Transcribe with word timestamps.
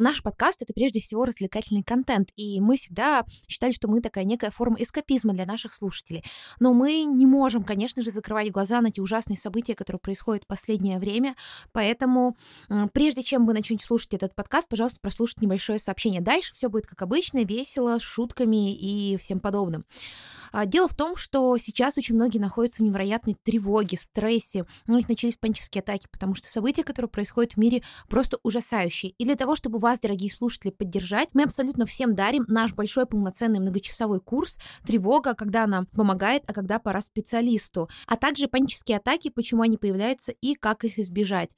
Наш 0.00 0.22
подкаст— 0.22 0.62
это 0.62 0.72
прежде 0.72 0.98
всего 0.98 1.26
развлекательный 1.26 1.82
контент, 1.82 2.30
и 2.34 2.58
мы 2.58 2.78
всегда 2.78 3.26
считали, 3.46 3.72
что 3.72 3.86
мы 3.86 4.00
такая 4.00 4.24
некая 4.24 4.50
форма 4.50 4.78
эскапизма 4.80 5.34
для 5.34 5.44
наших 5.44 5.74
слушателей. 5.74 6.24
Но 6.58 6.72
мы 6.72 7.04
не 7.04 7.26
можем, 7.26 7.62
конечно 7.64 8.00
же, 8.00 8.10
закрывать 8.10 8.50
глаза 8.50 8.80
на 8.80 8.90
те 8.90 9.02
ужасные 9.02 9.36
события, 9.36 9.74
которые 9.74 10.00
происходят 10.00 10.44
в 10.44 10.46
последнее 10.46 10.98
время, 10.98 11.36
поэтому 11.72 12.34
прежде 12.94 13.22
чем 13.22 13.44
вы 13.44 13.52
начнете 13.52 13.84
слушать 13.84 14.14
этот 14.14 14.34
подкаст, 14.34 14.70
пожалуйста, 14.70 14.98
прослушайте 15.02 15.44
небольшое 15.44 15.78
сообщение. 15.78 16.22
Дальше 16.22 16.54
все 16.54 16.70
будет 16.70 16.86
как 16.86 17.02
обычно, 17.02 17.44
весело, 17.44 17.98
с 17.98 18.02
шутками 18.02 18.74
и 18.74 19.18
всем 19.18 19.38
подобным. 19.38 19.84
А, 20.52 20.66
дело 20.66 20.88
в 20.88 20.94
том, 20.94 21.16
что 21.16 21.56
сейчас 21.58 21.98
очень 21.98 22.14
многие 22.14 22.38
находятся 22.38 22.82
в 22.82 22.86
невероятной 22.86 23.36
тревоге, 23.42 23.96
стрессе. 23.96 24.66
У 24.86 24.92
них 24.92 25.08
начались 25.08 25.36
панические 25.36 25.80
атаки, 25.80 26.06
потому 26.10 26.34
что 26.34 26.48
события, 26.48 26.84
которые 26.84 27.08
происходят 27.08 27.52
в 27.52 27.56
мире, 27.56 27.82
просто 28.08 28.38
ужасающие. 28.42 29.12
И 29.18 29.24
для 29.24 29.36
того, 29.36 29.54
чтобы 29.54 29.78
вас, 29.78 30.00
дорогие 30.00 30.32
слушатели, 30.32 30.70
поддержать, 30.70 31.28
мы 31.32 31.44
абсолютно 31.44 31.86
всем 31.86 32.14
дарим 32.14 32.44
наш 32.48 32.74
большой 32.74 33.06
полноценный 33.06 33.60
многочасовой 33.60 34.20
курс 34.20 34.58
«Тревога, 34.86 35.34
когда 35.34 35.64
она 35.64 35.84
помогает, 35.92 36.42
а 36.46 36.52
когда 36.52 36.78
пора 36.78 37.00
специалисту», 37.00 37.88
а 38.06 38.16
также 38.16 38.48
панические 38.48 38.98
атаки, 38.98 39.30
почему 39.30 39.62
они 39.62 39.76
появляются 39.76 40.32
и 40.32 40.54
как 40.54 40.84
их 40.84 40.98
избежать. 40.98 41.50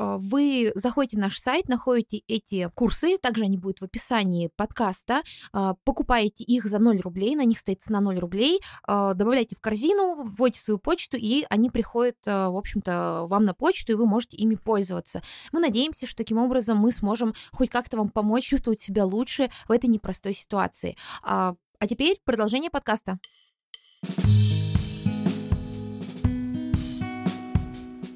А, 0.00 0.16
вы 0.16 0.72
заходите 0.74 1.18
на 1.18 1.24
наш 1.24 1.38
сайт, 1.38 1.68
находите 1.68 2.22
эти 2.26 2.70
курсы, 2.74 3.18
также 3.18 3.44
они 3.44 3.58
будут 3.58 3.80
в 3.80 3.84
описании 3.84 4.50
подкаста, 4.56 5.22
а, 5.52 5.74
покупаете 5.84 6.42
их 6.42 6.64
за 6.64 6.78
0 6.78 7.00
рублей, 7.00 7.36
на 7.36 7.44
них 7.44 7.58
стоит 7.58 7.82
цена 7.82 8.00
0 8.00 8.18
рублей, 8.18 8.60
а, 8.84 9.12
добавляйте 9.12 9.54
в 9.54 9.60
корзину, 9.60 10.24
вводите 10.24 10.62
свою 10.62 10.78
почту, 10.78 11.18
и 11.18 11.44
они 11.50 11.70
приходят, 11.70 12.16
в 12.24 12.56
общем-то, 12.56 13.26
вам 13.28 13.44
на 13.44 13.52
почту, 13.52 13.92
и 13.92 13.94
вы 13.94 14.06
можете 14.06 14.36
ими 14.38 14.54
пользоваться. 14.54 15.22
Мы 15.52 15.60
надеемся, 15.60 16.06
что 16.06 16.16
таким 16.16 16.38
образом 16.38 16.78
мы 16.78 16.92
сможем 16.92 17.34
хоть 17.52 17.68
как-то 17.68 17.98
вам 17.98 18.08
помочь 18.08 18.44
чувствовать 18.44 18.80
себя 18.80 19.04
лучше 19.04 19.50
в 19.68 19.72
этой 19.72 19.86
непростой 19.90 20.32
ситуации. 20.32 20.96
А 21.22 21.54
теперь 21.88 22.18
продолжение 22.24 22.70
подкаста. 22.70 23.18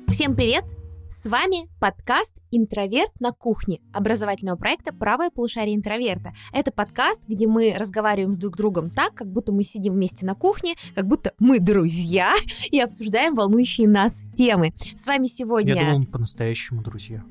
Всем 0.09 0.35
привет! 0.35 0.84
С 1.25 1.27
вами 1.27 1.71
подкаст 1.81 2.35
«Интроверт 2.51 3.19
на 3.19 3.33
кухне» 3.33 3.81
образовательного 3.95 4.57
проекта 4.57 4.93
«Правое 4.93 5.31
полушарие 5.31 5.75
интроверта». 5.75 6.35
Это 6.53 6.71
подкаст, 6.71 7.23
где 7.27 7.47
мы 7.47 7.75
разговариваем 7.79 8.35
с 8.35 8.37
друг 8.37 8.59
другом 8.59 8.91
так, 8.91 9.15
как 9.15 9.33
будто 9.33 9.51
мы 9.51 9.65
сидим 9.65 9.95
вместе 9.95 10.27
на 10.27 10.35
кухне, 10.35 10.75
как 10.95 11.07
будто 11.07 11.33
мы 11.39 11.61
друзья 11.61 12.35
и 12.71 12.79
обсуждаем 12.79 13.35
волнующие 13.35 13.89
нас 13.89 14.25
темы. 14.37 14.75
С 14.99 15.07
вами 15.07 15.27
сегодня... 15.27 15.75
Я 15.75 15.93
думал, 15.93 16.05
по-настоящему 16.09 16.83
друзья. 16.83 17.25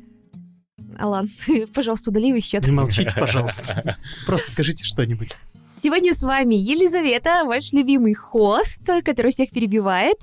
Алан, 0.97 1.29
пожалуйста, 1.75 2.09
удали 2.09 2.29
его 2.29 2.39
сейчас. 2.39 2.65
Не 2.65 2.71
молчите, 2.71 3.13
пожалуйста. 3.15 3.95
Просто 4.25 4.49
скажите 4.49 4.85
что-нибудь. 4.85 5.35
Сегодня 5.77 6.15
с 6.15 6.23
вами 6.23 6.55
Елизавета, 6.55 7.43
ваш 7.45 7.73
любимый 7.73 8.15
хост, 8.15 8.81
который 9.03 9.31
всех 9.31 9.51
перебивает. 9.51 10.17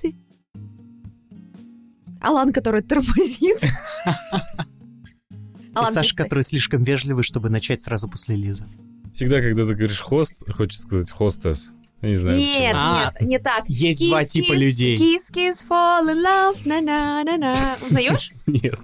Алан, 2.20 2.52
который 2.52 2.82
тормозит. 2.82 3.62
Алан, 5.74 5.92
Саша, 5.92 6.14
который 6.14 6.42
слишком 6.42 6.82
вежливый, 6.84 7.22
чтобы 7.22 7.48
начать 7.48 7.82
сразу 7.82 8.08
после 8.08 8.36
Лизы. 8.36 8.66
Всегда, 9.12 9.40
когда 9.40 9.66
ты 9.66 9.74
говоришь 9.74 10.00
хост, 10.00 10.42
хочется 10.50 10.82
сказать 10.82 11.10
хостес. 11.10 11.70
не 12.02 12.16
знаю. 12.16 12.38
Нет, 12.38 12.74
а, 12.76 13.12
нет, 13.20 13.28
не 13.28 13.38
так. 13.38 13.64
Есть 13.68 14.02
kiss, 14.02 14.08
два 14.08 14.24
типа 14.24 14.52
kiss, 14.52 14.56
людей. 14.56 14.96
Kiss, 14.96 15.32
kiss, 15.32 15.66
fall 15.68 16.06
in 16.08 16.22
love, 16.24 16.68
на 16.68 16.80
на 16.80 17.24
на 17.24 17.36
на. 17.36 17.76
Узнаешь? 17.84 18.32
Нет. 18.46 18.78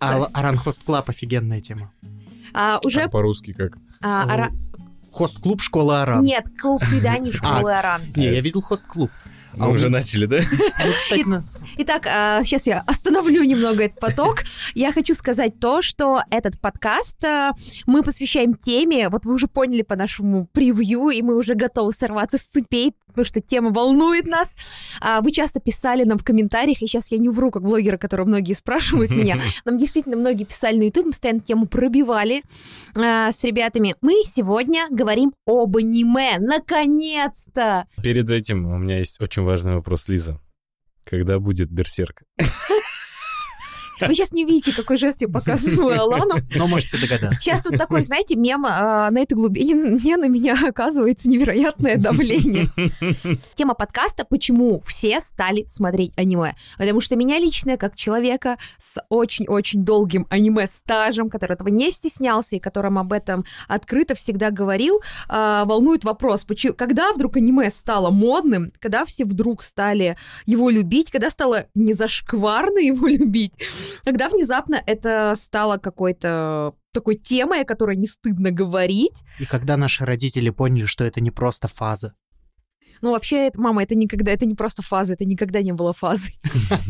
А 0.00 0.24
Ouran 0.32 0.56
Host 0.56 0.84
Club 0.84 1.08
офигенная 1.08 1.60
тема. 1.60 1.92
А, 2.54 2.80
уже... 2.84 3.02
А 3.02 3.08
по-русски 3.08 3.52
как? 3.52 3.78
А, 4.00 4.24
ара... 4.24 4.50
Хост-клуб 5.12 5.60
школы 5.62 6.00
Оран. 6.00 6.22
Нет, 6.22 6.46
клуб 6.60 6.82
свиданий 6.84 7.30
а, 7.30 7.34
школы 7.34 7.72
Оран. 7.72 8.02
Не, 8.16 8.32
я 8.32 8.40
видел 8.40 8.62
хост-клуб. 8.62 9.10
Мы 9.54 9.66
а 9.66 9.68
уже 9.68 9.88
начали, 9.88 10.26
да? 10.26 10.40
Итак, 11.78 12.04
сейчас 12.44 12.66
а, 12.66 12.70
я 12.70 12.80
остановлю 12.86 13.42
немного 13.44 13.84
этот 13.84 14.00
поток. 14.00 14.44
Я 14.74 14.92
хочу 14.92 15.14
сказать 15.14 15.58
то, 15.60 15.82
что 15.82 16.22
этот 16.30 16.60
подкаст 16.60 17.22
а, 17.24 17.52
мы 17.86 18.02
посвящаем 18.02 18.54
теме, 18.54 19.08
вот 19.08 19.24
вы 19.26 19.34
уже 19.34 19.48
поняли 19.48 19.82
по 19.82 19.96
нашему 19.96 20.46
превью, 20.52 21.10
и 21.10 21.22
мы 21.22 21.36
уже 21.36 21.54
готовы 21.54 21.92
сорваться 21.92 22.38
с 22.38 22.42
цепей, 22.42 22.94
потому 23.12 23.24
что 23.24 23.40
тема 23.40 23.70
волнует 23.70 24.26
нас. 24.26 24.56
Вы 25.20 25.32
часто 25.32 25.60
писали 25.60 26.04
нам 26.04 26.18
в 26.18 26.24
комментариях, 26.24 26.82
и 26.82 26.86
сейчас 26.86 27.10
я 27.12 27.18
не 27.18 27.28
вру, 27.28 27.50
как 27.50 27.62
блогера, 27.62 27.96
которого 27.96 28.26
многие 28.26 28.54
спрашивают 28.54 29.10
меня. 29.12 29.38
Нам 29.64 29.78
действительно 29.78 30.16
многие 30.16 30.44
писали 30.44 30.76
на 30.78 30.82
YouTube, 30.84 31.06
мы 31.06 31.10
постоянно 31.12 31.40
тему 31.40 31.66
пробивали 31.66 32.42
с 32.94 33.44
ребятами. 33.44 33.96
Мы 34.00 34.22
сегодня 34.26 34.86
говорим 34.90 35.32
об 35.46 35.76
аниме. 35.76 36.38
Наконец-то! 36.38 37.86
Перед 38.02 38.30
этим 38.30 38.66
у 38.66 38.78
меня 38.78 38.98
есть 38.98 39.20
очень 39.20 39.42
важный 39.42 39.74
вопрос, 39.74 40.08
Лиза. 40.08 40.40
Когда 41.04 41.38
будет 41.38 41.70
Берсерк? 41.70 42.22
Вы 44.06 44.14
сейчас 44.14 44.32
не 44.32 44.44
видите, 44.44 44.72
какой 44.74 44.96
жест 44.96 45.20
я 45.20 45.28
показываю 45.28 46.00
Алану. 46.00 46.36
Но 46.54 46.66
можете 46.66 46.98
догадаться. 46.98 47.38
Сейчас 47.38 47.64
вот 47.66 47.78
такой, 47.78 48.02
знаете, 48.02 48.36
мем 48.36 48.66
а, 48.66 49.10
на 49.10 49.20
этой 49.20 49.34
глубине 49.34 50.16
на 50.16 50.28
меня 50.28 50.58
оказывается 50.68 51.28
невероятное 51.28 51.96
давление. 51.96 52.68
Тема 53.54 53.74
подкаста 53.74 54.24
«Почему 54.24 54.80
все 54.80 55.20
стали 55.20 55.64
смотреть 55.68 56.12
аниме?» 56.16 56.54
Потому 56.78 57.00
что 57.00 57.16
меня 57.16 57.38
лично, 57.38 57.76
как 57.76 57.96
человека 57.96 58.58
с 58.82 59.02
очень-очень 59.08 59.84
долгим 59.84 60.26
аниме-стажем, 60.30 61.30
который 61.30 61.54
этого 61.54 61.68
не 61.68 61.90
стеснялся 61.90 62.56
и 62.56 62.60
которым 62.60 62.98
об 62.98 63.12
этом 63.12 63.44
открыто 63.68 64.14
всегда 64.14 64.50
говорил, 64.50 65.00
а, 65.28 65.64
волнует 65.64 66.04
вопрос, 66.04 66.44
почему, 66.44 66.74
когда 66.74 67.12
вдруг 67.12 67.36
аниме 67.36 67.70
стало 67.70 68.10
модным, 68.10 68.72
когда 68.78 69.04
все 69.04 69.24
вдруг 69.24 69.62
стали 69.62 70.16
его 70.46 70.70
любить, 70.70 71.10
когда 71.10 71.30
стало 71.30 71.66
незашкварно 71.74 72.78
его 72.78 73.06
любить, 73.06 73.54
когда 74.04 74.28
внезапно 74.28 74.82
это 74.86 75.34
стало 75.36 75.78
какой-то 75.78 76.74
такой 76.92 77.16
темой, 77.16 77.62
о 77.62 77.64
которой 77.64 77.96
не 77.96 78.06
стыдно 78.06 78.50
говорить. 78.50 79.22
И 79.38 79.46
когда 79.46 79.76
наши 79.76 80.04
родители 80.04 80.50
поняли, 80.50 80.84
что 80.84 81.04
это 81.04 81.20
не 81.20 81.30
просто 81.30 81.68
фаза. 81.68 82.14
Ну, 83.00 83.10
вообще, 83.10 83.50
мама, 83.56 83.82
это 83.82 83.96
никогда, 83.96 84.30
это 84.30 84.46
не 84.46 84.54
просто 84.54 84.82
фаза, 84.82 85.14
это 85.14 85.24
никогда 85.24 85.60
не 85.60 85.72
было 85.72 85.92
фазой. 85.92 86.38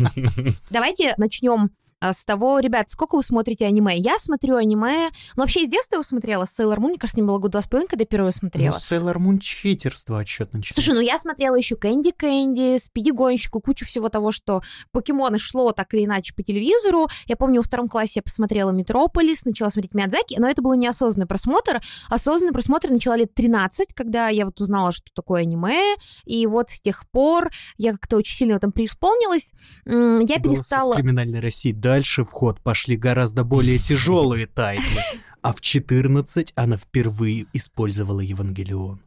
Давайте 0.70 1.14
начнем 1.16 1.70
а, 2.02 2.12
с 2.12 2.24
того, 2.24 2.58
ребят, 2.58 2.90
сколько 2.90 3.14
вы 3.14 3.22
смотрите 3.22 3.64
аниме? 3.64 3.96
Я 3.96 4.18
смотрю 4.18 4.56
аниме, 4.56 5.10
ну, 5.36 5.42
вообще, 5.44 5.62
из 5.62 5.68
детства 5.68 5.96
я 5.98 6.02
смотрела 6.02 6.44
Sailor 6.44 6.78
Moon, 6.78 6.88
мне 6.88 6.98
кажется, 6.98 7.20
мне 7.20 7.28
было 7.28 7.38
года 7.38 7.52
два 7.52 7.62
с 7.62 7.66
половиной, 7.68 7.88
когда 7.88 8.04
первую 8.04 8.32
смотрела. 8.32 8.72
Ну, 8.72 8.96
Sailor 8.96 9.18
Moon 9.18 9.38
читерство 9.38 10.18
отчет 10.18 10.52
начинается. 10.52 10.74
Слушай, 10.74 10.96
ну, 10.96 11.00
я 11.00 11.18
смотрела 11.20 11.54
еще 11.54 11.76
Кэнди 11.76 12.10
Кэнди, 12.10 12.78
Спиди 12.78 13.12
Гонщику, 13.12 13.60
кучу 13.60 13.86
всего 13.86 14.08
того, 14.08 14.32
что 14.32 14.62
покемоны 14.90 15.38
шло 15.38 15.70
так 15.70 15.94
или 15.94 16.04
иначе 16.04 16.34
по 16.34 16.42
телевизору. 16.42 17.08
Я 17.26 17.36
помню, 17.36 17.60
во 17.60 17.62
втором 17.62 17.86
классе 17.86 18.14
я 18.16 18.22
посмотрела 18.22 18.70
Метрополис, 18.70 19.44
начала 19.44 19.70
смотреть 19.70 19.94
Миядзаки, 19.94 20.36
но 20.40 20.48
это 20.48 20.60
был 20.60 20.74
неосознанный 20.74 21.28
просмотр. 21.28 21.80
Осознанный 22.08 22.52
просмотр 22.52 22.90
начала 22.90 23.16
лет 23.16 23.32
13, 23.32 23.94
когда 23.94 24.28
я 24.28 24.46
вот 24.46 24.60
узнала, 24.60 24.90
что 24.90 25.06
такое 25.14 25.42
аниме, 25.42 25.94
и 26.24 26.46
вот 26.46 26.70
с 26.70 26.80
тех 26.80 27.08
пор 27.10 27.50
я 27.76 27.92
как-то 27.92 28.16
очень 28.16 28.36
сильно 28.36 28.54
в 28.54 28.56
этом 28.56 28.72
преисполнилась. 28.72 29.52
Я 29.86 30.40
перестала... 30.40 30.96
криминальной 30.96 31.40
России, 31.40 31.72
да, 31.72 31.91
дальше 31.92 32.24
в 32.24 32.30
ход 32.30 32.58
пошли 32.60 32.96
гораздо 32.96 33.44
более 33.44 33.78
тяжелые 33.90 34.46
тайтлы. 34.46 35.02
А 35.42 35.52
в 35.52 35.60
14 35.60 36.52
она 36.54 36.76
впервые 36.76 37.46
использовала 37.52 38.20
Евангелион. 38.20 39.00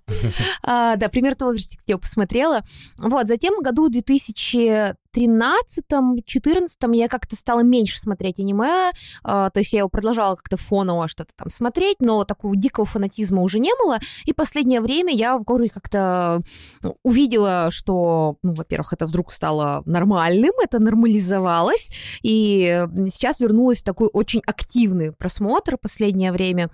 А, 0.61 0.95
да, 0.97 1.09
пример 1.09 1.33
того 1.35 1.51
возраста 1.51 1.77
я 1.87 1.97
посмотрела. 1.97 2.63
Вот, 2.97 3.27
затем 3.27 3.55
в 3.55 3.63
году 3.63 3.89
2000 3.89 4.95
13-14 5.15 6.95
я 6.95 7.07
как-то 7.07 7.35
стала 7.35 7.61
меньше 7.61 7.99
смотреть 7.99 8.39
аниме, 8.39 8.91
а, 9.23 9.49
то 9.49 9.59
есть 9.59 9.73
я 9.73 9.79
его 9.79 9.89
продолжала 9.89 10.35
как-то 10.35 10.57
фоново 10.57 11.07
что-то 11.07 11.31
там 11.35 11.49
смотреть, 11.49 11.97
но 12.01 12.25
такого 12.25 12.55
дикого 12.55 12.85
фанатизма 12.85 13.41
уже 13.41 13.59
не 13.59 13.71
было, 13.81 13.99
и 14.25 14.33
последнее 14.33 14.81
время 14.81 15.13
я 15.13 15.37
в 15.37 15.43
горе 15.43 15.69
как-то 15.69 16.41
ну, 16.81 16.97
увидела, 17.03 17.69
что, 17.71 18.37
ну, 18.43 18.53
во-первых, 18.53 18.93
это 18.93 19.05
вдруг 19.05 19.31
стало 19.31 19.83
нормальным, 19.85 20.51
это 20.61 20.79
нормализовалось, 20.79 21.89
и 22.21 22.85
сейчас 23.09 23.39
вернулась 23.39 23.79
в 23.79 23.85
такой 23.85 24.09
очень 24.11 24.41
активный 24.45 25.11
просмотр 25.11 25.77
последнее 25.77 26.31
время. 26.31 26.69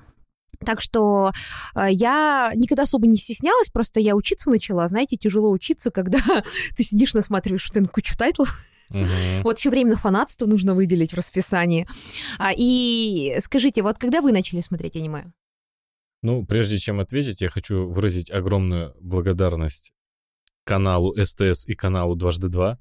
Так 0.60 0.82
что 0.82 1.32
э, 1.76 1.88
я 1.92 2.52
никогда 2.56 2.84
особо 2.84 3.08
не 3.08 3.18
стеснялась, 3.18 3.70
просто 3.70 4.00
я 4.00 4.16
учиться 4.16 4.50
начала. 4.50 4.88
Знаете, 4.88 5.18
тяжело 5.18 5.52
учиться, 5.52 5.92
когда 5.92 6.20
ты 6.76 6.84
сидишь, 6.84 7.14
насматриваешь 7.14 7.64
что 7.64 7.84
кучу 7.88 8.16
тайтлов. 8.18 8.60
Uh-huh. 8.92 9.42
Вот 9.44 9.58
еще 9.58 9.70
время 9.70 9.92
на 9.92 9.98
фанатство 9.98 10.46
нужно 10.46 10.76
выделить 10.76 11.14
в 11.14 11.18
расписании. 11.18 11.88
А, 12.38 12.52
и 12.56 13.38
скажите, 13.40 13.84
вот 13.84 13.98
когда 13.98 14.22
вы 14.22 14.32
начали 14.32 14.60
смотреть 14.60 14.98
аниме? 14.98 15.32
Ну, 16.22 16.46
прежде 16.46 16.78
чем 16.78 17.00
ответить, 17.00 17.42
я 17.42 17.50
хочу 17.50 17.88
выразить 17.88 18.30
огромную 18.30 18.94
благодарность 19.00 19.94
каналу 20.66 21.16
СТС 21.16 21.66
и 21.66 21.74
каналу 21.74 22.16
Дважды 22.16 22.50
Два 22.50 22.78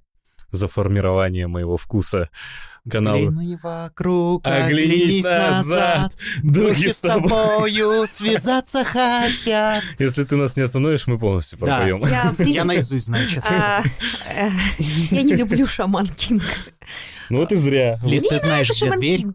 за 0.52 0.68
формирование 0.68 1.46
моего 1.46 1.76
вкуса 1.76 2.28
канала. 2.90 3.28
Взгляни 3.28 3.56
вокруг, 3.62 4.46
Оглянись 4.46 5.24
оглянись 5.24 5.24
назад, 5.24 5.56
назад. 5.56 6.16
Духи 6.42 6.88
с 6.90 7.00
тобою 7.00 8.06
связаться 8.06 8.84
хотят. 8.84 9.84
Если 9.98 10.24
ты 10.24 10.36
нас 10.36 10.56
не 10.56 10.62
остановишь, 10.62 11.06
мы 11.06 11.18
полностью 11.18 11.58
Да. 11.58 11.66
пропоем. 11.66 11.98
Я, 12.06 12.22
принципе, 12.36 12.50
Я 12.50 12.64
наизусть 12.64 13.06
знаю, 13.06 13.28
честно. 13.28 13.50
а, 13.78 13.84
э, 14.34 14.50
я 15.10 15.22
не 15.22 15.34
люблю 15.34 15.66
Shaman 15.66 16.06
King. 16.08 16.42
Ну 17.28 17.38
вот 17.38 17.52
и 17.52 17.56
зря. 17.56 17.98
Лиз, 18.02 18.24
ты 18.24 18.38
знаешь, 18.38 18.70
где 18.70 18.90
дверь? 18.96 19.26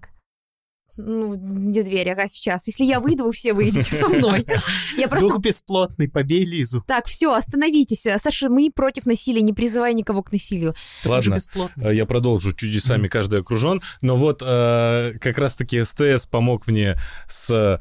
Ну, 0.97 1.35
где 1.35 1.83
дверь, 1.83 2.09
ага, 2.11 2.27
сейчас. 2.27 2.67
Если 2.67 2.85
я 2.85 2.99
выйду, 2.99 3.25
вы 3.25 3.33
все 3.33 3.53
выйдете 3.53 3.95
со 3.95 4.07
мной. 4.07 4.45
Я 4.97 5.07
просто 5.07 5.29
Дух 5.29 5.39
бесплотный, 5.39 6.07
побей 6.07 6.45
Лизу. 6.45 6.83
Так, 6.87 7.07
все, 7.07 7.33
остановитесь. 7.33 8.05
Саша, 8.17 8.49
мы 8.49 8.71
против 8.73 9.05
насилия, 9.05 9.41
не 9.41 9.53
призывая 9.53 9.93
никого 9.93 10.23
к 10.23 10.31
насилию. 10.31 10.73
Ладно, 11.03 11.37
э, 11.77 11.95
я 11.95 12.05
продолжу. 12.05 12.53
Чудесами 12.53 13.07
каждый 13.07 13.41
окружен. 13.41 13.81
Но 14.01 14.15
вот 14.15 14.41
э, 14.41 15.13
как 15.19 15.37
раз-таки 15.37 15.83
СТС 15.83 16.27
помог 16.27 16.67
мне 16.67 16.97
с 17.27 17.79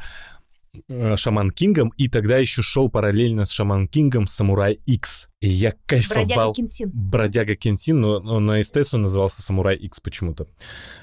Shaman 1.17 1.50
King'ом, 1.50 1.93
и 1.97 2.09
тогда 2.09 2.38
еще 2.38 2.62
шел 2.62 2.88
параллельно 2.88 3.44
с 3.44 3.50
Shaman 3.50 3.88
King'ом 3.88 4.26
Самурай 4.26 4.81
X. 4.87 5.29
И 5.41 5.49
я 5.49 5.75
Бродяга 5.87 6.15
кайфовал. 6.15 6.53
Кенсин. 6.55 6.91
Бродяга 6.93 7.55
Кенсин, 7.55 8.00
но, 8.00 8.21
но 8.21 8.41
на 8.41 8.62
СТС 8.62 8.94
он 8.94 9.03
назывался 9.03 9.43
Самурай 9.43 9.76
X 9.76 10.00
почему-то. 10.00 10.49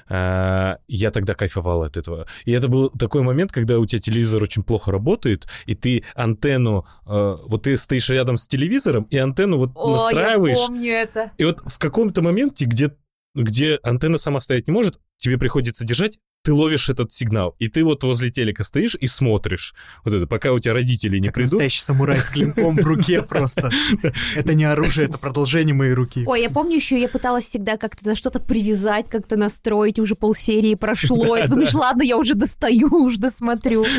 А, 0.08 0.78
я 0.88 1.10
тогда 1.10 1.34
кайфовал 1.34 1.84
от 1.84 1.96
этого. 1.96 2.26
И 2.44 2.52
это 2.52 2.68
был 2.68 2.90
такой 2.90 3.22
момент, 3.22 3.52
когда 3.52 3.78
у 3.78 3.86
тебя 3.86 4.00
телевизор 4.00 4.42
очень 4.42 4.64
плохо 4.64 4.90
работает, 4.90 5.46
и 5.66 5.74
ты 5.74 6.04
антенну, 6.14 6.86
э, 7.06 7.36
вот 7.46 7.62
ты 7.62 7.76
стоишь 7.76 8.10
рядом 8.10 8.36
с 8.36 8.48
телевизором, 8.48 9.04
и 9.04 9.16
антенну 9.16 9.58
вот 9.58 9.70
О, 9.74 9.92
настраиваешь. 9.92 10.58
я 10.58 10.66
помню 10.66 10.92
это. 10.92 11.30
И 11.38 11.44
вот 11.44 11.60
в 11.64 11.78
каком-то 11.78 12.20
моменте, 12.22 12.64
где, 12.64 12.96
где 13.34 13.78
антенна 13.82 14.18
сама 14.18 14.40
стоять 14.40 14.66
не 14.66 14.72
может, 14.72 14.98
тебе 15.18 15.38
приходится 15.38 15.84
держать, 15.84 16.18
ты 16.42 16.52
ловишь 16.52 16.90
этот 16.90 17.12
сигнал, 17.12 17.54
и 17.58 17.68
ты 17.68 17.84
вот 17.84 18.02
возле 18.02 18.30
телека 18.30 18.64
стоишь 18.64 18.96
и 19.00 19.06
смотришь. 19.06 19.74
Вот 20.04 20.12
это, 20.12 20.26
пока 20.26 20.52
у 20.52 20.58
тебя 20.58 20.74
родители 20.74 21.18
не 21.18 21.28
Как 21.28 21.36
придут. 21.36 21.52
настоящий 21.52 21.82
самурай 21.82 22.18
с 22.20 22.28
клинком 22.28 22.76
в 22.76 22.84
руке 22.84 23.22
просто. 23.22 23.70
Это 24.34 24.54
не 24.54 24.64
оружие, 24.64 25.06
это 25.06 25.18
продолжение 25.18 25.74
моей 25.74 25.92
руки. 25.92 26.24
Ой, 26.26 26.42
я 26.42 26.50
помню 26.50 26.76
еще, 26.76 27.00
я 27.00 27.08
пыталась 27.08 27.44
всегда 27.44 27.76
как-то 27.76 28.04
за 28.04 28.16
что-то 28.16 28.40
привязать, 28.40 29.08
как-то 29.08 29.36
настроить, 29.36 29.98
уже 29.98 30.16
полсерии 30.16 30.74
прошло. 30.74 31.36
И 31.36 31.46
думаешь, 31.46 31.74
ладно, 31.74 32.02
я 32.02 32.16
уже 32.16 32.34
достаю, 32.34 32.88
уже 32.88 33.18
досмотрю. 33.18 33.84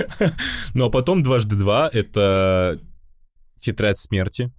Ну 0.74 0.86
а 0.86 0.90
потом 0.90 1.24
дважды 1.24 1.56
два— 1.56 1.90
это 1.94 2.80
тетрадь 3.60 3.98
смерти. 4.00 4.52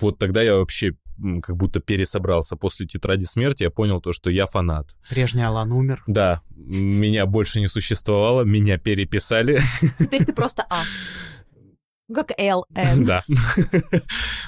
Вот 0.00 0.18
тогда 0.18 0.42
я 0.42 0.56
вообще 0.56 0.94
как 1.42 1.56
будто 1.56 1.80
пересобрался. 1.80 2.56
После 2.56 2.86
тетради 2.86 3.24
смерти 3.24 3.62
я 3.62 3.70
понял 3.70 4.00
то, 4.00 4.12
что 4.12 4.30
я 4.30 4.46
фанат. 4.46 4.96
Прежний 5.08 5.42
Алан 5.42 5.72
умер. 5.72 6.02
Да, 6.06 6.42
меня 6.54 7.26
больше 7.26 7.60
не 7.60 7.66
существовало, 7.66 8.42
меня 8.42 8.78
переписали. 8.78 9.60
Теперь 9.98 10.24
ты 10.24 10.32
просто 10.32 10.66
А. 10.68 10.84
Как 12.12 12.32
Л. 12.38 12.66
Да. 12.70 13.24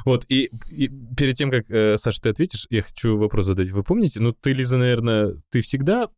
Вот, 0.05 0.25
и, 0.29 0.51
и 0.71 0.89
перед 1.17 1.37
тем, 1.37 1.51
как, 1.51 1.71
э, 1.71 1.97
Саша, 1.97 2.21
ты 2.21 2.29
ответишь, 2.29 2.67
я 2.71 2.83
хочу 2.83 3.17
вопрос 3.17 3.47
задать. 3.47 3.71
Вы 3.71 3.83
помните, 3.83 4.21
ну, 4.21 4.33
ты, 4.33 4.53
Лиза, 4.53 4.77
наверное, 4.77 5.41
ты 5.51 5.63
всегда... 5.63 6.09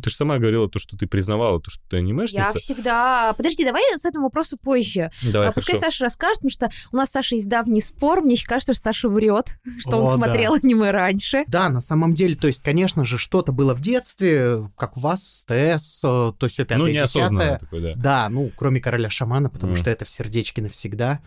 Ты 0.00 0.10
же 0.10 0.16
сама 0.16 0.38
говорила 0.38 0.68
то, 0.68 0.78
что 0.78 0.96
ты 0.96 1.06
признавала, 1.06 1.60
то, 1.60 1.70
что 1.70 1.82
ты 1.88 1.96
Я 1.96 2.02
анимешница. 2.02 2.58
всегда... 2.58 3.32
Подожди, 3.36 3.64
давай 3.64 3.82
с 3.96 4.04
этому 4.04 4.24
вопросу 4.24 4.56
позже. 4.56 5.10
Давай, 5.22 5.48
а 5.48 5.52
пускай 5.52 5.76
хорошо. 5.76 5.90
Саша 5.92 6.04
расскажет, 6.04 6.36
потому 6.38 6.50
что 6.50 6.70
у 6.92 6.96
нас 6.96 7.08
с 7.08 7.12
Сашей 7.12 7.36
есть 7.38 7.48
давний 7.48 7.80
спор. 7.82 8.22
Мне 8.22 8.36
кажется, 8.44 8.74
что 8.74 8.82
Саша 8.82 9.08
врет, 9.08 9.58
что 9.80 9.96
он 9.98 10.08
О, 10.08 10.12
смотрел 10.12 10.52
да. 10.54 10.60
аниме 10.62 10.90
раньше. 10.90 11.44
Да, 11.48 11.68
на 11.68 11.80
самом 11.80 12.14
деле, 12.14 12.36
то 12.36 12.46
есть, 12.46 12.62
конечно 12.62 13.04
же, 13.04 13.18
что-то 13.18 13.52
было 13.52 13.74
в 13.74 13.80
детстве, 13.80 14.70
как 14.76 14.96
у 14.96 15.00
вас, 15.00 15.44
ТС, 15.46 16.00
э, 16.04 16.32
то 16.38 16.48
все 16.48 16.64
пятое, 16.64 16.78
Ну, 16.78 16.86
неосознанно 16.92 17.38
десятое. 17.40 17.58
такой, 17.58 17.80
да. 17.82 17.92
Да, 17.96 18.28
ну, 18.30 18.50
кроме 18.56 18.80
короля 18.80 19.10
шамана, 19.10 19.50
потому 19.50 19.72
Мгм. 19.72 19.80
что 19.82 19.90
это 19.90 20.04
в 20.04 20.10
сердечке 20.10 20.62
навсегда. 20.62 21.20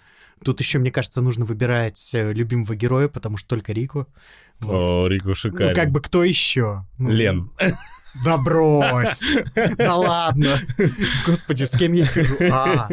Тут 0.44 0.60
еще, 0.60 0.80
мне 0.80 0.92
кажется, 0.92 1.22
нужно 1.22 1.46
выбирать 1.46 2.12
э, 2.14 2.34
любимого 2.34 2.76
героя, 2.76 3.08
потому 3.08 3.38
что 3.38 3.48
только 3.50 3.72
Рику. 3.72 4.06
Вот. 4.60 4.74
О, 4.74 5.08
Рико 5.08 5.34
шикарен. 5.34 5.70
Ну, 5.70 5.76
как 5.76 5.92
бы 5.92 6.02
кто 6.02 6.24
еще? 6.26 6.86
Ну, 6.98 7.10
Лен. 7.10 7.52
Да 8.24 8.38
брось! 8.38 9.24
Да 9.78 9.96
ладно! 9.96 10.50
Господи, 11.26 11.64
с 11.64 11.72
кем 11.72 11.94
я 11.94 12.06
сижу? 12.06 12.36
А. 12.52 12.90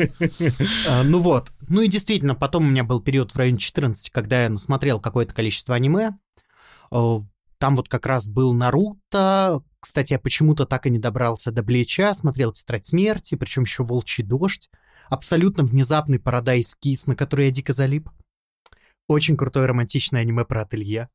А, 0.88 1.02
Ну 1.04 1.20
вот. 1.20 1.52
Ну 1.68 1.80
и 1.82 1.88
действительно, 1.88 2.34
потом 2.34 2.66
у 2.66 2.68
меня 2.68 2.84
был 2.84 3.00
период 3.00 3.32
в 3.32 3.36
районе 3.36 3.58
14, 3.58 4.10
когда 4.10 4.44
я 4.44 4.48
насмотрел 4.48 5.00
какое-то 5.00 5.34
количество 5.34 5.74
аниме. 5.74 6.18
О, 6.90 7.24
Там 7.58 7.76
вот 7.76 7.88
как 7.88 8.06
раз 8.06 8.28
был 8.28 8.52
Наруто. 8.52 9.62
Кстати, 9.80 10.12
я 10.12 10.18
почему-то 10.18 10.64
так 10.66 10.86
и 10.86 10.90
не 10.90 10.98
добрался 10.98 11.50
до 11.50 11.62
Блича, 11.62 12.14
смотрел 12.14 12.52
«Тетрадь 12.52 12.86
смерти», 12.86 13.34
причем 13.34 13.62
еще 13.62 13.82
«Волчий 13.82 14.22
дождь». 14.22 14.70
Абсолютно 15.08 15.64
внезапный 15.64 16.20
Парадайз 16.20 16.76
Кис, 16.76 17.06
на 17.06 17.16
который 17.16 17.46
я 17.46 17.50
дико 17.50 17.72
залип. 17.72 18.08
Очень 19.08 19.36
крутое 19.36 19.66
романтичное 19.66 20.20
аниме 20.20 20.44
про 20.44 20.62
ателье. 20.62 21.08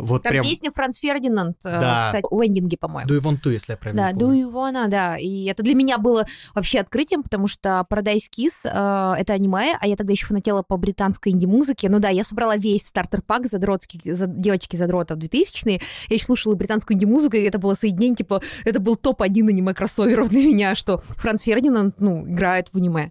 Вот 0.00 0.22
Там 0.22 0.30
прям... 0.30 0.44
песня 0.44 0.70
Франц 0.70 0.98
Фердинанд, 0.98 1.56
э, 1.64 1.80
Да. 1.80 2.02
кстати, 2.06 2.26
у 2.30 2.42
Эндинге, 2.44 2.76
по-моему. 2.78 3.10
Do 3.10 3.18
you 3.18 3.22
want 3.22 3.42
to, 3.42 3.52
если 3.52 3.72
я 3.72 3.76
правильно 3.76 4.12
Да, 4.12 4.18
помню. 4.18 4.48
Do 4.48 4.50
You 4.50 4.52
Wanna, 4.52 4.88
да. 4.88 5.16
И 5.16 5.44
это 5.44 5.62
для 5.62 5.74
меня 5.74 5.98
было 5.98 6.26
вообще 6.54 6.80
открытием, 6.80 7.22
потому 7.22 7.46
что 7.48 7.84
Paradise 7.90 8.28
Kiss 8.36 8.64
э, 8.64 9.20
это 9.20 9.32
аниме, 9.32 9.76
а 9.80 9.86
я 9.86 9.96
тогда 9.96 10.12
еще 10.12 10.26
фанатела 10.26 10.62
по 10.62 10.76
британской 10.76 11.32
инди-музыке. 11.32 11.88
Ну 11.88 11.98
да, 11.98 12.08
я 12.08 12.24
собрала 12.24 12.56
весь 12.56 12.86
стартер-пак 12.86 13.46
задротский, 13.46 14.00
за, 14.12 14.26
девочки 14.26 14.76
задротов 14.76 15.18
2000-е. 15.18 15.80
Я 16.08 16.14
еще 16.14 16.24
слушала 16.24 16.54
британскую 16.54 16.96
инди-музыку, 16.96 17.36
и 17.36 17.42
это 17.42 17.58
было 17.58 17.74
соединение, 17.74 18.16
типа, 18.16 18.42
это 18.64 18.80
был 18.80 18.96
топ-1 18.96 19.48
аниме-кроссоверов 19.48 20.28
для 20.28 20.40
меня, 20.40 20.74
что 20.74 21.02
Франц 21.16 21.42
Фердинанд, 21.42 21.96
ну, 21.98 22.26
играет 22.26 22.68
в 22.72 22.76
аниме. 22.76 23.10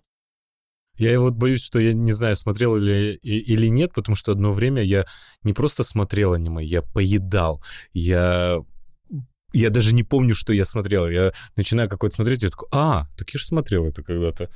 Я 0.98 1.20
вот 1.20 1.36
боюсь, 1.36 1.64
что 1.64 1.80
я 1.80 1.94
не 1.94 2.12
знаю, 2.12 2.36
смотрел 2.36 2.76
или, 2.76 3.16
или 3.22 3.68
нет, 3.68 3.94
потому 3.94 4.16
что 4.16 4.32
одно 4.32 4.52
время 4.52 4.82
я 4.84 5.06
не 5.44 5.54
просто 5.54 5.84
смотрел 5.84 6.34
аниме, 6.34 6.64
я 6.66 6.82
поедал. 6.82 7.64
Я 7.94 8.60
я 9.54 9.70
даже 9.70 9.96
не 9.96 10.04
помню, 10.04 10.36
что 10.36 10.54
я 10.54 10.66
смотрел. 10.66 11.08
Я 11.08 11.32
начинаю 11.56 11.90
какой-то 11.90 12.16
смотреть, 12.16 12.44
и 12.44 12.46
я 12.46 12.52
такой, 12.52 12.68
а, 12.72 13.08
так 13.18 13.30
я 13.30 13.40
же 13.40 13.46
смотрел 13.46 13.86
это 13.86 14.04
когда-то. 14.04 14.50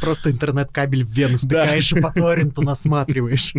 Просто 0.00 0.30
интернет-кабель 0.30 1.04
в 1.04 1.10
вену 1.10 1.38
Да. 1.42 1.62
втыкаешь 1.62 1.92
и 1.92 2.00
по 2.00 2.12
торренту 2.12 2.62
насматриваешь. 2.62 3.54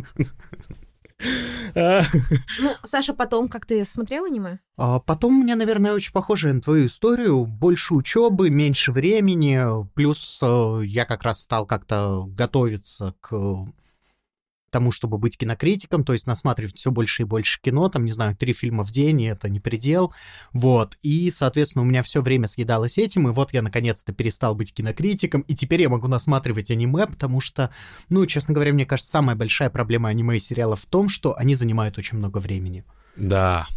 Ну, 1.74 2.72
Саша, 2.84 3.14
потом, 3.14 3.48
как 3.48 3.66
ты 3.66 3.86
смотрел 3.86 4.26
аниме? 4.26 4.60
А 4.78 5.00
потом 5.00 5.38
у 5.38 5.42
меня, 5.42 5.56
наверное, 5.56 5.94
очень 5.94 6.12
похожая 6.12 6.54
на 6.54 6.62
твою 6.62 6.88
историю. 6.88 7.46
Больше 7.46 7.94
учебы, 7.94 8.50
меньше 8.50 8.92
времени. 8.92 9.62
Плюс 9.94 10.40
э, 10.42 10.82
я 10.86 11.06
как 11.06 11.24
раз 11.24 11.42
стал 11.42 11.66
как-то 11.66 12.26
готовиться 12.28 13.16
к 13.22 13.66
тому, 14.72 14.92
чтобы 14.92 15.18
быть 15.18 15.38
кинокритиком, 15.38 16.04
то 16.04 16.14
есть 16.14 16.26
насматривать 16.26 16.78
все 16.78 16.92
больше 16.92 17.24
и 17.24 17.26
больше 17.26 17.62
кино, 17.62 17.90
там, 17.90 18.06
не 18.06 18.12
знаю, 18.12 18.36
три 18.36 18.54
фильма 18.54 18.84
в 18.84 18.92
день, 18.92 19.22
и 19.22 19.26
это 19.26 19.50
не 19.50 19.60
предел, 19.60 20.14
вот, 20.54 20.98
и, 21.04 21.30
соответственно, 21.30 21.84
у 21.84 21.88
меня 21.88 22.02
все 22.04 22.22
время 22.22 22.48
съедалось 22.48 22.98
этим, 22.98 23.28
и 23.28 23.32
вот 23.32 23.54
я 23.54 23.62
наконец-то 23.62 24.14
перестал 24.14 24.56
быть 24.56 24.74
кинокритиком, 24.74 25.42
и 25.42 25.54
теперь 25.54 25.82
я 25.82 25.90
могу 25.90 26.08
насматривать 26.08 26.72
аниме, 26.72 27.06
потому 27.06 27.42
что, 27.42 27.72
ну, 28.10 28.26
честно 28.26 28.54
говоря, 28.54 28.74
мне 28.74 28.86
кажется, 28.86 29.12
самая 29.12 29.36
большая 29.36 29.70
проблема 29.70 30.10
аниме 30.10 30.38
и 30.38 30.40
сериалов 30.40 30.82
в 30.82 30.86
том, 30.86 31.10
что 31.10 31.38
они 31.38 31.56
занимают 31.56 31.98
очень 31.98 32.18
много 32.18 32.40
времени. 32.40 32.86
Да. 33.16 33.68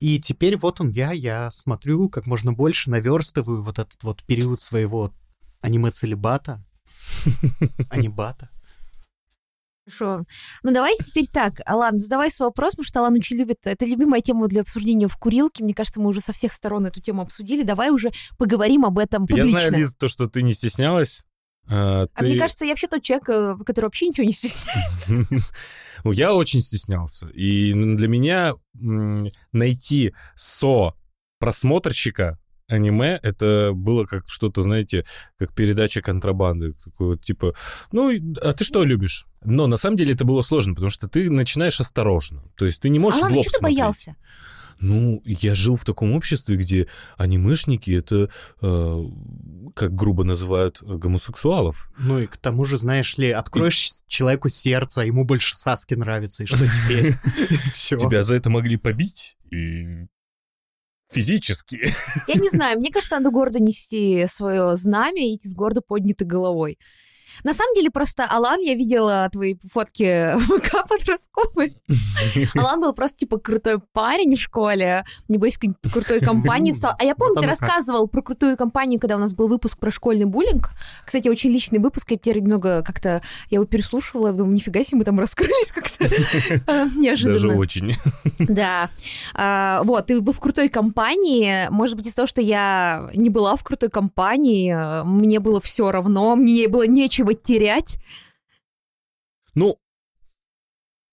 И 0.00 0.18
теперь 0.18 0.56
вот 0.56 0.80
он 0.80 0.90
я, 0.90 1.12
я 1.12 1.48
смотрю 1.52 2.08
как 2.08 2.26
можно 2.26 2.52
больше, 2.52 2.90
наверстываю 2.90 3.62
вот 3.62 3.78
этот 3.78 4.02
вот 4.02 4.24
период 4.24 4.60
своего 4.60 5.14
аниме-целебата, 5.60 6.64
анибата. 7.88 8.50
Хорошо. 9.84 10.24
Ну, 10.62 10.72
давайте 10.72 11.04
теперь 11.04 11.26
так. 11.26 11.54
Алан, 11.66 11.98
задавай 12.00 12.30
свой 12.30 12.48
вопрос, 12.48 12.72
потому 12.72 12.84
что 12.84 13.00
Алан 13.00 13.14
очень 13.14 13.36
любит... 13.36 13.58
Это 13.64 13.84
любимая 13.84 14.20
тема 14.20 14.46
для 14.46 14.60
обсуждения 14.60 15.08
в 15.08 15.16
курилке. 15.16 15.64
Мне 15.64 15.74
кажется, 15.74 16.00
мы 16.00 16.08
уже 16.10 16.20
со 16.20 16.32
всех 16.32 16.52
сторон 16.54 16.86
эту 16.86 17.00
тему 17.00 17.22
обсудили. 17.22 17.62
Давай 17.64 17.90
уже 17.90 18.10
поговорим 18.38 18.84
об 18.84 18.98
этом 18.98 19.22
Я 19.22 19.36
публично. 19.36 19.50
знаю, 19.60 19.72
Лиз, 19.72 19.94
то, 19.94 20.06
что 20.08 20.28
ты 20.28 20.42
не 20.42 20.52
стеснялась. 20.52 21.24
а, 21.68 22.06
А 22.14 22.22
мне 22.22 22.34
ты- 22.34 22.38
кажется, 22.38 22.64
я 22.64 22.70
вообще 22.72 22.86
тот 22.86 23.02
человек, 23.02 23.28
э, 23.28 23.56
который 23.64 23.86
вообще 23.86 24.06
ничего 24.08 24.24
не 24.26 24.32
стесняется. 24.32 25.14
Ну, 26.04 26.10
Я 26.10 26.34
очень 26.34 26.60
стеснялся. 26.60 27.28
И 27.28 27.72
для 27.72 28.08
меня 28.08 28.54
найти 29.52 30.12
со 30.34 30.94
просмотрщика 31.38 32.38
аниме, 32.72 33.18
это 33.22 33.72
было 33.74 34.04
как 34.04 34.28
что-то, 34.28 34.62
знаете, 34.62 35.04
как 35.38 35.54
передача 35.54 36.00
контрабанды. 36.00 36.74
Такой 36.84 37.08
вот, 37.08 37.24
типа, 37.24 37.54
ну, 37.92 38.10
а 38.40 38.52
ты 38.52 38.64
что 38.64 38.84
любишь? 38.84 39.26
Но 39.44 39.66
на 39.66 39.76
самом 39.76 39.96
деле 39.96 40.14
это 40.14 40.24
было 40.24 40.42
сложно, 40.42 40.74
потому 40.74 40.90
что 40.90 41.08
ты 41.08 41.30
начинаешь 41.30 41.80
осторожно. 41.80 42.42
То 42.56 42.64
есть 42.64 42.80
ты 42.80 42.88
не 42.88 42.98
можешь 42.98 43.20
Алан, 43.20 43.32
в 43.32 43.36
лоб 43.36 43.46
что 43.46 43.58
ты 43.58 43.62
боялся? 43.62 44.16
Ну, 44.80 45.22
я 45.24 45.54
жил 45.54 45.76
в 45.76 45.84
таком 45.84 46.12
обществе, 46.12 46.56
где 46.56 46.88
анимешники 47.16 47.92
это, 47.92 48.30
э, 48.60 49.04
как 49.76 49.94
грубо 49.94 50.24
называют, 50.24 50.82
гомосексуалов. 50.82 51.88
Ну 51.98 52.18
и 52.18 52.26
к 52.26 52.36
тому 52.36 52.64
же, 52.64 52.76
знаешь 52.76 53.16
ли, 53.16 53.30
откроешь 53.30 53.86
и... 53.86 53.90
человеку 54.08 54.48
сердце, 54.48 55.02
а 55.02 55.04
ему 55.04 55.24
больше 55.24 55.56
Саски 55.56 55.94
нравится, 55.94 56.42
и 56.42 56.46
что 56.46 56.58
теперь? 56.58 57.14
Тебя 57.74 58.24
за 58.24 58.34
это 58.34 58.50
могли 58.50 58.76
побить 58.76 59.36
и 59.52 60.06
физически. 61.12 61.92
Я 62.26 62.34
не 62.34 62.48
знаю, 62.48 62.78
мне 62.78 62.90
кажется, 62.90 63.16
надо 63.16 63.30
гордо 63.30 63.58
нести 63.60 64.26
свое 64.26 64.74
знамя 64.76 65.24
и 65.24 65.36
идти 65.36 65.48
с 65.48 65.54
гордо 65.54 65.80
поднятой 65.80 66.26
головой. 66.26 66.78
На 67.44 67.54
самом 67.54 67.74
деле, 67.74 67.90
просто 67.90 68.24
Алан, 68.24 68.60
я 68.60 68.74
видела 68.74 69.28
твои 69.32 69.56
фотки 69.72 70.34
в 70.36 70.58
ВК 70.58 70.88
подростковые. 70.88 71.74
Алан 72.54 72.80
был 72.80 72.92
просто, 72.92 73.18
типа, 73.18 73.38
крутой 73.38 73.80
парень 73.92 74.36
в 74.36 74.40
школе, 74.40 75.04
небось, 75.28 75.54
какой-нибудь 75.54 75.92
крутой 75.92 76.20
компании. 76.20 76.74
А 76.98 77.04
я 77.04 77.14
помню, 77.14 77.40
ты 77.40 77.46
рассказывал 77.46 78.08
про 78.08 78.22
крутую 78.22 78.56
компанию, 78.56 79.00
когда 79.00 79.16
у 79.16 79.18
нас 79.18 79.34
был 79.34 79.48
выпуск 79.48 79.78
про 79.78 79.90
школьный 79.90 80.26
буллинг. 80.26 80.70
Кстати, 81.04 81.28
очень 81.28 81.50
личный 81.50 81.78
выпуск, 81.78 82.10
я 82.10 82.16
теперь 82.16 82.40
немного 82.40 82.82
как-то, 82.82 83.22
я 83.50 83.56
его 83.56 83.64
переслушивала, 83.64 84.32
думаю, 84.32 84.54
нифига 84.54 84.82
себе, 84.84 84.98
мы 84.98 85.04
там 85.04 85.18
раскрылись 85.18 85.72
как-то 85.72 86.08
а, 86.66 86.88
неожиданно. 86.96 87.34
Даже 87.36 87.48
очень. 87.50 87.96
Да. 88.38 88.90
А, 89.34 89.82
вот, 89.84 90.06
ты 90.06 90.20
был 90.20 90.32
в 90.32 90.40
крутой 90.40 90.68
компании. 90.68 91.68
Может 91.70 91.96
быть, 91.96 92.06
из-за 92.06 92.16
того, 92.16 92.26
что 92.26 92.40
я 92.40 93.10
не 93.14 93.30
была 93.30 93.56
в 93.56 93.64
крутой 93.64 93.90
компании, 93.90 95.04
мне 95.04 95.40
было 95.40 95.60
все 95.60 95.90
равно, 95.90 96.36
мне 96.36 96.68
было 96.68 96.86
нечего 96.86 97.21
нечего 97.22 97.34
терять. 97.34 97.98
Ну, 99.54 99.78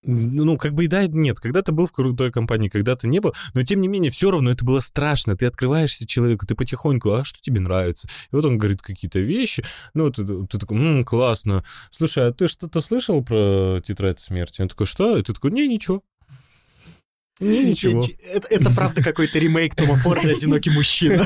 ну, 0.01 0.57
как 0.57 0.73
бы 0.73 0.85
и 0.85 0.87
да, 0.87 1.07
нет. 1.07 1.41
Когда 1.41 1.61
ты 1.61 1.73
был 1.73 1.85
в 1.85 1.91
крутой 1.91 2.31
компании, 2.31 2.69
когда 2.69 2.95
ты 2.95 3.07
не 3.07 3.19
был, 3.19 3.33
но 3.53 3.63
тем 3.63 3.81
не 3.81 3.89
менее, 3.89 4.11
все 4.11 4.31
равно 4.31 4.51
это 4.51 4.63
было 4.63 4.79
страшно. 4.79 5.35
Ты 5.35 5.45
открываешься 5.45 6.07
человеку, 6.07 6.47
ты 6.47 6.55
потихоньку, 6.55 7.11
а 7.11 7.25
что 7.25 7.39
тебе 7.41 7.59
нравится? 7.59 8.07
И 8.31 8.35
вот 8.35 8.45
он 8.45 8.57
говорит 8.57 8.81
какие-то 8.81 9.19
вещи, 9.19 9.63
ну, 9.93 10.09
ты, 10.09 10.23
ты 10.23 10.57
такой, 10.57 10.77
м-м, 10.77 11.03
классно. 11.03 11.65
Слушай, 11.91 12.29
а 12.29 12.33
ты 12.33 12.47
что-то 12.47 12.79
слышал 12.79 13.21
про 13.23 13.81
тетрадь 13.85 14.21
смерти? 14.21 14.61
Он 14.61 14.69
такой, 14.69 14.87
что? 14.87 15.17
И 15.17 15.21
ты 15.21 15.33
такой, 15.33 15.51
не, 15.51 15.67
ничего. 15.67 16.01
Не, 17.39 17.63
ничего. 17.65 18.05
Это, 18.33 18.47
это 18.49 18.69
правда 18.71 19.01
какой-то 19.01 19.39
ремейк 19.39 19.73
Тома 19.75 19.95
Форда 19.95 20.29
«Одинокий 20.35 20.69
мужчина». 20.71 21.25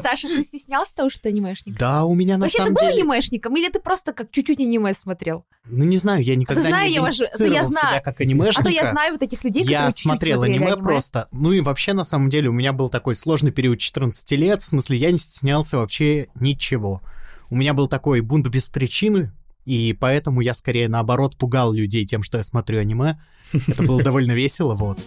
Саша, 0.00 0.28
ты 0.28 0.42
стеснялся 0.44 0.94
того, 0.94 1.10
что 1.10 1.22
ты 1.22 1.28
анимешник? 1.30 1.76
Да, 1.78 2.04
у 2.04 2.14
меня 2.14 2.36
на 2.36 2.42
Вообще, 2.44 2.58
самом 2.58 2.74
ты 2.74 2.82
был 2.84 2.90
деле... 2.90 3.02
анимешником? 3.02 3.56
Или 3.56 3.68
ты 3.70 3.80
просто 3.80 4.12
как 4.12 4.30
чуть-чуть 4.30 4.60
аниме 4.60 4.92
смотрел? 4.94 5.44
Ну, 5.64 5.84
не 5.84 5.98
знаю, 5.98 6.22
я 6.22 6.36
никогда 6.36 6.60
знаю, 6.62 6.88
не 6.88 6.94
я 6.96 7.02
уже- 7.02 7.16
идентифицировал 7.24 7.54
я 7.54 7.64
знаю. 7.64 7.88
себя 7.94 8.00
как 8.00 8.20
анимешника. 8.20 8.60
А 8.60 8.64
то 8.64 8.70
я 8.70 8.90
знаю 8.90 9.12
вот 9.12 9.22
этих 9.22 9.42
людей, 9.44 9.62
Я 9.64 9.68
которые 9.86 9.92
чуть-чуть 9.92 10.02
смотрел 10.04 10.42
аниме. 10.42 10.76
просто. 10.76 11.28
Ну 11.32 11.52
и 11.52 11.60
вообще, 11.60 11.92
на 11.92 12.04
самом 12.04 12.28
деле, 12.30 12.48
у 12.48 12.52
меня 12.52 12.72
был 12.72 12.88
такой 12.90 13.14
сложный 13.14 13.52
период 13.52 13.78
14 13.78 14.30
лет. 14.32 14.62
В 14.62 14.66
смысле, 14.66 14.98
я 14.98 15.10
не 15.12 15.18
стеснялся 15.18 15.78
вообще 15.78 16.28
ничего. 16.34 17.00
У 17.48 17.56
меня 17.56 17.74
был 17.74 17.88
такой 17.88 18.20
бунт 18.20 18.48
без 18.48 18.66
причины, 18.66 19.30
и 19.64 19.92
поэтому 19.92 20.40
я 20.40 20.54
скорее 20.54 20.88
наоборот 20.88 21.36
пугал 21.36 21.72
людей 21.72 22.04
тем, 22.06 22.22
что 22.22 22.38
я 22.38 22.44
смотрю 22.44 22.80
аниме. 22.80 23.20
Это 23.52 23.82
было 23.82 24.02
довольно 24.04 24.32
весело, 24.32 24.74
вот. 24.74 24.98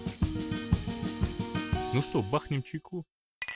Ну 1.94 2.02
что, 2.02 2.22
бахнем 2.22 2.62
чайку? 2.64 3.06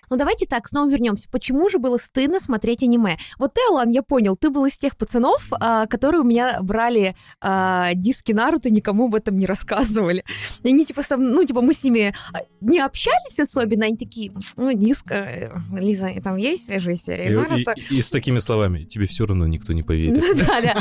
Ну 0.09 0.17
давайте 0.17 0.45
так, 0.45 0.67
снова 0.67 0.89
вернемся. 0.89 1.27
Почему 1.29 1.69
же 1.69 1.77
было 1.79 1.97
стыдно 1.97 2.39
смотреть 2.39 2.83
аниме? 2.83 3.17
Вот 3.37 3.53
ты, 3.53 3.61
Алан, 3.69 3.89
я 3.89 4.01
понял, 4.03 4.35
ты 4.35 4.49
был 4.49 4.65
из 4.65 4.77
тех 4.77 4.97
пацанов, 4.97 5.47
а, 5.51 5.85
которые 5.87 6.21
у 6.21 6.23
меня 6.23 6.59
брали 6.61 7.15
а, 7.41 7.93
диски 7.93 8.31
Наруто, 8.31 8.69
никому 8.69 9.05
об 9.05 9.15
этом 9.15 9.37
не 9.37 9.45
рассказывали. 9.45 10.23
И 10.63 10.69
они 10.69 10.85
типа, 10.85 11.03
сам, 11.03 11.23
ну 11.23 11.43
типа 11.45 11.61
мы 11.61 11.73
с 11.73 11.83
ними 11.83 12.13
а, 12.33 12.39
не 12.61 12.79
общались 12.79 13.39
особенно, 13.39 13.85
они 13.85 13.97
такие, 13.97 14.31
ну 14.55 14.73
диск, 14.73 15.11
э, 15.11 15.51
Лиза, 15.73 16.09
там 16.23 16.37
есть 16.37 16.65
свежая 16.65 16.95
серия 16.95 17.31
И, 17.31 17.35
Наруто? 17.35 17.73
и- 17.73 17.95
и 17.97 18.01
с 18.01 18.09
такими 18.09 18.39
словами, 18.39 18.83
тебе 18.85 19.05
все 19.07 19.25
равно 19.25 19.45
никто 19.47 19.73
не 19.73 19.83
поверит. 19.83 20.23
Да, 20.49 20.61
да. 20.61 20.73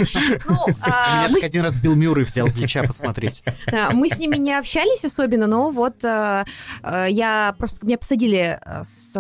Ну, 0.49 0.67
Меня 0.69 1.29
так 1.35 1.45
один 1.45 1.63
раз 1.63 1.79
Билл 1.79 1.95
Мюррей 1.95 2.25
взял 2.25 2.49
плеча 2.49 2.83
посмотреть. 2.83 3.43
Мы 3.93 4.09
с 4.09 4.19
ними 4.19 4.37
не 4.37 4.55
общались 4.55 5.05
особенно, 5.05 5.47
но 5.47 5.71
вот 5.71 6.05
э, 6.05 6.45
э, 6.83 7.07
я 7.11 7.55
просто 7.59 7.85
меня 7.85 7.99
посадили 7.99 8.59
с 8.83 9.18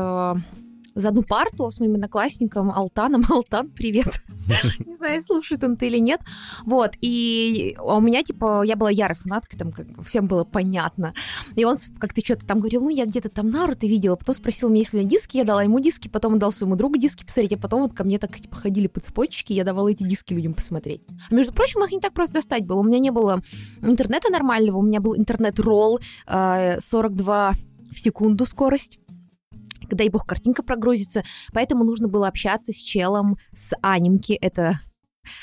за 0.98 1.10
одну 1.10 1.22
парту 1.22 1.70
с 1.70 1.78
моим 1.78 1.94
одноклассником 1.94 2.70
Алтаном. 2.70 3.22
Алтан, 3.30 3.70
привет. 3.70 4.20
Не 4.84 4.96
знаю, 4.96 5.22
слушает 5.22 5.62
он 5.62 5.76
ты 5.76 5.86
или 5.86 5.98
нет. 5.98 6.20
Вот, 6.64 6.92
и 7.00 7.76
у 7.80 8.00
меня, 8.00 8.22
типа, 8.22 8.62
я 8.64 8.76
была 8.76 8.90
ярой 8.90 9.14
фанаткой, 9.14 9.58
там 9.58 9.70
как 9.72 9.86
бы 9.90 10.02
всем 10.02 10.26
было 10.26 10.44
понятно. 10.44 11.14
И 11.54 11.64
он 11.64 11.76
как-то 12.00 12.24
что-то 12.24 12.46
там 12.46 12.58
говорил, 12.58 12.82
ну, 12.82 12.88
я 12.88 13.04
где-то 13.04 13.28
там 13.28 13.50
Наруто 13.50 13.86
видела, 13.86 14.16
потом 14.16 14.34
спросил 14.34 14.68
меня, 14.70 14.80
если 14.80 14.96
у 14.96 15.00
меня 15.00 15.10
диски, 15.10 15.36
я 15.36 15.44
дала 15.44 15.62
ему 15.62 15.78
диски, 15.78 16.08
потом 16.08 16.32
он 16.32 16.38
дал 16.38 16.50
своему 16.50 16.76
другу 16.76 16.96
диски 16.96 17.24
посмотреть, 17.24 17.52
а 17.52 17.58
потом 17.58 17.82
вот 17.82 17.94
ко 17.94 18.04
мне 18.04 18.18
так, 18.18 18.36
типа, 18.36 18.56
ходили 18.56 18.88
по 18.88 19.00
цепочке, 19.00 19.54
я 19.54 19.64
давала 19.64 19.88
эти 19.88 20.02
диски 20.02 20.32
людям 20.32 20.54
посмотреть. 20.54 21.02
А 21.30 21.34
между 21.34 21.52
прочим, 21.52 21.84
их 21.84 21.92
не 21.92 22.00
так 22.00 22.12
просто 22.12 22.34
достать 22.34 22.66
было. 22.66 22.80
У 22.80 22.84
меня 22.84 22.98
не 22.98 23.10
было 23.10 23.40
интернета 23.82 24.30
нормального, 24.32 24.78
у 24.78 24.82
меня 24.82 25.00
был 25.00 25.16
интернет-ролл, 25.16 26.00
э, 26.26 26.80
42 26.80 27.52
в 27.92 27.98
секунду 27.98 28.46
скорость 28.46 28.98
дай 29.96 30.08
бог, 30.08 30.26
картинка 30.26 30.62
прогрузится. 30.62 31.22
Поэтому 31.52 31.84
нужно 31.84 32.08
было 32.08 32.28
общаться 32.28 32.72
с 32.72 32.76
челом 32.76 33.36
с 33.54 33.74
анимки. 33.82 34.32
Это 34.32 34.78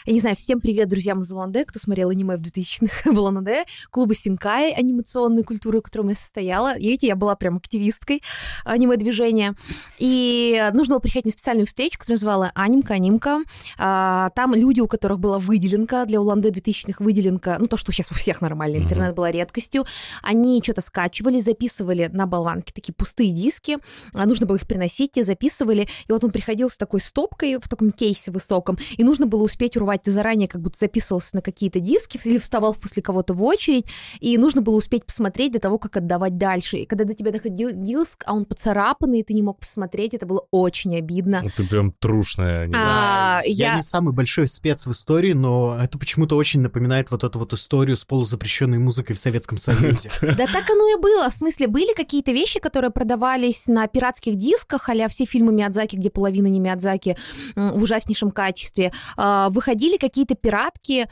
я 0.05 0.13
не 0.13 0.19
знаю, 0.19 0.35
всем 0.35 0.61
привет, 0.61 0.87
друзьям 0.87 1.21
из 1.21 1.31
Улан-Удэ, 1.31 1.65
кто 1.65 1.79
смотрел 1.79 2.09
аниме 2.09 2.37
в 2.37 2.41
2000-х 2.41 3.11
в 3.11 3.17
Улан-Удэ, 3.17 3.65
клуба 3.89 4.13
Синкай 4.13 4.71
анимационной 4.71 5.43
культуры, 5.43 5.79
в 5.79 5.83
котором 5.83 6.09
я 6.09 6.15
состояла. 6.15 6.77
И 6.77 6.87
видите, 6.87 7.07
я 7.07 7.15
была 7.15 7.35
прям 7.35 7.57
активисткой 7.57 8.21
аниме-движения. 8.65 9.55
И 9.97 10.69
нужно 10.73 10.95
было 10.95 10.99
приходить 10.99 11.25
на 11.25 11.31
специальную 11.31 11.65
встречу, 11.65 11.97
которую 11.97 12.17
называла 12.17 12.51
«Анимка, 12.53 12.93
анимка». 12.93 13.39
А, 13.77 14.29
Там 14.35 14.53
люди, 14.53 14.79
у 14.79 14.87
которых 14.87 15.19
была 15.19 15.39
выделенка, 15.39 16.05
для 16.05 16.21
Улан-Удэ 16.21 16.49
2000-х 16.49 17.03
выделенка, 17.03 17.57
ну 17.59 17.67
то, 17.67 17.77
что 17.77 17.91
сейчас 17.91 18.11
у 18.11 18.13
всех 18.13 18.41
нормальный 18.41 18.79
интернет 18.79 19.15
была 19.15 19.31
редкостью, 19.31 19.85
они 20.21 20.61
что-то 20.63 20.81
скачивали, 20.81 21.39
записывали 21.39 22.09
на 22.13 22.27
болванке 22.27 22.73
такие 22.73 22.93
пустые 22.93 23.31
диски, 23.31 23.77
а, 24.13 24.25
нужно 24.25 24.45
было 24.45 24.57
их 24.57 24.67
приносить, 24.67 25.13
те 25.13 25.23
записывали, 25.23 25.87
и 26.07 26.11
вот 26.11 26.23
он 26.23 26.31
приходил 26.31 26.69
с 26.69 26.77
такой 26.77 27.01
стопкой 27.01 27.57
в 27.57 27.67
таком 27.67 27.91
кейсе 27.91 28.31
высоком, 28.31 28.77
и 28.97 29.03
нужно 29.03 29.25
было 29.25 29.43
успеть 29.43 29.64
урвать, 29.75 30.03
ты 30.03 30.11
заранее 30.11 30.47
как 30.47 30.61
будто 30.61 30.77
записывался 30.77 31.35
на 31.35 31.41
какие-то 31.41 31.79
диски 31.79 32.19
или 32.23 32.37
вставал 32.37 32.73
после 32.73 33.01
кого-то 33.01 33.33
в 33.33 33.43
очередь, 33.43 33.85
и 34.19 34.37
нужно 34.37 34.61
было 34.61 34.75
успеть 34.75 35.05
посмотреть 35.05 35.53
до 35.53 35.59
того, 35.59 35.77
как 35.79 35.97
отдавать 35.97 36.37
дальше. 36.37 36.77
И 36.77 36.85
когда 36.85 37.03
до 37.03 37.13
тебя 37.13 37.31
доходил 37.31 37.69
диск, 37.73 38.23
а 38.25 38.33
он 38.33 38.45
поцарапанный, 38.45 39.19
и 39.19 39.23
ты 39.23 39.33
не 39.33 39.41
мог 39.41 39.59
посмотреть, 39.59 40.13
это 40.13 40.25
было 40.25 40.45
очень 40.51 40.95
обидно. 40.97 41.41
Ну, 41.43 41.49
Ты 41.55 41.67
прям 41.67 41.91
трушная. 41.91 42.67
не 42.67 42.73
А, 42.75 43.41
Я 43.45 43.71
я- 43.71 43.75
не 43.77 43.81
самый 43.83 44.13
большой 44.13 44.47
спец 44.47 44.85
в 44.85 44.91
истории, 44.91 45.33
но 45.33 45.77
это 45.81 45.97
почему-то 45.97 46.35
очень 46.35 46.61
напоминает 46.61 47.11
вот 47.11 47.23
эту 47.23 47.39
вот 47.39 47.53
историю 47.53 47.97
с 47.97 48.05
полузапрещенной 48.05 48.77
музыкой 48.79 49.15
в 49.15 49.19
Советском 49.19 49.57
Союзе. 49.57 50.09
Да 50.21 50.45
так 50.47 50.69
оно 50.69 50.97
и 50.97 51.01
было. 51.01 51.29
В 51.29 51.33
смысле, 51.33 51.67
были 51.67 51.93
какие-то 51.93 52.31
вещи, 52.31 52.59
которые 52.59 52.91
продавались 52.91 53.67
на 53.67 53.87
пиратских 53.87 54.35
дисках, 54.35 54.89
а 54.89 55.07
все 55.09 55.25
фильмы 55.25 55.53
Миядзаки, 55.53 55.95
где 55.95 56.09
половина 56.09 56.47
не 56.47 56.59
Миядзаки, 56.59 57.17
в 57.55 57.81
ужаснейшем 57.83 58.31
качестве. 58.31 58.91
А, 59.17 59.49
Выходили 59.55 59.97
какие-то 59.97 60.35
пиратки 60.35 61.07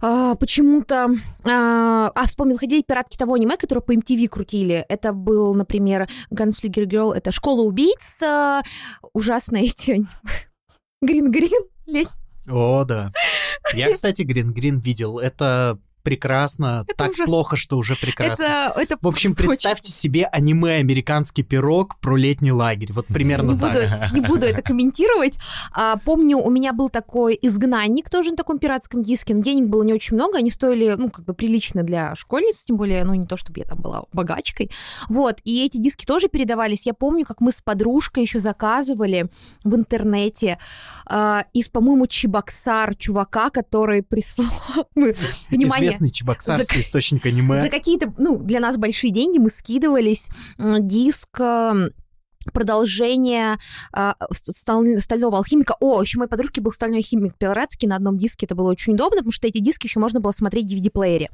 а, 0.00 0.34
почему-то... 0.34 1.08
А, 1.44 2.12
а, 2.14 2.26
вспомнил, 2.26 2.58
ходили 2.58 2.82
пиратки 2.82 3.16
того 3.16 3.34
аниме, 3.34 3.56
которое 3.56 3.80
по 3.80 3.94
MTV 3.94 4.28
крутили. 4.28 4.84
Это 4.90 5.14
был, 5.14 5.54
например, 5.54 6.06
Gunslinger 6.30 6.84
Girl, 6.84 7.14
это 7.14 7.32
«Школа 7.32 7.62
убийц», 7.62 8.22
а, 8.22 8.62
ужасные 9.14 9.66
эти... 9.66 10.06
Грин-грин, 11.00 11.64
лень. 11.86 12.08
О, 12.50 12.84
да. 12.84 13.12
Я, 13.72 13.90
кстати, 13.92 14.22
Грин 14.22 14.52
Грин 14.52 14.80
видел. 14.80 15.18
Это 15.18 15.78
прекрасно. 16.08 16.84
Это 16.88 16.96
так 16.96 17.10
ужасно. 17.10 17.26
плохо, 17.26 17.56
что 17.56 17.76
уже 17.76 17.94
прекрасно. 17.94 18.42
Это, 18.42 18.80
это 18.80 18.98
В 19.00 19.08
общем, 19.08 19.32
очень 19.32 19.46
представьте 19.46 19.92
себе 19.92 20.24
аниме 20.24 20.76
«Американский 20.76 21.42
пирог» 21.42 21.98
про 22.00 22.16
летний 22.16 22.52
лагерь. 22.52 22.92
Вот 22.92 23.06
примерно 23.06 23.50
не 23.50 23.56
буду, 23.56 23.72
так. 23.72 24.12
не 24.12 24.20
буду 24.20 24.46
это 24.46 24.62
комментировать. 24.62 25.38
А, 25.72 25.96
помню, 25.96 26.38
у 26.38 26.50
меня 26.50 26.72
был 26.72 26.88
такой 26.88 27.38
изгнанник 27.40 28.08
тоже 28.08 28.30
на 28.30 28.36
таком 28.36 28.58
пиратском 28.58 29.02
диске, 29.02 29.34
но 29.34 29.42
денег 29.42 29.68
было 29.68 29.82
не 29.82 29.92
очень 29.92 30.16
много, 30.16 30.38
они 30.38 30.50
стоили, 30.50 30.94
ну, 30.96 31.10
как 31.10 31.24
бы 31.24 31.34
прилично 31.34 31.82
для 31.82 32.14
школьниц, 32.14 32.64
тем 32.64 32.76
более, 32.76 33.04
ну, 33.04 33.14
не 33.14 33.26
то, 33.26 33.36
чтобы 33.36 33.60
я 33.60 33.66
там 33.66 33.78
была 33.78 34.04
богачкой. 34.12 34.70
Вот, 35.08 35.40
и 35.44 35.64
эти 35.64 35.76
диски 35.76 36.06
тоже 36.06 36.28
передавались. 36.28 36.86
Я 36.86 36.94
помню, 36.94 37.26
как 37.26 37.40
мы 37.40 37.50
с 37.50 37.60
подружкой 37.60 38.22
еще 38.22 38.38
заказывали 38.38 39.26
в 39.62 39.74
интернете 39.74 40.58
а, 41.04 41.44
из, 41.52 41.68
по-моему, 41.68 42.06
Чебоксар 42.06 42.94
чувака, 42.96 43.50
который 43.50 44.02
прислал... 44.02 44.48
Внимание, 45.50 45.92
Известный 45.98 46.10
чебоксарский 46.10 46.76
За- 46.76 46.82
источник 46.82 47.26
аниме. 47.26 47.60
за 47.62 47.68
какие-то, 47.68 48.12
ну, 48.18 48.38
для 48.38 48.60
нас 48.60 48.76
большие 48.76 49.10
деньги 49.12 49.38
мы 49.38 49.50
скидывались 49.50 50.28
диск 50.58 51.40
продолжение 52.52 53.58
э, 53.96 54.12
стального 54.98 55.38
алхимика. 55.38 55.76
О, 55.80 56.02
еще 56.02 56.18
моей 56.18 56.28
подружки 56.28 56.60
был 56.60 56.72
стальной 56.72 57.02
химик 57.02 57.36
Пилорадский 57.36 57.88
на 57.88 57.96
одном 57.96 58.18
диске. 58.18 58.46
Это 58.46 58.54
было 58.54 58.70
очень 58.70 58.94
удобно, 58.94 59.18
потому 59.18 59.32
что 59.32 59.46
эти 59.46 59.58
диски 59.58 59.86
еще 59.86 60.00
можно 60.00 60.20
было 60.20 60.32
смотреть 60.32 60.66
в 60.66 60.74
DVD-плеере. 60.74 61.28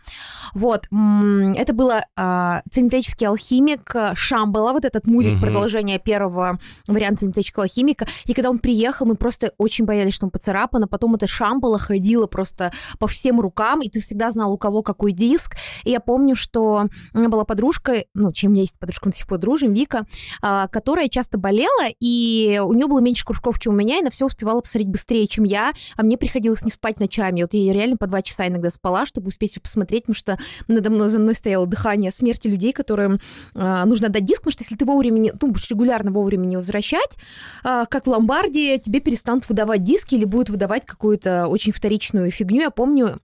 Вот. 0.55 0.87
Это 0.91 1.73
было 1.73 2.05
э, 2.17 2.61
цинетический 2.71 3.27
алхимик 3.27 3.95
Шамбала, 4.15 4.73
вот 4.73 4.85
этот 4.85 5.07
мультик, 5.07 5.35
угу. 5.35 5.43
продолжение 5.43 5.99
первого 5.99 6.59
варианта 6.87 7.21
цинетического 7.21 7.65
алхимика. 7.65 8.07
И 8.27 8.35
когда 8.35 8.51
он 8.51 8.59
приехал, 8.59 9.07
мы 9.07 9.17
просто 9.17 9.53
очень 9.59 9.85
боялись, 9.85 10.15
что 10.15 10.27
он 10.27 10.31
поцарапан, 10.31 10.85
а 10.85 10.87
потом 10.87 11.15
эта 11.15 11.27
Шамбала 11.27 11.79
ходила 11.79 12.27
просто 12.27 12.73
по 12.99 13.07
всем 13.07 13.41
рукам, 13.41 13.83
и 13.83 13.89
ты 13.89 14.01
всегда 14.01 14.31
знал, 14.31 14.53
у 14.53 14.59
кого 14.59 14.83
какой 14.83 15.13
диск. 15.13 15.57
И 15.85 15.91
я 15.91 16.01
помню, 16.01 16.37
что 16.37 16.87
у 17.13 17.19
меня 17.19 17.29
была 17.29 17.45
подружка, 17.45 18.05
ну, 18.15 18.33
чем 18.33 18.53
меня 18.53 18.63
есть 18.63 18.79
подружка, 18.79 19.07
мы 19.07 19.13
до 19.13 19.19
сих 19.19 19.27
пор 19.27 19.39
дружим, 19.39 19.73
Вика, 19.73 20.07
э, 20.43 20.67
которая 20.71 21.04
часто 21.09 21.39
болела, 21.39 21.89
и 22.01 22.61
у 22.65 22.73
нее 22.73 22.87
было 22.87 23.01
меньше 23.01 23.25
кружков, 23.25 23.59
чем 23.59 23.75
у 23.75 23.77
меня, 23.77 23.99
и 23.99 24.03
на 24.03 24.11
все 24.11 24.27
успевала 24.27 24.61
посмотреть 24.61 24.89
быстрее, 24.89 25.27
чем 25.27 25.45
я, 25.45 25.73
а 25.97 26.03
мне 26.03 26.19
приходилось 26.19 26.65
не 26.65 26.71
спать 26.71 27.01
ночами. 27.01 27.43
Вот 27.43 27.55
я 27.55 27.73
реально 27.73 27.97
по 27.97 28.07
два 28.07 28.23
часа 28.23 28.47
иногда 28.49 28.71
спала, 28.71 29.07
чтобы 29.07 29.29
успеть 29.29 29.53
все 29.53 29.61
посмотреть, 29.61 30.05
потому 30.05 30.15
что 30.15 30.39
надо 30.69 30.91
мной 30.91 31.09
за 31.09 31.19
мной 31.19 31.35
стояло 31.35 31.67
дыхание 31.67 32.11
смерти 32.11 32.47
людей, 32.47 32.73
которым 32.73 33.21
э, 33.55 33.85
нужно 33.85 34.09
дать 34.09 34.25
диск, 34.25 34.41
потому 34.41 34.53
что 34.53 34.65
если 34.65 34.77
ты 34.77 34.85
вовремя, 34.85 35.19
не, 35.19 35.33
ну, 35.41 35.49
будешь 35.49 35.71
регулярно 35.71 36.11
вовремя 36.11 36.47
не 36.47 36.57
возвращать, 36.57 37.17
э, 37.65 37.85
как 37.89 38.07
в 38.07 38.11
ломбарде, 38.11 38.79
тебе 38.79 39.01
перестанут 39.01 39.49
выдавать 39.49 39.83
диски 39.83 40.15
или 40.15 40.25
будут 40.25 40.51
выдавать 40.51 40.87
какую-то 40.87 41.47
очень 41.49 41.73
вторичную 41.73 42.31
фигню. 42.31 42.63
Я 42.63 42.71
помню, 42.71 43.21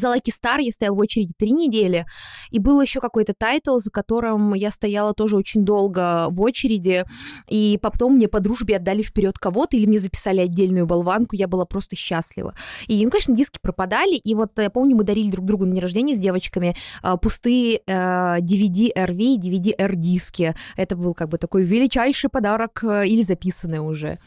за 0.00 0.14
Lucky 0.14 0.30
Star 0.30 0.60
я 0.60 0.72
стояла 0.72 0.96
в 0.96 0.98
очереди 0.98 1.32
три 1.36 1.52
недели, 1.52 2.06
и 2.50 2.58
был 2.58 2.80
еще 2.80 3.00
какой-то 3.00 3.34
тайтл, 3.36 3.78
за 3.78 3.90
которым 3.90 4.54
я 4.54 4.70
стояла 4.70 5.14
тоже 5.14 5.36
очень 5.36 5.64
долго 5.64 6.28
в 6.30 6.40
очереди, 6.40 7.04
и 7.48 7.78
потом 7.80 8.14
мне 8.14 8.28
по 8.28 8.40
дружбе 8.40 8.76
отдали 8.76 9.02
вперед 9.02 9.38
кого-то, 9.38 9.76
или 9.76 9.86
мне 9.86 10.00
записали 10.00 10.40
отдельную 10.40 10.86
болванку, 10.86 11.36
я 11.36 11.48
была 11.48 11.64
просто 11.64 11.96
счастлива. 11.96 12.54
И, 12.86 13.04
ну, 13.04 13.10
конечно, 13.10 13.34
диски 13.34 13.58
пропадали, 13.60 14.16
и 14.16 14.34
вот 14.34 14.58
я 14.58 14.70
помню, 14.70 14.96
мы 14.96 15.04
дарили 15.04 15.30
друг 15.30 15.46
другу 15.46 15.64
на 15.64 15.72
день 15.72 15.82
рождения 15.82 16.14
с 16.14 16.18
девочками 16.18 16.76
э, 17.02 17.16
пустые 17.20 17.80
э, 17.86 18.38
DVD-RV, 18.40 19.36
DVD-R-диски. 19.36 20.54
Это 20.76 20.96
был 20.96 21.14
как 21.14 21.28
бы 21.28 21.38
такой 21.38 21.64
величайший 21.64 22.30
подарок, 22.30 22.82
э, 22.84 23.06
или 23.06 23.22
записанный 23.22 23.78
уже. 23.78 24.18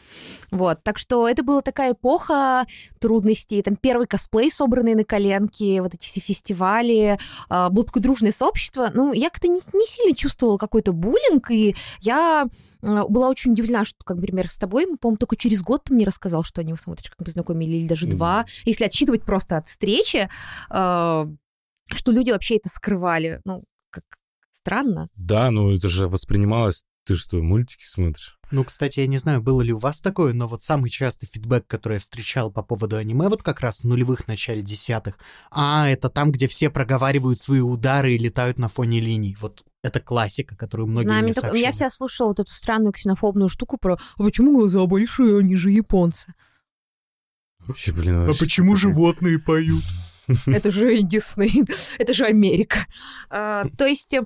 Вот, 0.50 0.82
так 0.82 0.98
что 0.98 1.28
это 1.28 1.42
была 1.42 1.62
такая 1.62 1.92
эпоха 1.92 2.66
трудностей, 2.98 3.62
там 3.62 3.76
первый 3.76 4.06
косплей, 4.06 4.50
собранный 4.50 4.94
на 4.94 5.04
коленке, 5.04 5.59
всякие 5.60 5.82
вот 5.82 5.94
эти 5.94 6.04
все 6.04 6.20
фестивали, 6.20 7.18
а, 7.48 7.68
было 7.70 7.84
такое 7.84 8.02
дружное 8.02 8.32
сообщество. 8.32 8.90
Ну, 8.92 9.12
я 9.12 9.30
как-то 9.30 9.48
не, 9.48 9.60
не 9.72 9.86
сильно 9.86 10.16
чувствовала 10.16 10.58
какой-то 10.58 10.92
буллинг, 10.92 11.50
и 11.50 11.76
я 12.00 12.48
а, 12.82 13.06
была 13.06 13.28
очень 13.28 13.52
удивлена, 13.52 13.84
что, 13.84 14.02
как, 14.04 14.16
например, 14.16 14.50
с 14.50 14.58
тобой, 14.58 14.86
по-моему, 14.96 15.18
только 15.18 15.36
через 15.36 15.62
год 15.62 15.84
ты 15.84 15.94
мне 15.94 16.06
рассказал, 16.06 16.44
что 16.44 16.60
они, 16.60 16.74
смотришь, 16.76 17.10
как 17.10 17.24
познакомили, 17.24 17.76
или 17.76 17.88
даже 17.88 18.06
mm. 18.06 18.10
два. 18.10 18.46
Если 18.64 18.84
отсчитывать 18.84 19.24
просто 19.24 19.58
от 19.58 19.68
встречи, 19.68 20.28
а, 20.70 21.28
что 21.92 22.12
люди 22.12 22.30
вообще 22.30 22.56
это 22.56 22.68
скрывали. 22.68 23.40
Ну, 23.44 23.64
как 23.90 24.04
странно. 24.50 25.08
Да, 25.14 25.50
ну 25.50 25.74
это 25.74 25.88
же 25.88 26.08
воспринималось 26.08 26.84
ты 27.04 27.16
что, 27.16 27.36
мультики 27.38 27.84
смотришь? 27.84 28.36
Ну, 28.50 28.64
кстати, 28.64 29.00
я 29.00 29.06
не 29.06 29.18
знаю, 29.18 29.40
было 29.40 29.62
ли 29.62 29.72
у 29.72 29.78
вас 29.78 30.00
такое, 30.00 30.32
но 30.32 30.48
вот 30.48 30.62
самый 30.62 30.90
частый 30.90 31.28
фидбэк, 31.32 31.66
который 31.66 31.94
я 31.94 31.98
встречал 32.00 32.50
по 32.50 32.62
поводу 32.62 32.96
аниме, 32.96 33.28
вот 33.28 33.42
как 33.42 33.60
раз 33.60 33.80
в 33.80 33.84
нулевых, 33.84 34.26
начале 34.26 34.62
десятых, 34.62 35.18
а, 35.50 35.88
это 35.88 36.08
там, 36.08 36.32
где 36.32 36.48
все 36.48 36.68
проговаривают 36.68 37.40
свои 37.40 37.60
удары 37.60 38.14
и 38.14 38.18
летают 38.18 38.58
на 38.58 38.68
фоне 38.68 39.00
линий. 39.00 39.36
Вот 39.40 39.64
это 39.82 40.00
классика, 40.00 40.56
которую 40.56 40.88
многие 40.88 41.04
Знаю, 41.04 41.22
мне 41.24 41.32
так, 41.32 41.54
Я 41.54 41.72
вся 41.72 41.90
слушала 41.90 42.28
вот 42.28 42.40
эту 42.40 42.52
странную 42.52 42.92
ксенофобную 42.92 43.48
штуку 43.48 43.78
про 43.78 43.98
«А 44.16 44.22
почему 44.22 44.58
глаза 44.58 44.84
большие, 44.86 45.38
они 45.38 45.56
же 45.56 45.70
японцы?» 45.70 46.34
Вообще, 47.60 47.92
блин, 47.92 48.28
А 48.28 48.34
почему 48.34 48.74
животные 48.74 49.38
поют? 49.38 49.84
Это 50.46 50.70
же 50.70 51.02
Дисней, 51.02 51.64
это 51.98 52.14
же 52.14 52.24
Америка. 52.24 52.86
А, 53.30 53.64
то 53.76 53.86
есть 53.86 54.14
а, 54.14 54.24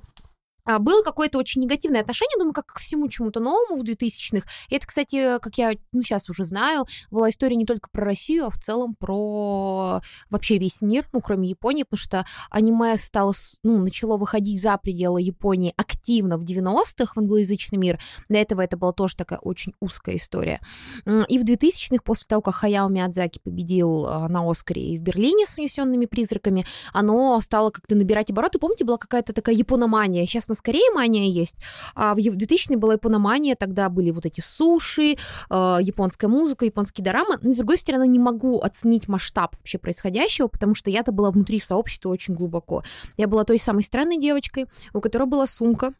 было 0.78 1.02
какое-то 1.02 1.38
очень 1.38 1.62
негативное 1.62 2.00
отношение, 2.00 2.38
думаю, 2.38 2.54
как 2.54 2.66
к 2.66 2.78
всему 2.78 3.08
чему-то 3.08 3.40
новому 3.40 3.82
в 3.82 3.84
2000-х. 3.84 4.46
И 4.68 4.74
это, 4.74 4.86
кстати, 4.86 5.38
как 5.38 5.58
я 5.58 5.72
ну, 5.92 6.02
сейчас 6.02 6.28
уже 6.30 6.44
знаю, 6.44 6.86
была 7.10 7.30
история 7.30 7.56
не 7.56 7.66
только 7.66 7.88
про 7.90 8.04
Россию, 8.04 8.46
а 8.46 8.50
в 8.50 8.58
целом 8.58 8.94
про 8.94 10.00
вообще 10.30 10.58
весь 10.58 10.80
мир, 10.82 11.08
ну, 11.12 11.20
кроме 11.20 11.48
Японии, 11.48 11.82
потому 11.82 11.98
что 11.98 12.26
аниме 12.50 12.96
стало, 12.98 13.34
ну, 13.62 13.78
начало 13.78 14.16
выходить 14.16 14.60
за 14.60 14.76
пределы 14.78 15.20
Японии 15.22 15.74
активно 15.76 16.38
в 16.38 16.44
90-х 16.44 17.12
в 17.14 17.18
англоязычный 17.18 17.78
мир. 17.78 18.00
До 18.28 18.38
этого 18.38 18.60
это 18.60 18.76
была 18.76 18.92
тоже 18.92 19.16
такая 19.16 19.38
очень 19.38 19.74
узкая 19.80 20.16
история. 20.16 20.60
И 21.06 21.38
в 21.38 21.44
2000-х, 21.44 22.02
после 22.04 22.26
того, 22.28 22.42
как 22.42 22.54
Хаяо 22.54 22.88
Миядзаки 22.88 23.40
победил 23.42 24.06
а, 24.06 24.28
на 24.28 24.48
Оскаре 24.48 24.94
и 24.94 24.98
в 24.98 25.02
Берлине 25.02 25.46
с 25.46 25.58
унесенными 25.58 26.06
призраками, 26.06 26.66
оно 26.92 27.40
стало 27.40 27.70
как-то 27.70 27.94
набирать 27.94 28.30
обороты. 28.30 28.58
Помните, 28.58 28.84
была 28.84 28.98
какая-то 28.98 29.32
такая 29.32 29.54
япономания. 29.54 30.26
Сейчас 30.26 30.48
конечно, 30.54 30.64
скорее 30.64 30.90
мания 30.94 31.28
есть. 31.28 31.56
А 31.94 32.14
в 32.14 32.18
2000-е 32.18 32.76
была 32.76 32.94
япономания, 32.94 33.54
тогда 33.54 33.88
были 33.88 34.10
вот 34.10 34.26
эти 34.26 34.40
суши, 34.40 35.16
э, 35.50 35.78
японская 35.80 36.28
музыка, 36.28 36.64
японские 36.64 37.04
дорамы. 37.04 37.38
Но, 37.42 37.52
с 37.52 37.56
другой 37.56 37.78
стороны, 37.78 38.06
не 38.06 38.18
могу 38.18 38.60
оценить 38.60 39.08
масштаб 39.08 39.56
вообще 39.56 39.78
происходящего, 39.78 40.48
потому 40.48 40.74
что 40.74 40.90
я-то 40.90 41.12
была 41.12 41.30
внутри 41.30 41.60
сообщества 41.60 42.10
очень 42.10 42.34
глубоко. 42.34 42.82
Я 43.16 43.26
была 43.26 43.44
той 43.44 43.58
самой 43.58 43.82
странной 43.82 44.18
девочкой, 44.18 44.66
у 44.92 45.00
которой 45.00 45.26
была 45.26 45.46
сумка 45.46 45.94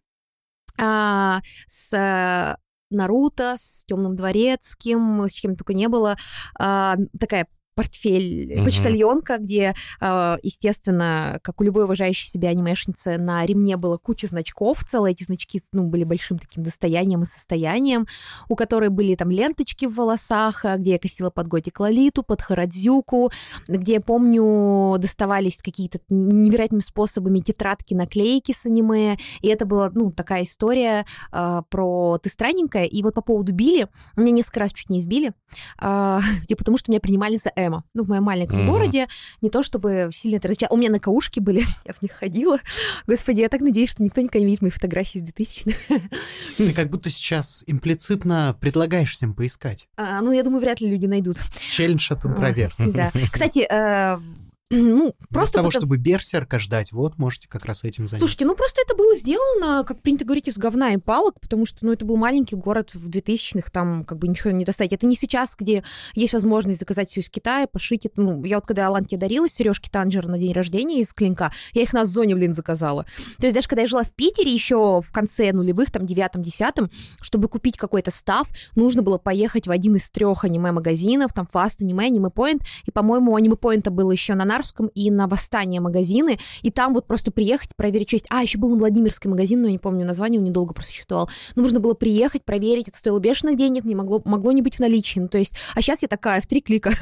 а, 0.79 1.41
с 1.67 2.57
Наруто, 2.91 3.55
с 3.57 3.85
Темным 3.87 4.17
дворецким, 4.17 5.29
с 5.29 5.33
чем 5.33 5.57
только 5.57 5.75
не 5.75 5.89
было. 5.89 6.17
А, 6.59 6.97
такая 7.19 7.47
портфель, 7.75 8.53
mm-hmm. 8.53 8.65
почтальонка, 8.65 9.39
где, 9.39 9.75
а, 10.01 10.39
естественно, 10.43 11.39
как 11.43 11.61
у 11.61 11.65
любой 11.65 11.85
уважающей 11.85 12.29
себя 12.29 12.51
анимешницы, 12.51 13.19
на 13.19 13.45
ремне 13.45 13.77
было 13.77 13.99
куча 13.99 14.27
значков, 14.27 14.85
целые 14.89 15.13
эти 15.13 15.25
значки 15.25 15.61
ну, 15.73 15.85
были 15.85 16.05
большим 16.05 16.39
таким 16.39 16.63
достоянием 16.63 17.23
и 17.23 17.27
состоянием, 17.27 18.07
у 18.49 18.57
которой 18.57 18.91
были 18.91 19.15
там 19.15 19.31
ленточки 19.31 19.87
в 19.87 19.95
волосах, 19.95 20.65
а, 20.65 20.77
где 20.77 20.93
я 20.93 20.99
косила 20.99 21.31
под 21.31 21.49
Готик 21.49 21.81
Лолиту, 21.81 22.23
под 22.23 22.43
Харадзюку, 22.43 23.31
где, 23.69 23.95
я 23.95 24.01
помню, 24.01 24.99
доставались 24.99 25.59
какие-то 25.59 25.99
невероятными 26.09 26.81
способами 26.81 27.41
тетрадки, 27.41 27.95
наклейки 27.95 28.53
с 28.53 28.67
аниме, 28.67 29.17
и 29.41 29.49
это 29.49 29.67
была, 29.67 29.91
ну, 29.93 30.13
такая 30.13 30.45
история 30.45 31.07
э, 31.33 31.63
про 31.69 32.19
«Ты 32.19 32.31
странненькая», 32.31 32.85
и 32.85 33.03
вот 33.03 33.15
по 33.15 33.23
поводу 33.23 33.53
Билли, 33.53 33.89
меня 34.17 34.33
несколько 34.33 34.61
раз 34.61 34.73
чуть 34.73 34.91
не 34.91 34.99
избили, 35.01 35.33
э, 35.81 36.21
потому 36.57 36.79
что 36.79 36.91
меня 36.91 37.01
принимали 37.01 37.37
за 37.37 37.51
Эма. 37.67 37.85
Ну, 37.95 38.05
в 38.05 38.09
моем 38.09 38.23
маленьком 38.23 38.61
mm-hmm. 38.61 38.71
городе. 38.71 39.09
Не 39.41 39.51
то 39.51 39.63
чтобы 39.63 40.11
сильно 40.13 40.37
это 40.37 40.49
различало. 40.49 40.75
У 40.75 40.77
меня 40.77 40.91
на 40.91 41.01
каушки 41.01 41.41
были, 41.41 41.65
я 41.85 41.93
в 41.93 42.03
них 42.03 42.13
ходила. 42.13 42.59
Господи, 43.07 43.41
я 43.41 43.49
так 43.49 43.61
надеюсь, 43.61 43.91
что 43.91 44.03
никто 44.03 44.21
никогда 44.21 44.41
не 44.41 44.47
видит 44.47 44.63
мои 44.63 44.71
фотографии 44.71 45.19
с 45.19 45.33
2000-х. 45.33 46.09
Ты 46.57 46.73
как 46.73 46.91
будто 46.91 47.11
сейчас 47.11 47.65
имплицитно 47.67 48.57
предлагаешь 48.61 49.13
всем 49.13 49.35
поискать. 49.35 49.87
А, 49.97 50.21
ну, 50.21 50.33
я 50.33 50.43
думаю, 50.43 50.61
вряд 50.61 50.81
ли 50.81 50.91
люди 50.91 51.07
найдут. 51.07 51.37
Челлендж 51.71 52.13
от 52.13 52.25
интроверт. 52.25 52.75
Да. 52.79 53.11
Кстати, 53.33 53.67
э, 53.69 54.19
ну, 54.71 55.15
просто... 55.31 55.59
того, 55.59 55.69
потому... 55.69 55.71
чтобы 55.71 55.97
берсерка 55.99 56.59
ждать, 56.59 56.93
вот, 56.93 57.19
можете 57.19 57.49
как 57.49 57.65
раз 57.65 57.85
этим 57.85 58.09
заняться. 58.09 58.19
Слушайте, 58.19 58.47
ну 58.47 58.55
просто 58.55 58.81
это 58.85 58.97
было 58.97 59.15
сделано, 59.15 59.85
как 59.85 60.01
принято 60.01 60.25
говорить, 60.25 60.49
из 60.49 60.57
говна 60.57 60.95
и 60.95 60.97
палок, 60.97 61.39
потому 61.41 61.67
что, 61.67 61.85
ну, 61.85 61.93
это 61.93 62.05
был 62.05 62.17
маленький 62.17 62.57
город 62.57 62.95
в 62.95 63.09
2000-х, 63.09 63.71
там 63.71 64.05
как 64.05 64.19
бы 64.19 64.29
ничего 64.29 64.51
не 64.51 64.65
достать. 64.65 64.93
Это 64.93 65.07
не 65.07 65.17
сейчас, 65.17 65.55
где 65.59 65.85
есть 66.15 66.33
возможность 66.33 66.81
заказать 66.81 67.11
все 67.11 67.21
из 67.21 67.29
Китая, 67.29 67.67
пошить 67.67 68.07
это. 68.07 68.23
Ну, 68.23 68.43
я 68.45 68.57
вот 68.57 68.67
когда 68.67 68.87
Алан 68.87 69.05
тебе 69.05 69.19
дарила 69.19 69.49
сережки 69.49 69.89
Танжер 69.91 70.27
на 70.29 70.39
день 70.39 70.53
рождения 70.53 71.01
из 71.01 71.13
клинка, 71.13 71.53
я 71.73 71.83
их 71.83 71.93
на 71.93 72.07
зоне, 72.07 72.35
блин, 72.35 72.55
заказала. 72.55 73.05
То 73.39 73.47
есть 73.47 73.55
даже 73.55 73.69
когда 73.69 73.83
я 73.83 73.89
жила 73.89 74.03
в 74.03 74.13
Питере 74.13 74.53
еще 74.53 75.01
в 75.01 75.13
конце 75.13 75.53
нулевых, 75.53 75.91
там, 75.91 76.07
девятом, 76.07 76.43
десятом, 76.43 76.91
чтобы 77.21 77.49
купить 77.49 77.77
какой-то 77.77 78.11
став, 78.11 78.49
нужно 78.75 79.03
было 79.03 79.19
поехать 79.19 79.67
в 79.67 79.71
один 79.71 79.97
из 79.97 80.11
трех 80.11 80.45
аниме-магазинов, 80.45 81.33
там, 81.33 81.47
Fast 81.53 81.81
Anime 81.83 82.33
Point, 82.33 82.63
и, 82.87 82.91
по-моему, 82.91 83.39
Anime 83.39 83.59
Point 83.59 83.91
был 83.91 84.11
еще 84.11 84.35
на 84.35 84.45
Нарвском 84.65 84.87
и 84.89 85.11
на 85.11 85.27
Восстание 85.27 85.81
магазины, 85.81 86.39
и 86.63 86.71
там 86.71 86.95
вот 86.95 87.07
просто 87.07 87.31
приехать, 87.31 87.71
проверить 87.77 88.09
честь. 88.09 88.27
А, 88.31 88.43
еще 88.43 88.59
был 88.59 88.71
на 88.71 88.77
Владимирский 88.77 89.29
магазин, 89.29 89.61
но 89.61 89.67
я 89.67 89.73
не 89.73 89.79
помню 89.79 90.07
название, 90.07 90.41
он 90.41 90.45
недолго 90.45 90.75
просуществовал. 90.75 91.29
Нужно 91.55 91.81
было 91.81 91.95
приехать, 91.95 92.45
проверить, 92.45 92.89
это 92.89 92.99
стоило 92.99 93.19
бешеных 93.19 93.57
денег, 93.57 93.85
не 93.85 93.95
могло, 93.95 94.23
могло 94.25 94.53
не 94.53 94.63
быть 94.63 94.77
в 94.77 94.81
наличии. 94.81 95.21
Ну, 95.21 95.29
то 95.29 95.39
есть, 95.39 95.55
а 95.75 95.83
сейчас 95.83 96.03
я 96.03 96.09
такая, 96.09 96.41
в 96.41 96.47
три 96.47 96.61
клика. 96.61 96.93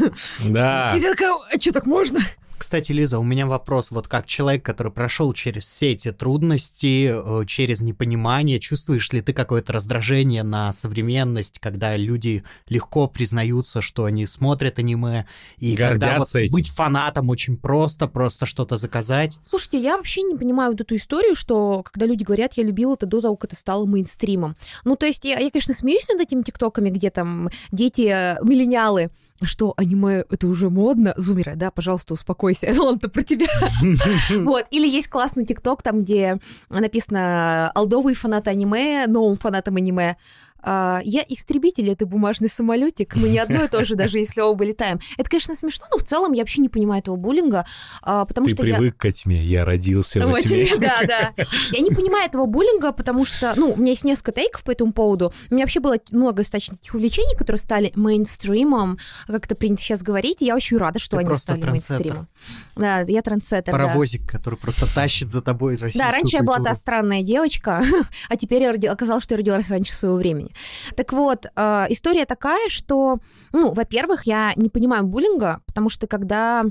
Да. 0.44 0.92
И 0.96 1.00
я 1.00 1.10
такая, 1.10 1.34
а 1.34 1.60
что, 1.60 1.72
так 1.72 1.86
можно? 1.86 2.20
Кстати, 2.58 2.92
Лиза, 2.92 3.18
у 3.18 3.22
меня 3.22 3.46
вопрос. 3.46 3.90
Вот 3.90 4.08
как 4.08 4.26
человек, 4.26 4.64
который 4.64 4.92
прошел 4.92 5.32
через 5.32 5.64
все 5.64 5.92
эти 5.92 6.12
трудности, 6.12 7.12
э, 7.12 7.44
через 7.46 7.82
непонимание, 7.82 8.60
чувствуешь 8.60 9.12
ли 9.12 9.20
ты 9.20 9.32
какое-то 9.32 9.72
раздражение 9.72 10.42
на 10.42 10.72
современность, 10.72 11.58
когда 11.58 11.96
люди 11.96 12.44
легко 12.68 13.08
признаются, 13.08 13.80
что 13.80 14.04
они 14.04 14.26
смотрят 14.26 14.78
аниме, 14.78 15.26
и 15.58 15.76
когда 15.76 15.92
вот 15.92 16.00
Гордятся 16.00 16.38
этим. 16.40 16.54
быть 16.54 16.70
фанатом 16.70 17.30
очень 17.30 17.56
просто, 17.56 18.06
просто 18.06 18.46
что-то 18.46 18.76
заказать? 18.76 19.38
Слушайте, 19.48 19.80
я 19.80 19.96
вообще 19.96 20.22
не 20.22 20.36
понимаю 20.36 20.72
вот 20.72 20.80
эту 20.80 20.96
историю, 20.96 21.34
что 21.34 21.82
когда 21.82 22.06
люди 22.06 22.22
говорят, 22.22 22.54
я 22.56 22.64
любила 22.64 22.94
это 22.94 23.06
до 23.06 23.20
того, 23.20 23.36
как 23.36 23.50
это 23.50 23.60
стало 23.60 23.86
мейнстримом. 23.86 24.56
Ну, 24.84 24.96
то 24.96 25.06
есть 25.06 25.24
я, 25.24 25.38
я 25.38 25.50
конечно, 25.50 25.74
смеюсь 25.74 26.08
над 26.08 26.20
этими 26.20 26.42
тиктоками, 26.42 26.90
где 26.90 27.10
там 27.10 27.48
дети, 27.70 28.02
э, 28.02 28.38
миллениалы, 28.42 29.10
что 29.46 29.74
аниме 29.76 30.24
это 30.30 30.46
уже 30.46 30.70
модно. 30.70 31.14
Зумеры, 31.16 31.54
да, 31.56 31.70
пожалуйста, 31.70 32.14
успокойся. 32.14 32.74
Он-то 32.78 33.08
про 33.08 33.22
тебя. 33.22 33.46
Вот. 34.42 34.66
Или 34.70 34.88
есть 34.88 35.08
классный 35.08 35.44
тикток, 35.44 35.82
там, 35.82 36.02
где 36.02 36.38
написано 36.68 37.70
«Алдовые 37.74 38.14
фанаты 38.14 38.50
аниме, 38.50 39.06
новым 39.06 39.36
фанатам 39.36 39.76
аниме». 39.76 40.16
А, 40.62 41.00
я 41.04 41.24
истребитель, 41.28 41.90
это 41.90 42.06
бумажный 42.06 42.48
самолетик. 42.48 43.16
Мы 43.16 43.28
не 43.28 43.38
одно 43.38 43.64
и 43.64 43.68
то 43.68 43.84
же, 43.84 43.94
даже 43.96 44.18
если 44.18 44.40
оба 44.40 44.64
летаем. 44.64 45.00
Это, 45.18 45.28
конечно, 45.28 45.54
смешно, 45.54 45.86
но 45.90 45.98
в 45.98 46.04
целом 46.04 46.32
я 46.32 46.42
вообще 46.42 46.60
не 46.60 46.68
понимаю 46.68 47.00
этого 47.00 47.16
буллинга, 47.16 47.66
а, 48.02 48.24
потому 48.24 48.46
Ты 48.46 48.52
что 48.54 48.66
я... 48.66 48.74
привык 48.76 48.96
к 48.96 49.10
тьме, 49.12 49.42
я 49.44 49.64
родился 49.64 50.20
во 50.20 50.32
Во 50.32 50.40
тьме. 50.40 50.66
тьме, 50.66 50.78
Да, 50.78 51.00
да. 51.06 51.32
Я 51.72 51.80
не 51.80 51.90
понимаю 51.90 52.26
этого 52.26 52.46
буллинга, 52.46 52.92
потому 52.92 53.24
что, 53.24 53.54
ну, 53.56 53.72
у 53.72 53.76
меня 53.76 53.90
есть 53.92 54.04
несколько 54.04 54.32
тейков 54.32 54.62
по 54.64 54.70
этому 54.70 54.92
поводу. 54.92 55.32
У 55.50 55.54
меня 55.54 55.64
вообще 55.64 55.80
было 55.80 55.96
много 56.10 56.38
достаточно 56.38 56.76
таких 56.76 56.94
увлечений, 56.94 57.36
которые 57.36 57.58
стали 57.60 57.92
мейнстримом, 57.94 58.98
как 59.26 59.46
это 59.46 59.54
принято 59.54 59.82
сейчас 59.82 60.02
говорить, 60.02 60.42
и 60.42 60.46
я 60.46 60.54
очень 60.56 60.76
рада, 60.78 60.98
что 60.98 61.16
Ты 61.16 61.24
они 61.24 61.34
стали 61.36 61.60
трендсеттер. 61.60 61.96
мейнстримом. 62.04 62.28
Да, 62.76 63.00
я 63.00 63.22
трендсеттер, 63.22 63.72
да. 63.72 63.78
Паровозик, 63.78 64.28
который 64.30 64.58
просто 64.58 64.92
тащит 64.92 65.30
за 65.30 65.42
тобой 65.42 65.76
российскую 65.76 66.10
Да, 66.10 66.16
раньше 66.16 66.36
я 66.36 66.42
была 66.42 66.56
та 66.56 66.60
культуру. 66.62 66.76
странная 66.80 67.22
девочка, 67.22 67.82
а 68.28 68.36
теперь 68.36 68.62
я 68.62 68.92
оказалось, 68.92 69.24
что 69.24 69.34
я 69.34 69.38
родилась 69.38 69.68
раньше 69.70 69.92
своего 69.92 70.16
времени. 70.16 70.51
Так 70.96 71.12
вот, 71.12 71.46
э, 71.46 71.86
история 71.88 72.26
такая, 72.26 72.68
что, 72.68 73.18
ну, 73.52 73.72
во-первых, 73.72 74.26
я 74.26 74.52
не 74.56 74.68
понимаю 74.68 75.04
буллинга, 75.04 75.62
потому 75.66 75.88
что 75.88 76.06
когда 76.06 76.64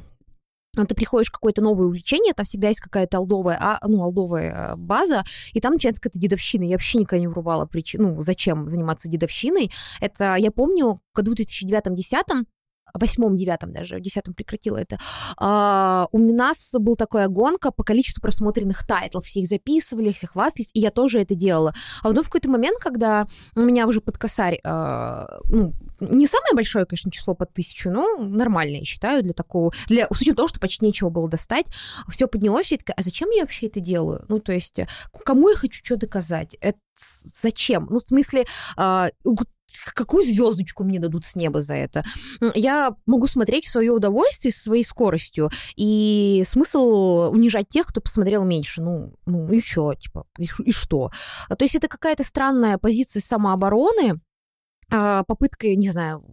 а, 0.77 0.85
ты 0.85 0.95
приходишь 0.95 1.27
в 1.27 1.33
какое-то 1.33 1.61
новое 1.61 1.87
увлечение, 1.87 2.33
там 2.33 2.45
всегда 2.45 2.69
есть 2.69 2.79
какая-то 2.79 3.17
алдовая, 3.17 3.57
а, 3.59 3.85
ну, 3.87 4.01
алдовая 4.03 4.73
э, 4.73 4.75
база, 4.77 5.23
и 5.53 5.59
там 5.59 5.73
начинается 5.73 6.01
какая-то 6.01 6.19
дедовщина. 6.19 6.63
Я 6.63 6.75
вообще 6.75 6.99
никогда 6.99 7.19
не 7.19 7.27
врубала 7.27 7.65
причину, 7.65 8.15
ну, 8.15 8.21
зачем 8.21 8.69
заниматься 8.69 9.09
дедовщиной. 9.09 9.71
Это, 9.99 10.35
я 10.35 10.51
помню, 10.51 11.01
в 11.11 11.15
году 11.15 11.33
2009-2010 11.33 12.45
восьмом, 12.93 13.37
девятом 13.37 13.73
даже, 13.73 13.97
в 13.97 14.01
десятом 14.01 14.33
прекратила 14.33 14.77
это, 14.77 14.97
а, 15.37 16.07
у 16.11 16.19
нас 16.19 16.73
была 16.77 16.95
такая 16.95 17.27
гонка 17.27 17.71
по 17.71 17.83
количеству 17.83 18.21
просмотренных 18.21 18.85
тайтлов, 18.85 19.25
все 19.25 19.41
их 19.41 19.47
записывали, 19.47 20.11
все 20.11 20.27
хвастались, 20.27 20.71
и 20.73 20.79
я 20.79 20.91
тоже 20.91 21.19
это 21.19 21.35
делала. 21.35 21.73
А 22.01 22.09
потом 22.09 22.23
в 22.23 22.27
какой-то 22.27 22.49
момент, 22.49 22.77
когда 22.79 23.27
у 23.55 23.61
меня 23.61 23.87
уже 23.87 24.01
под 24.01 24.17
косарь, 24.17 24.59
а, 24.63 25.39
ну, 25.45 25.73
не 25.99 26.27
самое 26.27 26.53
большое, 26.53 26.85
конечно, 26.85 27.11
число 27.11 27.35
под 27.35 27.53
тысячу, 27.53 27.91
но 27.91 28.17
нормальное, 28.17 28.79
я 28.79 28.85
считаю, 28.85 29.23
для 29.23 29.33
такого, 29.33 29.71
для, 29.87 30.07
с 30.11 30.21
учетом 30.21 30.37
того, 30.37 30.47
что 30.47 30.59
почти 30.59 30.85
нечего 30.85 31.09
было 31.09 31.29
достать, 31.29 31.67
все 32.09 32.27
поднялось, 32.27 32.71
и 32.71 32.75
я 32.75 32.77
такая, 32.79 32.95
а 32.97 33.03
зачем 33.03 33.29
я 33.29 33.41
вообще 33.41 33.67
это 33.67 33.79
делаю? 33.79 34.25
Ну, 34.27 34.39
то 34.39 34.51
есть, 34.51 34.79
кому 35.25 35.49
я 35.49 35.55
хочу 35.55 35.83
что 35.83 35.95
доказать? 35.97 36.55
Это 36.61 36.79
зачем? 37.41 37.87
Ну, 37.89 37.99
в 37.99 38.03
смысле, 38.03 38.45
а, 38.75 39.09
какую 39.93 40.23
звездочку 40.23 40.83
мне 40.83 40.99
дадут 40.99 41.25
с 41.25 41.35
неба 41.35 41.61
за 41.61 41.75
это? 41.75 42.03
Я 42.55 42.95
могу 43.05 43.27
смотреть 43.27 43.65
в 43.65 43.71
свое 43.71 43.91
удовольствие 43.91 44.51
со 44.51 44.61
своей 44.61 44.83
скоростью, 44.83 45.49
и 45.75 46.43
смысл 46.47 47.31
унижать 47.31 47.69
тех, 47.69 47.87
кто 47.87 48.01
посмотрел 48.01 48.43
меньше. 48.43 48.81
Ну, 48.81 49.15
ну 49.25 49.51
и 49.51 49.61
что, 49.61 49.93
типа, 49.95 50.25
и, 50.37 50.49
и 50.63 50.71
что? 50.71 51.11
А, 51.49 51.55
То 51.55 51.65
есть 51.65 51.75
это 51.75 51.87
какая-то 51.87 52.23
странная 52.23 52.77
позиция 52.77 53.21
самообороны, 53.21 54.19
а, 54.89 55.23
попытка, 55.23 55.73
не 55.75 55.89
знаю, 55.89 56.23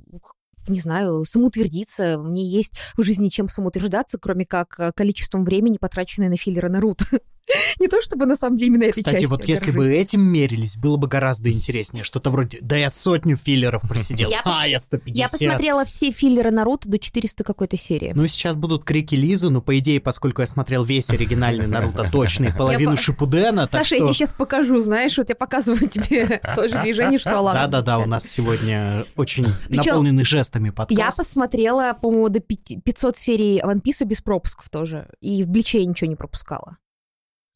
не 0.68 0.81
знаю, 0.81 1.24
самоутвердиться. 1.24 2.18
Мне 2.18 2.46
есть 2.46 2.74
в 2.96 3.03
жизни 3.03 3.29
чем 3.29 3.48
самоутверждаться, 3.48 4.18
кроме 4.18 4.44
как 4.44 4.79
э, 4.79 4.92
количеством 4.92 5.44
времени, 5.44 5.79
потраченное 5.79 6.29
на 6.29 6.37
филлеры 6.37 6.68
Наруто. 6.68 7.07
Не 7.79 7.89
то 7.89 8.03
чтобы 8.03 8.27
на 8.27 8.37
самом 8.37 8.57
деле 8.57 8.69
именно 8.69 8.85
этой 8.85 9.03
Кстати, 9.03 9.25
вот 9.27 9.45
если 9.45 9.71
бы 9.71 9.91
этим 9.93 10.21
мерились, 10.21 10.77
было 10.77 10.97
бы 10.97 11.09
гораздо 11.09 11.51
интереснее. 11.51 12.05
Что-то 12.05 12.31
вроде, 12.31 12.59
да 12.61 12.77
я 12.77 12.91
сотню 12.91 13.37
филлеров 13.37 13.83
просидел, 13.83 14.31
Я 14.31 14.43
а 14.45 14.67
я 14.67 14.79
150. 14.79 15.17
Я 15.17 15.29
посмотрела 15.29 15.85
все 15.85 16.11
филлеры 16.11 16.51
Наруто 16.51 16.89
до 16.89 16.99
400 16.99 17.45
какой-то 17.45 17.77
серии. 17.77 18.13
Ну, 18.15 18.27
сейчас 18.27 18.57
будут 18.57 18.85
крики 18.85 19.15
Лизы, 19.15 19.49
но, 19.49 19.61
по 19.61 19.79
идее, 19.79 20.01
поскольку 20.01 20.41
я 20.43 20.47
смотрел 20.47 20.85
весь 20.85 21.11
оригинальный 21.11 21.67
Наруто 21.67 22.09
точно 22.13 22.47
и 22.47 22.53
половину 22.53 22.93
по- 22.93 22.97
Шипудена, 22.97 23.67
так 23.67 23.81
Саша, 23.81 23.97
я 23.97 24.03
тебе 24.03 24.13
сейчас 24.15 24.33
покажу, 24.33 24.79
знаешь, 24.81 25.17
вот 25.17 25.29
я 25.29 25.35
показываю 25.35 25.89
тебе 25.89 26.41
то 26.57 26.69
же 26.69 26.81
движение, 26.83 27.19
что 27.19 27.39
Алана. 27.39 27.67
Да-да-да, 27.67 27.99
у 27.99 28.07
нас 28.07 28.25
сегодня 28.29 29.05
очень 29.17 29.47
наполненный 29.69 30.25
жестами 30.25 30.67
Я 30.69 30.73
подкаст. 30.73 31.19
посмотрела, 31.19 31.95
по-моему, 32.01 32.29
до 32.29 32.41
пяти- 32.41 32.81
500 32.81 33.17
серий 33.17 33.61
One 33.61 33.81
Piece 33.83 34.05
без 34.05 34.21
пропусков 34.21 34.69
тоже. 34.69 35.09
И 35.21 35.45
в 35.45 35.49
Бличе 35.49 35.81
я 35.81 35.87
ничего 35.87 36.09
не 36.11 36.17
пропускала. 36.17 36.77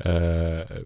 Э, 0.05 0.83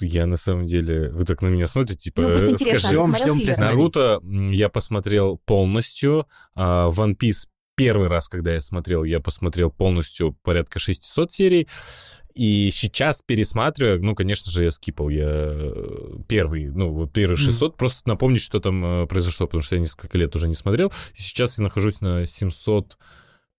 Я 0.00 0.26
на 0.26 0.36
самом 0.36 0.66
деле... 0.66 1.10
Вы 1.10 1.24
так 1.24 1.42
на 1.42 1.48
меня 1.48 1.66
смотрите, 1.66 2.00
типа... 2.00 2.22
Ну, 2.22 2.28
просто 2.28 2.50
э, 2.50 2.52
интересно, 2.52 2.88
Ждем, 2.88 3.16
ждем. 3.16 3.54
Наруто 3.58 4.20
я 4.52 4.68
посмотрел 4.68 5.38
полностью. 5.44 6.26
а 6.54 6.90
One 6.90 7.16
Piece 7.16 7.48
первый 7.76 8.08
раз, 8.08 8.28
когда 8.28 8.54
я 8.54 8.60
смотрел, 8.60 9.04
я 9.04 9.20
посмотрел 9.20 9.70
полностью 9.70 10.36
порядка 10.42 10.78
600 10.78 11.32
серий. 11.32 11.68
И 12.34 12.70
сейчас 12.70 13.22
пересматриваю, 13.22 14.00
ну, 14.02 14.14
конечно 14.14 14.50
же, 14.52 14.62
я 14.64 14.70
скипал. 14.70 15.08
Я 15.08 15.28
э, 15.28 16.18
первый, 16.28 16.66
ну, 16.68 16.92
вот 16.92 17.12
первые 17.12 17.36
Мгм. 17.36 17.46
600, 17.46 17.76
просто 17.76 18.08
напомнить, 18.08 18.42
что 18.42 18.60
там 18.60 19.08
произошло, 19.08 19.46
потому 19.46 19.62
что 19.62 19.74
я 19.74 19.80
несколько 19.80 20.16
лет 20.16 20.34
уже 20.36 20.46
не 20.46 20.54
смотрел. 20.54 20.92
И 21.14 21.20
сейчас 21.20 21.58
я 21.58 21.64
нахожусь 21.64 22.00
на 22.00 22.24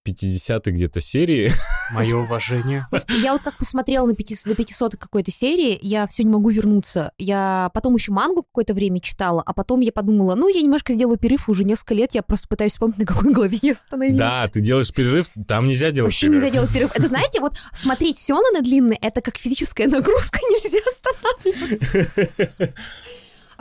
750 0.05 0.65
где-то 0.67 1.01
серии. 1.01 1.51
Мое 1.93 2.17
уважение. 2.17 2.87
Я 3.21 3.33
вот 3.33 3.41
как 3.41 3.57
посмотрела 3.57 4.05
на 4.05 4.15
500, 4.15 4.45
до 4.45 4.55
500 4.55 4.95
какой-то 4.97 5.31
серии, 5.31 5.77
я 5.81 6.07
все 6.07 6.23
не 6.23 6.29
могу 6.29 6.49
вернуться. 6.49 7.11
Я 7.17 7.69
потом 7.73 7.95
еще 7.95 8.11
мангу 8.11 8.43
какое-то 8.43 8.73
время 8.73 9.01
читала, 9.01 9.41
а 9.45 9.53
потом 9.53 9.79
я 9.81 9.91
подумала, 9.91 10.35
ну, 10.35 10.47
я 10.47 10.61
немножко 10.61 10.93
сделаю 10.93 11.17
перерыв, 11.17 11.49
уже 11.49 11.63
несколько 11.63 11.93
лет 11.95 12.11
я 12.13 12.21
просто 12.21 12.47
пытаюсь 12.47 12.73
вспомнить, 12.73 12.99
на 12.99 13.05
какой 13.05 13.33
главе 13.33 13.59
я 13.61 13.73
остановилась. 13.73 14.19
Да, 14.19 14.47
ты 14.47 14.61
делаешь 14.61 14.93
перерыв, 14.93 15.27
там 15.47 15.65
нельзя 15.65 15.91
делать 15.91 16.09
Вообще 16.09 16.27
перерыв. 16.27 16.43
нельзя 16.43 16.53
делать 16.53 16.71
перерыв. 16.73 16.91
Это 16.95 17.07
знаете, 17.07 17.39
вот 17.39 17.53
смотреть 17.73 18.19
Сёнэна 18.19 18.61
длинный, 18.61 18.97
это 19.01 19.21
как 19.21 19.37
физическая 19.37 19.87
нагрузка, 19.87 20.39
нельзя 20.43 20.79
останавливаться. 20.87 22.73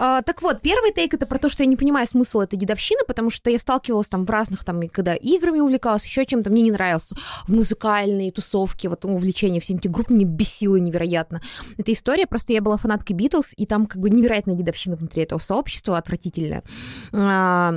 А, 0.00 0.22
так 0.22 0.42
вот, 0.42 0.62
первый 0.62 0.92
тейк 0.92 1.12
это 1.14 1.26
про 1.26 1.38
то, 1.38 1.48
что 1.48 1.64
я 1.64 1.66
не 1.66 1.76
понимаю 1.76 2.06
смысл 2.06 2.40
этой 2.40 2.56
дедовщины, 2.56 3.00
потому 3.06 3.30
что 3.30 3.50
я 3.50 3.58
сталкивалась 3.58 4.06
там 4.06 4.24
в 4.24 4.30
разных, 4.30 4.64
там, 4.64 4.80
и 4.82 4.88
когда 4.88 5.16
играми 5.16 5.58
увлекалась, 5.58 6.06
еще 6.06 6.24
чем-то, 6.24 6.50
мне 6.50 6.62
не 6.62 6.70
нравилось 6.70 7.12
в 7.46 7.52
музыкальные 7.52 8.30
тусовки, 8.30 8.86
вот 8.86 9.04
увлечение 9.04 9.60
всеми 9.60 9.78
этими 9.78 9.90
группами, 9.90 10.22
бесило 10.22 10.76
невероятно. 10.76 11.42
Эта 11.76 11.92
история, 11.92 12.28
просто 12.28 12.52
я 12.52 12.62
была 12.62 12.76
фанаткой 12.76 13.16
Битлз, 13.16 13.54
и 13.56 13.66
там 13.66 13.86
как 13.86 14.00
бы 14.00 14.08
невероятная 14.08 14.54
дедовщина 14.54 14.94
внутри 14.94 15.24
этого 15.24 15.40
сообщества, 15.40 15.98
отвратительная. 15.98 16.62
А, 17.12 17.74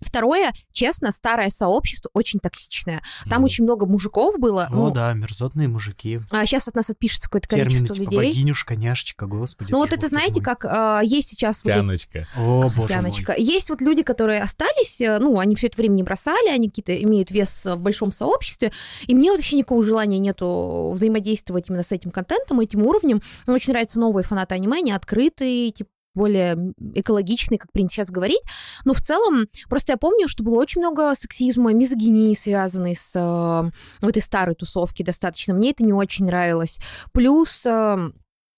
Второе, 0.00 0.52
честно, 0.72 1.12
старое 1.12 1.50
сообщество 1.50 2.10
очень 2.14 2.40
токсичное. 2.40 3.02
Там 3.28 3.38
Мгм. 3.38 3.44
очень 3.44 3.64
много 3.64 3.86
мужиков 3.86 4.38
было. 4.38 4.66
О, 4.70 4.74
ну, 4.74 4.90
да, 4.90 5.12
мерзотные 5.12 5.68
мужики. 5.68 6.20
а 6.30 6.46
сейчас 6.46 6.68
от 6.68 6.74
нас 6.74 6.90
отпишется 6.90 7.28
какое-то 7.28 7.48
Термины 7.48 7.70
количество 7.70 7.94
типа 7.94 8.10
людей. 8.14 8.32
богинюшка, 8.32 8.76
няшечка, 8.76 9.26
господи. 9.26 9.72
Ну 9.72 9.78
вот 9.78 9.92
это, 9.92 10.08
знаете, 10.08 10.34
мой. 10.36 10.42
как 10.42 10.64
а, 10.64 11.00
есть 11.02 11.30
сейчас... 11.30 11.62
вот 11.64 11.72
Тяночка. 11.72 12.26
О, 12.36 12.70
боже 12.74 12.92
Яночка. 12.94 13.32
мой. 13.32 13.42
Есть 13.42 13.70
вот 13.70 13.80
люди, 13.80 14.02
которые 14.02 14.42
остались, 14.42 15.00
э, 15.00 15.18
ну, 15.18 15.38
они 15.38 15.54
все 15.56 15.66
это 15.68 15.76
время 15.76 15.94
не 15.94 16.02
бросали, 16.02 16.48
они 16.48 16.68
какие-то 16.68 17.00
имеют 17.02 17.30
вес 17.30 17.64
в 17.64 17.76
большом 17.76 18.12
сообществе, 18.12 18.72
и 19.06 19.14
мне 19.14 19.30
вообще 19.32 19.56
никакого 19.56 19.84
желания 19.84 20.18
нету 20.18 20.90
взаимодействовать 20.94 21.68
именно 21.68 21.82
с 21.82 21.92
этим 21.92 22.10
контентом, 22.10 22.60
этим 22.60 22.82
уровнем. 22.86 23.22
Мне 23.46 23.56
очень 23.56 23.72
нравятся 23.72 24.00
новые 24.00 24.24
фанаты 24.24 24.54
аниме, 24.54 24.78
они 24.78 24.92
открытые, 24.92 25.70
типа 25.72 25.90
более 26.18 26.74
экологичные, 26.94 27.58
как 27.58 27.72
принято 27.72 27.94
сейчас 27.94 28.10
говорить. 28.10 28.42
Но 28.84 28.92
в 28.92 29.00
целом, 29.00 29.46
просто 29.68 29.92
я 29.92 29.96
помню, 29.96 30.28
что 30.28 30.42
было 30.42 30.58
очень 30.58 30.80
много 30.80 31.14
сексизма, 31.14 31.72
мизогинии, 31.72 32.34
связанной 32.34 32.96
с 32.96 33.12
э, 33.14 34.06
этой 34.06 34.20
старой 34.22 34.54
тусовке 34.54 35.04
достаточно. 35.04 35.54
Мне 35.54 35.70
это 35.70 35.84
не 35.84 35.92
очень 35.92 36.26
нравилось. 36.26 36.78
Плюс, 37.12 37.64
э, 37.64 37.96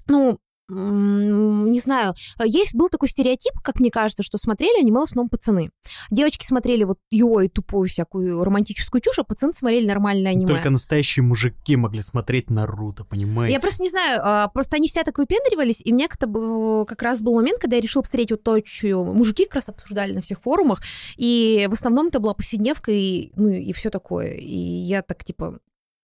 ну, 0.09 0.39
не 0.71 1.81
знаю, 1.81 2.15
есть, 2.45 2.75
был 2.75 2.89
такой 2.89 3.09
стереотип, 3.09 3.53
как 3.63 3.81
мне 3.81 3.91
кажется, 3.91 4.23
что 4.23 4.39
смотрели 4.39 4.81
аниме 4.81 5.01
в 5.01 5.03
основном 5.05 5.29
пацаны. 5.29 5.71
Девочки 6.11 6.47
смотрели 6.47 6.85
вот 6.85 6.99
йо 7.11 7.41
и 7.41 7.49
тупую 7.49 7.89
всякую 7.89 8.43
романтическую 8.45 9.01
чушь, 9.01 9.19
а 9.19 9.25
пацаны 9.25 9.53
смотрели 9.53 9.87
нормальное 9.87 10.33
аниме. 10.33 10.49
Только 10.49 10.71
настоящие 10.71 11.23
мужики 11.23 11.77
могли 11.77 12.01
смотреть 12.01 12.51
Наруто, 12.51 13.05
понимаете? 13.05 13.53
Я 13.55 13.61
просто 13.61 13.83
не 13.83 13.91
знаю, 13.91 14.21
а, 14.23 14.49
просто 14.49 14.77
они 14.77 14.89
все 14.89 15.03
так 15.03 15.19
выпендривались, 15.19 15.81
и 15.85 15.93
мне 15.93 16.09
как-то 16.09 16.27
б- 16.27 16.85
как 16.87 17.03
раз 17.03 17.21
был 17.21 17.35
момент, 17.35 17.61
когда 17.61 17.77
я 17.77 17.83
решила 17.83 18.03
посмотреть 18.03 18.31
вот 18.31 18.43
то, 18.43 18.59
что 18.65 19.05
мужики 19.05 19.45
как 19.45 19.57
раз 19.57 19.69
обсуждали 19.69 20.13
на 20.13 20.23
всех 20.23 20.41
форумах, 20.41 20.83
и 21.17 21.67
в 21.69 21.73
основном 21.73 22.09
это 22.09 22.21
была 22.21 22.35
повседневка, 22.35 22.91
и, 22.93 23.33
ну, 23.37 23.49
и 23.49 23.73
все 23.73 23.91
такое. 23.91 24.33
И 24.35 24.57
я 24.57 25.03
так, 25.03 25.25
типа, 25.25 25.59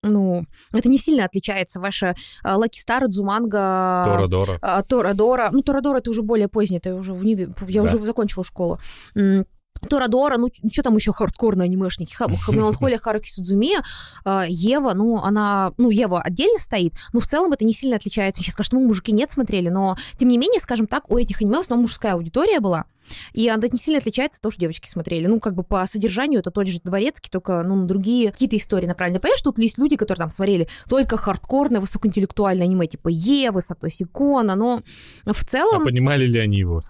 ну, 0.07 0.45
это 0.73 0.89
не 0.89 0.97
сильно 0.97 1.25
отличается. 1.25 1.79
Ваша 1.79 2.15
Лаки 2.43 2.79
Стар, 2.79 3.07
Дзуманга... 3.07 4.05
Тора-Дора. 4.07 4.83
Тора-Дора. 4.87 5.49
Ну, 5.51 5.61
Тора-Дора 5.61 5.97
это 5.99 6.09
уже 6.09 6.21
более 6.21 6.47
позднее, 6.47 6.79
это 6.79 6.95
уже 6.95 7.13
в 7.13 7.19
универ... 7.19 7.53
Я 7.67 7.83
да. 7.83 7.87
уже 7.87 7.99
закончила 8.05 8.43
школу. 8.43 8.79
Торадора, 9.79 10.37
ну, 10.37 10.49
что 10.71 10.83
там 10.83 10.95
еще 10.95 11.11
хардкорные 11.11 11.65
анимешники, 11.65 12.15
Меланхолия 12.51 12.97
Харуки 12.97 13.29
Судзумия, 13.31 13.83
Ева, 14.47 14.93
ну, 14.93 15.17
она, 15.21 15.73
ну, 15.77 15.89
Ева 15.89 16.21
отдельно 16.21 16.59
стоит, 16.59 16.93
но 17.13 17.19
в 17.19 17.25
целом 17.25 17.53
это 17.53 17.65
не 17.65 17.73
сильно 17.73 17.95
отличается. 17.97 18.41
Сейчас 18.41 18.53
скажут, 18.53 18.73
мы 18.73 18.81
мужики 18.81 19.11
нет 19.11 19.31
смотрели, 19.31 19.69
но, 19.69 19.97
тем 20.17 20.29
не 20.29 20.37
менее, 20.37 20.59
скажем 20.59 20.87
так, 20.87 21.09
у 21.11 21.17
этих 21.17 21.41
аниме 21.41 21.57
в 21.57 21.61
основном 21.61 21.83
мужская 21.83 22.13
аудитория 22.13 22.59
была, 22.59 22.85
и 23.31 23.47
она 23.47 23.67
не 23.71 23.77
сильно 23.77 23.99
отличается 23.99 24.37
от 24.37 24.41
того, 24.41 24.53
девочки 24.57 24.89
смотрели. 24.89 25.27
Ну, 25.27 25.39
как 25.39 25.55
бы 25.55 25.63
по 25.63 25.87
содержанию 25.87 26.41
это 26.41 26.51
тот 26.51 26.67
же 26.67 26.79
Дворецкий, 26.83 27.29
только, 27.29 27.63
ну, 27.63 27.85
другие 27.85 28.31
какие-то 28.31 28.57
истории 28.57 28.85
направлены. 28.85 29.21
Понимаешь, 29.21 29.41
тут 29.41 29.57
есть 29.59 29.77
люди, 29.77 29.95
которые 29.95 30.23
там 30.23 30.31
смотрели 30.31 30.67
только 30.89 31.15
хардкорное, 31.15 31.79
высокоинтеллектуальное 31.79 32.65
аниме, 32.65 32.87
типа 32.87 33.07
Евы, 33.07 33.61
Сатоси 33.61 34.05
Кона, 34.05 34.55
но 34.55 34.81
в 35.25 35.45
целом... 35.45 35.83
А 35.83 35.85
понимали 35.85 36.25
ли 36.25 36.37
они 36.39 36.57
его? 36.57 36.83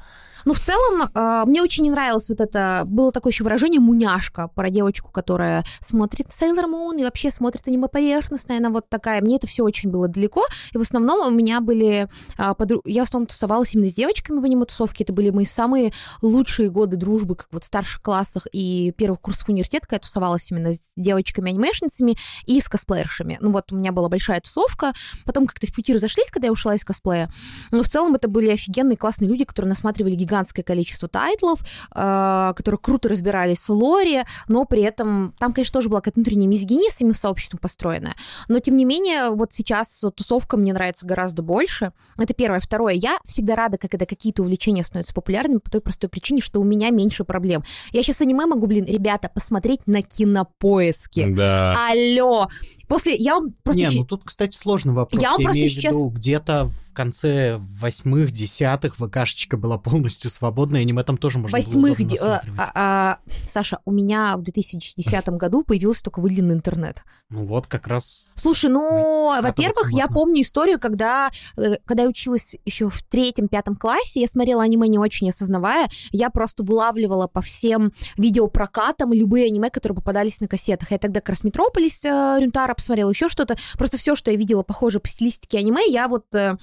Ну, 0.47 0.53
в 0.53 0.61
целом, 0.61 1.09
э, 1.13 1.43
мне 1.45 1.61
очень 1.61 1.83
не 1.83 1.89
нравилось 1.89 2.29
вот 2.29 2.39
это... 2.39 2.83
Было 2.85 3.11
такое 3.11 3.33
еще 3.33 3.43
выражение 3.43 3.81
«муняшка» 3.81 4.47
про 4.47 4.69
девочку, 4.69 5.11
которая 5.11 5.65
смотрит 5.81 6.27
Sailor 6.27 6.63
Moon 6.71 7.01
и 7.01 7.03
вообще 7.03 7.31
смотрит 7.31 7.67
аниме 7.67 7.89
поверхностно. 7.89 8.55
Она 8.55 8.69
вот 8.69 8.87
такая. 8.87 9.21
Мне 9.21 9.35
это 9.35 9.45
все 9.45 9.63
очень 9.63 9.89
было 9.91 10.07
далеко. 10.07 10.45
И 10.71 10.77
в 10.77 10.81
основном 10.81 11.27
у 11.27 11.37
меня 11.37 11.59
были... 11.59 12.07
Э, 12.37 12.53
подруг... 12.57 12.83
Я 12.85 13.03
в 13.03 13.07
основном 13.09 13.27
тусовалась 13.27 13.75
именно 13.75 13.89
с 13.89 13.93
девочками 13.93 14.39
в 14.39 14.43
аниме-тусовке. 14.45 15.03
Это 15.03 15.11
были 15.11 15.31
мои 15.31 15.43
самые 15.43 15.91
лучшие 16.21 16.69
годы 16.69 16.95
дружбы, 16.95 17.35
как 17.35 17.49
вот 17.51 17.65
в 17.65 17.67
старших 17.67 18.01
классах 18.01 18.47
и 18.53 18.93
первых 18.95 19.19
курсов 19.19 19.49
университета, 19.49 19.85
когда 19.85 19.95
я 19.97 19.99
тусовалась 19.99 20.49
именно 20.49 20.71
с 20.71 20.91
девочками-анимешницами 20.95 22.15
и 22.45 22.61
с 22.61 22.69
косплеершами. 22.69 23.37
Ну 23.41 23.51
вот 23.51 23.73
у 23.73 23.75
меня 23.75 23.91
была 23.91 24.07
большая 24.07 24.39
тусовка. 24.39 24.93
Потом 25.25 25.45
как-то 25.45 25.67
в 25.67 25.75
пути 25.75 25.93
разошлись, 25.93 26.31
когда 26.31 26.45
я 26.45 26.53
ушла 26.53 26.73
из 26.73 26.85
косплея. 26.85 27.29
Но 27.71 27.83
в 27.83 27.89
целом 27.89 28.15
это 28.15 28.29
были 28.29 28.49
офигенные, 28.49 28.95
классные 28.95 29.27
люди, 29.27 29.43
которые 29.43 29.67
насматривали 29.67 30.15
гигантские 30.15 30.36
гигантское 30.37 30.63
количество 30.63 31.07
тайтлов, 31.07 31.61
э, 31.95 32.53
которые 32.55 32.79
круто 32.79 33.09
разбирались 33.09 33.67
в 33.67 33.69
лоре, 33.69 34.25
но 34.47 34.65
при 34.65 34.81
этом 34.81 35.33
там, 35.39 35.53
конечно, 35.53 35.73
тоже 35.73 35.89
была 35.89 36.01
какая-то 36.01 36.19
внутренняя 36.19 36.47
мизгиния 36.47 36.91
с 36.91 36.95
самим 36.95 37.15
сообществом 37.15 37.59
построенная. 37.59 38.15
Но, 38.47 38.59
тем 38.59 38.75
не 38.75 38.85
менее, 38.85 39.31
вот 39.31 39.53
сейчас 39.53 40.03
тусовка 40.15 40.57
мне 40.57 40.73
нравится 40.73 41.05
гораздо 41.05 41.41
больше. 41.41 41.91
Это 42.17 42.33
первое. 42.33 42.59
Второе. 42.59 42.93
Я 42.93 43.17
всегда 43.25 43.55
рада, 43.55 43.77
когда 43.77 44.05
какие-то 44.05 44.43
увлечения 44.43 44.83
становятся 44.83 45.13
популярными 45.13 45.59
по 45.59 45.71
той 45.71 45.81
простой 45.81 46.09
причине, 46.09 46.41
что 46.41 46.59
у 46.61 46.63
меня 46.63 46.89
меньше 46.91 47.23
проблем. 47.23 47.63
Я 47.91 48.03
сейчас 48.03 48.21
аниме 48.21 48.45
могу, 48.45 48.67
блин, 48.67 48.85
ребята, 48.85 49.29
посмотреть 49.33 49.87
на 49.87 50.01
кинопоиске. 50.01 51.27
Да. 51.27 51.75
Алло! 51.89 52.47
После 52.87 53.15
я 53.15 53.35
вам 53.35 53.53
просто... 53.63 53.81
Не, 53.81 53.99
ну 53.99 54.05
тут, 54.05 54.23
кстати, 54.23 54.57
сложный 54.57 54.93
вопрос. 54.93 55.21
Я 55.21 55.31
вам 55.31 55.41
я 55.41 55.45
просто 55.45 55.59
имею 55.59 55.69
сейчас... 55.69 55.95
в 55.95 55.99
виду, 55.99 56.09
где-то 56.09 56.65
в 56.65 56.93
конце 56.93 57.57
восьмых, 57.57 58.31
десятых 58.31 58.95
ВКшечка 58.95 59.57
была 59.57 59.77
полностью 59.77 60.31
свободная, 60.31 60.81
аниме 60.81 61.03
там 61.03 61.17
тоже 61.17 61.37
можно 61.37 61.57
Восьмых... 61.57 61.99
было 61.99 62.17
а, 62.23 62.41
а, 62.57 62.71
а, 62.73 63.19
Саша, 63.47 63.79
у 63.85 63.91
меня 63.91 64.37
в 64.37 64.43
2010 64.43 65.29
году 65.29 65.63
появился 65.63 66.03
только 66.03 66.19
выделенный 66.19 66.55
интернет. 66.55 67.03
Ну 67.29 67.45
вот, 67.45 67.67
как 67.67 67.87
раз... 67.87 68.27
Слушай, 68.35 68.69
ну, 68.69 69.41
во-первых, 69.41 69.91
я 69.91 70.07
помню 70.07 70.41
историю, 70.41 70.79
когда, 70.79 71.29
э, 71.57 71.77
когда 71.85 72.03
я 72.03 72.09
училась 72.09 72.55
еще 72.65 72.89
в 72.89 73.03
третьем-пятом 73.03 73.75
классе, 73.75 74.21
я 74.21 74.27
смотрела 74.27 74.63
аниме 74.63 74.87
не 74.87 74.97
очень 74.97 75.29
осознавая, 75.29 75.89
я 76.11 76.29
просто 76.29 76.63
вылавливала 76.63 77.27
по 77.27 77.41
всем 77.41 77.91
видеопрокатам 78.17 79.11
любые 79.11 79.47
аниме, 79.47 79.69
которые 79.69 79.97
попадались 79.97 80.39
на 80.39 80.47
кассетах. 80.47 80.91
Я 80.91 80.97
тогда 80.97 81.19
как 81.19 81.29
раз 81.29 81.43
Метрополис 81.43 82.03
э, 82.05 82.37
Рюнтара 82.39 82.76
посмотрела, 82.77 83.09
еще 83.09 83.27
что-то. 83.27 83.57
Просто 83.77 83.97
все, 83.97 84.15
что 84.15 84.31
я 84.31 84.37
видела 84.37 84.63
похоже 84.63 84.99
по 84.99 85.07
стилистике 85.07 85.57
аниме, 85.57 85.81
я 85.87 86.07
вот 86.07 86.33
э, 86.33 86.55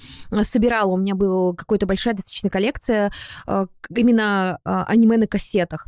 собирала. 0.43 0.93
У 0.93 0.97
меня 0.97 1.15
была 1.15 1.55
какая-то 1.55 1.87
большая 1.87 2.15
достаточно 2.15 2.49
коллекция 2.49 3.13
э, 3.47 3.67
именно 3.95 4.59
э, 4.65 4.85
аниме 4.87 5.19
на 5.19 5.27
кассетах. 5.27 5.87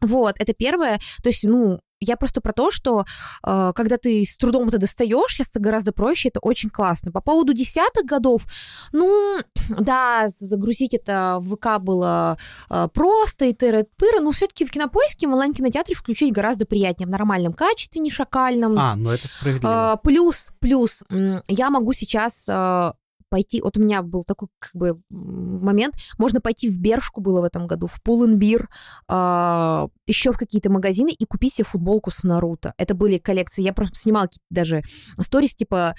Вот, 0.00 0.36
это 0.38 0.54
первое. 0.54 0.98
То 1.22 1.28
есть, 1.28 1.44
ну, 1.44 1.80
я 2.00 2.16
просто 2.16 2.40
про 2.40 2.52
то, 2.52 2.70
что 2.70 3.04
э, 3.44 3.72
когда 3.74 3.96
ты 3.96 4.24
с 4.24 4.36
трудом 4.36 4.68
это 4.68 4.78
достаешь, 4.78 5.32
сейчас 5.32 5.48
это 5.50 5.60
гораздо 5.60 5.92
проще, 5.92 6.28
это 6.28 6.40
очень 6.40 6.70
классно. 6.70 7.12
По 7.12 7.20
поводу 7.20 7.52
десятых 7.52 8.04
годов, 8.04 8.46
ну, 8.92 9.38
да, 9.68 10.26
загрузить 10.28 10.94
это 10.94 11.38
в 11.40 11.56
ВК 11.56 11.80
было 11.80 12.38
э, 12.70 12.88
просто, 12.92 13.46
и 13.46 13.52
тыры 13.52 13.86
пыры 13.96 14.20
но 14.20 14.30
все-таки 14.32 14.64
в 14.64 14.70
кинопоиске 14.70 15.26
в 15.26 15.30
онлайн-кинотеатре 15.30 15.94
включить 15.94 16.32
гораздо 16.32 16.66
приятнее, 16.66 17.06
в 17.06 17.10
нормальном 17.10 17.52
качестве, 17.52 18.00
не 18.00 18.10
шакальном. 18.10 18.76
А, 18.78 18.96
ну 18.96 19.10
это 19.10 19.28
справедливо. 19.28 19.94
Э, 19.94 20.02
плюс, 20.02 20.50
плюс, 20.60 21.02
я 21.48 21.70
могу 21.70 21.92
сейчас 21.92 22.48
э, 22.48 22.92
пойти, 23.28 23.60
вот 23.60 23.76
у 23.76 23.80
меня 23.80 24.02
был 24.02 24.24
такой 24.24 24.48
как 24.58 24.74
бы 24.74 25.00
момент, 25.10 25.94
можно 26.18 26.40
пойти 26.40 26.68
в 26.68 26.78
Бершку 26.78 27.20
было 27.20 27.40
в 27.40 27.44
этом 27.44 27.66
году, 27.66 27.86
в 27.86 28.02
Пулленбир, 28.02 28.62
э, 28.62 28.66
а, 29.08 29.88
еще 30.06 30.32
в 30.32 30.38
какие-то 30.38 30.70
магазины 30.70 31.10
и 31.10 31.24
купить 31.24 31.54
себе 31.54 31.64
футболку 31.64 32.10
с 32.10 32.24
Наруто. 32.24 32.74
Это 32.76 32.94
были 32.94 33.18
коллекции, 33.18 33.62
я 33.62 33.72
просто 33.72 33.98
снимала 33.98 34.26
какие-то 34.26 34.46
даже 34.50 34.82
сторис, 35.20 35.54
типа, 35.54 35.94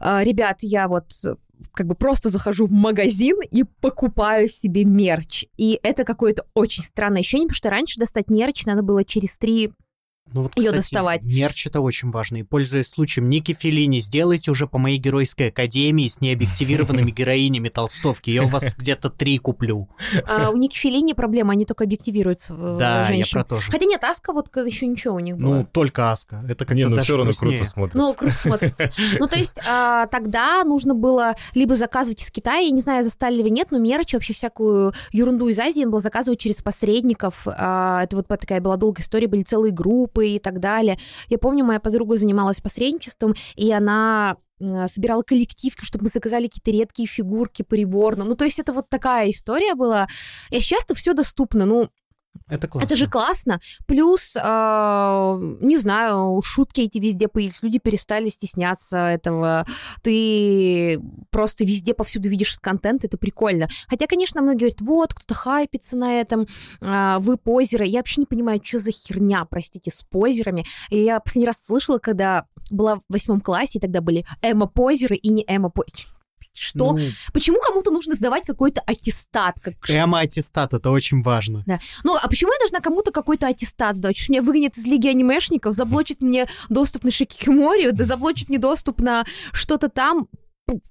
э, 0.00 0.24
ребят, 0.24 0.58
я 0.62 0.88
вот 0.88 1.12
как 1.72 1.86
бы 1.86 1.94
просто 1.94 2.28
захожу 2.28 2.66
в 2.66 2.70
магазин 2.70 3.38
и 3.50 3.64
покупаю 3.64 4.48
себе 4.48 4.84
мерч. 4.84 5.44
И 5.56 5.78
это 5.82 6.04
какое-то 6.04 6.46
очень 6.54 6.84
странное 6.84 7.20
ощущение, 7.20 7.48
потому 7.48 7.56
что 7.56 7.70
раньше 7.70 7.98
достать 7.98 8.30
мерч 8.30 8.64
надо 8.66 8.82
было 8.82 9.04
через 9.04 9.38
три 9.38 9.72
ну, 10.32 10.42
вот, 10.42 10.56
ее 10.56 10.72
доставать. 10.72 11.22
Мерч 11.22 11.66
это 11.66 11.80
очень 11.80 12.10
важно. 12.10 12.38
И 12.38 12.42
пользуясь 12.42 12.88
случаем, 12.88 13.28
Ники 13.28 13.52
Филини, 13.52 14.00
сделайте 14.00 14.50
уже 14.50 14.66
по 14.66 14.78
моей 14.78 14.98
геройской 14.98 15.48
академии 15.48 16.08
с 16.08 16.20
необъективированными 16.20 17.10
героинями 17.18 17.68
толстовки. 17.68 18.30
Я 18.30 18.44
у 18.44 18.48
вас 18.48 18.76
где-то 18.76 19.10
три 19.10 19.38
куплю. 19.38 19.88
А 20.26 20.50
у 20.50 20.56
Ники 20.56 20.76
Филини 20.76 21.12
проблема, 21.12 21.52
они 21.52 21.64
только 21.64 21.84
объективируются 21.84 22.54
э, 22.54 22.76
Да, 22.78 23.08
я 23.10 23.24
про 23.30 23.44
то 23.44 23.60
же. 23.60 23.70
Хотя 23.70 23.86
нет, 23.86 24.04
Аска 24.04 24.32
вот 24.32 24.48
еще 24.56 24.86
ничего 24.86 25.14
у 25.14 25.20
них 25.20 25.36
было. 25.36 25.54
Ну, 25.56 25.68
только 25.70 26.10
Аска. 26.10 26.42
Это 26.44 26.64
как-то 26.64 26.74
Не, 26.74 26.86
ну 26.86 27.02
все 27.02 27.16
равно 27.16 27.32
круто 27.32 27.64
смотрится. 27.64 27.98
Ну, 27.98 28.14
круто 28.14 28.34
смотрится. 28.34 28.92
Ну, 29.18 29.26
то 29.26 29.36
есть 29.36 29.58
а, 29.66 30.06
тогда 30.06 30.62
нужно 30.64 30.94
было 30.94 31.34
либо 31.54 31.74
заказывать 31.76 32.22
из 32.22 32.30
Китая, 32.30 32.58
я 32.58 32.70
не 32.70 32.80
знаю, 32.80 33.02
застали 33.02 33.36
ли 33.36 33.42
вы 33.42 33.50
нет, 33.50 33.68
но 33.70 33.78
мерч, 33.78 34.14
вообще 34.14 34.32
всякую 34.32 34.92
ерунду 35.12 35.48
из 35.48 35.58
Азии 35.58 35.84
было 35.84 36.00
заказывать 36.00 36.40
через 36.40 36.62
посредников. 36.62 37.42
А, 37.46 38.04
это 38.04 38.16
вот 38.16 38.28
такая 38.28 38.60
была 38.60 38.76
долгая 38.76 39.02
история, 39.02 39.28
были 39.28 39.42
целые 39.42 39.72
группы 39.72 40.17
и 40.20 40.38
так 40.38 40.60
далее. 40.60 40.98
Я 41.28 41.38
помню, 41.38 41.64
моя 41.64 41.80
подруга 41.80 42.16
занималась 42.16 42.60
посредничеством, 42.60 43.34
и 43.56 43.72
она 43.72 44.36
собирала 44.58 45.22
коллективки, 45.22 45.84
чтобы 45.84 46.04
мы 46.04 46.10
заказали 46.10 46.48
какие-то 46.48 46.70
редкие 46.72 47.06
фигурки 47.06 47.62
приборно. 47.62 48.24
Ну, 48.24 48.34
то 48.34 48.44
есть 48.44 48.58
это 48.58 48.72
вот 48.72 48.88
такая 48.88 49.30
история 49.30 49.74
была. 49.74 50.08
И 50.50 50.60
сейчас-то 50.60 50.94
все 50.94 51.12
доступно. 51.12 51.64
Ну, 51.64 51.90
это 52.48 52.68
классно. 52.68 52.86
Это 52.86 52.96
же 52.96 53.08
классно. 53.08 53.60
Плюс, 53.86 54.34
э, 54.34 54.40
не 55.60 55.78
знаю, 55.78 56.40
шутки 56.42 56.80
эти 56.82 56.98
везде 56.98 57.28
появились, 57.28 57.62
люди 57.62 57.78
перестали 57.78 58.28
стесняться 58.28 58.98
этого. 58.98 59.66
Ты 60.02 61.00
просто 61.30 61.64
везде 61.64 61.94
повсюду 61.94 62.28
видишь 62.28 62.58
контент, 62.60 63.04
это 63.04 63.18
прикольно. 63.18 63.68
Хотя, 63.88 64.06
конечно, 64.06 64.40
многие 64.42 64.58
говорят, 64.58 64.80
вот, 64.80 65.14
кто-то 65.14 65.34
хайпится 65.34 65.96
на 65.96 66.20
этом, 66.20 66.46
э, 66.80 67.16
вы 67.20 67.36
позеры. 67.36 67.86
Я 67.86 68.00
вообще 68.00 68.22
не 68.22 68.26
понимаю, 68.26 68.60
что 68.62 68.78
за 68.78 68.92
херня, 68.92 69.44
простите, 69.44 69.90
с 69.90 70.02
позерами. 70.02 70.64
И 70.90 71.02
я 71.02 71.20
последний 71.20 71.46
раз 71.46 71.60
слышала, 71.62 71.98
когда 71.98 72.46
была 72.70 72.96
в 72.96 73.02
восьмом 73.08 73.40
классе, 73.40 73.78
и 73.78 73.80
тогда 73.80 74.00
были 74.00 74.24
эмо-позеры 74.42 75.16
и 75.16 75.30
не 75.30 75.44
эмо-позеры 75.46 76.17
что? 76.58 76.92
Ну, 76.92 76.98
почему 77.32 77.58
кому-то 77.60 77.90
нужно 77.90 78.14
сдавать 78.14 78.44
какой-то 78.44 78.80
аттестат? 78.80 79.60
Как... 79.60 79.74
Эмо-аттестат, 79.88 80.74
это 80.74 80.90
очень 80.90 81.22
важно. 81.22 81.62
Да. 81.66 81.80
Ну, 82.04 82.16
а 82.16 82.28
почему 82.28 82.52
я 82.52 82.58
должна 82.58 82.80
кому-то 82.80 83.10
какой-то 83.10 83.46
аттестат 83.46 83.96
сдавать? 83.96 84.16
Что 84.16 84.32
меня 84.32 84.42
выгонят 84.42 84.76
из 84.76 84.84
Лиги 84.84 85.08
анимешников, 85.08 85.74
заблочат 85.74 86.20
мне 86.20 86.48
доступ 86.68 87.04
на 87.04 87.10
Шикикимори, 87.10 87.90
да 87.90 88.04
заблочат 88.04 88.48
мне 88.48 88.58
доступ 88.58 89.00
на 89.00 89.24
что-то 89.52 89.88
там? 89.88 90.28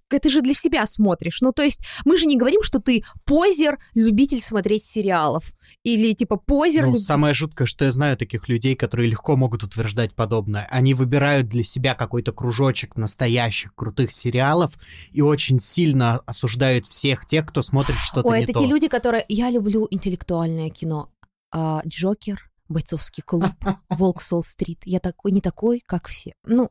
Это 0.09 0.29
же 0.29 0.41
для 0.41 0.53
себя 0.53 0.85
смотришь. 0.85 1.41
Ну, 1.41 1.51
то 1.51 1.63
есть 1.63 1.81
мы 2.05 2.17
же 2.17 2.25
не 2.25 2.37
говорим, 2.37 2.63
что 2.63 2.79
ты 2.79 3.03
позер, 3.25 3.79
любитель 3.93 4.41
смотреть 4.41 4.85
сериалов. 4.85 5.53
Или 5.83 6.13
типа 6.13 6.37
позер... 6.37 6.85
Ну, 6.85 6.93
люб... 6.93 6.99
самое 6.99 7.33
жуткое, 7.33 7.65
что 7.65 7.85
я 7.85 7.91
знаю 7.91 8.17
таких 8.17 8.47
людей, 8.47 8.75
которые 8.75 9.09
легко 9.09 9.35
могут 9.35 9.63
утверждать 9.63 10.13
подобное. 10.13 10.67
Они 10.69 10.93
выбирают 10.93 11.47
для 11.47 11.63
себя 11.63 11.95
какой-то 11.95 12.31
кружочек 12.31 12.95
настоящих 12.95 13.73
крутых 13.75 14.11
сериалов 14.11 14.71
и 15.11 15.21
очень 15.21 15.59
сильно 15.59 16.19
осуждают 16.25 16.87
всех 16.87 17.25
тех, 17.25 17.45
кто 17.47 17.61
смотрит 17.61 17.97
что-то 17.97 18.27
Ой, 18.27 18.39
не 18.39 18.43
это 18.45 18.53
то. 18.53 18.59
те 18.59 18.65
люди, 18.65 18.87
которые... 18.87 19.25
Я 19.27 19.49
люблю 19.49 19.87
интеллектуальное 19.89 20.69
кино. 20.69 21.09
А, 21.51 21.81
Джокер, 21.85 22.49
бойцовский 22.69 23.23
клуб, 23.23 23.45
Волк 23.89 24.21
Солл-стрит. 24.21 24.79
Я 24.85 24.99
такой, 24.99 25.31
не 25.31 25.41
такой, 25.41 25.81
как 25.85 26.07
все. 26.07 26.33
Ну, 26.45 26.69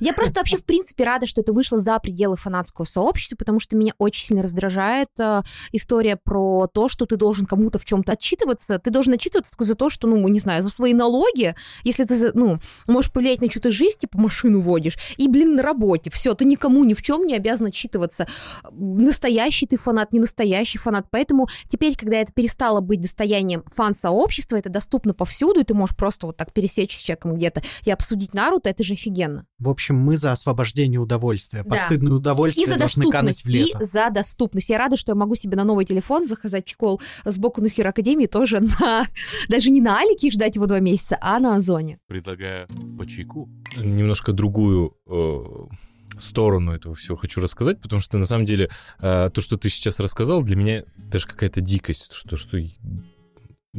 я 0.00 0.12
просто 0.12 0.40
вообще, 0.40 0.56
в 0.56 0.64
принципе, 0.64 1.04
рада, 1.04 1.26
что 1.26 1.40
это 1.40 1.52
вышло 1.52 1.78
за 1.78 1.98
пределы 1.98 2.36
фанатского 2.36 2.84
сообщества, 2.84 3.36
потому 3.36 3.60
что 3.60 3.76
меня 3.76 3.92
очень 3.98 4.26
сильно 4.26 4.42
раздражает 4.42 5.08
э, 5.20 5.42
история 5.72 6.16
про 6.16 6.66
то, 6.66 6.88
что 6.88 7.06
ты 7.06 7.16
должен 7.16 7.46
кому-то 7.46 7.78
в 7.78 7.84
чем-то 7.84 8.12
отчитываться. 8.12 8.78
Ты 8.78 8.90
должен 8.90 9.14
отчитываться 9.14 9.52
только 9.52 9.64
за 9.64 9.74
то, 9.74 9.90
что, 9.90 10.06
ну, 10.06 10.26
не 10.28 10.40
знаю, 10.40 10.62
за 10.62 10.70
свои 10.70 10.94
налоги, 10.94 11.54
если 11.84 12.04
ты, 12.04 12.32
ну, 12.34 12.58
можешь 12.86 13.12
повлиять 13.12 13.40
на 13.40 13.48
чью-то 13.48 13.70
жизнь, 13.70 14.00
типа 14.00 14.18
машину 14.18 14.60
водишь, 14.60 14.96
и, 15.16 15.28
блин, 15.28 15.56
на 15.56 15.62
работе. 15.62 16.10
Все, 16.10 16.34
ты 16.34 16.44
никому 16.44 16.84
ни 16.84 16.94
в 16.94 17.02
чем 17.02 17.24
не 17.24 17.34
обязан 17.34 17.68
отчитываться. 17.68 18.26
Настоящий 18.72 19.66
ты 19.66 19.76
фанат, 19.76 20.12
не 20.12 20.20
настоящий 20.20 20.78
фанат. 20.78 21.06
Поэтому 21.10 21.48
теперь, 21.68 21.96
когда 21.96 22.18
это 22.18 22.32
перестало 22.32 22.80
быть 22.80 23.00
достоянием 23.00 23.64
фан-сообщества, 23.74 24.56
это 24.56 24.68
доступно 24.68 25.14
повсюду, 25.38 25.60
и 25.60 25.64
ты 25.64 25.74
можешь 25.74 25.96
просто 25.96 26.26
вот 26.26 26.36
так 26.36 26.52
пересечь 26.52 26.96
с 26.96 27.02
человеком 27.02 27.34
где-то 27.34 27.62
и 27.84 27.90
обсудить 27.90 28.34
Наруто, 28.34 28.70
это 28.70 28.82
же 28.82 28.94
офигенно. 28.94 29.46
В 29.58 29.68
общем, 29.68 29.96
мы 29.96 30.16
за 30.16 30.32
освобождение 30.32 31.00
удовольствия. 31.00 31.62
Да. 31.62 31.70
Постыдное 31.70 32.12
удовольствие 32.12 32.66
И 32.66 32.68
за 32.68 32.78
должны 32.78 33.04
кануть 33.10 33.36
доступность, 33.36 33.44
в 33.44 33.48
лето. 33.48 33.78
и 33.82 33.86
за 33.86 34.10
доступность. 34.10 34.68
Я 34.68 34.78
рада, 34.78 34.96
что 34.96 35.12
я 35.12 35.16
могу 35.16 35.34
себе 35.34 35.56
на 35.56 35.64
новый 35.64 35.84
телефон 35.84 36.26
заказать 36.26 36.64
чехол 36.64 37.00
сбоку 37.24 37.60
на 37.60 37.68
Хиро 37.68 37.90
Академии 37.90 38.26
тоже 38.26 38.60
на... 38.60 39.06
Даже 39.48 39.70
не 39.70 39.80
на 39.80 40.00
Алике 40.00 40.28
и 40.28 40.30
ждать 40.30 40.56
его 40.56 40.66
два 40.66 40.80
месяца, 40.80 41.18
а 41.20 41.38
на 41.38 41.56
Озоне. 41.56 41.98
Предлагаю 42.06 42.66
по 42.98 43.06
чайку. 43.06 43.48
Немножко 43.76 44.32
другую 44.32 44.96
э, 45.06 46.20
сторону 46.20 46.72
этого 46.72 46.94
всего 46.94 47.16
хочу 47.16 47.40
рассказать, 47.40 47.80
потому 47.80 48.00
что 48.00 48.18
на 48.18 48.24
самом 48.24 48.44
деле 48.44 48.70
э, 49.00 49.30
то, 49.32 49.40
что 49.40 49.56
ты 49.56 49.68
сейчас 49.68 50.00
рассказал, 50.00 50.42
для 50.42 50.56
меня 50.56 50.84
даже 50.96 51.26
какая-то 51.26 51.60
дикость, 51.60 52.12
что, 52.12 52.36
что 52.36 52.58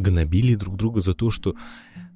гнобили 0.02 0.56
друг 0.56 0.76
друга 0.76 1.02
за 1.02 1.14
то, 1.14 1.30
что... 1.30 1.56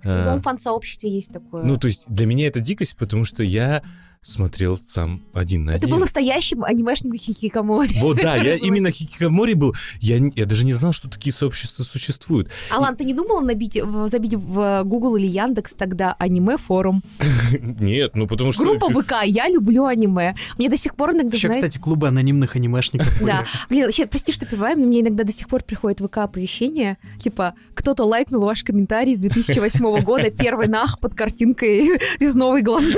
В 0.04 0.08
любом 0.08 0.40
фан-сообществе 0.42 1.10
есть 1.10 1.32
такое. 1.32 1.64
Ну, 1.64 1.78
то 1.78 1.88
есть 1.88 2.06
для 2.10 2.26
меня 2.26 2.48
это 2.48 2.60
дикость, 2.60 2.98
потому 2.98 3.24
что 3.24 3.44
я 3.44 3.82
смотрел 4.24 4.80
сам 4.88 5.22
один 5.34 5.66
на 5.66 5.72
Это 5.72 5.80
один. 5.86 5.90
был 5.92 6.00
настоящим 6.00 6.64
анимешным 6.64 7.14
хикикамори. 7.16 8.00
Вот, 8.00 8.18
да, 8.18 8.36
я 8.38 8.56
именно 8.62 8.90
хикикамори 8.90 9.54
был. 9.54 9.76
Я, 10.00 10.18
я 10.36 10.46
даже 10.46 10.66
не 10.66 10.74
знал, 10.74 10.94
что 10.94 11.10
такие 11.10 11.34
сообщества 11.34 11.84
существуют. 11.84 12.50
Алан, 12.70 12.96
ты 12.96 13.04
не 13.04 13.14
думала 13.14 13.42
набить, 13.42 13.76
в- 13.82 14.08
забить 14.10 14.34
в 14.34 14.84
Google 14.86 15.18
или 15.18 15.28
Яндекс 15.28 15.74
тогда 15.74 16.16
аниме-форум? 16.20 17.04
Нет, 17.52 18.16
ну 18.16 18.28
потому 18.28 18.52
что... 18.52 18.64
Группа 18.64 18.88
ВК 19.02 19.14
«Я 19.26 19.50
люблю 19.50 19.86
аниме». 19.86 20.36
Мне 20.58 20.70
до 20.70 20.78
сих 20.78 20.96
пор 20.96 21.12
иногда, 21.12 21.36
Еще, 21.36 21.48
знаете, 21.50 21.68
кстати, 21.68 21.84
клубы 21.84 22.08
анонимных 22.08 22.56
анимешников. 22.56 23.22
Да. 23.24 23.44
Блин, 23.70 23.86
вообще, 23.86 24.06
прости, 24.08 24.32
что 24.32 24.46
перебиваем, 24.46 24.80
но 24.80 24.88
мне 24.88 25.02
иногда 25.02 25.24
до 25.24 25.34
сих 25.34 25.50
пор 25.50 25.64
приходит 25.64 26.00
ВК 26.00 26.20
оповещение, 26.20 26.98
типа, 27.22 27.56
кто-то 27.74 28.06
лайкнул 28.06 28.44
ваш 28.46 28.64
комментарий 28.64 29.16
с 29.16 29.20
2008 29.20 30.02
года, 30.04 30.32
первый 30.32 30.68
нах 30.68 31.00
под 31.00 31.14
картинкой 31.14 32.00
из 32.20 32.36
новой 32.36 32.62
главы. 32.62 32.94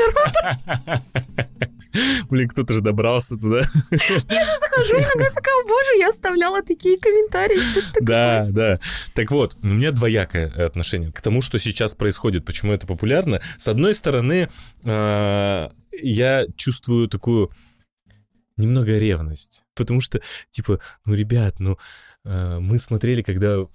Блин, 2.29 2.49
кто-то 2.49 2.73
же 2.73 2.81
добрался 2.81 3.37
туда. 3.37 3.61
Захожу 3.89 4.97
иногда 4.97 5.29
такая, 5.33 5.55
«О, 5.63 5.67
боже, 5.67 5.97
я 5.97 6.09
оставляла 6.09 6.61
такие 6.61 6.97
комментарии. 6.97 7.57
Что 7.57 7.79
это 7.79 7.87
такое?» 7.93 8.05
Да, 8.05 8.45
да. 8.49 8.79
Так 9.13 9.31
вот, 9.31 9.55
у 9.63 9.67
меня 9.67 9.91
двоякое 9.91 10.47
отношение 10.65 11.11
к 11.11 11.21
тому, 11.21 11.41
что 11.41 11.57
сейчас 11.59 11.95
происходит, 11.95 12.45
почему 12.45 12.73
это 12.73 12.85
популярно. 12.85 13.41
С 13.57 13.67
одной 13.67 13.95
стороны, 13.95 14.49
э, 14.83 15.69
я 15.91 16.45
чувствую 16.57 17.07
такую 17.07 17.51
немного 18.57 18.97
ревность, 18.97 19.63
потому 19.75 20.01
что, 20.01 20.21
типа, 20.49 20.79
ну, 21.05 21.13
ребят, 21.13 21.59
ну, 21.59 21.77
э, 22.25 22.59
мы 22.59 22.77
смотрели, 22.79 23.21
когда 23.21 23.65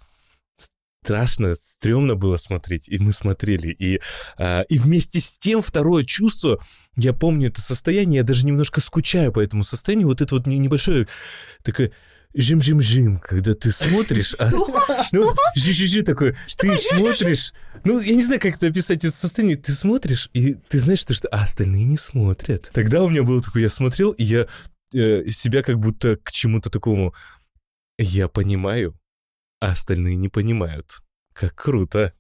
страшно, 1.03 1.55
стрёмно 1.55 2.15
было 2.15 2.37
смотреть, 2.37 2.89
и 2.89 2.99
мы 2.99 3.13
смотрели. 3.13 3.69
И, 3.69 4.01
э, 4.39 4.65
и 4.69 4.79
вместе 4.79 5.21
с 5.21 5.37
тем 5.39 5.63
второе 5.63 6.05
чувство, 6.05 6.63
я 6.97 7.13
помню 7.13 7.49
это 7.49 7.61
состояние, 7.61 8.19
я 8.19 8.25
даже 8.25 8.47
немножко 8.47 8.81
скучаю 8.81 9.33
по 9.33 9.41
этому 9.41 9.65
состоянию, 9.65 10.09
вот 10.09 10.21
это 10.21 10.35
вот 10.35 10.47
не- 10.47 10.59
небольшое 10.59 11.07
такое 11.63 11.93
жим-жим-жим, 12.35 13.19
когда 13.19 13.55
ты 13.55 13.73
смотришь, 13.73 14.35
а 14.39 14.51
ну, 15.13 15.35
жи-жи-жи 15.57 16.03
такой, 16.03 16.37
ты 16.57 16.77
смотришь, 16.77 17.53
ну, 17.85 17.99
я 18.01 18.15
не 18.15 18.23
знаю, 18.23 18.41
как 18.41 18.57
это 18.57 18.69
описать 18.69 19.05
это 19.05 19.15
состояние, 19.15 19.57
ты 19.57 19.73
смотришь, 19.73 20.31
и 20.33 20.55
ты 20.55 20.79
знаешь, 20.79 21.01
что, 21.01 21.15
что 21.15 21.29
а 21.29 21.43
остальные 21.43 21.85
не 21.85 21.97
смотрят. 21.97 22.71
Тогда 22.73 23.03
у 23.03 23.09
меня 23.09 23.23
было 23.25 23.43
такое, 23.43 23.65
я 23.65 23.71
смотрел, 23.71 24.13
и 24.13 24.23
я 24.23 24.47
э, 24.95 25.29
себя 25.31 25.63
как 25.63 25.79
будто 25.79 26.17
к 26.17 26.31
чему-то 26.31 26.71
такому, 26.71 27.15
я 27.99 28.29
понимаю, 28.29 28.95
а 29.61 29.73
остальные 29.73 30.17
не 30.17 30.29
понимают. 30.29 31.01
Как 31.33 31.55
круто. 31.55 32.13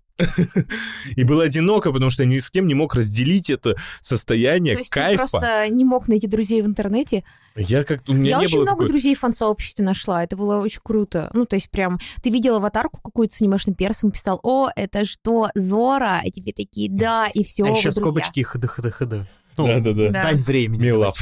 И 1.16 1.24
было 1.24 1.44
одиноко, 1.44 1.92
потому 1.92 2.11
что 2.11 2.22
я 2.22 2.28
ни 2.28 2.38
с 2.38 2.50
кем 2.50 2.66
не 2.66 2.74
мог 2.74 2.94
разделить 2.94 3.50
это 3.50 3.76
состояние 4.00 4.74
То 4.74 4.80
есть 4.80 4.90
ты 4.90 4.94
кайфа. 5.00 5.18
просто 5.18 5.68
не 5.68 5.85
мог 5.85 6.09
найти 6.09 6.26
друзей 6.26 6.62
в 6.62 6.66
интернете? 6.66 7.24
Я 7.56 7.85
как-то, 7.85 8.12
у 8.12 8.14
меня 8.14 8.30
Я 8.30 8.38
не 8.38 8.44
очень 8.44 8.56
было 8.56 8.62
много 8.64 8.78
такой... 8.83 8.88
друзей 8.90 9.14
в 9.14 9.18
фан-сообществе 9.18 9.85
нашла, 9.85 10.22
это 10.22 10.37
было 10.37 10.59
очень 10.59 10.80
круто. 10.83 11.30
Ну, 11.35 11.46
то 11.46 11.56
есть 11.56 11.68
прям, 11.70 11.98
ты 12.22 12.30
видел 12.30 12.56
аватарку 12.56 13.00
какую-то 13.02 13.35
с 13.35 13.40
анимешным 13.40 13.74
персом, 13.74 14.12
писал, 14.12 14.38
о, 14.42 14.70
это 14.74 15.04
что, 15.04 15.50
Зора? 15.54 16.20
И 16.24 16.30
тебе 16.30 16.52
такие, 16.52 16.88
да, 16.90 17.26
и 17.26 17.44
все, 17.44 17.64
А 17.64 17.70
еще 17.70 17.90
скобочки 17.90 18.42
хд-хд-хд. 18.42 19.26
Ну, 19.56 19.66
Да-да-да. 19.66 20.08
Да. 20.10 20.22
дань 20.24 20.42
времени. 20.42 20.80
Мила. 20.82 21.12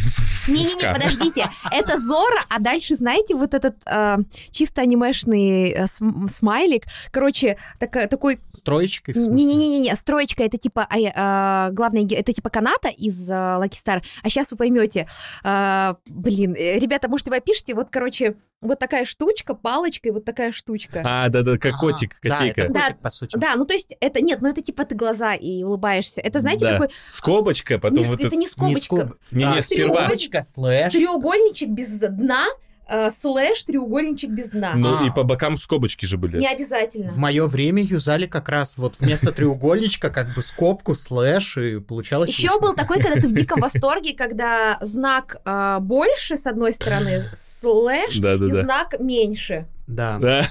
Не-не-не, 0.47 0.93
подождите, 0.95 1.47
это 1.73 1.99
Зора, 1.99 2.41
а 2.49 2.59
дальше, 2.61 2.95
знаете, 2.95 3.35
вот 3.35 3.55
этот 3.55 3.77
э, 3.87 4.19
чисто 4.51 4.83
анимешный 4.83 5.71
э, 5.71 5.87
см- 5.87 6.29
смайлик, 6.33 6.85
короче, 7.11 7.59
така- 7.79 8.07
такой... 8.07 8.41
Строечкой, 8.53 9.15
в 9.15 9.21
смысле? 9.21 9.45
Не-не-не, 9.55 9.97
строечка, 9.97 10.45
это 10.45 10.57
типа, 10.59 10.87
а, 10.89 11.69
э, 11.69 11.73
главное, 11.73 12.03
ге- 12.03 12.17
это 12.17 12.33
типа 12.33 12.49
каната 12.51 12.89
из 12.89 13.31
э, 13.31 13.35
Lucky 13.35 13.77
Star, 13.85 14.03
а 14.23 14.29
сейчас 14.31 14.51
вы 14.53 14.57
поймете, 14.57 15.07
э, 15.45 15.95
блин, 16.09 16.55
э, 16.57 16.79
ребята, 16.79 17.09
может, 17.09 17.29
вы 17.29 17.37
опишите, 17.37 17.75
вот, 17.75 17.89
короче, 17.91 18.37
вот 18.61 18.79
такая 18.79 19.05
штучка, 19.05 19.55
палочка 19.55 20.09
и 20.09 20.13
вот 20.13 20.25
такая 20.25 20.53
штучка. 20.53 21.03
А, 21.05 21.29
да-да, 21.29 21.59
как 21.59 21.77
котик, 21.79 22.19
Да, 22.23 22.37
котейка. 22.37 22.61
это 22.63 22.73
Да. 22.73 22.81
котик, 22.87 22.99
по 23.01 23.11
сути. 23.11 23.37
Да, 23.37 23.55
ну 23.57 23.65
то 23.65 23.75
есть 23.75 23.95
это 24.01 24.21
нет, 24.21 24.41
ну 24.43 24.49
это 24.49 24.63
типа 24.63 24.85
ты 24.85 24.95
глаза 24.95 25.35
и 25.35 25.63
улыбаешься. 25.63 26.21
Это 26.21 26.41
знаете 26.41 26.65
Да. 26.65 26.73
такой 26.73 26.89
Скобочка, 27.09 27.79
потом 27.79 27.99
не, 27.99 28.05
вот 28.05 28.19
это 28.19 28.27
это... 28.29 28.37
не 28.37 28.47
Не 28.47 28.47
скобочка, 28.49 28.95
скоб- 28.97 29.17
Не-не, 29.31 29.59
А, 29.59 29.63
сперва. 29.63 30.07
скобочка, 30.09 30.43
слэш. 30.43 30.93
треугольничек 30.93 31.69
без 31.69 31.99
дна, 31.99 32.47
э, 32.89 33.11
слэш 33.11 33.63
треугольничек 33.65 34.31
без 34.31 34.51
дна. 34.51 34.73
Ну 34.75 34.99
А. 35.01 35.07
и 35.07 35.11
по 35.11 35.23
бокам 35.23 35.57
скобочки 35.57 36.07
же 36.07 36.19
были. 36.19 36.39
Не 36.39 36.49
обязательно. 36.49 37.11
В 37.11 37.17
мое 37.17 37.47
время 37.47 37.83
юзали 37.83 38.27
как 38.27 38.49
раз 38.49 38.77
вот 38.77 38.97
вместо 38.99 39.33
треугольничка 39.33 40.11
как 40.11 40.35
бы 40.35 40.43
скобку, 40.43 40.95
слэш, 40.95 41.57
и 41.59 41.81
получалось... 41.81 42.31
Еще 42.31 42.59
был 42.61 42.75
такой, 42.75 43.01
когда 43.01 43.21
ты 43.21 43.29
в 43.29 43.35
диком 43.35 43.61
восторге, 43.61 44.15
когда 44.15 44.79
знак 44.81 45.41
э, 45.45 45.79
больше 45.81 46.37
с 46.37 46.47
одной 46.47 46.73
стороны, 46.73 47.31
слэш, 47.61 48.17
и 48.17 48.51
знак 48.51 48.99
меньше. 48.99 49.67
Да. 49.87 50.19
Да. 50.21 50.47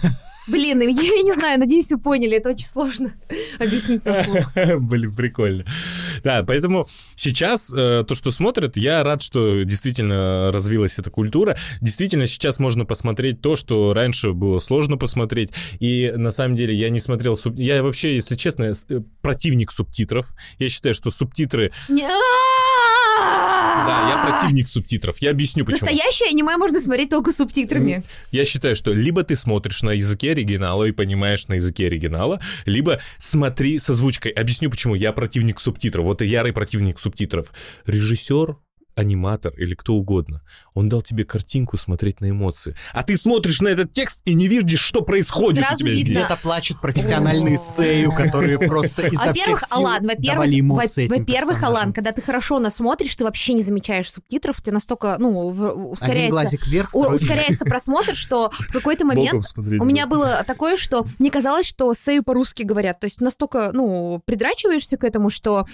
Блин, 0.48 0.82
я, 0.82 0.88
я 0.90 1.22
не 1.24 1.34
знаю, 1.34 1.60
надеюсь, 1.60 1.92
вы 1.92 2.00
поняли, 2.00 2.38
это 2.38 2.50
очень 2.50 2.68
сложно 2.68 3.14
объяснить 3.60 4.06
на 4.06 4.24
слух. 4.24 4.54
Блин, 4.80 5.14
прикольно. 5.14 5.66
Да, 6.24 6.44
поэтому 6.44 6.88
сейчас 7.16 7.72
э, 7.74 8.06
то, 8.08 8.16
что 8.16 8.32
смотрят, 8.32 8.78
я 8.78 9.04
рад, 9.04 9.22
что 9.22 9.64
действительно 9.64 10.52
развилась 10.52 11.00
эта 11.00 11.10
культура. 11.10 11.58
Действительно, 11.82 12.26
сейчас 12.26 12.60
можно 12.60 12.86
посмотреть 12.86 13.42
то, 13.42 13.56
что 13.56 13.94
раньше 13.94 14.32
было 14.32 14.60
сложно 14.60 14.98
посмотреть. 14.98 15.52
И 15.80 16.14
на 16.16 16.32
самом 16.32 16.56
деле 16.56 16.74
я 16.74 16.90
не 16.90 17.00
смотрел... 17.00 17.36
Суб... 17.36 17.56
Я 17.58 17.84
вообще, 17.84 18.16
если 18.16 18.36
честно, 18.36 18.74
э, 18.90 19.00
противник 19.22 19.72
субтитров. 19.72 20.28
Я 20.60 20.70
считаю, 20.70 20.96
что 20.96 21.12
субтитры... 21.12 21.72
Да, 23.18 24.10
я 24.10 24.18
противник 24.26 24.68
субтитров. 24.68 25.18
Я 25.20 25.32
объясню, 25.32 25.66
почему. 25.66 25.90
Настоящее 25.90 26.30
аниме 26.30 26.58
можно 26.58 26.80
смотреть 26.80 27.10
только 27.10 27.32
субтитрами. 27.32 28.04
Я 28.32 28.46
считаю, 28.46 28.76
что 28.76 28.94
либо 28.94 29.24
ты 29.24 29.36
смотришь 29.36 29.82
на 29.82 29.92
языке 29.92 30.32
оригинала 30.32 30.86
и 30.86 30.92
понимаешь 30.92 31.48
на 31.48 31.54
языке 31.54 31.88
оригинала, 31.88 32.42
либо 32.66 33.00
смотри 33.18 33.80
с 33.80 33.90
озвучкой. 33.90 34.32
Объясню, 34.32 34.70
почему 34.70 34.96
я 34.96 35.14
противник 35.14 35.60
субтитров. 35.60 36.06
Вот 36.06 36.22
и 36.22 36.26
ярый 36.26 36.54
противник 36.54 37.00
субтитров. 37.00 37.52
Режиссер 37.86 38.58
аниматор 38.98 39.54
или 39.56 39.76
кто 39.76 39.94
угодно, 39.94 40.42
он 40.74 40.90
дал 40.90 41.02
тебе 41.02 41.24
картинку 41.24 41.78
смотреть 41.78 42.20
на 42.22 42.30
эмоции. 42.30 42.76
А 42.94 43.04
ты 43.04 43.16
смотришь 43.16 43.62
на 43.62 43.70
этот 43.70 43.94
текст 43.94 44.22
и 44.26 44.34
не 44.34 44.48
видишь, 44.48 44.82
что 44.82 45.02
происходит 45.02 45.60
Сразу 45.60 45.76
у 45.76 45.78
тебя 45.78 45.92
видно. 45.92 46.04
здесь. 46.04 46.18
Где-то 46.18 46.38
плачут 46.42 46.82
профессиональные 46.82 47.58
сею, 47.58 48.12
которые 48.14 48.60
просто 48.60 49.08
изо 49.08 49.28
Во-первых, 49.28 49.60
всех 49.60 49.70
сил 49.70 49.78
Алан, 49.78 50.02
давали 50.02 50.16
во-первых, 50.16 50.60
эмоции 50.60 51.06
этим 51.06 51.20
во-первых. 51.20 51.64
Алан, 51.64 51.94
когда 51.94 52.12
ты 52.12 52.22
хорошо 52.22 52.60
насмотришь, 52.60 53.16
ты 53.16 53.24
вообще 53.24 53.54
не 53.54 53.64
замечаешь 53.64 54.12
субтитров, 54.12 54.62
ты 54.62 54.72
настолько, 54.72 55.18
ну, 55.20 55.48
ускоряется, 55.92 56.32
глазик 56.32 56.68
вверх, 56.68 56.90
ускоряется 56.94 57.66
просмотр, 57.66 58.16
что 58.16 58.52
в 58.52 58.72
какой-то 58.74 59.06
момент 59.06 59.44
у 59.56 59.86
меня 59.86 60.08
было 60.08 60.44
такое, 60.48 60.78
что 60.78 61.06
мне 61.20 61.30
казалось, 61.30 61.68
что 61.68 61.94
сею 61.94 62.24
по-русски 62.24 62.64
говорят. 62.64 63.00
То 63.00 63.06
есть 63.06 63.22
настолько, 63.22 63.72
ну, 63.74 64.22
придрачиваешься 64.26 64.98
к 64.98 65.04
этому, 65.04 65.30
что 65.30 65.68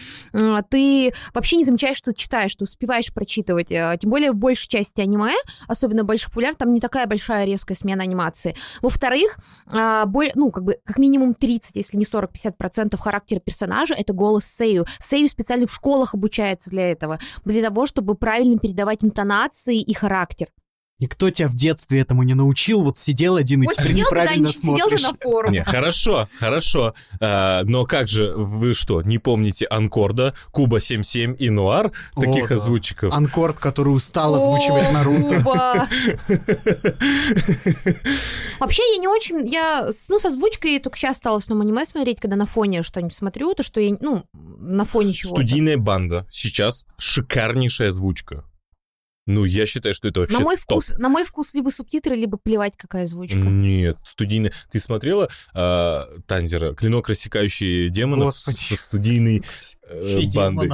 ты 0.69 1.13
вообще 1.33 1.57
не 1.57 1.63
замечаешь, 1.63 1.97
что 1.97 2.11
ты 2.11 2.17
читаешь, 2.17 2.51
что 2.51 2.63
успеваешь 2.63 3.12
прочитывать. 3.13 3.71
Э, 3.71 3.97
тем 3.99 4.09
более 4.09 4.31
в 4.31 4.35
большей 4.35 4.67
части 4.67 5.01
аниме, 5.01 5.33
особенно 5.67 6.03
больше 6.03 6.27
популярных, 6.27 6.57
там 6.57 6.71
не 6.71 6.79
такая 6.79 7.07
большая 7.07 7.45
резкая 7.45 7.77
смена 7.77 8.03
анимации. 8.03 8.55
Во-вторых, 8.81 9.37
а, 9.67 10.05
ну, 10.35 10.51
как 10.51 10.63
бы, 10.63 10.77
как 10.83 10.97
минимум 10.97 11.33
30, 11.33 11.75
если 11.75 11.97
не 11.97 12.05
40-50% 12.05 12.97
характера 12.97 13.39
персонажа— 13.39 13.93
это 13.97 14.13
голос 14.13 14.45
Сею. 14.45 14.85
Сею 15.03 15.27
специально 15.27 15.67
в 15.67 15.73
школах 15.73 16.13
обучается 16.13 16.69
для 16.69 16.91
этого, 16.91 17.19
для 17.45 17.61
того, 17.61 17.85
чтобы 17.85 18.15
правильно 18.15 18.57
передавать 18.57 19.03
интонации 19.03 19.79
и 19.79 19.93
характер. 19.93 20.47
Никто 21.03 21.29
тебя 21.29 21.49
в 21.49 21.53
детстве 21.53 21.99
этому 21.99 22.23
не 22.23 22.33
научил, 22.33 22.81
вот 22.81 22.97
сидел 22.97 23.35
один 23.35 23.63
и 23.63 23.65
вот 23.65 23.73
теперь 23.73 23.91
сидел, 23.91 24.05
неправильно 24.05 24.53
смотришь. 24.53 25.01
Сидел 25.01 25.11
на 25.11 25.17
форуме. 25.17 25.59
Не, 25.59 25.65
хорошо, 25.65 26.29
хорошо. 26.39 26.93
А, 27.19 27.63
но 27.65 27.83
как 27.83 28.07
же, 28.07 28.33
вы 28.37 28.73
что, 28.73 29.01
не 29.01 29.17
помните 29.17 29.67
Анкорда, 29.69 30.33
Куба 30.51 30.79
77 30.79 31.35
и 31.37 31.49
Нуар, 31.49 31.91
таких 32.15 32.51
О, 32.51 32.53
озвучиков? 32.55 33.11
Да. 33.11 33.17
Анкорд, 33.17 33.57
который 33.59 33.89
устал 33.89 34.35
озвучивать 34.35 34.87
О, 34.87 34.91
Наруто. 34.93 35.41
Вообще, 38.61 38.83
я 38.93 38.97
не 38.97 39.09
очень, 39.09 39.45
я, 39.49 39.89
ну, 40.07 40.19
с 40.19 40.25
озвучкой 40.25 40.79
только 40.79 40.97
сейчас 40.97 41.17
стала 41.17 41.39
с 41.39 41.51
аниме 41.51 41.85
смотреть, 41.85 42.21
когда 42.21 42.37
на 42.37 42.45
фоне 42.45 42.81
что-нибудь 42.81 43.13
смотрю, 43.13 43.53
то, 43.55 43.63
что 43.63 43.81
я, 43.81 43.97
ну, 43.99 44.23
на 44.31 44.85
фоне 44.85 45.11
чего-то. 45.11 45.41
Студийная 45.41 45.75
банда. 45.75 46.25
Сейчас 46.31 46.85
шикарнейшая 46.97 47.89
озвучка. 47.89 48.45
Ну, 49.25 49.45
я 49.45 49.65
считаю, 49.65 49.93
что 49.93 50.09
это 50.09 50.21
вообще 50.21 50.37
на 50.37 50.43
мой 50.43 50.55
топ. 50.57 50.83
вкус, 50.83 50.97
На 50.97 51.09
мой 51.09 51.23
вкус 51.23 51.53
либо 51.53 51.69
субтитры, 51.69 52.15
либо 52.15 52.37
плевать, 52.37 52.73
какая 52.75 53.03
озвучка. 53.03 53.37
Нет, 53.37 53.97
студийная. 54.03 54.51
Ты 54.69 54.79
смотрела 54.79 55.29
э, 55.53 56.19
Танзера 56.27 56.73
«Клинок, 56.73 57.07
рассекающий 57.07 57.89
демонов» 57.89 58.27
Господи. 58.27 58.57
со 58.57 58.75
студийной 58.75 59.43
э, 59.89 60.21
бандой? 60.35 60.71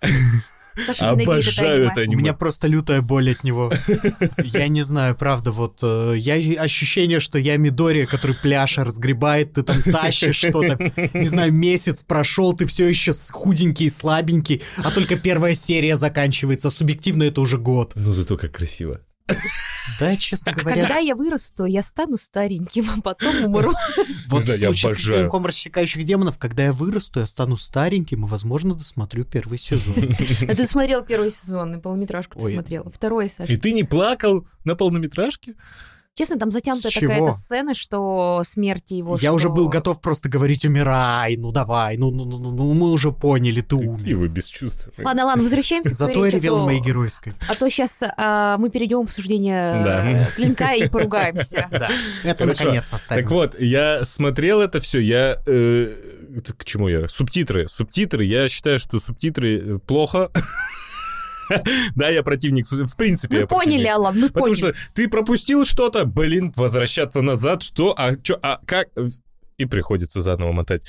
Саша 0.86 1.10
Обожаю 1.10 1.86
это 1.86 2.00
аниме. 2.02 2.16
У 2.16 2.18
меня 2.18 2.34
просто 2.34 2.66
лютая 2.66 3.02
боль 3.02 3.30
от 3.30 3.44
него. 3.44 3.72
Я 4.38 4.68
не 4.68 4.82
знаю, 4.82 5.14
правда, 5.16 5.52
вот 5.52 5.78
э, 5.82 6.14
я 6.16 6.34
ощущение, 6.62 7.20
что 7.20 7.38
я 7.38 7.56
Мидори, 7.56 8.06
который 8.06 8.34
пляж 8.34 8.78
разгребает, 8.78 9.54
ты 9.54 9.62
там 9.62 9.82
тащишь 9.82 10.36
что-то, 10.36 10.78
не 11.14 11.26
знаю, 11.26 11.52
месяц 11.52 12.02
прошел, 12.02 12.54
ты 12.54 12.66
все 12.66 12.88
еще 12.88 13.12
худенький, 13.30 13.90
слабенький, 13.90 14.62
а 14.76 14.90
только 14.90 15.16
первая 15.16 15.54
серия 15.54 15.96
заканчивается. 15.96 16.70
Субъективно 16.70 17.24
это 17.24 17.40
уже 17.40 17.58
год. 17.58 17.92
Ну 17.94 18.12
зато 18.12 18.36
как 18.36 18.52
красиво. 18.52 19.00
Да, 19.98 20.16
честно 20.16 20.52
говоря. 20.52 20.82
Когда 20.82 20.98
я 20.98 21.14
вырасту, 21.14 21.64
я 21.64 21.82
стану 21.82 22.16
стареньким, 22.16 22.86
а 22.96 23.00
потом 23.00 23.44
умру. 23.44 23.72
Вот 24.28 24.44
случае 24.44 24.74
с 24.74 24.96
клинком 24.96 25.46
рассекающих 25.46 26.04
демонов, 26.04 26.38
когда 26.38 26.64
я 26.64 26.72
вырасту, 26.72 27.20
я 27.20 27.26
стану 27.26 27.56
стареньким 27.56 28.24
и, 28.24 28.28
возможно, 28.28 28.74
досмотрю 28.74 29.24
первый 29.24 29.58
сезон. 29.58 29.94
А 30.48 30.54
ты 30.54 30.66
смотрел 30.66 31.04
первый 31.04 31.30
сезон, 31.30 31.74
и 31.76 31.80
полнометражку 31.80 32.38
ты 32.38 32.52
смотрел. 32.52 32.90
Второй, 32.92 33.28
Саша. 33.28 33.52
И 33.52 33.56
ты 33.56 33.72
не 33.72 33.84
плакал 33.84 34.46
на 34.64 34.74
полнометражке? 34.74 35.54
Честно, 36.14 36.38
там 36.38 36.50
затянутая 36.50 36.92
какая-то 36.92 37.30
сцена, 37.30 37.74
что 37.74 38.42
смерти 38.44 38.94
его. 38.94 39.14
Я 39.14 39.20
что... 39.20 39.32
уже 39.32 39.48
был 39.48 39.68
готов 39.68 40.00
просто 40.02 40.28
говорить 40.28 40.64
умирай, 40.66 41.38
ну 41.38 41.52
давай, 41.52 41.96
ну 41.96 42.10
ну 42.10 42.26
ну 42.26 42.38
ну, 42.38 42.50
ну 42.50 42.74
мы 42.74 42.90
уже 42.90 43.12
поняли, 43.12 43.62
ты 43.62 43.76
умер. 43.76 44.06
И 44.06 44.12
вы 44.12 44.28
бесчувственны. 44.28 44.92
Ладно, 44.98 45.24
ладно, 45.24 45.42
возвращаемся. 45.42 45.94
Зато 45.94 46.26
я 46.26 46.30
ревел 46.30 46.64
моей 46.66 46.80
геройской. 46.80 47.32
А 47.48 47.54
то 47.54 47.68
сейчас 47.70 47.98
а, 48.02 48.58
мы 48.58 48.68
перейдем 48.68 49.00
в 49.00 49.04
обсуждение 49.04 49.82
да. 49.82 50.26
клинка 50.36 50.74
и 50.74 50.88
поругаемся. 50.88 51.68
Да, 51.82 51.88
это 52.22 52.44
наконец 52.44 52.92
оставим. 52.92 53.24
Так 53.24 53.32
вот, 53.32 53.58
я 53.58 54.04
смотрел 54.04 54.60
это 54.60 54.78
все, 54.78 55.00
я 55.00 55.38
э, 55.46 55.94
к 56.56 56.64
чему 56.64 56.88
я? 56.88 57.08
Субтитры, 57.08 57.68
субтитры. 57.68 58.24
Я 58.24 58.48
считаю, 58.48 58.78
что 58.78 59.00
субтитры 59.00 59.76
э, 59.76 59.78
плохо. 59.78 60.30
Да, 61.96 62.08
я 62.08 62.22
противник, 62.22 62.66
в 62.70 62.96
принципе. 62.96 63.40
Мы 63.40 63.46
поняли, 63.46 63.86
Аллан, 63.86 64.18
мы 64.18 64.28
Потому 64.30 64.54
что 64.54 64.74
ты 64.94 65.08
пропустил 65.08 65.64
что-то, 65.64 66.04
блин, 66.04 66.52
возвращаться 66.56 67.22
назад, 67.22 67.62
что, 67.62 67.94
а 67.96 68.16
что, 68.22 68.38
а 68.42 68.60
как? 68.66 68.88
И 69.58 69.64
приходится 69.64 70.22
заново 70.22 70.52
мотать. 70.52 70.82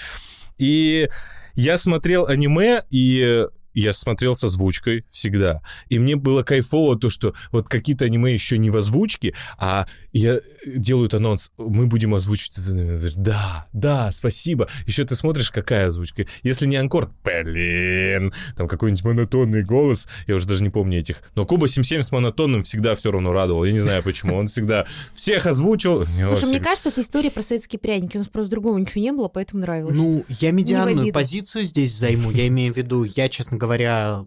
И 0.57 1.09
я 1.55 1.77
смотрел 1.77 2.25
аниме, 2.25 2.83
и 2.89 3.45
я 3.73 3.93
смотрел 3.93 4.35
со 4.35 4.47
озвучкой 4.47 5.05
всегда. 5.11 5.61
И 5.89 5.99
мне 5.99 6.15
было 6.15 6.43
кайфово 6.43 6.97
то, 6.97 7.09
что 7.09 7.33
вот 7.51 7.67
какие-то 7.67 8.05
аниме 8.05 8.33
еще 8.33 8.57
не 8.57 8.69
в 8.69 8.77
озвучке, 8.77 9.33
а 9.57 9.87
я 10.13 10.39
делают 10.65 11.13
анонс, 11.15 11.51
мы 11.57 11.87
будем 11.87 12.13
озвучивать 12.13 12.59
это. 12.59 13.11
Да, 13.17 13.67
да, 13.73 14.11
спасибо. 14.11 14.69
Еще 14.85 15.05
ты 15.05 15.15
смотришь, 15.15 15.49
какая 15.51 15.87
озвучка. 15.87 16.25
Если 16.43 16.67
не 16.67 16.77
анкор, 16.77 17.11
блин, 17.23 18.31
там 18.55 18.67
какой-нибудь 18.67 19.03
монотонный 19.03 19.63
голос, 19.63 20.07
я 20.27 20.35
уже 20.35 20.47
даже 20.47 20.63
не 20.63 20.69
помню 20.69 20.99
этих. 20.99 21.21
Но 21.35 21.45
Куба 21.45 21.67
77 21.67 22.01
с 22.03 22.11
монотонным 22.11 22.63
всегда 22.63 22.95
все 22.95 23.11
равно 23.11 23.33
радовал. 23.33 23.65
Я 23.65 23.71
не 23.71 23.79
знаю 23.79 24.03
почему. 24.03 24.35
Он 24.35 24.47
всегда 24.47 24.85
всех 25.15 25.47
озвучил. 25.47 26.05
Слушай, 26.27 26.49
мне 26.49 26.59
кажется, 26.59 26.89
это 26.89 27.01
история 27.01 27.31
про 27.31 27.41
советские 27.41 27.79
пряники. 27.79 28.17
У 28.17 28.19
нас 28.19 28.29
просто 28.29 28.51
другого 28.51 28.77
ничего 28.77 29.01
не 29.01 29.11
было, 29.11 29.27
поэтому 29.27 29.61
нравилось. 29.61 29.95
Ну, 29.95 30.25
я 30.29 30.51
медианную 30.51 31.11
позицию 31.11 31.65
здесь 31.65 31.97
займу. 31.97 32.29
Я 32.31 32.47
имею 32.47 32.73
в 32.73 32.77
виду, 32.77 33.03
я, 33.03 33.29
честно 33.29 33.57
говоря, 33.57 34.25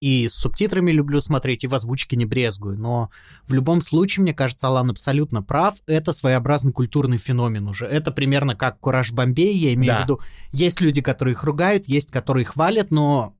и 0.00 0.28
с 0.28 0.34
субтитрами 0.34 0.90
люблю 0.90 1.20
смотреть, 1.20 1.64
и 1.64 1.66
в 1.66 1.74
озвучке 1.74 2.16
не 2.16 2.26
брезгую. 2.26 2.78
Но 2.78 3.10
в 3.46 3.54
любом 3.54 3.80
случае, 3.80 4.22
мне 4.22 4.34
кажется, 4.34 4.68
Алан 4.68 4.90
абсолютно 4.90 5.42
прав. 5.42 5.76
Это 5.86 6.12
своеобразный 6.12 6.72
культурный 6.72 7.18
феномен 7.18 7.66
уже. 7.68 7.86
Это 7.86 8.12
примерно 8.12 8.54
как 8.54 8.78
Кураж 8.78 9.12
Бомбей, 9.12 9.56
я 9.56 9.72
имею 9.74 9.94
да. 9.94 10.00
в 10.00 10.04
виду. 10.04 10.20
Есть 10.52 10.80
люди, 10.80 11.00
которые 11.00 11.32
их 11.32 11.44
ругают, 11.44 11.88
есть, 11.88 12.10
которые 12.10 12.44
хвалят, 12.44 12.90
но 12.90 13.34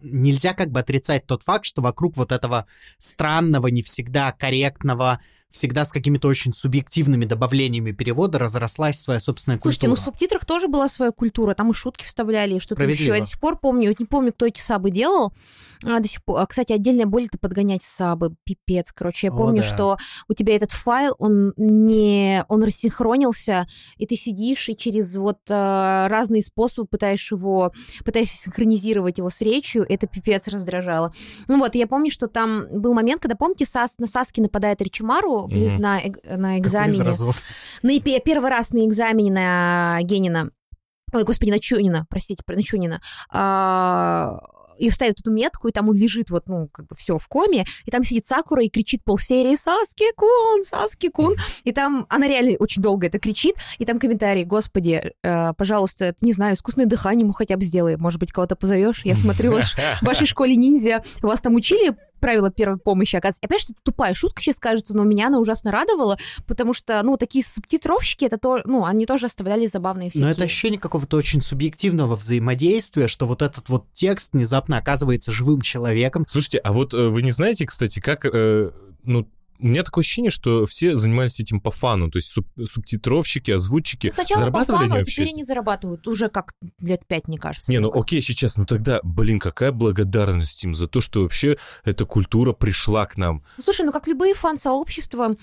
нельзя 0.00 0.52
как 0.52 0.70
бы 0.70 0.80
отрицать 0.80 1.26
тот 1.26 1.42
факт, 1.42 1.64
что 1.64 1.80
вокруг 1.80 2.16
вот 2.16 2.32
этого 2.32 2.66
странного, 2.98 3.68
не 3.68 3.82
всегда 3.82 4.32
корректного, 4.32 5.20
всегда 5.54 5.84
с 5.84 5.92
какими-то 5.92 6.26
очень 6.26 6.52
субъективными 6.52 7.24
добавлениями 7.24 7.92
перевода 7.92 8.40
разрослась 8.40 9.00
своя 9.00 9.20
собственная 9.20 9.56
культура. 9.56 9.72
Слушайте, 9.72 9.88
ну 9.88 9.94
в 9.94 10.00
субтитрах 10.00 10.44
тоже 10.44 10.66
была 10.66 10.88
своя 10.88 11.12
культура, 11.12 11.54
там 11.54 11.70
и 11.70 11.74
шутки 11.74 12.04
вставляли, 12.04 12.54
и 12.54 12.58
что-то 12.58 12.82
еще. 12.82 13.06
Я 13.06 13.20
до 13.20 13.26
сих 13.26 13.38
пор 13.38 13.56
помню, 13.58 13.88
вот 13.88 14.00
не 14.00 14.06
помню, 14.06 14.32
кто 14.32 14.46
эти 14.46 14.60
сабы 14.60 14.90
делал, 14.90 15.32
а, 15.84 16.00
до 16.00 16.08
сих 16.08 16.24
пор. 16.24 16.40
А, 16.40 16.46
кстати, 16.46 16.72
отдельная 16.72 17.06
боль 17.06 17.26
это 17.26 17.38
подгонять 17.38 17.84
сабы, 17.84 18.34
пипец, 18.42 18.92
короче. 18.92 19.28
Я 19.28 19.32
помню, 19.32 19.60
О, 19.60 19.62
да. 19.62 19.68
что 19.68 19.96
у 20.28 20.34
тебя 20.34 20.56
этот 20.56 20.72
файл, 20.72 21.14
он 21.18 21.52
не, 21.56 22.44
он 22.48 22.64
рассинхронился, 22.64 23.68
и 23.96 24.06
ты 24.06 24.16
сидишь 24.16 24.68
и 24.68 24.76
через 24.76 25.16
вот 25.16 25.38
а, 25.48 26.08
разные 26.08 26.42
способы 26.42 26.88
пытаешь 26.88 27.30
его, 27.30 27.72
пытаешься 28.04 28.36
синхронизировать 28.36 29.18
его 29.18 29.30
с 29.30 29.40
речью, 29.40 29.86
это 29.88 30.08
пипец 30.08 30.48
раздражало. 30.48 31.14
Ну 31.46 31.58
вот, 31.58 31.76
я 31.76 31.86
помню, 31.86 32.10
что 32.10 32.26
там 32.26 32.66
был 32.72 32.92
момент, 32.92 33.22
когда, 33.22 33.36
помните, 33.36 33.66
Сас, 33.66 33.94
на 33.98 34.08
Саски 34.08 34.40
нападает 34.40 34.82
Ричимару, 34.82 35.43
mm-hmm. 35.46 35.78
на, 35.78 36.36
на 36.36 36.58
экзамене. 36.58 37.12
На, 37.82 38.00
первый 38.20 38.50
раз 38.50 38.70
на 38.70 38.86
экзамене 38.86 39.32
на 39.32 39.98
Генина. 40.02 40.50
Ой, 41.12 41.24
господи, 41.24 41.50
на 41.50 41.60
Чунина, 41.60 42.06
простите, 42.10 42.42
на 42.46 42.62
Чунина. 42.62 43.00
А, 43.30 44.40
и 44.78 44.90
ставят 44.90 45.20
эту 45.20 45.30
метку, 45.30 45.68
и 45.68 45.72
там 45.72 45.88
он 45.88 45.96
лежит 45.96 46.30
вот, 46.30 46.44
ну, 46.46 46.68
как 46.72 46.86
бы 46.86 46.96
все 46.96 47.18
в 47.18 47.28
коме, 47.28 47.64
и 47.84 47.90
там 47.90 48.04
сидит 48.04 48.26
Сакура 48.26 48.62
и 48.62 48.68
кричит 48.68 49.04
полсерии 49.04 49.56
«Саски 49.56 50.04
Кун! 50.16 50.62
Саски 50.64 51.08
Кун!» 51.08 51.36
И 51.64 51.72
там 51.72 52.06
она 52.08 52.26
реально 52.26 52.56
очень 52.58 52.82
долго 52.82 53.06
это 53.06 53.18
кричит, 53.18 53.56
и 53.78 53.84
там 53.84 53.98
комментарий 53.98 54.44
«Господи, 54.44 55.12
э, 55.22 55.52
пожалуйста, 55.54 56.14
не 56.20 56.32
знаю, 56.32 56.54
искусственное 56.54 56.88
дыхание 56.88 57.22
ему 57.22 57.32
хотя 57.32 57.56
бы 57.56 57.64
сделай, 57.64 57.96
может 57.96 58.20
быть, 58.20 58.32
кого-то 58.32 58.56
позовешь? 58.56 59.02
Я 59.04 59.14
смотрю, 59.14 59.52
в 59.54 60.02
вашей 60.02 60.26
школе 60.26 60.56
ниндзя 60.56 61.02
вас 61.22 61.40
там 61.40 61.54
учили 61.54 61.96
правила 62.24 62.50
первой 62.50 62.78
помощи, 62.78 63.16
оказывается. 63.16 63.44
Опять 63.44 63.60
что 63.60 63.72
это 63.72 63.82
тупая 63.82 64.14
шутка 64.14 64.40
сейчас 64.40 64.58
кажется, 64.58 64.96
но 64.96 65.04
меня 65.04 65.26
она 65.26 65.38
ужасно 65.38 65.70
радовала, 65.70 66.16
потому 66.46 66.72
что, 66.72 67.02
ну, 67.02 67.18
такие 67.18 67.44
субтитровщики, 67.44 68.24
это 68.24 68.38
то, 68.38 68.62
ну, 68.64 68.86
они 68.86 69.04
тоже 69.04 69.26
оставляли 69.26 69.66
забавные 69.66 70.08
всякие. 70.08 70.24
Но 70.26 70.32
это 70.32 70.44
ощущение 70.44 70.80
какого-то 70.80 71.18
очень 71.18 71.42
субъективного 71.42 72.16
взаимодействия, 72.16 73.08
что 73.08 73.26
вот 73.26 73.42
этот 73.42 73.68
вот 73.68 73.92
текст 73.92 74.32
внезапно 74.32 74.78
оказывается 74.78 75.32
живым 75.32 75.60
человеком. 75.60 76.24
Слушайте, 76.26 76.58
а 76.58 76.72
вот 76.72 76.94
э, 76.94 77.08
вы 77.08 77.20
не 77.20 77.30
знаете, 77.30 77.66
кстати, 77.66 78.00
как, 78.00 78.24
э, 78.24 78.70
ну, 79.02 79.28
у 79.58 79.66
меня 79.66 79.82
такое 79.82 80.02
ощущение, 80.02 80.30
что 80.30 80.66
все 80.66 80.96
занимались 80.96 81.40
этим 81.40 81.60
по 81.60 81.70
фану, 81.70 82.10
то 82.10 82.16
есть 82.16 82.28
суб 82.28 82.46
субтитровщики, 82.64 83.50
озвучики. 83.50 84.08
Ну, 84.08 84.12
сначала 84.12 84.40
зарабатывали 84.40 84.76
по 84.76 84.82
фану, 84.82 84.94
они 84.94 85.02
а 85.02 85.04
теперь 85.04 85.28
они 85.28 85.44
зарабатывают 85.44 86.06
уже 86.06 86.28
как 86.28 86.54
лет 86.80 87.06
пять, 87.06 87.28
мне 87.28 87.38
кажется. 87.38 87.70
Не, 87.70 87.78
ну 87.78 87.90
окей, 87.92 88.20
сейчас, 88.22 88.56
ну 88.56 88.66
тогда, 88.66 89.00
блин, 89.02 89.38
какая 89.38 89.72
благодарность 89.72 90.62
им 90.64 90.74
за 90.74 90.88
то, 90.88 91.00
что 91.00 91.22
вообще 91.22 91.58
эта 91.84 92.04
культура 92.04 92.52
пришла 92.52 93.06
к 93.06 93.16
нам. 93.16 93.44
Ну, 93.56 93.62
слушай, 93.62 93.84
ну 93.84 93.92
как 93.92 94.06
любые 94.06 94.34
фан-сообщества, 94.34 95.36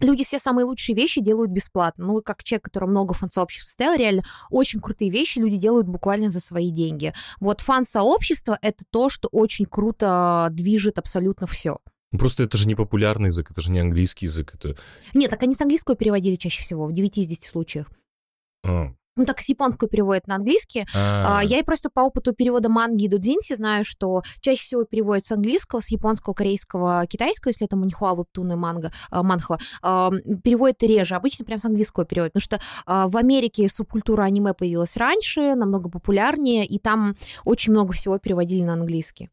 Люди 0.00 0.24
все 0.24 0.38
самые 0.38 0.66
лучшие 0.66 0.94
вещи 0.94 1.22
делают 1.22 1.50
бесплатно. 1.50 2.06
Ну, 2.06 2.20
как 2.20 2.44
человек, 2.44 2.64
который 2.64 2.88
много 2.88 3.14
фан-сообществ 3.14 3.68
состоял, 3.68 3.96
реально 3.96 4.24
очень 4.50 4.80
крутые 4.80 5.10
вещи 5.10 5.38
люди 5.38 5.56
делают 5.56 5.86
буквально 5.86 6.30
за 6.30 6.40
свои 6.40 6.70
деньги. 6.70 7.14
Вот 7.40 7.62
фан-сообщество— 7.62 8.58
это 8.62 8.84
то, 8.90 9.08
что 9.08 9.28
очень 9.32 9.64
круто 9.64 10.48
движет 10.50 10.98
абсолютно 10.98 11.46
все. 11.46 11.78
Ну, 12.12 12.18
просто 12.18 12.44
это 12.44 12.56
же 12.56 12.68
не 12.68 12.74
популярный 12.74 13.28
язык, 13.28 13.50
это 13.50 13.60
же 13.62 13.70
не 13.70 13.80
английский 13.80 14.26
язык. 14.26 14.54
Это... 14.54 14.76
Нет, 15.12 15.30
так 15.30 15.42
они 15.42 15.54
с 15.54 15.60
английского 15.60 15.96
переводили 15.96 16.36
чаще 16.36 16.62
всего, 16.62 16.86
в 16.86 16.92
9 16.92 17.18
из 17.18 17.26
10 17.26 17.44
случаев. 17.44 17.90
А, 18.64 18.92
ну, 19.16 19.24
так 19.24 19.40
с 19.40 19.48
японского 19.48 19.88
переводят 19.88 20.26
на 20.26 20.36
английский. 20.36 20.86
А, 20.94 21.40
я 21.42 21.58
и 21.58 21.62
просто 21.62 21.88
по 21.88 22.00
опыту 22.00 22.34
перевода 22.34 22.68
манги 22.68 23.04
и 23.04 23.08
дудзинси 23.08 23.54
знаю, 23.54 23.84
что 23.84 24.22
чаще 24.40 24.62
всего 24.62 24.84
переводят 24.84 25.24
с 25.24 25.32
английского, 25.32 25.80
с 25.80 25.90
японского, 25.90 26.34
корейского, 26.34 27.06
китайского, 27.06 27.50
если 27.50 27.66
это 27.66 27.76
маньхуа, 27.76 28.14
вебтун 28.14 28.52
и 28.52 28.56
манга, 28.56 28.92
а, 29.10 29.22
манхва, 29.22 29.58
а, 29.80 30.10
переводят 30.44 30.82
реже. 30.82 31.14
Обычно 31.14 31.46
прям 31.46 31.58
с 31.58 31.64
английского 31.64 32.04
переводят, 32.04 32.34
потому 32.34 32.42
что 32.42 32.60
в 32.86 33.16
Америке 33.16 33.68
субкультура 33.68 34.22
аниме 34.22 34.52
появилась 34.52 34.96
раньше, 34.96 35.54
намного 35.54 35.88
популярнее, 35.88 36.66
и 36.66 36.78
там 36.78 37.16
очень 37.44 37.72
много 37.72 37.94
всего 37.94 38.18
переводили 38.18 38.62
на 38.62 38.74
английский. 38.74 39.30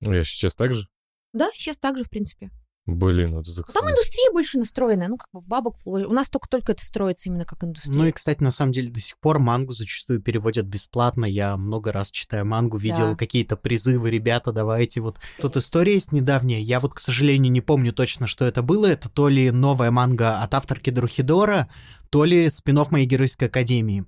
Ну, 0.00 0.12
я 0.12 0.22
сейчас 0.24 0.54
так 0.54 0.74
же? 0.74 0.86
Да, 1.32 1.50
сейчас 1.54 1.78
так 1.78 1.96
же, 1.96 2.04
в 2.04 2.10
принципе. 2.10 2.50
Блин, 2.84 3.36
вот 3.36 3.46
это... 3.46 3.62
Там 3.72 3.88
индустрия 3.88 4.32
больше 4.32 4.58
настроена, 4.58 5.06
ну, 5.06 5.16
как 5.16 5.28
бы 5.32 5.40
бабок 5.40 5.76
У 5.84 5.98
нас 5.98 6.28
только-только 6.28 6.72
это 6.72 6.84
строится 6.84 7.28
именно 7.28 7.44
как 7.44 7.62
индустрия. 7.62 7.94
Ну 7.94 8.06
и, 8.06 8.10
кстати, 8.10 8.42
на 8.42 8.50
самом 8.50 8.72
деле 8.72 8.90
до 8.90 8.98
сих 8.98 9.18
пор 9.18 9.38
мангу 9.38 9.72
зачастую 9.72 10.20
переводят 10.20 10.66
бесплатно. 10.66 11.24
Я 11.24 11.56
много 11.56 11.92
раз 11.92 12.10
читаю 12.10 12.44
мангу, 12.44 12.78
видел 12.78 13.10
да. 13.10 13.14
какие-то 13.14 13.56
призывы, 13.56 14.10
ребята, 14.10 14.50
давайте 14.50 15.00
вот. 15.00 15.18
Тут 15.38 15.56
история 15.56 15.94
есть 15.94 16.10
недавняя, 16.10 16.60
я 16.60 16.80
вот, 16.80 16.94
к 16.94 16.98
сожалению, 16.98 17.52
не 17.52 17.60
помню 17.60 17.92
точно, 17.92 18.26
что 18.26 18.44
это 18.44 18.62
было. 18.62 18.86
Это 18.86 19.08
то 19.08 19.28
ли 19.28 19.52
новая 19.52 19.92
манга 19.92 20.42
от 20.42 20.52
авторки 20.52 20.90
Друхидора, 20.90 21.68
то 22.10 22.24
ли 22.24 22.50
спин 22.50 22.80
моей 22.90 23.06
геройской 23.06 23.46
академии. 23.46 24.06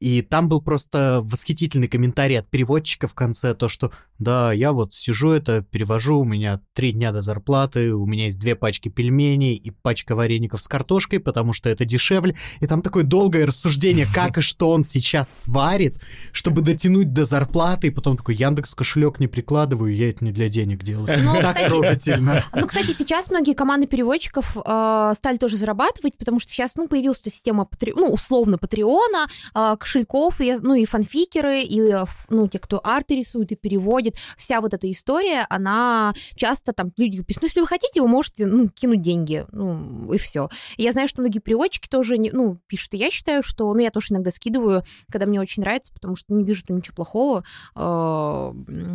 И 0.00 0.22
там 0.22 0.48
был 0.48 0.62
просто 0.62 1.20
восхитительный 1.22 1.88
комментарий 1.88 2.38
от 2.38 2.48
переводчика 2.48 3.06
в 3.06 3.14
конце, 3.14 3.54
то, 3.54 3.68
что 3.68 3.92
да, 4.18 4.52
я 4.52 4.72
вот 4.72 4.94
сижу 4.94 5.30
это, 5.30 5.62
перевожу, 5.62 6.18
у 6.18 6.24
меня 6.24 6.60
три 6.74 6.92
дня 6.92 7.12
до 7.12 7.22
зарплаты, 7.22 7.94
у 7.94 8.06
меня 8.06 8.26
есть 8.26 8.38
две 8.38 8.56
пачки 8.56 8.88
пельменей 8.88 9.54
и 9.54 9.70
пачка 9.70 10.16
вареников 10.16 10.62
с 10.62 10.68
картошкой, 10.68 11.20
потому 11.20 11.52
что 11.52 11.68
это 11.68 11.84
дешевле. 11.84 12.36
И 12.60 12.66
там 12.66 12.82
такое 12.82 13.04
долгое 13.04 13.46
рассуждение, 13.46 14.06
как 14.12 14.38
и 14.38 14.40
что 14.40 14.70
он 14.70 14.82
сейчас 14.82 15.44
сварит, 15.44 16.00
чтобы 16.32 16.62
дотянуть 16.62 17.12
до 17.12 17.24
зарплаты, 17.24 17.88
и 17.88 17.90
потом 17.90 18.16
такой 18.16 18.34
Яндекс 18.34 18.74
кошелек 18.74 19.20
не 19.20 19.28
прикладываю, 19.28 19.94
я 19.94 20.10
это 20.10 20.24
не 20.24 20.32
для 20.32 20.48
денег 20.48 20.82
делаю. 20.82 21.22
Ну, 21.22 21.34
так 21.40 21.54
кстати, 21.54 21.68
трогательно. 21.68 22.44
Ну, 22.54 22.66
кстати, 22.66 22.92
сейчас 22.92 23.30
многие 23.30 23.54
команды 23.54 23.86
переводчиков 23.86 24.56
э, 24.56 25.12
стали 25.16 25.36
тоже 25.36 25.56
зарабатывать, 25.56 26.16
потому 26.16 26.40
что 26.40 26.52
сейчас, 26.52 26.76
ну, 26.76 26.88
появилась 26.88 27.20
система, 27.22 27.68
ну, 27.94 28.08
условно, 28.12 28.58
Патреона, 28.58 29.28
э, 29.54 29.76
кошельков, 29.78 30.40
и, 30.40 30.54
ну 30.60 30.74
и 30.74 30.84
фанфикеры, 30.84 31.62
и 31.62 31.80
э, 31.80 32.04
ну, 32.28 32.48
те, 32.48 32.58
кто 32.58 32.80
арты 32.82 33.16
рисует 33.16 33.52
и 33.52 33.56
переводит, 33.56 34.07
вся 34.36 34.60
вот 34.60 34.74
эта 34.74 34.90
история, 34.90 35.46
она 35.48 36.14
часто 36.34 36.72
там 36.72 36.92
люди 36.96 37.22
пишут, 37.22 37.42
ну, 37.42 37.46
если 37.46 37.60
вы 37.60 37.66
хотите, 37.66 38.00
вы 38.00 38.08
можете, 38.08 38.46
ну, 38.46 38.68
кинуть 38.68 39.02
деньги, 39.02 39.46
ну, 39.52 40.12
и 40.12 40.18
все. 40.18 40.48
Я 40.76 40.92
знаю, 40.92 41.08
что 41.08 41.20
многие 41.20 41.38
переводчики 41.38 41.88
тоже, 41.88 42.18
не, 42.18 42.30
ну, 42.30 42.58
пишут, 42.66 42.94
и 42.94 42.96
я 42.98 43.10
считаю, 43.10 43.42
что, 43.42 43.72
ну, 43.72 43.80
я 43.80 43.90
тоже 43.90 44.08
иногда 44.10 44.30
скидываю, 44.30 44.84
когда 45.10 45.26
мне 45.26 45.40
очень 45.40 45.62
нравится, 45.62 45.92
потому 45.92 46.16
что 46.16 46.34
не 46.34 46.44
вижу 46.44 46.64
там 46.64 46.78
ничего 46.78 46.94
плохого, 46.94 47.44
э, 47.74 48.52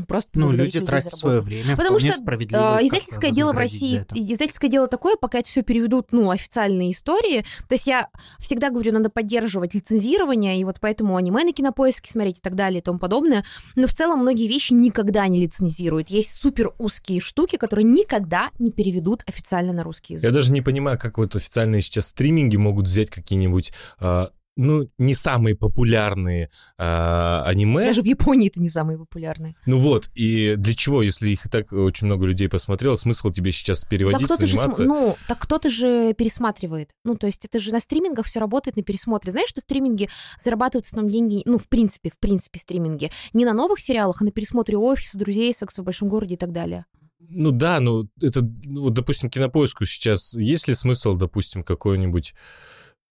просто... 0.07 0.39
Ну, 0.39 0.51
люди 0.51 0.79
тратят 0.79 1.13
свое 1.13 1.41
время, 1.41 1.77
Потому 1.77 1.99
что 1.99 2.07
э, 2.07 2.11
издательское 2.11 3.31
дело 3.31 3.53
в 3.53 3.57
России, 3.57 4.05
издательское 4.13 4.69
дело 4.69 4.87
такое, 4.87 5.15
пока 5.15 5.39
это 5.39 5.49
все 5.49 5.61
переведут, 5.61 6.11
ну, 6.11 6.29
официальные 6.29 6.91
истории, 6.91 7.45
то 7.67 7.75
есть 7.75 7.87
я 7.87 8.09
всегда 8.39 8.69
говорю, 8.69 8.93
надо 8.93 9.09
поддерживать 9.09 9.73
лицензирование, 9.73 10.59
и 10.59 10.63
вот 10.63 10.77
поэтому 10.79 11.15
аниме 11.15 11.43
на 11.43 11.53
кинопоиске 11.53 12.11
смотреть 12.11 12.37
и 12.37 12.41
так 12.41 12.55
далее 12.55 12.79
и 12.79 12.83
тому 12.83 12.99
подобное. 12.99 13.43
Но 13.75 13.87
в 13.87 13.93
целом 13.93 14.19
многие 14.19 14.47
вещи 14.47 14.73
никогда 14.73 15.02
не 15.27 15.41
лицензируют. 15.41 16.09
Есть 16.09 16.39
супер 16.39 16.73
узкие 16.77 17.19
штуки, 17.19 17.57
которые 17.57 17.85
никогда 17.85 18.51
не 18.59 18.71
переведут 18.71 19.23
официально 19.27 19.73
на 19.73 19.83
русский 19.83 20.13
язык. 20.13 20.25
Я 20.25 20.31
даже 20.31 20.51
не 20.51 20.61
понимаю, 20.61 20.97
как 20.99 21.17
вот 21.17 21.35
официальные 21.35 21.81
сейчас 21.81 22.07
стриминги 22.07 22.57
могут 22.57 22.87
взять 22.87 23.09
какие-нибудь 23.09 23.71
а, 23.99 24.31
ну, 24.55 24.87
не 24.97 25.15
самые 25.15 25.55
популярные 25.55 26.49
э, 26.77 27.41
аниме. 27.45 27.87
Даже 27.87 28.01
в 28.01 28.05
Японии 28.05 28.49
это 28.49 28.61
не 28.61 28.69
самые 28.69 28.97
популярные. 28.97 29.55
Ну 29.65 29.77
вот, 29.77 30.09
и 30.13 30.55
для 30.57 30.73
чего, 30.73 31.01
если 31.01 31.29
их 31.29 31.45
и 31.45 31.49
так 31.49 31.71
очень 31.71 32.07
много 32.07 32.25
людей 32.25 32.49
посмотрело, 32.49 32.95
смысл 32.95 33.31
тебе 33.31 33.51
сейчас 33.51 33.83
переводить, 33.85 34.27
да 34.27 34.37
заниматься? 34.37 34.83
Же, 34.83 34.89
ну, 34.89 35.15
так 35.27 35.39
кто-то 35.39 35.69
же 35.69 36.13
пересматривает. 36.13 36.91
Ну, 37.03 37.15
то 37.15 37.27
есть 37.27 37.45
это 37.45 37.59
же 37.59 37.71
на 37.71 37.79
стримингах 37.79 38.25
все 38.25 38.39
работает 38.39 38.77
на 38.77 38.83
пересмотре. 38.83 39.31
Знаешь, 39.31 39.49
что 39.49 39.61
стриминги 39.61 40.09
зарабатывают 40.39 40.85
в 40.85 40.89
основном 40.89 41.11
деньги, 41.11 41.41
ну, 41.45 41.57
в 41.57 41.67
принципе, 41.67 42.11
в 42.11 42.19
принципе, 42.19 42.59
стриминги, 42.59 43.11
не 43.33 43.45
на 43.45 43.53
новых 43.53 43.79
сериалах, 43.79 44.21
а 44.21 44.25
на 44.25 44.31
пересмотре 44.31 44.77
офиса, 44.77 45.17
друзей, 45.17 45.53
секса 45.53 45.81
в 45.81 45.85
большом 45.85 46.09
городе 46.09 46.35
и 46.35 46.37
так 46.37 46.51
далее. 46.51 46.85
Ну 47.29 47.51
да, 47.51 47.79
ну 47.79 48.07
это, 48.21 48.41
ну, 48.41 48.83
вот, 48.83 48.93
допустим, 48.93 49.29
кинопоиску 49.29 49.85
сейчас 49.85 50.33
есть 50.33 50.67
ли 50.67 50.73
смысл, 50.73 51.15
допустим, 51.15 51.63
какой-нибудь 51.63 52.33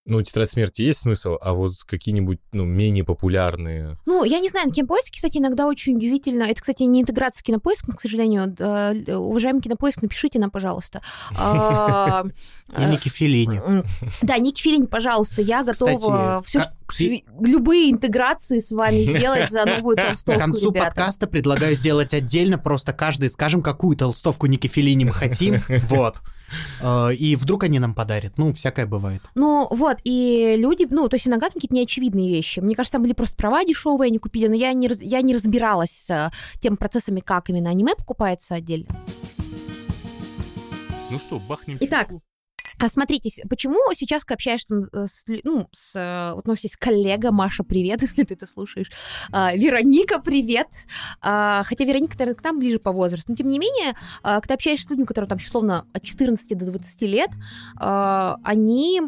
ну, 0.05 0.21
«Тетрадь 0.21 0.51
смерти» 0.51 0.83
есть 0.83 1.01
смысл, 1.01 1.37
а 1.41 1.53
вот 1.53 1.75
какие-нибудь, 1.87 2.41
ну, 2.51 2.65
менее 2.65 3.05
популярные... 3.05 3.97
Ну, 4.05 4.25
я 4.25 4.41
не 4.41 4.49
знаю, 4.49 4.69
на 4.69 4.75
Кинопоиске, 4.75 5.13
кстати, 5.13 5.39
иногда 5.39 5.67
очень 5.67 5.97
удивительно. 5.97 6.43
Это, 6.43 6.61
кстати, 6.61 6.83
не 6.83 7.03
интеграция 7.03 7.39
с 7.41 7.43
Кинопоиском, 7.43 7.95
к 7.95 8.01
сожалению. 8.01 8.55
Уважаемый 9.09 9.63
Кинопоиск, 9.63 10.03
напишите 10.03 10.39
нам, 10.39 10.51
пожалуйста. 10.51 11.03
А, 11.45 12.25
И 12.79 12.85
Ники 12.85 13.09
Филини. 13.09 13.61
Да, 14.23 14.39
Ники 14.39 14.61
Филини, 14.61 14.87
пожалуйста, 14.87 15.43
я 15.43 15.63
готова 15.63 16.43
любые 17.41 17.91
интеграции 17.91 18.59
с 18.59 18.73
вами 18.73 19.03
сделать 19.03 19.51
за 19.51 19.65
новую 19.65 19.97
толстовку, 19.97 20.41
К 20.41 20.45
концу 20.45 20.73
подкаста 20.73 21.27
предлагаю 21.27 21.75
сделать 21.75 22.15
отдельно, 22.15 22.59
просто 22.59 22.93
каждый 22.93 23.29
скажем, 23.29 23.63
какую 23.63 23.97
толстовку 23.97 24.47
Ники 24.47 24.67
Филини 24.67 25.05
мы 25.05 25.13
хотим, 25.13 25.63
вот. 25.89 26.17
А, 26.81 27.11
и 27.11 27.37
вдруг 27.37 27.65
они 27.65 27.79
нам 27.79 27.95
подарят. 27.95 28.39
Ну, 28.39 28.53
всякое 28.53 28.87
бывает. 28.87 29.23
Ну, 29.35 29.69
вот, 29.71 29.99
и 30.05 30.57
люди, 30.59 30.87
ну, 30.91 31.09
то 31.09 31.17
есть 31.17 31.29
иногда 31.29 31.49
какие-то 31.49 31.75
неочевидные 31.75 32.29
вещи. 32.29 32.61
Мне 32.61 32.75
кажется, 32.75 32.93
там 32.93 33.03
были 33.03 33.13
просто 33.13 33.37
права 33.37 33.65
дешевые, 33.65 34.09
они 34.09 34.19
купили, 34.19 34.49
но 34.49 34.55
я 34.55 34.73
не, 34.73 34.91
я 35.01 35.23
не 35.23 35.35
разбиралась 35.35 35.91
с 35.91 36.31
тем 36.61 36.77
процессами, 36.77 37.21
как 37.21 37.51
именно 37.51 37.71
аниме 37.71 37.95
покупается 37.95 38.55
отдельно. 38.55 38.89
Ну 41.11 41.19
что, 41.19 41.39
бахнем 41.39 41.77
Итак, 41.81 42.09
чайку? 42.09 42.23
А 42.79 42.89
смотрите, 42.89 43.45
почему 43.49 43.79
сейчас, 43.95 44.25
общаешься 44.29 44.89
э, 44.93 45.07
с, 45.07 45.25
ну, 45.45 45.69
с, 45.73 45.95
э, 45.95 46.35
вот 46.35 46.49
у 46.49 46.51
нас 46.51 46.61
есть 46.61 46.77
коллега, 46.77 47.33
Маша, 47.33 47.65
привет, 47.65 48.03
если 48.03 48.25
ты 48.25 48.35
это 48.35 48.47
слушаешь, 48.47 48.91
а, 49.31 49.55
Вероника, 49.55 50.21
привет, 50.21 50.69
а, 51.21 51.63
хотя 51.65 51.85
Вероника, 51.85 52.17
наверное, 52.19 52.39
к 52.39 52.45
нам 52.45 52.59
ближе 52.59 52.79
по 52.79 52.93
возрасту, 52.93 53.33
но 53.33 53.37
тем 53.37 53.49
не 53.49 53.59
менее, 53.59 53.95
а, 54.23 54.41
когда 54.41 54.55
общаешься 54.55 54.87
с 54.87 54.91
людьми, 54.91 55.05
которые 55.05 55.29
там, 55.29 55.39
условно, 55.39 55.87
от 55.93 56.03
14 56.03 56.55
до 56.55 56.67
20 56.67 57.07
лет, 57.07 57.31
а, 57.77 58.39
они 58.45 59.03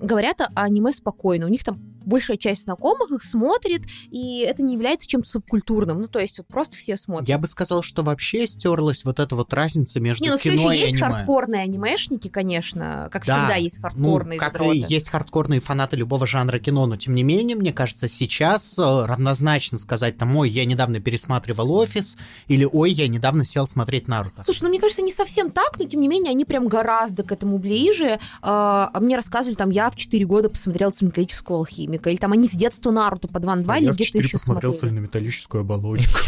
говорят 0.00 0.40
о 0.40 0.50
аниме 0.54 0.92
спокойно, 0.92 1.46
у 1.46 1.48
них 1.48 1.64
там 1.64 1.80
большая 2.08 2.36
часть 2.36 2.64
знакомых 2.64 3.10
их 3.12 3.22
смотрит, 3.22 3.82
и 4.10 4.40
это 4.40 4.62
не 4.62 4.74
является 4.74 5.06
чем-то 5.06 5.28
субкультурным. 5.28 6.00
Ну, 6.00 6.08
то 6.08 6.18
есть 6.18 6.38
вот 6.38 6.46
просто 6.46 6.76
все 6.76 6.96
смотрят. 6.96 7.28
Я 7.28 7.38
бы 7.38 7.46
сказал, 7.46 7.82
что 7.82 8.02
вообще 8.02 8.46
стерлась 8.46 9.04
вот 9.04 9.20
эта 9.20 9.36
вот 9.36 9.52
разница 9.54 10.00
между 10.00 10.24
не, 10.24 10.30
ну, 10.30 10.38
кино 10.38 10.56
все 10.56 10.70
еще 10.70 10.80
есть 10.80 10.94
аниме. 10.94 11.06
хардкорные 11.06 11.62
анимешники, 11.62 12.28
конечно, 12.28 13.08
как 13.12 13.26
да, 13.26 13.38
всегда 13.38 13.54
есть 13.56 13.80
хардкорные 13.80 14.38
ну, 14.38 14.44
как 14.44 14.52
задроты. 14.54 14.78
и 14.78 14.84
есть 14.88 15.08
хардкорные 15.10 15.60
фанаты 15.60 15.96
любого 15.96 16.26
жанра 16.26 16.58
кино, 16.58 16.86
но 16.86 16.96
тем 16.96 17.14
не 17.14 17.22
менее, 17.22 17.56
мне 17.56 17.72
кажется, 17.72 18.08
сейчас 18.08 18.78
э, 18.78 18.82
равнозначно 18.82 19.78
сказать 19.78 20.16
там, 20.16 20.34
ой, 20.36 20.48
я 20.50 20.64
недавно 20.64 21.00
пересматривал 21.00 21.70
«Офис», 21.72 22.16
или 22.46 22.64
ой, 22.64 22.90
я 22.90 23.08
недавно 23.08 23.44
сел 23.44 23.68
смотреть 23.68 24.08
«Наруто». 24.08 24.42
Слушай, 24.44 24.64
ну 24.64 24.68
мне 24.70 24.80
кажется, 24.80 25.02
не 25.02 25.12
совсем 25.12 25.50
так, 25.50 25.78
но 25.78 25.84
тем 25.84 26.00
не 26.00 26.08
менее, 26.08 26.30
они 26.30 26.44
прям 26.44 26.68
гораздо 26.68 27.22
к 27.22 27.32
этому 27.32 27.58
ближе. 27.58 28.18
А, 28.40 28.90
а 28.92 29.00
мне 29.00 29.16
рассказывали, 29.16 29.54
там, 29.54 29.70
я 29.70 29.90
в 29.90 29.96
4 29.96 30.24
года 30.24 30.48
посмотрела 30.48 30.90
«Цельнометаллическую 30.90 31.58
алхимию», 31.58 31.97
или 32.06 32.16
там 32.16 32.32
они 32.32 32.48
с 32.48 32.52
детства 32.52 32.90
Наруто 32.90 33.28
по 33.28 33.40
2 33.40 33.56
на 33.56 33.62
2 33.62 33.74
а 33.74 33.78
или 33.78 33.90
где-то 33.90 34.18
еще 34.18 34.32
посмотрел 34.32 34.74
цельнометаллическую 34.74 35.62
оболочку. 35.62 36.18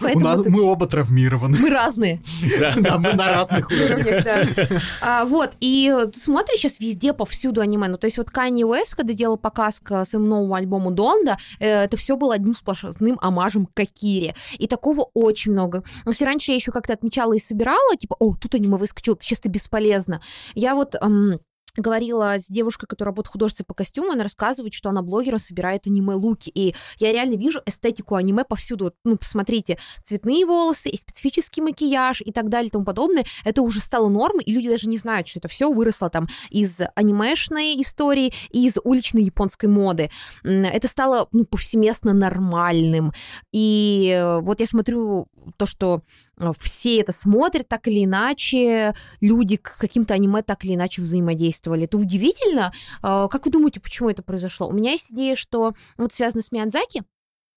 Мы 0.50 0.62
оба 0.62 0.86
травмированы. 0.86 1.58
Мы 1.58 1.70
разные. 1.70 2.20
Да, 2.78 2.98
мы 2.98 3.12
на 3.14 3.28
разных 3.28 3.70
уровнях. 3.70 4.26
А, 5.00 5.24
вот, 5.24 5.52
и 5.60 5.92
смотришь 6.20 6.60
сейчас 6.60 6.80
везде, 6.80 7.12
повсюду 7.12 7.60
аниме. 7.60 7.88
Ну, 7.88 7.98
то 7.98 8.06
есть 8.06 8.18
вот 8.18 8.28
Kanye 8.28 8.62
West, 8.62 8.96
когда 8.96 9.12
делал 9.12 9.36
показ 9.36 9.80
к 9.80 10.04
своему 10.04 10.28
новому 10.28 10.54
альбому 10.54 10.90
Донда, 10.90 11.38
э, 11.58 11.84
это 11.84 11.96
все 11.96 12.16
было 12.16 12.34
одним 12.34 12.54
сплошным 12.54 13.18
омажем 13.20 13.66
к 13.66 13.80
Акире. 13.80 14.34
И 14.58 14.66
такого 14.66 15.10
очень 15.14 15.52
много. 15.52 15.84
Если 16.06 16.24
раньше 16.24 16.50
я 16.50 16.56
еще 16.56 16.72
как-то 16.72 16.92
отмечала 16.92 17.34
и 17.34 17.40
собирала, 17.40 17.96
типа, 17.96 18.16
о, 18.18 18.34
тут 18.34 18.54
аниме 18.54 18.76
выскочило, 18.76 19.14
это 19.14 19.24
чисто 19.24 19.48
бесполезно. 19.48 20.20
Я 20.54 20.74
вот 20.74 20.94
говорила 21.76 22.38
с 22.38 22.46
девушкой, 22.46 22.86
которая 22.86 23.12
работает 23.12 23.32
художницей 23.32 23.64
по 23.66 23.74
костюму, 23.74 24.12
она 24.12 24.22
рассказывает, 24.22 24.74
что 24.74 24.88
она 24.88 25.02
блогером 25.02 25.38
собирает 25.38 25.86
аниме-луки. 25.86 26.50
И 26.54 26.74
я 26.98 27.12
реально 27.12 27.36
вижу 27.36 27.60
эстетику 27.66 28.14
аниме 28.14 28.44
повсюду. 28.44 28.92
Ну, 29.04 29.16
посмотрите, 29.16 29.78
цветные 30.02 30.44
волосы 30.46 30.90
и 30.90 30.96
специфический 30.96 31.60
макияж 31.60 32.22
и 32.22 32.32
так 32.32 32.48
далее 32.48 32.68
и 32.68 32.70
тому 32.70 32.84
подобное. 32.84 33.24
Это 33.44 33.62
уже 33.62 33.80
стало 33.80 34.08
нормой, 34.08 34.44
и 34.44 34.52
люди 34.52 34.68
даже 34.68 34.88
не 34.88 34.98
знают, 34.98 35.28
что 35.28 35.38
это 35.38 35.48
все 35.48 35.70
выросло 35.70 36.10
там 36.10 36.28
из 36.50 36.80
анимешной 36.94 37.80
истории 37.80 38.32
и 38.50 38.66
из 38.66 38.76
уличной 38.82 39.22
японской 39.22 39.66
моды. 39.66 40.10
Это 40.42 40.88
стало 40.88 41.28
ну, 41.32 41.44
повсеместно 41.44 42.12
нормальным. 42.12 43.12
И 43.52 44.12
э, 44.14 44.40
вот 44.40 44.60
я 44.60 44.66
смотрю 44.66 45.28
то, 45.56 45.66
что 45.66 46.02
все 46.58 47.00
это 47.00 47.12
смотрят 47.12 47.68
так 47.68 47.86
или 47.88 48.04
иначе, 48.04 48.94
люди 49.20 49.56
к 49.56 49.76
каким-то 49.78 50.14
аниме 50.14 50.42
так 50.42 50.64
или 50.64 50.74
иначе 50.74 51.02
взаимодействовали. 51.02 51.84
Это 51.84 51.98
удивительно. 51.98 52.72
Э, 53.02 53.28
как 53.30 53.44
вы 53.46 53.52
думаете, 53.52 53.80
почему 53.80 54.10
это 54.10 54.22
произошло? 54.22 54.68
У 54.68 54.72
меня 54.72 54.92
есть 54.92 55.12
идея, 55.12 55.36
что 55.36 55.74
вот 55.96 56.12
связано 56.12 56.42
с 56.42 56.52
Миядзаки, 56.52 57.02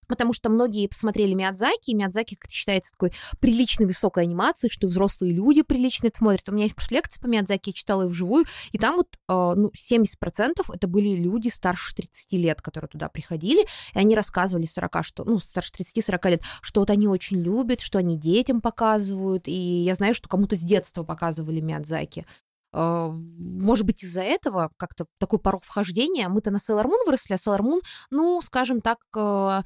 Потому 0.07 0.33
что 0.33 0.49
многие 0.49 0.87
посмотрели 0.87 1.33
Миядзаки, 1.33 1.91
и 1.91 1.93
Миядзаки 1.93 2.35
как 2.35 2.51
считается 2.51 2.91
такой 2.91 3.11
приличной 3.39 3.85
высокой 3.85 4.23
анимацией, 4.23 4.71
что 4.71 4.87
взрослые 4.87 5.33
люди 5.33 5.61
прилично 5.61 6.07
это 6.07 6.17
смотрят. 6.17 6.47
У 6.49 6.51
меня 6.51 6.63
есть 6.63 6.75
просто 6.75 6.95
лекция 6.95 7.21
по 7.21 7.27
Миядзаки, 7.27 7.69
я 7.69 7.73
читала 7.73 8.03
ее 8.03 8.07
вживую, 8.09 8.45
и 8.71 8.77
там 8.77 8.97
вот 8.97 9.07
э, 9.13 9.17
ну, 9.27 9.69
70% 9.69 10.73
это 10.73 10.87
были 10.87 11.15
люди 11.15 11.49
старше 11.49 11.95
30 11.95 12.31
лет, 12.33 12.61
которые 12.61 12.89
туда 12.89 13.09
приходили, 13.09 13.63
и 13.93 13.97
они 13.97 14.15
рассказывали 14.15 14.65
40, 14.65 15.03
что, 15.03 15.23
ну, 15.23 15.39
старше 15.39 15.71
30-40 15.79 16.29
лет, 16.29 16.41
что 16.61 16.81
вот 16.81 16.89
они 16.89 17.07
очень 17.07 17.41
любят, 17.41 17.81
что 17.81 17.99
они 17.99 18.17
детям 18.17 18.61
показывают, 18.61 19.47
и 19.47 19.51
я 19.51 19.93
знаю, 19.93 20.13
что 20.13 20.29
кому-то 20.29 20.55
с 20.55 20.61
детства 20.61 21.03
показывали 21.03 21.59
Миядзаки. 21.59 22.25
А, 22.73 23.09
может 23.09 23.85
быть, 23.85 24.03
из-за 24.03 24.21
этого 24.21 24.71
как-то 24.77 25.05
такой 25.19 25.39
порог 25.39 25.63
вхождения. 25.63 26.27
Мы-то 26.27 26.51
на 26.51 26.57
Sailor 26.57 26.85
Moon 26.85 27.05
выросли, 27.05 27.33
а 27.33 27.37
Sailor 27.37 27.61
Moon, 27.61 27.81
ну, 28.09 28.41
скажем 28.41 28.81
так, 28.81 28.97
а, 29.15 29.63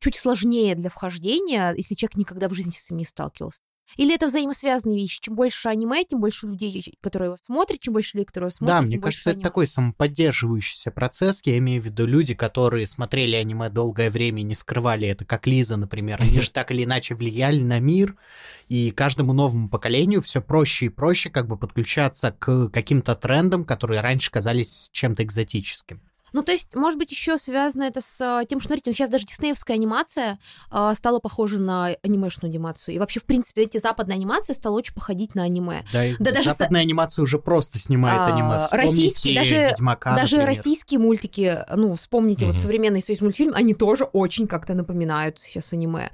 чуть 0.00 0.16
сложнее 0.16 0.74
для 0.74 0.90
вхождения, 0.90 1.72
если 1.76 1.94
человек 1.94 2.16
никогда 2.16 2.48
в 2.48 2.54
жизни 2.54 2.72
с 2.72 2.86
этим 2.86 2.96
не 2.98 3.04
сталкивался. 3.04 3.60
Или 3.96 4.14
это 4.14 4.26
взаимосвязанные 4.26 4.98
вещи? 4.98 5.20
Чем 5.20 5.34
больше 5.34 5.68
аниме, 5.68 6.04
тем 6.04 6.20
больше 6.20 6.46
людей, 6.46 6.94
которые 7.00 7.28
его 7.28 7.36
смотрят, 7.44 7.80
чем 7.80 7.94
больше 7.94 8.16
людей, 8.16 8.26
которые 8.26 8.48
его 8.48 8.54
смотрят. 8.56 8.76
Да, 8.76 8.82
мне 8.82 8.98
кажется, 8.98 9.30
это 9.30 9.40
такой 9.40 9.66
самоподдерживающийся 9.66 10.90
процесс. 10.90 11.40
Я 11.44 11.58
имею 11.58 11.82
в 11.82 11.86
виду 11.86 12.06
люди, 12.06 12.34
которые 12.34 12.86
смотрели 12.86 13.36
аниме 13.36 13.70
долгое 13.70 14.10
время 14.10 14.40
и 14.40 14.44
не 14.44 14.54
скрывали 14.54 15.08
это, 15.08 15.24
как 15.24 15.46
Лиза, 15.46 15.76
например. 15.76 16.20
Они 16.20 16.40
же 16.40 16.50
так 16.50 16.70
или 16.70 16.84
иначе 16.84 17.14
влияли 17.14 17.62
на 17.62 17.80
мир, 17.80 18.16
и 18.68 18.90
каждому 18.90 19.32
новому 19.32 19.68
поколению 19.68 20.22
все 20.22 20.42
проще 20.42 20.86
и 20.86 20.90
проще 20.90 21.30
как 21.30 21.48
бы 21.48 21.56
подключаться 21.56 22.34
к 22.38 22.68
каким-то 22.68 23.14
трендам, 23.14 23.64
которые 23.64 24.00
раньше 24.00 24.30
казались 24.30 24.90
чем-то 24.92 25.22
экзотическим. 25.22 26.02
Ну, 26.32 26.42
то 26.42 26.52
есть, 26.52 26.74
может 26.74 26.98
быть, 26.98 27.10
еще 27.10 27.38
связано 27.38 27.84
это 27.84 28.00
с 28.00 28.20
а, 28.20 28.44
тем, 28.44 28.60
что, 28.60 28.68
смотрите, 28.68 28.92
сейчас 28.92 29.10
даже 29.10 29.26
диснеевская 29.26 29.76
анимация 29.76 30.38
э, 30.70 30.92
стала 30.96 31.18
похожа 31.18 31.58
на 31.58 31.96
анимешную 32.02 32.50
анимацию. 32.50 32.94
И 32.94 32.98
вообще, 32.98 33.20
в 33.20 33.24
принципе, 33.24 33.62
эти 33.62 33.78
западные 33.78 34.16
анимации 34.16 34.52
стала 34.52 34.76
очень 34.76 34.94
походить 34.94 35.34
на 35.34 35.42
аниме. 35.44 35.84
Да, 35.92 36.02
да 36.18 36.32
даже 36.32 36.52
западная 36.52 36.82
с... 36.82 36.84
анимация 36.84 37.22
уже 37.22 37.38
просто 37.38 37.78
снимает 37.78 38.18
а, 38.18 38.26
аниме. 38.26 38.66
российские, 38.72 39.36
даже, 39.36 39.56
Ведьмака, 39.70 40.14
даже 40.14 40.36
например. 40.36 40.56
российские 40.56 41.00
мультики, 41.00 41.64
ну, 41.74 41.94
вспомните, 41.94 42.44
mm-hmm. 42.44 42.48
вот 42.48 42.56
современный 42.56 43.02
союз 43.02 43.20
мультфильм, 43.20 43.52
они 43.54 43.74
тоже 43.74 44.04
очень 44.04 44.46
как-то 44.46 44.74
напоминают 44.74 45.40
сейчас 45.40 45.72
аниме. 45.72 46.10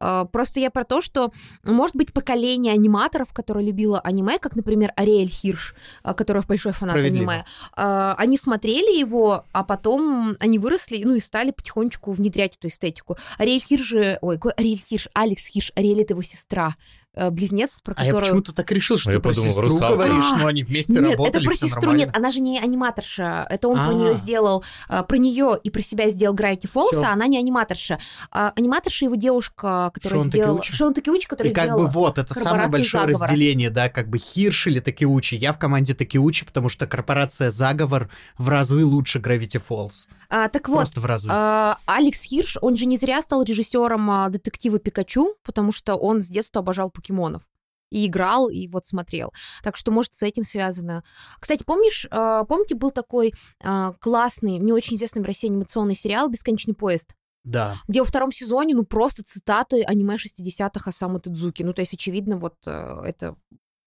А, 0.00 0.24
просто 0.24 0.60
я 0.60 0.70
про 0.70 0.84
то, 0.84 1.00
что, 1.00 1.32
может 1.62 1.96
быть, 1.96 2.12
поколение 2.12 2.72
аниматоров, 2.72 3.32
которое 3.32 3.64
любило 3.64 4.00
аниме, 4.00 4.38
как, 4.38 4.56
например, 4.56 4.92
Ариэль 4.96 5.28
Хирш, 5.28 5.74
которая 6.02 6.42
большой 6.48 6.72
фанат 6.72 6.96
аниме, 6.96 7.44
они 7.74 8.36
смотрели 8.36 8.98
его, 8.98 9.44
а 9.58 9.64
потом 9.64 10.36
они 10.38 10.60
выросли, 10.60 11.02
ну 11.02 11.16
и 11.16 11.20
стали 11.20 11.50
потихонечку 11.50 12.12
внедрять 12.12 12.54
эту 12.54 12.68
эстетику. 12.68 13.16
Ариэль 13.38 13.60
Хирш 13.60 13.82
же, 13.82 14.18
ой, 14.20 14.38
Ариэль 14.56 14.80
Хирш, 14.88 15.08
Алекс 15.14 15.46
Хирш, 15.48 15.72
Ариэль 15.74 16.02
это 16.02 16.12
его 16.12 16.22
сестра. 16.22 16.76
Э, 17.18 17.30
близнец, 17.30 17.80
про 17.82 17.94
которую... 17.94 18.16
А 18.16 18.20
я 18.20 18.22
почему-то 18.22 18.52
так 18.52 18.70
решил, 18.70 18.96
что 18.96 19.10
а 19.10 19.14
ты 19.14 19.18
про 19.18 19.30
подумал, 19.30 19.48
сестру 19.48 19.62
Русалка. 19.62 19.96
говоришь, 19.96 20.32
а, 20.32 20.36
но 20.36 20.46
они 20.46 20.62
вместе 20.62 20.92
нет, 20.92 21.02
работали, 21.02 21.30
это 21.30 21.40
про 21.40 21.54
сестру, 21.54 21.80
нормально. 21.80 21.98
нет, 21.98 22.16
она 22.16 22.30
же 22.30 22.40
не 22.40 22.60
аниматорша, 22.60 23.46
это 23.50 23.66
он 23.66 23.76
А-а-а. 23.76 23.86
про 23.88 23.94
нее 23.94 24.14
сделал, 24.14 24.64
э, 24.88 25.02
про 25.02 25.16
нее 25.16 25.58
и 25.60 25.70
про 25.70 25.82
себя 25.82 26.10
сделал 26.10 26.36
Gravity 26.36 26.70
Falls, 26.72 27.02
а 27.02 27.12
она 27.12 27.26
не 27.26 27.36
аниматорша. 27.36 27.98
А, 28.30 28.52
аниматорша 28.54 29.06
его 29.06 29.16
девушка, 29.16 29.90
которая 29.92 30.20
Шон 30.20 30.28
сделала... 30.28 30.58
Такиучи? 30.58 30.72
Шон 30.72 30.94
Такиучи, 30.94 31.26
которая 31.26 31.52
и 31.52 31.54
как 31.56 31.76
бы 31.76 31.88
вот, 31.88 32.18
это 32.18 32.34
самое 32.34 32.68
большое 32.68 33.02
заговора. 33.02 33.26
разделение, 33.26 33.70
да, 33.70 33.88
как 33.88 34.08
бы 34.08 34.18
Хирш 34.18 34.68
или 34.68 34.78
Такиучи. 34.78 35.34
Я 35.34 35.52
в 35.52 35.58
команде 35.58 35.94
Такиучи, 35.94 36.46
потому 36.46 36.68
что 36.68 36.86
корпорация 36.86 37.50
Заговор 37.50 38.10
в 38.36 38.48
разы 38.48 38.84
лучше 38.84 39.18
Gravity 39.18 39.60
Falls. 39.68 40.06
А, 40.30 40.48
так 40.48 40.68
вот, 40.68 40.76
Просто 40.76 41.00
в 41.00 41.06
разы. 41.06 41.28
А, 41.32 41.78
Алекс 41.86 42.22
Хирш, 42.22 42.58
он 42.60 42.76
же 42.76 42.84
не 42.86 42.98
зря 42.98 43.22
стал 43.22 43.42
режиссером 43.42 44.10
а, 44.10 44.28
детектива 44.28 44.78
Пикачу, 44.78 45.34
потому 45.42 45.72
что 45.72 45.96
он 45.96 46.20
с 46.20 46.26
детства 46.26 46.60
обожал 46.60 46.90
покемонов 47.08 47.42
и 47.90 48.06
играл, 48.06 48.50
и 48.50 48.68
вот 48.68 48.84
смотрел. 48.84 49.32
Так 49.62 49.76
что, 49.76 49.90
может, 49.90 50.12
с 50.12 50.22
этим 50.22 50.44
связано. 50.44 51.04
Кстати, 51.40 51.64
помнишь, 51.64 52.06
э, 52.10 52.44
помните, 52.46 52.74
был 52.74 52.90
такой 52.90 53.32
э, 53.64 53.92
классный, 53.98 54.58
не 54.58 54.72
очень 54.72 54.98
известный 54.98 55.22
в 55.22 55.24
России 55.24 55.48
анимационный 55.48 55.94
сериал 55.94 56.28
«Бесконечный 56.28 56.74
поезд»? 56.74 57.14
Да. 57.44 57.76
Где 57.88 58.00
во 58.00 58.04
втором 58.04 58.30
сезоне, 58.30 58.74
ну, 58.74 58.84
просто 58.84 59.22
цитаты 59.22 59.82
аниме 59.84 60.16
60-х 60.16 60.90
Осамы 60.90 61.18
Тедзуки. 61.18 61.62
Ну, 61.62 61.72
то 61.72 61.80
есть, 61.80 61.94
очевидно, 61.94 62.36
вот 62.36 62.56
э, 62.66 63.00
это 63.06 63.36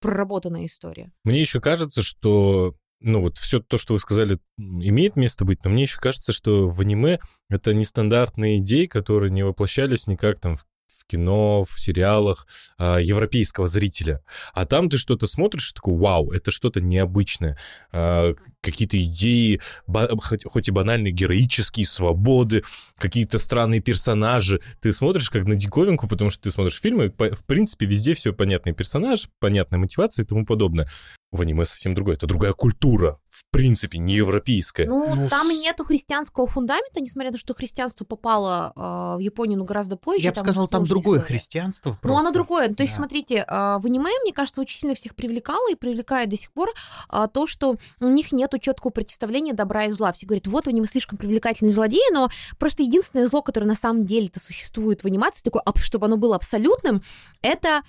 проработанная 0.00 0.66
история. 0.66 1.12
Мне 1.22 1.40
еще 1.40 1.60
кажется, 1.60 2.02
что 2.02 2.74
ну 3.04 3.20
вот 3.20 3.36
все 3.38 3.60
то, 3.60 3.78
что 3.78 3.94
вы 3.94 3.98
сказали, 3.98 4.38
имеет 4.58 5.16
место 5.16 5.44
быть, 5.44 5.64
но 5.64 5.70
мне 5.70 5.84
еще 5.84 5.98
кажется, 5.98 6.32
что 6.32 6.68
в 6.68 6.80
аниме 6.80 7.18
это 7.50 7.74
нестандартные 7.74 8.58
идеи, 8.58 8.86
которые 8.86 9.30
не 9.30 9.42
воплощались 9.42 10.06
никак 10.06 10.40
там 10.40 10.56
в 10.56 10.64
кино, 11.12 11.64
в 11.68 11.80
сериалах 11.80 12.46
э, 12.78 12.98
европейского 13.02 13.66
зрителя. 13.66 14.20
А 14.54 14.66
там 14.66 14.88
ты 14.88 14.96
что-то 14.96 15.26
смотришь 15.26 15.70
и 15.70 15.74
такой, 15.74 15.96
вау, 15.96 16.30
это 16.30 16.50
что-то 16.50 16.80
необычное. 16.80 17.58
Э, 17.92 18.34
какие-то 18.60 19.02
идеи, 19.02 19.60
хоть, 19.86 20.44
хоть 20.44 20.68
и 20.68 20.72
банальные, 20.72 21.12
героические, 21.12 21.86
свободы, 21.86 22.62
какие-то 22.98 23.38
странные 23.38 23.80
персонажи. 23.80 24.60
Ты 24.80 24.92
смотришь 24.92 25.30
как 25.30 25.44
на 25.44 25.54
диковинку, 25.54 26.08
потому 26.08 26.30
что 26.30 26.42
ты 26.42 26.50
смотришь 26.50 26.80
фильмы, 26.80 27.12
в 27.16 27.44
принципе, 27.44 27.86
везде 27.86 28.14
все 28.14 28.32
понятный 28.32 28.72
персонаж, 28.72 29.28
понятная 29.38 29.78
мотивация 29.78 30.24
и 30.24 30.26
тому 30.26 30.46
подобное. 30.46 30.88
В 31.32 31.40
аниме 31.40 31.64
совсем 31.64 31.94
другое. 31.94 32.16
Это 32.16 32.26
другая 32.26 32.52
культура, 32.52 33.18
в 33.30 33.44
принципе, 33.50 33.96
не 33.96 34.16
европейская. 34.16 34.86
Ну, 34.86 35.14
ну 35.14 35.28
там 35.30 35.46
с... 35.46 35.50
и 35.50 35.58
нету 35.58 35.82
христианского 35.82 36.46
фундамента, 36.46 37.00
несмотря 37.00 37.30
на 37.30 37.32
то, 37.32 37.38
что 37.38 37.54
христианство 37.54 38.04
попало 38.04 38.74
э, 38.76 39.16
в 39.16 39.18
Японию, 39.18 39.58
ну, 39.58 39.64
гораздо 39.64 39.96
позже. 39.96 40.24
Я 40.24 40.32
бы 40.32 40.38
сказал, 40.38 40.68
там 40.68 40.84
другое 40.84 41.20
история. 41.20 41.34
христианство 41.34 41.98
просто. 42.00 42.08
Ну, 42.08 42.16
оно 42.18 42.30
другое. 42.32 42.74
То 42.74 42.82
есть, 42.82 42.92
да. 42.92 42.98
смотрите, 42.98 43.36
э, 43.36 43.44
в 43.48 43.86
аниме, 43.86 44.10
мне 44.22 44.34
кажется, 44.34 44.60
очень 44.60 44.78
сильно 44.78 44.94
всех 44.94 45.14
привлекало 45.14 45.70
и 45.70 45.74
привлекает 45.74 46.28
до 46.28 46.36
сих 46.36 46.52
пор 46.52 46.68
э, 47.10 47.26
то, 47.32 47.46
что 47.46 47.76
у 48.00 48.08
них 48.08 48.32
нету 48.32 48.58
четкого 48.58 48.90
представления 48.90 49.54
добра 49.54 49.86
и 49.86 49.90
зла. 49.90 50.12
Все 50.12 50.26
говорят, 50.26 50.46
вот, 50.46 50.66
у 50.66 50.70
него 50.70 50.84
слишком 50.84 51.16
привлекательные 51.16 51.72
злодеи, 51.72 52.12
но 52.12 52.28
просто 52.58 52.82
единственное 52.82 53.26
зло, 53.26 53.40
которое 53.40 53.66
на 53.66 53.74
самом 53.74 54.04
деле-то 54.04 54.38
существует 54.38 55.02
в 55.02 55.06
анимации, 55.06 55.42
такое, 55.42 55.62
чтобы 55.76 56.06
оно 56.06 56.18
было 56.18 56.36
абсолютным, 56.36 57.02
это 57.40 57.80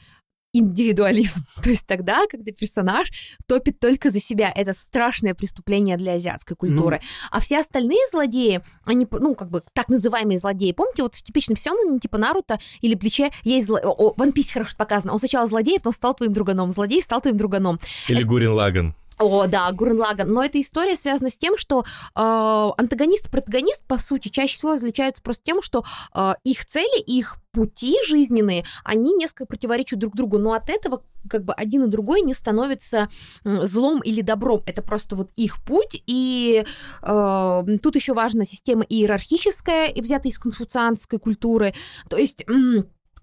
индивидуализм. 0.54 1.45
То 1.64 1.70
есть 1.70 1.86
тогда, 1.86 2.26
когда 2.30 2.51
персонаж 2.51 3.10
топит 3.47 3.80
только 3.80 4.10
за 4.12 4.20
себя. 4.20 4.51
Это 4.56 4.74
страшное 4.74 5.34
преступление 5.34 5.97
для 5.97 6.14
азиатской 6.14 6.56
культуры. 6.56 6.99
Ну... 7.01 7.08
А 7.32 7.41
все 7.41 7.60
остальные 7.60 7.99
злодеи, 8.12 8.62
они, 8.86 9.08
ну, 9.12 9.36
как 9.36 9.49
бы 9.49 9.64
так 9.74 9.89
называемые 9.89 10.38
злодеи, 10.38 10.72
помните, 10.72 11.04
вот 11.04 11.16
в 11.16 11.24
типичном 11.24 11.58
сёнэне, 11.58 11.99
типа 11.99 12.18
Наруто 12.18 12.60
или 12.82 12.95
Плече, 12.95 13.32
есть 13.43 13.68
зло... 13.68 13.80
О, 13.84 14.14
One 14.16 14.34
Piece 14.34 14.54
хорошо 14.54 14.76
показано. 14.78 15.14
Он 15.14 15.20
сначала 15.20 15.47
злодей, 15.47 15.78
а 15.78 15.80
потом 15.80 15.93
стал 15.93 16.14
твоим 16.14 16.34
друганом. 16.34 16.72
Злодей 16.72 17.01
стал 17.01 17.22
твоим 17.22 17.38
друганом. 17.38 17.80
Или 18.08 18.20
Это... 18.20 18.28
Гурин 18.28 18.51
Лаган. 18.54 18.95
О, 19.20 19.47
да, 19.47 19.72
Гурен 19.72 19.99
Лаган. 19.99 20.32
Но 20.32 20.43
эта 20.43 20.59
история 20.59 20.95
связана 20.95 21.30
с 21.30 21.38
тем, 21.38 21.57
что 21.57 21.82
э, 21.82 21.84
антагонист 22.16 23.28
и 23.28 23.30
протагонист, 23.30 23.84
по 23.88 23.97
сути, 23.97 24.30
чаще 24.30 24.57
всего 24.57 24.74
различаются 24.74 25.22
просто 25.22 25.43
тем, 25.43 25.61
что 25.61 25.84
э, 26.16 26.34
их 26.43 26.66
цели, 26.66 26.99
их 27.01 27.38
пути 27.51 27.95
жизненные, 28.07 28.66
они 28.84 29.14
несколько 29.14 29.45
противоречат 29.45 29.99
друг 29.99 30.16
другу, 30.16 30.39
но 30.39 30.53
от 30.53 30.70
этого 30.70 31.03
как 31.30 31.45
бы 31.45 31.53
один 31.53 31.84
и 31.84 31.88
другой 31.88 32.22
не 32.22 32.34
становятся 32.34 33.09
злом 33.43 34.01
или 34.01 34.22
добром. 34.22 34.64
Это 34.66 34.82
просто 34.82 35.16
вот 35.16 35.30
их 35.36 35.64
путь, 35.64 36.01
и 36.07 36.66
э, 37.01 37.64
тут 37.82 37.95
еще 37.95 38.14
важна 38.14 38.45
система 38.45 38.84
иерархическая, 38.84 39.88
и 39.88 40.01
взятая 40.01 40.32
из 40.32 40.39
конфуцианской 40.39 41.20
культуры. 41.20 41.74
То 42.09 42.18
есть... 42.18 42.43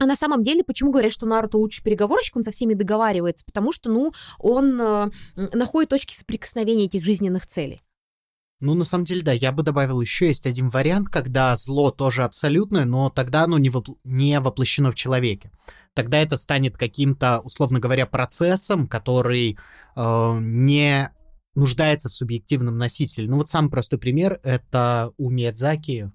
А 0.00 0.06
на 0.06 0.16
самом 0.16 0.42
деле, 0.42 0.64
почему 0.64 0.90
говорят, 0.90 1.12
что 1.12 1.26
Наруто 1.26 1.58
лучший 1.58 1.84
переговорщик, 1.84 2.34
он 2.34 2.42
со 2.42 2.50
всеми 2.50 2.72
договаривается? 2.72 3.44
Потому 3.44 3.70
что, 3.70 3.90
ну, 3.90 4.12
он 4.38 4.80
э, 4.80 5.10
находит 5.36 5.90
точки 5.90 6.14
соприкосновения 6.14 6.86
этих 6.86 7.04
жизненных 7.04 7.46
целей. 7.46 7.82
Ну, 8.60 8.72
на 8.72 8.84
самом 8.84 9.04
деле, 9.04 9.20
да, 9.20 9.32
я 9.32 9.52
бы 9.52 9.62
добавил 9.62 10.00
еще 10.00 10.28
есть 10.28 10.46
один 10.46 10.70
вариант, 10.70 11.10
когда 11.10 11.54
зло 11.54 11.90
тоже 11.90 12.24
абсолютное, 12.24 12.86
но 12.86 13.10
тогда 13.10 13.44
оно 13.44 13.58
не, 13.58 13.68
вопл- 13.68 13.98
не 14.04 14.40
воплощено 14.40 14.90
в 14.90 14.94
человеке. 14.94 15.52
Тогда 15.92 16.18
это 16.22 16.38
станет 16.38 16.78
каким-то, 16.78 17.40
условно 17.40 17.78
говоря, 17.78 18.06
процессом, 18.06 18.88
который 18.88 19.58
э, 19.96 20.38
не 20.40 21.12
нуждается 21.54 22.08
в 22.08 22.14
субъективном 22.14 22.78
носителе. 22.78 23.28
Ну, 23.28 23.36
вот 23.36 23.50
самый 23.50 23.70
простой 23.70 23.98
пример— 23.98 24.40
это 24.44 25.12
у 25.18 25.28
Миядзаки 25.30 26.10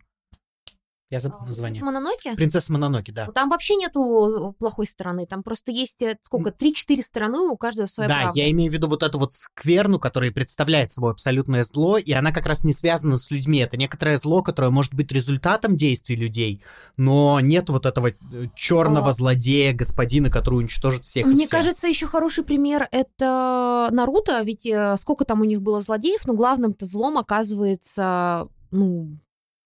Я 1.11 1.19
забыл 1.19 1.39
название. 1.45 1.79
Принцесса 1.79 1.85
Мононоке? 1.85 2.33
Принцесса 2.35 2.73
Мононоке, 2.73 3.11
да. 3.11 3.25
Ну, 3.27 3.33
Там 3.33 3.49
вообще 3.49 3.75
нету 3.75 4.55
плохой 4.57 4.87
стороны. 4.87 5.27
Там 5.27 5.43
просто 5.43 5.71
есть, 5.71 6.01
э, 6.01 6.17
сколько, 6.23 6.49
3-4 6.49 7.03
стороны, 7.03 7.39
у 7.41 7.57
каждого 7.57 7.85
своя 7.85 8.09
Да, 8.09 8.21
правда. 8.23 8.39
я 8.39 8.49
имею 8.49 8.71
в 8.71 8.73
виду 8.73 8.87
вот 8.87 9.03
эту 9.03 9.19
вот 9.19 9.31
скверну, 9.31 9.99
которая 9.99 10.31
представляет 10.31 10.89
собой 10.89 11.11
абсолютное 11.11 11.63
зло, 11.63 11.99
и 11.99 12.11
она 12.11 12.31
как 12.31 12.47
раз 12.47 12.63
не 12.63 12.73
связана 12.73 13.17
с 13.17 13.29
людьми. 13.29 13.59
Это 13.59 13.77
некоторое 13.77 14.17
зло, 14.17 14.41
которое 14.41 14.71
может 14.71 14.95
быть 14.95 15.11
результатом 15.11 15.77
действий 15.77 16.15
людей, 16.15 16.63
но 16.97 17.39
нет 17.39 17.69
вот 17.69 17.85
этого 17.85 18.11
черного 18.55 19.09
А. 19.09 19.13
злодея, 19.13 19.73
господина, 19.73 20.31
который 20.31 20.55
уничтожит 20.55 21.05
всех 21.05 21.27
Мне 21.27 21.45
вся. 21.45 21.57
кажется, 21.57 21.87
еще 21.87 22.07
хороший 22.07 22.43
пример 22.43 22.87
это 22.91 23.89
Наруто, 23.91 24.41
ведь 24.41 24.65
э, 24.65 24.95
сколько 24.97 25.23
там 25.23 25.41
у 25.41 25.45
них 25.45 25.61
было 25.61 25.81
злодеев, 25.81 26.25
но 26.25 26.33
главным-то 26.33 26.87
злом 26.87 27.19
оказывается, 27.19 28.47
ну, 28.71 29.19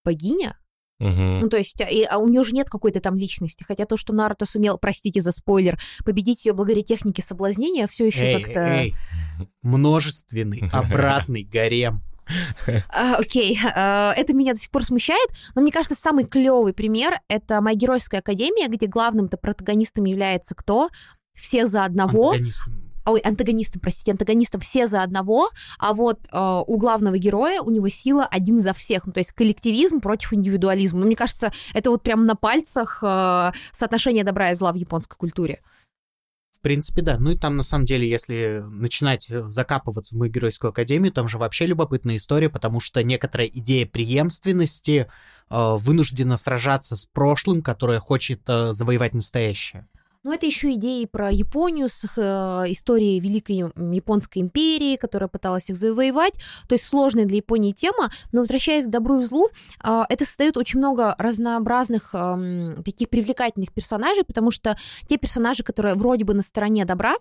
богиня. 0.04 0.56
Мгм. 1.00 1.40
Ну, 1.40 1.48
то 1.48 1.56
есть, 1.56 1.80
и, 1.80 2.04
а 2.04 2.18
у 2.18 2.28
нее 2.28 2.44
же 2.44 2.52
нет 2.52 2.68
какой-то 2.68 3.00
там 3.00 3.16
личности. 3.16 3.64
Хотя 3.66 3.86
то, 3.86 3.96
что 3.96 4.12
Наруто 4.12 4.44
сумел, 4.44 4.78
простите 4.78 5.20
за 5.20 5.32
спойлер, 5.32 5.80
победить 6.04 6.44
ее 6.44 6.52
благодаря 6.52 6.82
технике 6.82 7.22
соблазнения, 7.22 7.86
все 7.86 8.06
еще 8.06 8.24
Эй, 8.24 8.42
как-то. 8.42 8.60
эй, 8.60 8.94
множественный, 9.62 10.68
обратный 10.72 11.42
гарем. 11.42 12.02
А, 12.90 13.16
окей, 13.16 13.58
а, 13.74 14.12
это 14.16 14.34
меня 14.34 14.52
до 14.52 14.60
сих 14.60 14.70
пор 14.70 14.84
смущает, 14.84 15.28
но 15.54 15.62
мне 15.62 15.72
кажется, 15.72 15.96
самый 15.96 16.24
клевый 16.24 16.72
пример 16.72 17.18
это 17.28 17.60
моя 17.60 17.76
геройская 17.76 18.20
академия, 18.20 18.68
где 18.68 18.86
главным-то 18.86 19.36
протагонистом 19.36 20.04
является 20.04 20.54
кто? 20.54 20.90
Все 21.34 21.66
за 21.66 21.84
одного. 21.84 22.30
Антагонистом. 22.30 22.79
Ой, 23.10 23.20
антагонистом, 23.20 23.80
простите, 23.80 24.12
антагонистом 24.12 24.60
все 24.60 24.86
за 24.86 25.02
одного, 25.02 25.50
а 25.80 25.94
вот 25.94 26.20
э, 26.30 26.62
у 26.66 26.78
главного 26.78 27.18
героя 27.18 27.60
у 27.60 27.70
него 27.70 27.88
сила 27.88 28.24
один 28.24 28.60
за 28.60 28.72
всех, 28.72 29.04
ну, 29.06 29.12
то 29.12 29.18
есть 29.18 29.32
коллективизм 29.32 30.00
против 30.00 30.32
индивидуализма. 30.32 31.00
Ну, 31.00 31.06
мне 31.06 31.16
кажется, 31.16 31.52
это 31.74 31.90
вот 31.90 32.04
прям 32.04 32.24
на 32.26 32.36
пальцах 32.36 33.02
э, 33.02 33.52
соотношение 33.72 34.22
добра 34.22 34.52
и 34.52 34.54
зла 34.54 34.72
в 34.72 34.76
японской 34.76 35.16
культуре. 35.16 35.60
В 36.52 36.62
принципе, 36.62 37.02
да. 37.02 37.16
Ну 37.18 37.30
и 37.30 37.36
там, 37.38 37.56
на 37.56 37.62
самом 37.62 37.86
деле, 37.86 38.08
если 38.08 38.62
начинать 38.68 39.28
э, 39.30 39.48
закапываться 39.48 40.14
в 40.14 40.18
мою 40.18 40.30
геройскую 40.30 40.68
академию, 40.68 41.10
там 41.10 41.26
же 41.26 41.38
вообще 41.38 41.66
любопытная 41.66 42.16
история, 42.16 42.48
потому 42.48 42.78
что 42.80 43.02
некоторая 43.02 43.48
идея 43.48 43.86
преемственности 43.86 45.10
э, 45.48 45.76
вынуждена 45.78 46.36
сражаться 46.36 46.96
с 46.96 47.06
прошлым, 47.06 47.62
которое 47.62 47.98
хочет 47.98 48.42
э, 48.46 48.72
завоевать 48.72 49.14
настоящее. 49.14 49.88
Но 50.22 50.34
это 50.34 50.44
еще 50.44 50.74
идеи 50.74 51.06
про 51.06 51.30
Японию 51.30 51.88
с 51.88 52.04
их, 52.04 52.18
э, 52.18 52.20
историей 52.68 53.20
Великой 53.20 53.72
Японской 53.94 54.40
империи, 54.40 54.96
которая 54.96 55.28
пыталась 55.28 55.70
их 55.70 55.76
завоевать. 55.76 56.34
То 56.68 56.74
есть 56.74 56.84
сложная 56.84 57.24
для 57.24 57.38
Японии 57.38 57.72
тема, 57.72 58.10
но 58.32 58.40
возвращаясь 58.40 58.86
к 58.86 58.90
добру 58.90 59.20
и 59.20 59.24
злу, 59.24 59.48
э, 59.82 60.02
это 60.08 60.24
создает 60.26 60.58
очень 60.58 60.78
много 60.78 61.14
разнообразных 61.18 62.14
эм, 62.14 62.82
таких 62.84 63.08
привлекательных 63.08 63.72
персонажей, 63.72 64.24
потому 64.24 64.50
что 64.50 64.76
те 65.08 65.16
персонажи, 65.16 65.62
которые 65.62 65.94
вроде 65.94 66.24
бы 66.24 66.34
на 66.34 66.42
стороне 66.42 66.84
добра, 66.84 67.14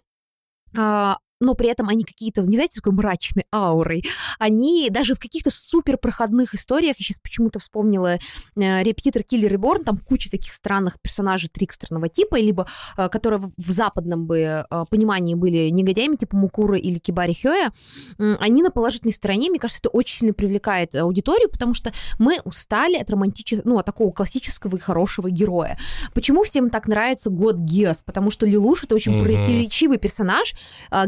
а, 0.77 1.17
но 1.39 1.53
при 1.53 1.69
этом 1.69 1.87
они 1.89 2.03
какие-то, 2.03 2.41
не 2.41 2.55
знаете, 2.55 2.79
такой 2.79 2.93
мрачной 2.93 3.45
аурой, 3.53 4.03
они 4.39 4.89
даже 4.89 5.15
в 5.15 5.19
каких-то 5.19 5.51
супер 5.51 5.97
проходных 5.97 6.53
историях, 6.55 6.95
я 6.99 7.03
сейчас 7.05 7.19
почему-то 7.19 7.59
вспомнила 7.59 8.15
э, 8.55 8.83
Репетитор 8.83 9.23
Киллер 9.23 9.51
Реборн, 9.51 9.83
там 9.83 9.97
куча 9.97 10.29
таких 10.29 10.53
странных 10.53 10.99
персонажей 11.01 11.49
трикстерного 11.49 12.09
типа, 12.09 12.35
либо 12.39 12.67
э, 12.97 13.09
которые 13.09 13.39
в- 13.57 13.71
западном 13.71 14.25
бы 14.25 14.39
э, 14.39 14.63
понимании 14.89 15.35
были 15.35 15.69
негодяями, 15.69 16.15
типа 16.15 16.35
Мукуры 16.35 16.79
или 16.79 16.99
Кибари 16.99 17.33
Хёя, 17.33 17.71
они 18.17 18.61
на 18.63 18.71
положительной 18.71 19.13
стороне, 19.13 19.49
мне 19.49 19.59
кажется, 19.59 19.79
это 19.81 19.89
очень 19.89 20.17
сильно 20.17 20.33
привлекает 20.33 20.95
аудиторию, 20.95 21.49
потому 21.49 21.73
что 21.73 21.93
мы 22.17 22.39
устали 22.43 22.95
от 22.97 23.09
романтического, 23.09 23.61
ну, 23.65 23.77
от 23.79 23.85
такого 23.85 24.11
классического 24.11 24.75
и 24.75 24.79
хорошего 24.79 25.29
героя. 25.29 25.77
Почему 26.13 26.43
всем 26.43 26.69
так 26.69 26.87
нравится 26.87 27.29
Год 27.29 27.57
Гиас? 27.57 28.01
Потому 28.01 28.31
что 28.31 28.45
Лилуш 28.45 28.83
это 28.83 28.95
очень 28.95 29.13
Мгм. 29.13 29.23
противоречивый 29.23 29.97
персонаж, 29.97 30.53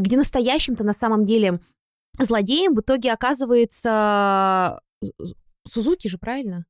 где 0.00 0.16
настоящим-то 0.22 0.84
на 0.84 0.92
самом 0.92 1.26
деле 1.26 1.60
злодеем 2.18 2.74
в 2.74 2.80
итоге 2.80 3.12
оказывается 3.12 4.80
Су- 5.02 5.34
Сузуки 5.68 6.08
же, 6.08 6.16
правильно? 6.18 6.64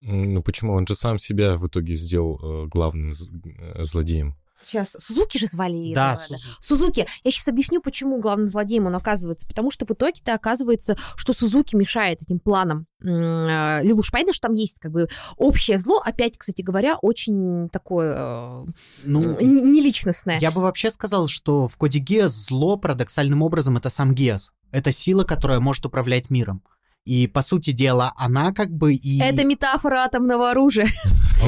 Ну 0.00 0.42
почему? 0.42 0.74
Он 0.74 0.86
же 0.86 0.94
сам 0.94 1.18
себя 1.18 1.56
в 1.56 1.66
итоге 1.66 1.94
сделал 1.94 2.38
э, 2.38 2.68
главным 2.68 3.10
э, 3.10 3.84
злодеем. 3.84 4.36
Сейчас 4.64 4.96
Сузуки 4.98 5.38
же 5.38 5.46
звали 5.46 5.94
Да, 5.94 6.14
этого, 6.14 6.36
Сузу- 6.36 6.56
Сузуки. 6.60 7.06
Я 7.24 7.30
сейчас 7.30 7.48
объясню, 7.48 7.80
почему 7.80 8.20
главным 8.20 8.48
злодеем 8.48 8.86
он 8.86 8.94
оказывается. 8.96 9.46
Потому 9.46 9.70
что 9.70 9.86
в 9.86 9.90
итоге-то 9.92 10.34
оказывается, 10.34 10.96
что 11.16 11.32
Сузуки 11.32 11.76
мешает 11.76 12.22
этим 12.22 12.38
планам 12.40 12.86
Лилуш. 13.00 14.10
Понятно, 14.10 14.32
что 14.32 14.48
там 14.48 14.54
есть 14.54 14.78
как 14.80 14.90
бы 14.92 15.08
общее 15.36 15.78
зло. 15.78 16.02
Опять, 16.04 16.36
кстати 16.38 16.62
говоря, 16.62 16.98
очень 17.00 17.68
такое 17.70 18.14
э, 18.16 18.64
Ну, 19.04 19.40
неличностное. 19.40 20.38
я 20.40 20.50
бы 20.50 20.60
вообще 20.62 20.90
сказал, 20.90 21.28
что 21.28 21.68
в 21.68 21.76
коде 21.76 21.98
Геос 22.00 22.32
зло 22.32 22.76
парадоксальным 22.76 23.42
образом 23.42 23.76
это 23.76 23.90
сам 23.90 24.14
Геос. 24.14 24.52
Это 24.70 24.92
сила, 24.92 25.24
которая 25.24 25.60
может 25.60 25.86
управлять 25.86 26.30
миром. 26.30 26.62
И, 27.04 27.26
по 27.26 27.40
сути 27.42 27.70
дела, 27.70 28.12
она 28.16 28.52
как 28.52 28.70
бы 28.70 28.92
и... 28.94 29.20
Это 29.20 29.44
метафора 29.44 30.00
атомного 30.00 30.50
оружия. 30.50 30.88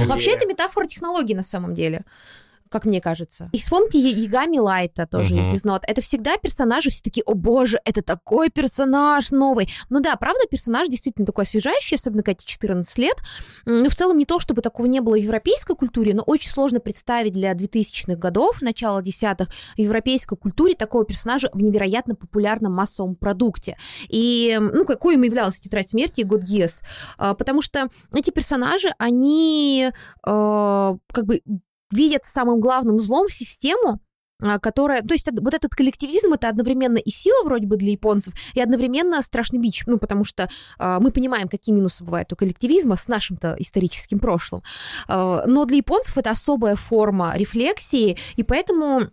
Вообще, 0.07 0.31
это 0.31 0.47
метафора 0.47 0.87
технологий 0.87 1.35
на 1.35 1.43
самом 1.43 1.75
деле. 1.75 2.05
Как 2.71 2.85
мне 2.85 3.01
кажется. 3.01 3.51
И 3.53 3.59
вспомните 3.59 3.99
Ягами 3.99 4.59
Лайта 4.59 5.07
тоже 5.07 5.35
из 5.37 5.47
Мгм. 5.47 5.55
Death 5.55 5.65
Note. 5.65 5.83
Это 5.89 6.01
всегда 6.03 6.37
персонажи 6.37 6.91
все 6.91 7.03
такие, 7.03 7.25
о 7.27 7.35
боже, 7.35 7.81
это 7.85 8.01
такой 8.01 8.49
персонаж 8.49 9.33
новый. 9.33 9.69
Ну 9.89 9.99
да, 10.01 10.15
правда, 10.15 10.41
персонаж 10.49 10.87
действительно 10.89 11.27
такой 11.27 11.43
освежающий, 11.45 11.97
особенно 11.97 12.23
когда 12.23 12.37
тебе 12.37 12.47
14 12.47 12.99
лет. 12.99 13.17
Ну, 13.65 13.89
в 13.89 13.95
целом, 13.97 14.19
не 14.19 14.25
то, 14.25 14.39
чтобы 14.39 14.63
такого 14.63 14.87
не 14.87 15.01
было 15.01 15.15
в 15.15 15.21
европейской 15.23 15.75
культуре, 15.75 16.15
но 16.15 16.23
очень 16.23 16.51
сложно 16.51 16.79
представить 16.79 17.33
для 17.33 17.53
2000-х 17.55 18.15
годов, 18.15 18.63
начала 18.63 19.03
десятых, 19.03 19.49
в 19.77 19.81
европейской 19.81 20.37
культуре 20.37 20.75
такого 20.77 21.05
персонажа 21.05 21.51
в 21.53 21.61
невероятно 21.61 22.15
популярном 22.15 22.73
массовом 22.73 23.17
продукте. 23.17 23.77
И, 24.09 24.57
ну, 24.61 24.85
какой 24.85 25.15
им 25.15 25.23
являлась 25.23 25.59
«Тетрадь 25.59 25.89
смерти» 25.89 26.21
и 26.21 26.25
«Год 26.25 26.43
Гиас», 26.43 26.83
А, 27.19 27.35
потому 27.35 27.63
что 27.63 27.89
эти 28.13 28.31
персонажи, 28.31 28.95
они 28.99 29.91
э, 30.27 30.97
как 31.13 31.27
бы 31.27 31.41
видят 31.91 32.25
самым 32.25 32.61
главным 32.61 32.99
злом 33.01 33.29
систему, 33.29 34.01
а, 34.43 34.59
которая, 34.59 35.03
то 35.03 35.15
есть 35.15 35.29
вот 35.31 35.55
этот 35.55 35.75
коллективизм 35.75 36.33
это 36.33 36.49
одновременно 36.49 36.99
и 36.99 37.11
сила 37.11 37.45
вроде 37.45 37.67
бы 37.67 37.77
для 37.77 37.93
японцев, 37.93 38.35
и 38.55 38.61
одновременно 38.61 39.21
страшный 39.23 39.59
бич, 39.59 39.85
ну 39.87 39.99
потому 39.99 40.25
что 40.25 40.49
а, 40.79 40.99
мы 40.99 41.11
понимаем, 41.11 41.49
какие 41.49 41.75
минусы 41.75 42.05
бывают 42.05 42.33
у 42.33 42.37
коллективизма 42.37 42.97
с 42.97 43.07
нашим-то 43.09 43.55
историческим 43.59 44.19
прошлым, 44.19 44.63
А, 45.09 45.45
но 45.47 45.65
для 45.65 45.79
японцев 45.79 46.17
это 46.17 46.31
особая 46.31 46.77
форма 46.77 47.37
рефлексии, 47.37 48.17
и 48.37 48.43
поэтому 48.43 49.11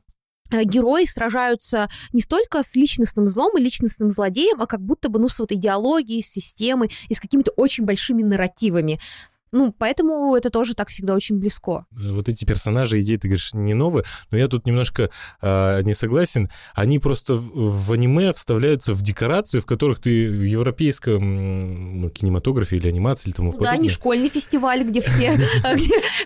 э, 0.50 0.64
герои 0.64 1.06
сражаются 1.06 1.90
не 2.14 2.22
столько 2.22 2.64
с 2.64 2.76
личностным 2.76 3.28
злом 3.28 3.58
и 3.58 3.62
личностным 3.62 4.12
злодеем, 4.12 4.62
а 4.62 4.68
как 4.68 4.82
будто 4.82 5.10
бы, 5.10 5.20
ну, 5.20 5.28
с 5.28 5.40
вот 5.40 5.52
идеологией, 5.52 6.24
с 6.24 6.28
системой 6.28 6.92
и 7.10 7.14
с 7.14 7.20
какими-то 7.20 7.52
очень 7.52 7.84
большими 7.84 8.24
нарративами. 8.24 9.00
Ну, 9.52 9.74
поэтому 9.78 10.36
это 10.36 10.50
тоже 10.50 10.74
так 10.74 10.90
всегда 10.90 11.16
очень 11.16 11.40
близко. 11.40 11.86
Э, 11.92 12.12
Вот 12.12 12.30
эти 12.30 12.46
персонажи, 12.46 13.00
идеи, 13.02 13.16
ты 13.18 13.28
говоришь, 13.28 13.54
не 13.54 13.74
новые, 13.74 14.04
но 14.32 14.38
я 14.38 14.48
тут 14.48 14.66
немножко 14.66 15.10
э, 15.42 15.82
не 15.84 15.94
согласен. 15.94 16.50
Они 16.74 17.00
просто 17.00 17.36
в, 17.36 17.88
в 17.88 17.92
аниме 17.94 18.34
вставляются 18.34 18.94
в 18.94 19.02
декорации, 19.02 19.60
в 19.60 19.66
которых 19.66 20.00
ты 20.00 20.28
в 20.28 20.44
европейском 20.44 22.02
ну, 22.02 22.10
кинематографе 22.10 22.78
или 22.78 22.88
анимации 22.88 23.30
или 23.30 23.36
тому 23.36 23.52
Да, 23.52 23.58
подобное. 23.60 23.80
не 23.82 23.90
школьный 23.90 24.30
фестиваль, 24.30 24.84
где 24.84 25.02
все, 25.02 25.38
а, 25.64 25.76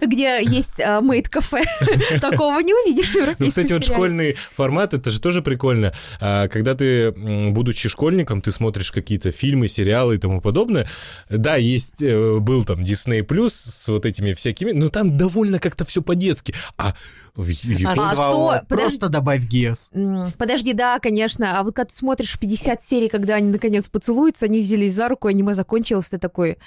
где, 0.05 0.41
есть 0.43 0.79
мейд-кафе. 0.79 1.63
Такого 2.21 2.59
не 2.59 2.73
увидишь 2.73 3.09
в 3.13 3.39
Ну, 3.39 3.47
кстати, 3.47 3.73
вот 3.73 3.83
школьный 3.83 4.37
формат, 4.55 4.93
это 4.93 5.11
же 5.11 5.19
тоже 5.21 5.41
прикольно. 5.41 5.93
А, 6.19 6.47
Когда 6.47 6.75
ты, 6.75 7.11
будучи 7.11 7.89
школьником, 7.89 8.41
ты 8.41 8.51
смотришь 8.51 8.91
какие-то 8.91 9.31
фильмы, 9.31 9.67
сериалы 9.67 10.15
и 10.15 10.17
тому 10.17 10.41
подобное. 10.41 10.87
Да, 11.29 11.55
есть, 11.55 12.01
э, 12.01 12.39
был 12.39 12.63
там 12.65 12.83
Disney 13.11 13.25
Plus 13.25 13.49
с 13.49 13.87
вот 13.87 14.05
этими 14.05 14.33
всякими, 14.33 14.71
но 14.71 14.89
там 14.89 15.17
довольно 15.17 15.59
как-то 15.59 15.85
все 15.85 16.01
по-детски. 16.01 16.53
А 16.77 16.95
в 17.35 17.47
Японии- 17.47 17.85
А, 18.17 18.57
А. 18.59 18.63
Просто 18.65 19.09
добавь 19.09 19.41
Геос. 19.43 19.89
М, 19.93 20.31
Подожди, 20.37 20.73
да, 20.73 20.99
конечно. 20.99 21.59
А 21.59 21.63
вот 21.63 21.75
когда 21.75 21.89
ты 21.89 21.95
смотришь 21.95 22.37
50 22.39 22.83
серий, 22.83 23.07
когда 23.09 23.35
они 23.35 23.51
наконец 23.51 23.87
поцелуются, 23.87 24.45
они 24.45 24.61
взялись 24.61 24.93
за 24.93 25.07
руку, 25.09 25.27
аниме 25.27 25.53
закончилось, 25.53 26.09
ты 26.09 26.17
такой... 26.17 26.57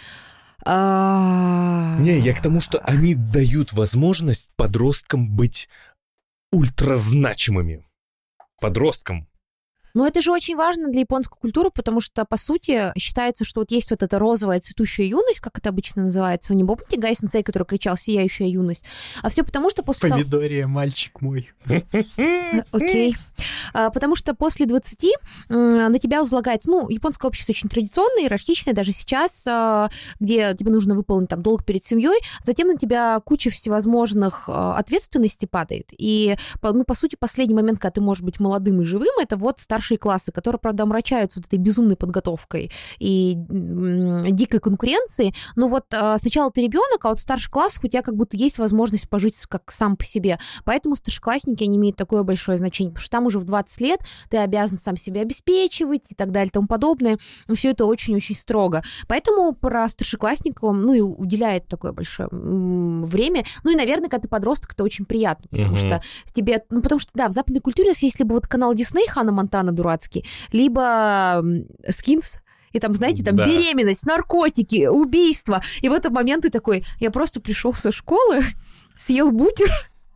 «А, 0.66 1.96
Не, 2.00 2.18
я 2.20 2.32
к 2.34 2.40
тому, 2.40 2.60
что 2.62 2.78
они 2.78 3.14
дают 3.14 3.74
возможность 3.74 4.48
подросткам 4.56 5.28
быть 5.28 5.68
ультразначимыми. 6.52 7.84
Подросткам. 8.60 9.28
Но 9.94 10.06
это 10.06 10.20
же 10.20 10.32
очень 10.32 10.56
важно 10.56 10.88
для 10.88 11.00
японской 11.00 11.38
культуры, 11.38 11.70
потому 11.70 12.00
что, 12.00 12.24
по 12.24 12.36
сути, 12.36 12.92
считается, 12.98 13.44
что 13.44 13.60
вот 13.60 13.70
есть 13.70 13.90
вот 13.90 14.02
эта 14.02 14.18
розовая 14.18 14.60
цветущая 14.60 15.06
юность, 15.06 15.40
как 15.40 15.56
это 15.58 15.68
обычно 15.68 16.04
называется. 16.04 16.52
Вы 16.52 16.56
не 16.56 16.64
помните 16.64 16.96
Гай 16.96 17.14
Сенсей, 17.14 17.42
который 17.42 17.64
кричал 17.64 17.96
«сияющая 17.96 18.48
юность»? 18.48 18.84
А 19.22 19.28
все 19.28 19.44
потому, 19.44 19.70
что 19.70 19.82
после... 19.82 20.10
Помидория, 20.10 20.66
мальчик 20.66 21.20
мой. 21.20 21.50
Окей. 22.72 23.14
А, 23.72 23.90
Потому 23.90 24.16
что 24.16 24.34
после 24.34 24.66
20 24.66 25.04
м, 25.48 25.92
на 25.92 25.98
тебя 25.98 26.20
возлагается, 26.20 26.70
ну, 26.70 26.88
японское 26.88 27.28
общество 27.28 27.52
очень 27.52 27.68
традиционное, 27.68 28.24
иерархичное, 28.24 28.74
даже 28.74 28.92
сейчас, 28.92 29.46
а, 29.46 29.90
где 30.18 30.54
тебе 30.54 30.72
нужно 30.72 30.96
выполнить 30.96 31.28
там 31.28 31.42
долг 31.42 31.64
перед 31.64 31.84
семьей, 31.84 32.20
затем 32.42 32.68
на 32.68 32.76
тебя 32.76 33.20
куча 33.20 33.50
всевозможных 33.50 34.48
а, 34.48 34.76
ответственностей 34.76 35.46
падает. 35.46 35.90
И, 35.96 36.36
ну, 36.62 36.84
по 36.84 36.94
сути, 36.94 37.16
последний 37.16 37.54
момент, 37.54 37.78
когда 37.78 37.92
ты 37.92 38.00
можешь 38.00 38.24
быть 38.24 38.40
молодым 38.40 38.82
и 38.82 38.84
живым, 38.84 39.18
это 39.20 39.36
вот 39.36 39.60
старшие 39.84 39.98
классы, 39.98 40.32
которые, 40.32 40.58
правда, 40.58 40.84
омрачаются 40.84 41.38
вот 41.38 41.46
этой 41.46 41.58
безумной 41.58 41.96
подготовкой 41.96 42.70
и 42.98 43.34
дикой 43.36 44.60
конкуренцией. 44.60 45.34
Но 45.56 45.68
вот 45.68 45.84
а, 45.92 46.18
сначала 46.18 46.50
ты 46.50 46.62
ребенок, 46.62 47.04
а 47.04 47.10
вот 47.10 47.18
в 47.18 47.22
старших 47.22 47.50
классах 47.50 47.84
у 47.84 47.88
тебя 47.88 48.02
как 48.02 48.16
будто 48.16 48.36
есть 48.36 48.58
возможность 48.58 49.08
пожить 49.08 49.36
как 49.46 49.70
сам 49.70 49.96
по 49.96 50.04
себе. 50.04 50.38
Поэтому 50.64 50.96
старшеклассники, 50.96 51.64
они 51.64 51.76
имеют 51.76 51.96
такое 51.96 52.22
большое 52.22 52.56
значение, 52.56 52.92
потому 52.92 53.02
что 53.02 53.10
там 53.10 53.26
уже 53.26 53.38
в 53.38 53.44
20 53.44 53.80
лет 53.80 54.00
ты 54.30 54.38
обязан 54.38 54.78
сам 54.78 54.96
себя 54.96 55.20
обеспечивать 55.20 56.10
и 56.10 56.14
так 56.14 56.30
далее 56.30 56.48
и 56.48 56.52
тому 56.52 56.66
подобное. 56.66 57.18
Все 57.52 57.70
это 57.70 57.84
очень-очень 57.84 58.34
строго. 58.34 58.82
Поэтому 59.06 59.52
про 59.52 59.88
старшеклассников, 59.88 60.74
ну, 60.74 60.94
и 60.94 61.00
уделяет 61.00 61.68
такое 61.68 61.92
большое 61.92 62.28
время. 62.30 63.44
Ну, 63.64 63.72
и, 63.72 63.76
наверное, 63.76 64.08
когда 64.08 64.22
ты 64.22 64.28
подросток, 64.28 64.72
это 64.72 64.84
очень 64.84 65.04
приятно, 65.04 65.46
потому 65.50 65.68
Мгм. 65.68 65.76
что 65.76 66.02
тебе... 66.32 66.64
Ну, 66.70 66.80
потому 66.80 66.98
что, 66.98 67.12
да, 67.14 67.28
в 67.28 67.32
западной 67.32 67.60
культуре, 67.60 67.92
если 68.00 68.24
бы 68.24 68.34
вот 68.34 68.46
канал 68.46 68.74
Дисней, 68.74 69.08
Хана 69.08 69.32
Монтана 69.32 69.73
дурацкий, 69.74 70.24
либо 70.52 71.44
Скинс, 71.90 72.38
и 72.72 72.80
там, 72.80 72.94
знаете, 72.94 73.22
там 73.22 73.36
Да. 73.36 73.46
беременность, 73.46 74.04
наркотики, 74.04 74.86
убийство. 74.86 75.62
И 75.80 75.88
в 75.88 75.92
этот 75.92 76.12
момент 76.12 76.42
ты 76.42 76.50
такой, 76.50 76.84
я 76.98 77.10
просто 77.10 77.40
пришел 77.40 77.72
со 77.72 77.92
школы, 77.92 78.42
съел 78.98 79.30
бутер 79.30 79.70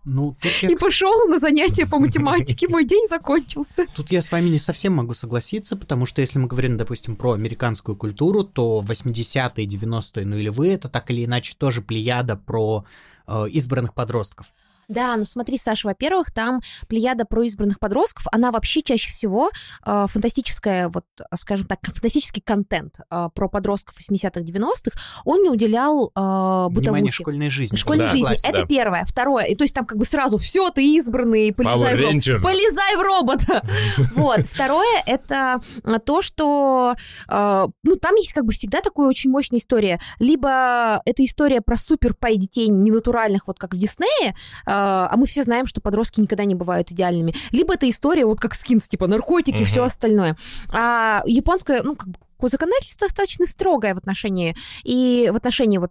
Ну, 0.05 0.37
тут 0.41 0.51
я, 0.63 0.71
и 0.71 0.75
пошел 0.77 1.29
на 1.29 1.39
занятия 1.39 1.87
по 1.87 1.99
математике. 2.01 2.67
Мой 2.69 2.85
день 2.85 3.07
закончился. 3.09 3.87
тут 3.95 4.11
я 4.11 4.23
с 4.23 4.33
вами 4.33 4.49
не 4.49 4.59
совсем 4.59 4.95
могу 4.95 5.15
согласиться, 5.15 5.77
потому 5.77 6.07
что 6.07 6.21
если 6.21 6.39
мы 6.41 6.49
говорим, 6.49 6.77
допустим, 6.79 7.15
про 7.15 7.33
американскую 7.33 7.95
культуру, 7.97 8.43
то 8.43 8.83
80-е, 8.87 9.67
90-е 9.67 10.25
нулевые 10.27 10.75
это 10.75 10.89
так 10.89 11.11
или 11.13 11.25
иначе 11.27 11.55
тоже 11.57 11.81
плеяда 11.83 12.37
про 12.37 12.85
э, 13.29 13.45
избранных 13.51 13.95
подростков. 13.95 14.47
Да, 14.89 15.16
ну 15.16 15.24
смотри, 15.26 15.59
Саша, 15.59 15.86
во-первых, 15.89 16.32
там 16.32 16.61
плеяда 16.89 17.24
про 17.26 17.43
избранных 17.45 17.78
подростков, 17.78 18.26
она 18.32 18.51
вообще 18.51 18.82
чаще 18.82 19.11
всего 19.11 19.51
э, 19.84 20.07
фантастическая, 20.09 20.89
вот, 20.89 21.05
э, 21.20 21.24
скажем 21.39 21.66
так, 21.66 21.80
фантастический 21.82 22.43
контент 22.43 22.95
э, 23.11 23.28
про 23.34 23.49
подростков 23.49 23.97
80-х, 23.99 24.41
90-х, 24.41 24.99
он 25.24 25.43
не 25.43 25.51
уделял 25.51 26.11
э, 26.14 26.20
Внимание 26.20 26.70
бытовухе. 26.70 27.12
школьной 27.12 27.51
жизни. 27.51 27.76
Школьной 27.76 28.05
Да, 28.05 28.11
жизни. 28.12 28.22
Согласен. 28.22 28.49
Это 28.49 28.61
да. 28.61 28.66
первое. 28.66 29.05
Второе. 29.05 29.45
И 29.45 29.55
то 29.57 29.64
есть 29.64 29.74
там 29.74 29.84
как 29.84 29.99
бы 29.99 30.05
сразу 30.07 30.39
все, 30.39 30.70
ты 30.70 30.82
избранный, 30.97 31.53
полезай 31.53 31.95
в 31.95 32.01
роб-. 32.01 32.43
Полезай 32.43 32.97
в 32.97 33.01
робота. 33.01 33.62
Вот. 34.14 34.41
Второе 34.47 35.03
это 35.07 35.61
а, 35.84 35.99
то, 35.99 36.22
что 36.22 36.95
э, 37.28 37.66
ну 37.82 37.97
там 37.97 38.14
есть 38.16 38.32
как 38.32 38.45
бы 38.45 38.53
всегда 38.53 38.80
такая 38.80 39.07
очень 39.07 39.30
мощная 39.30 39.59
история. 39.59 40.01
Либо 40.18 41.01
это 41.05 41.24
история 41.24 41.61
про 41.61 41.76
супер 41.76 42.14
пай 42.14 42.36
детей 42.36 42.68
ненатуральных, 42.68 43.47
вот 43.47 43.59
как 43.59 43.74
в 43.74 43.76
Диснее, 43.76 44.34
э, 44.66 44.78
а 44.79 45.16
мы 45.16 45.26
все 45.26 45.43
знаем, 45.43 45.66
что 45.66 45.81
подростки 45.81 46.20
никогда 46.20 46.45
не 46.45 46.55
бывают 46.55 46.91
идеальными. 46.91 47.35
Либо 47.53 47.74
это 47.74 47.89
история 47.89 48.26
вот 48.26 48.41
как 48.41 48.55
скинс, 48.55 48.89
типа 48.89 49.07
наркотики, 49.07 49.57
Мгм. 49.57 49.64
все 49.64 49.83
остальное. 49.85 50.37
А 50.70 51.22
японское, 51.26 51.83
ну 51.83 51.97
как 51.97 52.09
бы 52.09 52.18
законодательство 52.49 53.09
достаточно 53.09 53.47
строгое 53.47 53.95
в 53.95 53.99
отношении 53.99 54.57
и 54.85 55.29
в 55.33 55.37
отношении 55.37 55.79
вот 55.79 55.91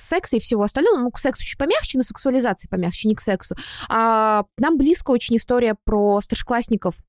секса 0.00 0.36
и 0.36 0.40
всего 0.40 0.62
остального, 0.62 0.98
ну, 0.98 1.10
к 1.10 1.18
сексу 1.18 1.44
чуть 1.44 1.58
помягче, 1.58 1.98
но 1.98 2.04
сексуализации 2.04 2.68
помягче, 2.68 3.08
не 3.08 3.14
к 3.14 3.20
сексу. 3.20 3.54
А 3.88 4.44
нам 4.58 4.76
близко 4.78 5.10
очень 5.10 5.36
история 5.36 5.76
про 5.84 6.20
старшеклассников 6.20 6.94
а, 6.96 7.02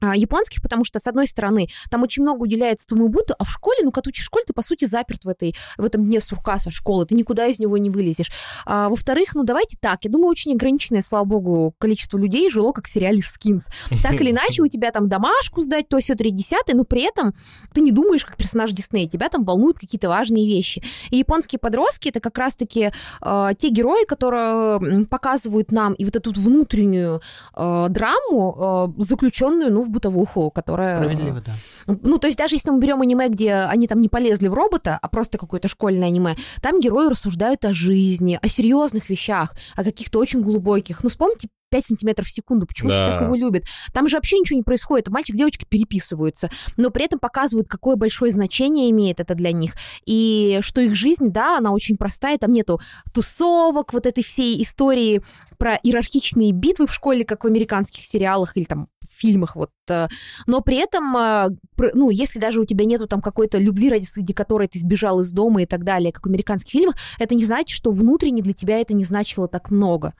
японских, 0.00 0.62
потому 0.62 0.84
что, 0.84 1.00
с 1.00 1.06
одной 1.06 1.26
стороны, 1.26 1.68
там 1.90 2.02
очень 2.02 2.22
много 2.22 2.42
уделяется 2.42 2.88
твоему 2.88 3.08
быту, 3.08 3.34
а 3.38 3.44
в 3.44 3.50
школе, 3.50 3.78
ну, 3.82 3.90
когда 3.90 4.08
учишь 4.08 4.24
в 4.24 4.26
школе, 4.26 4.44
ты, 4.46 4.52
по 4.52 4.62
сути, 4.62 4.84
заперт 4.84 5.24
в, 5.24 5.28
этой, 5.28 5.54
в 5.76 5.84
этом 5.84 6.04
дне 6.04 6.20
сурка 6.20 6.58
со 6.58 6.70
школы, 6.70 7.06
ты 7.06 7.14
никуда 7.14 7.46
из 7.46 7.58
него 7.58 7.78
не 7.78 7.90
вылезешь. 7.90 8.30
А, 8.66 8.88
во-вторых, 8.88 9.34
ну, 9.34 9.44
давайте 9.44 9.76
так, 9.80 10.04
я 10.04 10.10
думаю, 10.10 10.28
очень 10.28 10.52
ограниченное, 10.52 11.02
слава 11.02 11.24
богу, 11.24 11.74
количество 11.78 12.18
людей 12.18 12.50
жило, 12.50 12.72
как 12.72 12.86
в 12.86 12.92
сериале 12.92 13.22
«Скинс». 13.22 13.68
Так 14.02 14.20
или 14.20 14.30
иначе, 14.30 14.62
у 14.62 14.68
тебя 14.68 14.90
там 14.90 15.08
домашку 15.08 15.60
сдать, 15.60 15.88
то 15.88 15.98
все 15.98 16.14
три 16.14 16.30
десятое, 16.30 16.76
но 16.76 16.84
при 16.84 17.02
этом 17.02 17.34
ты 17.72 17.80
не 17.80 17.92
думаешь, 17.92 18.24
как 18.24 18.36
персонаж 18.36 18.72
Диснея, 18.72 19.08
тебя 19.08 19.28
там 19.28 19.44
волнуют 19.44 19.78
какие-то 19.78 20.08
важные 20.08 20.46
вещи. 20.46 20.82
И 21.10 21.16
японские 21.18 21.58
подростки— 21.58 22.08
это 22.10 22.20
как 22.20 22.36
раз-таки 22.38 22.92
э, 23.22 23.50
те 23.58 23.68
герои, 23.68 24.04
которые 24.06 25.06
показывают 25.06 25.72
нам 25.72 25.94
и 25.94 26.04
вот 26.04 26.16
эту 26.16 26.32
внутреннюю 26.32 27.20
э, 27.54 27.86
драму, 27.88 28.92
э, 28.98 29.02
заключенную, 29.02 29.72
ну, 29.72 29.83
в 29.84 29.90
бытовуху, 29.90 30.50
которая... 30.50 30.96
Справедливо, 30.96 31.40
да. 31.40 31.52
Ну, 31.86 32.18
то 32.18 32.26
есть 32.26 32.38
даже 32.38 32.56
если 32.56 32.70
мы 32.70 32.80
берем 32.80 33.00
аниме, 33.00 33.28
где 33.28 33.54
они 33.54 33.86
там 33.86 34.00
не 34.00 34.08
полезли 34.08 34.48
в 34.48 34.54
робота, 34.54 34.98
а 35.00 35.08
просто 35.08 35.38
какое-то 35.38 35.68
школьное 35.68 36.08
аниме, 36.08 36.36
там 36.60 36.80
герои 36.80 37.08
рассуждают 37.08 37.64
о 37.64 37.72
жизни, 37.72 38.38
о 38.40 38.48
серьезных 38.48 39.10
вещах, 39.10 39.54
о 39.76 39.84
каких-то 39.84 40.18
очень 40.18 40.42
глубоких. 40.42 41.02
Ну, 41.02 41.08
вспомните 41.08 41.48
5 41.70 41.86
сантиметров 41.86 42.26
в 42.26 42.30
секунду, 42.30 42.66
почему 42.66 42.90
все 42.90 43.00
Да. 43.00 43.10
так 43.12 43.22
его 43.22 43.34
любят. 43.34 43.64
Там 43.92 44.08
же 44.08 44.16
вообще 44.16 44.38
ничего 44.38 44.56
не 44.56 44.62
происходит, 44.62 45.08
мальчик 45.08 45.34
с 45.34 45.38
девочкой 45.38 45.66
переписываются, 45.68 46.50
но 46.76 46.90
при 46.90 47.04
этом 47.04 47.18
показывают, 47.18 47.68
какое 47.68 47.96
большое 47.96 48.30
значение 48.32 48.90
имеет 48.90 49.20
это 49.20 49.34
для 49.34 49.52
них, 49.52 49.74
и 50.06 50.58
что 50.62 50.80
их 50.80 50.94
жизнь, 50.94 51.30
да, 51.30 51.58
она 51.58 51.72
очень 51.72 51.96
простая, 51.96 52.38
там 52.38 52.52
нету 52.52 52.80
тусовок, 53.12 53.92
вот 53.92 54.06
этой 54.06 54.22
всей 54.22 54.60
истории 54.62 55.22
про 55.58 55.74
иерархичные 55.76 56.52
битвы 56.52 56.86
в 56.86 56.94
школе, 56.94 57.24
как 57.24 57.44
в 57.44 57.46
американских 57.46 58.04
сериалах 58.04 58.56
или 58.56 58.64
там 58.64 58.88
фильмах, 59.14 59.56
вот, 59.56 59.70
э, 59.88 60.08
но 60.46 60.60
при 60.60 60.76
этом, 60.76 61.16
э, 61.16 61.48
ну, 61.94 62.10
если 62.10 62.38
даже 62.38 62.60
у 62.60 62.64
тебя 62.66 62.84
нету 62.84 63.06
там 63.06 63.20
какой-то 63.20 63.58
любви, 63.58 63.88
ради 63.90 64.06
ради 64.16 64.32
которой 64.32 64.68
ты 64.68 64.78
сбежал 64.78 65.20
из 65.20 65.32
дома 65.32 65.62
и 65.62 65.66
так 65.66 65.84
далее, 65.84 66.12
как 66.12 66.26
в 66.26 66.28
американских 66.28 66.70
фильмах, 66.72 66.96
это 67.18 67.34
не 67.34 67.44
значит, 67.44 67.74
что 67.74 67.90
внутренне 67.90 68.42
для 68.42 68.52
тебя 68.52 68.78
это 68.78 68.94
не 68.94 69.04
значило 69.04 69.48
так 69.48 69.70
много. 69.70 70.14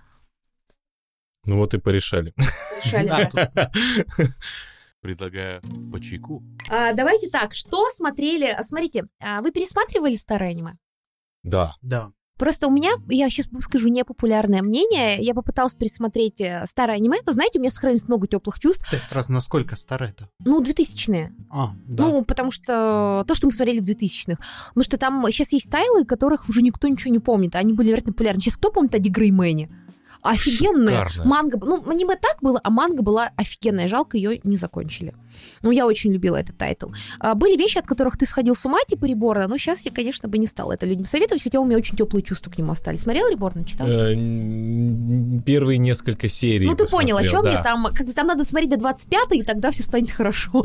Ну 1.47 1.59
вот 1.59 1.74
и 1.74 1.78
порешали. 1.78 2.34
Решали, 2.84 3.09
Да, 3.09 3.70
Предлагаю 5.01 5.61
по 5.92 6.01
чайку. 6.01 6.42
А, 6.70 6.95
давайте 6.95 7.28
так, 7.28 7.55
что 7.55 7.90
смотрели? 7.90 8.47
А, 8.47 8.62
Смотрите, 8.62 9.05
а, 9.20 9.42
вы 9.42 9.53
пересматривали 9.53 10.16
старое 10.16 10.51
аниме? 10.51 10.76
Да. 11.42 11.76
Да. 11.82 12.11
Просто 12.38 12.66
у 12.66 12.70
меня, 12.70 12.95
я 13.09 13.30
сейчас 13.30 13.47
выскажу 13.53 13.88
непопулярное 13.88 14.61
мнение, 14.61 15.18
я 15.20 15.34
попыталась 15.34 15.74
пересмотреть 15.74 16.40
э, 16.40 16.64
старое 16.68 16.97
аниме, 16.97 17.18
но, 17.24 17.32
знаете, 17.32 17.59
у 17.59 17.62
меня 17.62 17.70
сохранилось 17.70 18.09
много 18.09 18.26
теплых 18.26 18.59
чувств. 18.59 18.82
Кстати, 18.82 19.03
сразу 19.09 19.30
насколько 19.30 19.76
старо 19.76 20.07
это? 20.07 20.28
Ну, 20.45 20.61
2000-е. 20.61 21.32
А, 21.49 21.74
да. 21.86 22.05
Ну, 22.05 22.24
потому 22.24 22.51
что 22.51 23.24
то, 23.28 23.34
что 23.36 23.47
мы 23.47 23.53
смотрели 23.53 23.78
в 23.78 23.84
2000-х. 23.84 24.42
Потому 24.68 24.84
что 24.84 24.99
там 24.99 25.24
сейчас 25.30 25.53
есть 25.53 25.70
тайлы, 25.70 26.05
которых 26.05 26.49
уже 26.49 26.62
никто 26.62 26.88
ничего 26.88 27.12
не 27.12 27.20
помнит. 27.20 27.55
Они 27.55 27.72
были 27.72 27.88
вероятно 27.88 28.12
популярны. 28.12 28.40
Сейчас 28.40 28.57
кто 28.57 28.72
помнит 28.72 28.95
о 28.97 28.99
Греймене? 28.99 29.70
Офигенная. 30.24 31.06
Шикарно. 31.06 31.30
Манга. 31.30 31.58
Ну, 31.62 31.84
аниме 31.88 32.16
так 32.16 32.38
было, 32.40 32.58
а 32.64 32.70
манга 32.70 33.02
была 33.02 33.30
офигенная. 33.36 33.88
Жалко, 33.88 34.16
ее 34.16 34.40
не 34.42 34.56
закончили. 34.56 35.14
Ну, 35.62 35.70
я 35.70 35.87
очень 35.87 36.12
любила 36.12 36.37
этот 36.37 36.57
тайтл. 36.57 36.91
А, 37.18 37.35
были 37.35 37.57
вещи, 37.57 37.78
от 37.78 37.87
которых 37.87 38.18
ты 38.18 38.26
сходил 38.26 38.55
с 38.55 38.64
ума, 38.64 38.78
типа 38.87 39.05
Реборна, 39.07 39.49
но 39.49 39.59
сейчас 39.59 39.82
я, 39.85 39.91
конечно, 39.91 40.28
бы 40.28 40.39
не 40.39 40.47
стала 40.47 40.72
это 40.72 40.87
людям 40.87 41.05
советовать, 41.07 41.43
хотя 41.43 41.61
у 41.61 41.64
меня 41.64 41.76
очень 41.76 41.97
теплые 41.97 42.22
чувства 42.22 42.51
к 42.51 42.59
нему 42.59 42.72
остались. 42.72 43.01
Смотрел 43.01 43.28
Реборна, 43.28 43.64
читал? 43.64 43.87
Э, 43.89 44.14
Первые 45.45 45.78
несколько 45.78 46.28
серий. 46.28 46.66
Ну, 46.66 46.74
ты 46.74 46.87
понял, 46.87 47.16
о 47.16 47.26
чем 47.26 47.43
да. 47.43 47.51
я 47.51 47.62
там. 47.62 47.87
Как, 47.95 48.12
там 48.12 48.26
надо 48.26 48.45
смотреть 48.45 48.70
до 48.70 48.76
25 48.76 49.32
и 49.32 49.43
тогда 49.43 49.70
все 49.70 49.82
станет 49.82 50.11
хорошо. 50.11 50.64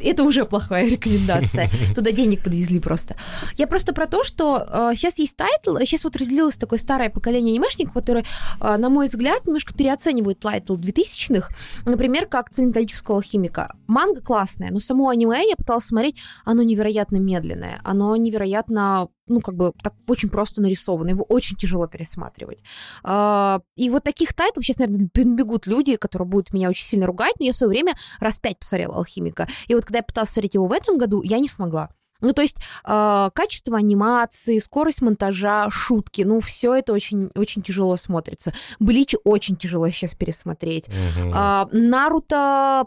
Это 0.00 0.22
уже 0.22 0.44
плохая 0.44 0.88
рекомендация. 0.88 1.70
Туда 1.94 2.12
денег 2.12 2.42
подвезли 2.42 2.80
просто. 2.80 3.16
Я 3.56 3.66
просто 3.66 3.92
про 3.92 4.06
то, 4.06 4.24
что 4.24 4.92
сейчас 4.94 5.18
есть 5.18 5.36
тайтл, 5.36 5.76
сейчас 5.78 6.04
вот 6.04 6.16
разделилось 6.16 6.56
такое 6.56 6.78
старое 6.78 7.10
поколение 7.10 7.52
анимешников, 7.52 7.94
которые, 7.94 8.24
э, 8.60 8.76
на 8.76 8.88
мой 8.88 9.06
взгляд, 9.06 9.46
немножко 9.46 9.74
переоценивают 9.74 10.40
тайтл 10.40 10.76
2000-х, 10.76 11.54
например, 11.84 12.26
как 12.26 12.50
«Цельнометаллического 12.50 13.18
алхимика». 13.18 13.74
Манга 13.86 14.09
классная, 14.16 14.70
но 14.70 14.80
само 14.80 15.08
аниме 15.08 15.48
я 15.48 15.56
пыталась 15.56 15.84
смотреть, 15.84 16.16
оно 16.44 16.62
невероятно 16.62 17.16
медленное, 17.16 17.80
оно 17.84 18.14
невероятно 18.16 19.08
ну, 19.26 19.40
как 19.40 19.54
бы, 19.54 19.72
так 19.80 19.94
очень 20.08 20.28
просто 20.28 20.60
нарисовано, 20.60 21.10
его 21.10 21.22
очень 21.22 21.56
тяжело 21.56 21.86
пересматривать. 21.86 22.64
А, 23.04 23.60
И 23.76 23.88
вот 23.88 24.02
таких 24.02 24.34
тайтлов 24.34 24.64
сейчас, 24.64 24.78
наверное, 24.78 25.08
бегут 25.14 25.68
люди, 25.68 25.94
которые 25.94 26.26
будут 26.26 26.52
меня 26.52 26.68
очень 26.68 26.84
сильно 26.84 27.06
ругать, 27.06 27.34
но 27.38 27.46
я 27.46 27.52
в 27.52 27.56
свое 27.56 27.70
время 27.70 27.94
раз 28.18 28.40
пять 28.40 28.58
посмотрела 28.58 28.96
«Алхимика». 28.96 29.46
И 29.68 29.74
вот 29.74 29.84
когда 29.84 29.98
я 29.98 30.02
пыталась 30.02 30.30
смотреть 30.30 30.54
его 30.54 30.66
в 30.66 30.72
этом 30.72 30.98
году, 30.98 31.22
я 31.22 31.38
не 31.38 31.48
смогла. 31.48 31.90
Ну, 32.20 32.32
то 32.32 32.42
есть 32.42 32.56
э, 32.84 33.30
качество 33.32 33.78
анимации, 33.78 34.58
скорость 34.58 35.00
монтажа, 35.00 35.68
шутки, 35.70 36.22
ну, 36.22 36.40
все 36.40 36.74
это 36.74 36.92
очень, 36.92 37.30
очень 37.34 37.62
тяжело 37.62 37.96
смотрится. 37.96 38.52
Блич 38.78 39.14
очень 39.24 39.56
тяжело 39.56 39.88
сейчас 39.90 40.14
пересмотреть. 40.14 40.88
Мгм. 40.88 41.32
А, 41.34 41.68
Наруто 41.72 42.86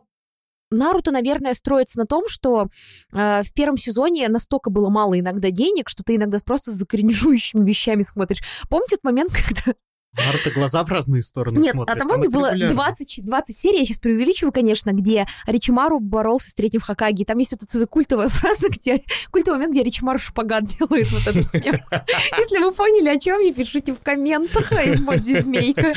Наруто, 0.74 1.12
наверное, 1.12 1.54
строится 1.54 2.00
на 2.00 2.06
том, 2.06 2.28
что 2.28 2.68
э, 3.12 3.44
в 3.44 3.54
первом 3.54 3.78
сезоне 3.78 4.28
настолько 4.30 4.70
было 4.70 4.90
мало 4.90 5.20
иногда 5.20 5.52
денег, 5.52 5.90
что 5.90 6.04
ты 6.04 6.16
иногда 6.16 6.40
просто 6.44 6.72
за 6.72 6.86
кринжующими 6.86 7.66
вещами 7.66 8.04
смотришь. 8.04 8.40
Помните 8.70 8.98
тот 8.98 9.04
момент, 9.04 9.32
когда 9.48 9.78
Наруто 10.16 10.52
глаза 10.52 10.84
в 10.84 10.90
разные 10.90 11.24
стороны 11.24 11.60
Нет, 11.60 11.74
смотрит. 11.74 11.96
а 11.96 12.00
там, 12.00 12.08
помню, 12.08 12.30
было 12.30 12.52
регулярно. 12.52 12.76
20, 12.76 13.26
20 13.26 13.58
серий, 13.58 13.80
я 13.80 13.86
сейчас 13.86 13.98
преувеличиваю, 13.98 14.52
конечно, 14.52 14.92
где 14.92 15.26
Ричимару 15.48 16.00
боролся 16.00 16.52
с 16.52 16.54
третьим 16.54 16.82
Хакаги. 16.82 17.24
Там 17.24 17.40
есть 17.40 17.52
вот 17.52 17.64
эта 17.64 17.88
культовая 17.88 18.28
фраза, 18.30 18.70
где 18.70 19.04
культовый 19.32 19.60
момент, 19.60 19.74
где 19.74 19.84
Ричимару 19.84 20.20
шпагат 20.20 20.66
делает 20.66 21.12
вот 21.12 21.22
этот 21.22 21.54
мем. 21.54 21.82
Если 22.38 22.60
вы 22.60 22.72
поняли, 22.72 23.10
о 23.10 23.20
чем 23.20 23.42
я, 23.42 23.54
пишите 23.54 23.94
в 23.94 24.02
комментах, 24.02 24.72
эмодзи 24.72 25.42
змейка. 25.42 25.94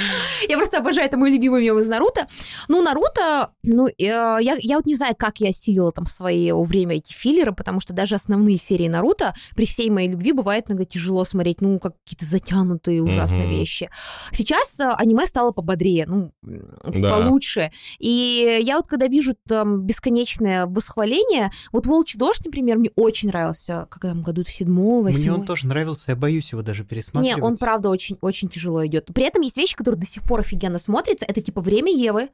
Я 0.48 0.56
просто 0.56 0.78
обожаю, 0.78 1.06
это 1.06 1.18
мой 1.18 1.30
любимый 1.30 1.62
мем 1.62 1.78
из 1.78 1.88
Наруто. 1.88 2.26
Ну, 2.68 2.82
Наруто, 2.82 3.50
ну, 3.62 3.86
э, 3.86 3.92
я, 3.98 4.56
я 4.58 4.76
вот 4.76 4.86
не 4.86 4.94
знаю, 4.94 5.14
как 5.18 5.40
я 5.40 5.50
осилила 5.50 5.92
там 5.92 6.06
в 6.06 6.10
свое 6.10 6.54
время 6.62 6.96
эти 6.96 7.12
филлеры, 7.12 7.52
потому 7.52 7.80
что 7.80 7.92
даже 7.92 8.14
основные 8.14 8.58
серии 8.58 8.88
Наруто 8.88 9.34
при 9.54 9.66
всей 9.66 9.90
моей 9.90 10.08
любви 10.08 10.32
бывает 10.32 10.66
иногда 10.68 10.84
тяжело 10.84 11.24
смотреть, 11.24 11.60
ну, 11.60 11.78
как 11.78 11.94
какие-то 12.02 12.24
затянутые 12.24 13.02
ужасные 13.02 13.48
вещи. 13.48 13.90
Сейчас 14.32 14.78
э, 14.80 14.84
аниме 14.96 15.26
стало 15.26 15.52
пободрее, 15.52 16.06
ну, 16.06 16.32
Да. 16.42 17.10
получше. 17.18 17.70
И 17.98 18.60
я 18.62 18.76
вот 18.76 18.86
когда 18.86 19.06
вижу 19.06 19.34
там 19.48 19.82
бесконечное 19.82 20.66
восхваление, 20.66 21.50
вот 21.72 21.86
«Волчий 21.86 22.18
дождь», 22.18 22.44
например, 22.44 22.78
мне 22.78 22.90
очень 22.96 23.28
нравился, 23.28 23.86
в 23.86 23.88
каком 23.88 24.22
году, 24.22 24.44
в 24.44 24.48
седьмом, 24.50 25.04
Мне 25.04 25.12
восьмом. 25.14 25.40
он 25.40 25.46
тоже 25.46 25.66
нравился, 25.66 26.12
я 26.12 26.16
боюсь 26.16 26.52
его 26.52 26.62
даже 26.62 26.82
Не, 26.82 26.88
пересматривать. 26.88 27.42
он 27.42 27.56
правда 27.56 27.88
очень, 27.88 28.18
очень 28.20 28.48
тяжело 28.48 28.84
идет. 28.86 29.06
При 29.14 29.24
этом 29.24 29.42
есть 29.42 29.56
вещи, 29.56 29.76
которые 29.76 30.00
до 30.00 30.06
сих 30.06 30.22
пор 30.22 30.40
офигенно 30.40 30.78
смотрятся. 30.78 31.24
Это 31.26 31.40
типа 31.40 31.60
время 31.60 31.92
Евы. 31.92 32.28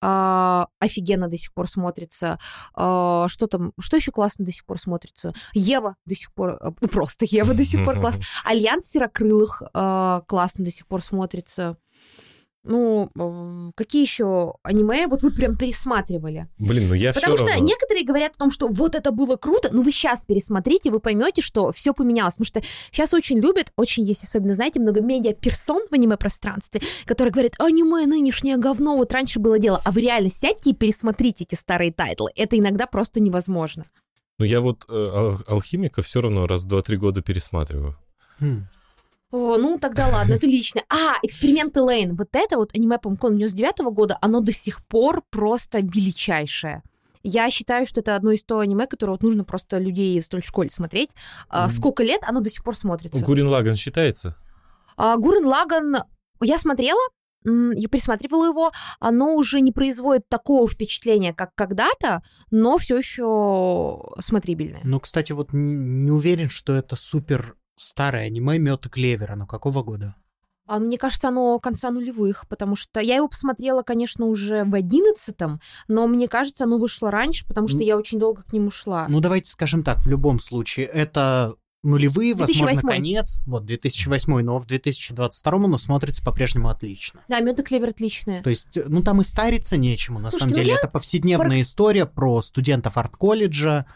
А, 0.00 0.68
офигенно 0.78 1.28
до 1.28 1.36
сих 1.36 1.52
пор 1.52 1.68
смотрится. 1.68 2.38
А, 2.74 3.28
что 3.28 3.46
там? 3.46 3.72
Что 3.78 3.96
еще 3.96 4.12
классно 4.12 4.44
до 4.44 4.52
сих 4.52 4.64
пор 4.64 4.78
смотрится? 4.78 5.32
Ева 5.52 5.96
до 6.04 6.14
сих 6.14 6.32
пор 6.32 6.58
а, 6.60 6.72
ну, 6.80 6.88
просто 6.88 7.26
Ева 7.28 7.54
до 7.54 7.64
сих 7.64 7.84
пор 7.84 8.00
классно. 8.00 8.22
Альянс 8.44 8.86
серокрылых 8.86 9.62
классно 9.72 10.64
до 10.64 10.70
сих 10.70 10.86
пор 10.86 11.02
смотрится. 11.02 11.76
Ну, 12.66 13.72
какие 13.76 14.02
еще 14.02 14.54
аниме? 14.62 15.06
Вот 15.06 15.22
вы 15.22 15.30
прям 15.30 15.56
пересматривали. 15.56 16.48
Блин, 16.58 16.88
ну 16.88 16.94
я 16.94 17.12
все 17.12 17.20
Потому 17.20 17.36
что 17.36 17.46
равно... 17.46 17.64
некоторые 17.64 18.04
говорят 18.04 18.32
о 18.34 18.38
том, 18.38 18.50
что 18.50 18.68
вот 18.68 18.94
это 18.94 19.12
было 19.12 19.36
круто, 19.36 19.70
но 19.72 19.82
вы 19.82 19.92
сейчас 19.92 20.22
пересмотрите, 20.22 20.90
вы 20.90 21.00
поймете, 21.00 21.42
что 21.42 21.72
все 21.72 21.94
поменялось. 21.94 22.34
Потому 22.34 22.46
что 22.46 22.62
сейчас 22.90 23.14
очень 23.14 23.38
любят, 23.38 23.72
очень 23.76 24.04
есть 24.04 24.24
особенно, 24.24 24.54
знаете, 24.54 24.80
много 24.80 25.00
медиа-персон 25.00 25.86
в 25.88 25.94
аниме-пространстве, 25.94 26.80
которые 27.04 27.32
говорят, 27.32 27.52
аниме 27.58 28.06
нынешнее 28.06 28.56
говно, 28.56 28.96
вот 28.96 29.12
раньше 29.12 29.38
было 29.38 29.58
дело. 29.58 29.80
А 29.84 29.92
вы 29.92 30.02
реально 30.02 30.30
сядьте 30.30 30.70
и 30.70 30.74
пересмотрите 30.74 31.44
эти 31.44 31.54
старые 31.54 31.92
тайтлы. 31.92 32.30
Это 32.34 32.58
иногда 32.58 32.86
просто 32.86 33.20
невозможно. 33.20 33.84
Ну 34.38 34.44
я 34.44 34.60
вот 34.60 34.84
э, 34.88 34.92
ал- 34.92 35.38
алхимика 35.46 36.02
все 36.02 36.20
равно 36.20 36.46
раз 36.46 36.64
в 36.64 36.68
два-три 36.68 36.96
года 36.96 37.22
пересматриваю. 37.22 37.96
Хм. 38.40 38.66
О, 39.32 39.56
ну 39.56 39.78
тогда 39.78 40.08
ладно, 40.08 40.34
это 40.34 40.46
лично. 40.46 40.82
А, 40.88 41.16
эксперименты 41.22 41.82
Лейн. 41.82 42.16
Вот 42.16 42.28
это 42.32 42.56
вот 42.56 42.74
аниме, 42.74 42.98
по-моему, 42.98 43.38
99 43.38 43.92
года, 43.92 44.18
оно 44.20 44.40
до 44.40 44.52
сих 44.52 44.84
пор 44.86 45.22
просто 45.30 45.80
величайшее. 45.80 46.82
Я 47.22 47.50
считаю, 47.50 47.86
что 47.86 48.00
это 48.00 48.14
одно 48.14 48.30
из 48.30 48.44
то 48.44 48.60
аниме, 48.60 48.86
которое 48.86 49.12
вот 49.12 49.22
нужно 49.24 49.42
просто 49.42 49.78
людям 49.78 50.20
столь 50.22 50.42
в 50.42 50.46
школе 50.46 50.70
смотреть. 50.70 51.10
Мгм. 51.50 51.70
Сколько 51.70 52.04
лет 52.04 52.20
оно 52.22 52.40
до 52.40 52.48
сих 52.48 52.62
пор 52.62 52.76
смотрится? 52.76 53.24
Гурин 53.24 53.48
Лаган 53.48 53.74
считается? 53.74 54.36
А, 54.96 55.16
Гурен 55.16 55.44
Лаган, 55.44 55.96
я 56.40 56.58
смотрела, 56.60 57.00
я 57.44 57.88
пересматривала 57.88 58.46
его, 58.46 58.70
оно 59.00 59.34
уже 59.34 59.60
не 59.60 59.72
производит 59.72 60.28
такого 60.28 60.68
впечатления, 60.68 61.34
как 61.34 61.50
когда-то, 61.56 62.22
но 62.52 62.78
все 62.78 62.96
еще 62.98 64.00
смотрибельное. 64.20 64.82
Ну, 64.84 65.00
кстати, 65.00 65.32
вот 65.32 65.48
не 65.52 66.10
уверен, 66.12 66.48
что 66.48 66.74
это 66.74 66.94
супер 66.94 67.56
старое 67.76 68.26
аниме 68.26 68.58
Мед 68.58 68.86
и 68.86 68.88
Клевер. 68.88 69.32
Оно 69.32 69.46
какого 69.46 69.82
года? 69.82 70.14
А 70.66 70.80
мне 70.80 70.98
кажется, 70.98 71.28
оно 71.28 71.58
конца 71.60 71.90
нулевых, 71.90 72.48
потому 72.48 72.74
что 72.74 72.98
я 72.98 73.16
его 73.16 73.28
посмотрела, 73.28 73.82
конечно, 73.82 74.26
уже 74.26 74.64
в 74.64 74.74
одиннадцатом, 74.74 75.60
но 75.86 76.08
мне 76.08 76.26
кажется, 76.26 76.64
оно 76.64 76.78
вышло 76.78 77.10
раньше, 77.10 77.46
потому 77.46 77.68
что 77.68 77.76
Ну, 77.76 77.84
я 77.84 77.96
очень 77.96 78.18
долго 78.18 78.42
к 78.42 78.52
нему 78.52 78.70
шла. 78.72 79.06
Ну, 79.08 79.20
давайте 79.20 79.48
скажем 79.48 79.84
так, 79.84 80.00
в 80.00 80.08
любом 80.08 80.40
случае, 80.40 80.86
это 80.86 81.54
нулевые, 81.84 82.34
возможно, 82.34 82.66
2008. 82.66 82.88
конец. 82.88 83.42
Вот, 83.46 83.64
2008, 83.64 84.40
но 84.42 84.58
в 84.58 84.66
2022 84.66 85.52
оно 85.52 85.78
смотрится 85.78 86.24
по-прежнему 86.24 86.68
отлично. 86.68 87.20
Да, 87.28 87.38
мед 87.38 87.60
и 87.60 87.62
клевер 87.62 87.90
отличные. 87.90 88.42
То 88.42 88.50
есть, 88.50 88.76
ну, 88.86 89.02
там 89.02 89.20
и 89.20 89.24
стариться 89.24 89.76
нечему, 89.76 90.18
на 90.18 90.30
Слушайте, 90.30 90.38
самом 90.38 90.50
ну 90.50 90.56
деле. 90.56 90.70
я 90.70 90.76
Это 90.78 90.88
повседневная 90.88 91.62
история 91.62 92.06
про 92.06 92.42
студентов 92.42 92.96
арт-колледжа, 92.96 93.86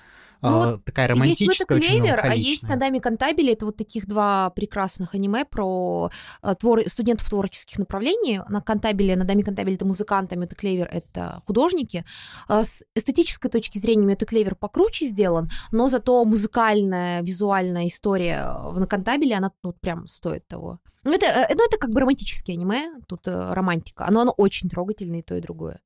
Ну 0.43 0.63
а, 0.63 0.79
такая 0.79 1.09
Есть 1.09 1.21
романтическая, 1.21 1.79
очень 1.79 1.89
клевер, 1.89 2.21
а 2.23 2.35
есть. 2.35 2.69
Надами 2.69 2.99
Кантабели. 2.99 3.53
Это 3.53 3.67
вот 3.67 3.77
таких 3.77 4.07
два 4.07 4.51
прекрасных 4.51 5.15
аниме 5.15 5.45
про 5.45 6.11
э, 6.43 6.55
твор- 6.59 6.89
студентов 6.89 7.29
творческих 7.29 7.79
направлений. 7.79 8.41
На 8.49 8.61
Кантабеле, 8.61 9.17
Надами 9.17 9.43
Кантабели 9.43 9.77
это 9.77 9.85
музыканты, 9.85 10.37
а 10.37 10.45
и 10.45 10.47
клевер 10.55 10.89
это 10.91 11.43
художники. 11.47 12.05
А 12.49 12.65
С 12.65 12.85
эстетической 12.95 13.51
точки 13.51 13.79
зрения 13.79 14.07
Мед 14.07 14.23
и 14.23 14.27
клевер 14.27 14.55
покруче 14.55 15.07
сделан, 15.07 15.51
но 15.73 15.89
зато 15.89 16.25
музыкальная, 16.25 17.23
визуальная 17.23 17.89
история 17.89 18.47
э, 18.47 18.79
Нодаме 18.79 18.87
Кантабиле, 18.87 19.37
она 19.37 19.51
тут 19.63 19.81
прям 19.81 20.07
стоит 20.07 20.47
того. 20.49 20.79
Ну 21.05 21.13
это, 21.13 21.27
э, 21.27 21.55
ну, 21.55 21.67
это 21.67 21.79
как 21.79 21.91
бы 21.91 22.01
романтическое 22.01 22.57
аниме, 22.57 22.91
тут 23.07 23.27
э, 23.27 23.53
романтика. 23.53 24.07
Оно, 24.07 24.21
оно 24.21 24.33
очень 24.37 24.69
трогательное 24.69 25.21
и 25.21 25.23
то, 25.23 25.35
и 25.35 25.41
другое. 25.41 25.81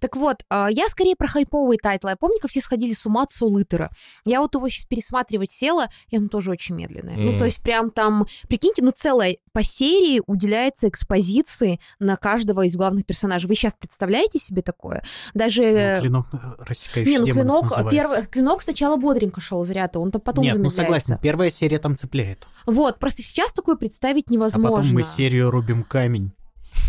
Так 0.00 0.16
вот, 0.16 0.44
а, 0.48 0.68
я 0.70 0.88
скорее 0.88 1.16
про 1.16 1.28
хайповые 1.28 1.78
тайтлы. 1.78 2.10
Я 2.10 2.16
помню, 2.16 2.38
как 2.40 2.50
все 2.50 2.60
сходили 2.60 2.92
с 2.92 3.04
ума 3.06 3.22
от 3.22 3.30
Солитера. 3.30 3.90
Я 4.24 4.40
вот 4.40 4.54
его 4.54 4.68
сейчас 4.68 4.86
пересматривать 4.86 5.50
села, 5.50 5.88
и 6.08 6.16
оно 6.16 6.28
тоже 6.28 6.50
очень 6.50 6.74
медленное. 6.74 7.16
Ну, 7.16 7.30
Мгм. 7.30 7.38
то 7.38 7.44
есть 7.44 7.62
прям 7.62 7.90
там, 7.90 8.26
прикиньте, 8.48 8.82
ну, 8.82 8.92
целая 8.94 9.36
по 9.52 9.62
серии 9.62 10.20
уделяется 10.26 10.88
экспозиции 10.88 11.80
на 11.98 12.16
каждого 12.16 12.66
из 12.66 12.76
главных 12.76 13.06
персонажей. 13.06 13.48
Вы 13.48 13.54
сейчас 13.54 13.74
представляете 13.78 14.38
себе 14.38 14.62
такое? 14.62 15.04
Даже... 15.34 15.94
Ну, 15.96 16.00
клинок 16.02 16.26
э, 16.32 16.36
рассекающий 16.66 17.12
не, 17.12 17.18
ну, 17.18 17.24
клинок, 17.24 17.62
называется. 17.64 17.90
первый, 18.14 18.26
клинок 18.28 18.62
сначала 18.62 18.96
бодренько 18.96 19.40
шел 19.40 19.64
зря-то, 19.64 20.00
он 20.00 20.10
потом 20.10 20.42
Нет, 20.44 20.56
ну 20.56 20.70
замедляется. 20.70 20.80
согласен, 21.08 21.18
первая 21.22 21.50
серия 21.50 21.78
там 21.78 21.96
цепляет. 21.96 22.46
Вот, 22.66 22.98
просто 22.98 23.22
сейчас 23.22 23.52
такое 23.52 23.76
представить 23.76 24.24
А 24.28 24.32
невозможно. 24.32 24.76
потом 24.76 24.92
мы 24.92 25.02
серию 25.02 25.50
рубим 25.50 25.82
камень. 25.84 26.32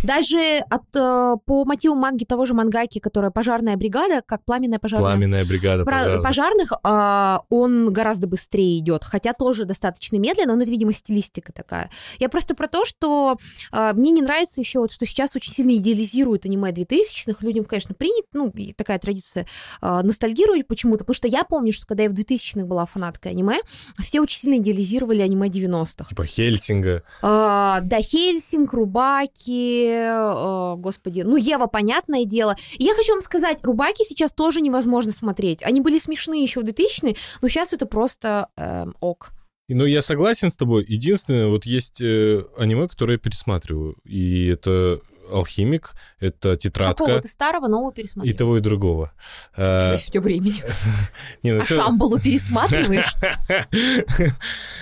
Даже 0.04 0.60
от, 0.70 0.84
э, 0.96 1.36
по 1.46 1.66
мотиву 1.66 1.96
манги 1.96 2.26
того 2.26 2.46
же 2.46 2.54
мангаки, 2.54 3.00
которая 3.00 3.32
«Пожарная 3.32 3.76
бригада», 3.76 4.22
как 4.26 4.44
«Пламенная 4.46 4.80
пожарная 4.80 5.12
Пламенная 5.12 5.46
бригада 5.46 5.84
Про- 5.84 5.98
пожарных. 5.98 6.24
пожарных 6.24 6.74
а, 6.84 7.42
он 7.50 7.92
гораздо 7.92 8.28
быстрее 8.28 8.78
идет, 8.80 9.04
хотя 9.04 9.34
тоже 9.34 9.66
достаточно 9.66 10.18
медленно, 10.18 10.56
но 10.56 10.62
это, 10.62 10.70
видимо, 10.70 10.94
стилистика 10.94 11.52
такая. 11.52 11.90
Я 12.20 12.30
просто 12.30 12.56
про 12.56 12.68
то, 12.68 12.86
что 12.86 13.38
а, 13.72 13.94
мне 13.94 14.12
не 14.12 14.22
нравится 14.22 14.62
еще 14.62 14.80
вот, 14.80 14.92
что 14.92 15.06
сейчас 15.06 15.36
очень 15.36 15.54
сильно 15.54 15.76
идеализируют 15.76 16.46
аниме 16.46 16.72
2000-х. 16.72 17.38
Людям, 17.40 17.66
конечно, 17.66 17.96
принято, 17.96 18.28
ну, 18.34 18.54
такая 18.78 19.00
традиция 19.00 19.48
а, 19.82 20.04
ностальгировать 20.04 20.68
почему-то, 20.68 21.00
потому 21.00 21.16
что 21.16 21.28
я 21.28 21.44
помню, 21.44 21.74
что 21.74 21.88
когда 21.88 22.04
я 22.04 22.10
в 22.10 22.14
2000-х 22.14 22.66
была 22.66 22.86
фанаткой 22.86 23.32
аниме, 23.32 23.58
все 24.00 24.22
очень 24.22 24.40
сильно 24.40 24.58
идеализировали 24.58 25.22
аниме 25.22 25.48
90-х. 25.48 26.10
Типа 26.10 26.26
Хельсинга. 26.26 27.04
А, 27.22 27.80
да, 27.82 28.02
Хельсинг, 28.02 28.72
Рубаки, 28.74 29.95
э, 29.96 30.76
господи, 30.78 31.22
ну, 31.22 31.36
Ева, 31.36 31.68
понятное 31.68 32.26
дело. 32.26 32.56
И 32.78 32.84
я 32.84 32.94
хочу 32.94 33.14
вам 33.14 33.22
сказать, 33.22 33.60
Рубаки 33.64 34.04
сейчас 34.04 34.34
тоже 34.34 34.62
невозможно 34.62 35.12
смотреть. 35.12 35.64
Они 35.64 35.82
были 35.82 36.00
смешные 36.00 36.44
еще 36.44 36.62
в 36.62 36.64
2000-е, 36.64 37.16
но 37.42 37.48
сейчас 37.48 37.74
это 37.74 37.86
просто 37.86 38.50
эм, 38.58 38.96
ок. 39.00 39.32
Ну, 39.68 39.86
я 39.86 40.02
согласен 40.02 40.50
с 40.50 40.56
тобой. 40.56 40.86
Единственное, 40.88 41.48
вот 41.48 41.66
есть 41.66 42.02
э, 42.02 42.44
аниме, 42.58 42.88
которое 42.88 43.14
я 43.14 43.20
пересматриваю. 43.20 43.96
И 44.04 44.48
это 44.48 45.02
«Алхимик», 45.32 45.92
это 46.20 46.58
«Тетрадка». 46.58 47.04
Какого-то 47.04 47.28
старого, 47.28 47.68
нового 47.68 47.92
И 47.92 47.96
пересмотреть. 47.96 48.38
того, 48.38 48.58
и 48.58 48.62
другого. 48.62 49.14
У 49.54 49.58
тебя 49.58 50.22
времени. 50.22 50.56
не, 51.44 51.54
ну 51.54 51.62
А 51.62 51.64
Шамбалу 51.64 52.20
пересматриваешь? 52.20 53.14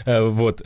Вот. 0.06 0.62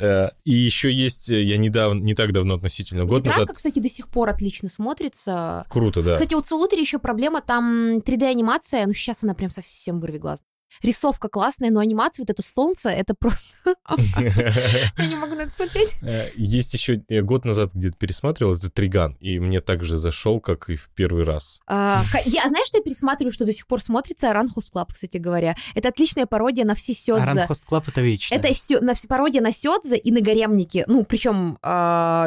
И 0.45 0.53
еще 0.53 0.91
есть, 0.91 1.29
я 1.29 1.57
недавно, 1.57 2.01
не 2.01 2.15
так 2.15 2.31
давно 2.33 2.55
относительно, 2.55 3.05
год 3.05 3.19
Тетрадка, 3.19 3.41
назад. 3.41 3.55
кстати, 3.57 3.79
до 3.79 3.89
сих 3.89 4.07
пор 4.07 4.29
отлично 4.29 4.69
смотрится. 4.69 5.65
Круто, 5.69 6.01
да. 6.01 6.15
Кстати, 6.15 6.33
вот 6.33 6.47
с 6.47 6.51
Улутери 6.51 6.81
еще 6.81 6.99
проблема, 6.99 7.41
там 7.41 7.97
3D-анимация, 7.97 8.85
ну 8.85 8.93
сейчас 8.93 9.23
она 9.23 9.33
прям 9.33 9.49
совсем 9.51 9.99
вырви 9.99 10.17
глаз. 10.17 10.39
Рисовка 10.81 11.29
классная, 11.29 11.71
но 11.71 11.79
анимация, 11.79 12.23
вот 12.23 12.29
это 12.29 12.41
солнце, 12.41 12.89
это 12.89 13.13
просто... 13.17 13.55
Я 13.87 15.05
не 15.05 15.15
могу 15.15 15.35
на 15.35 15.41
это 15.41 15.51
смотреть. 15.51 15.95
Э, 16.07 16.29
Есть 16.35 16.73
еще, 16.73 17.03
я 17.09 17.21
год 17.21 17.43
назад 17.43 17.71
где-то 17.73 17.97
пересматривал, 17.97 18.53
это 18.53 18.69
Триган, 18.69 19.17
и 19.19 19.39
мне 19.39 19.59
также 19.61 19.97
зашел, 19.97 20.39
как 20.39 20.69
и 20.69 20.75
в 20.75 20.89
первый 20.89 21.23
раз. 21.23 21.59
А, 21.67 22.03
Я, 22.25 22.47
знаешь, 22.47 22.67
что 22.67 22.77
я 22.77 22.83
пересматриваю, 22.83 23.33
что 23.33 23.45
до 23.45 23.51
сих 23.51 23.67
пор 23.67 23.81
смотрится? 23.81 24.31
Оран 24.31 24.50
Host 24.50 24.69
Club, 24.69 24.93
кстати 24.93 25.17
говоря. 25.17 25.55
Это 25.75 25.89
отличная 25.89 26.25
пародия 26.27 26.65
на 26.65 26.75
все 26.75 26.93
Сёдзе. 26.93 27.23
Ouran 27.23 27.47
Host 27.47 27.65
Club 27.65 27.87
это 27.87 28.01
вечно. 28.01 28.33
Это 28.35 28.53
пародия 29.07 29.41
на 29.41 29.51
Сёдзе 29.51 29.97
и 29.97 30.11
на 30.11 30.21
гаремники. 30.21 30.85
Ну, 30.87 31.03
причем 31.03 31.57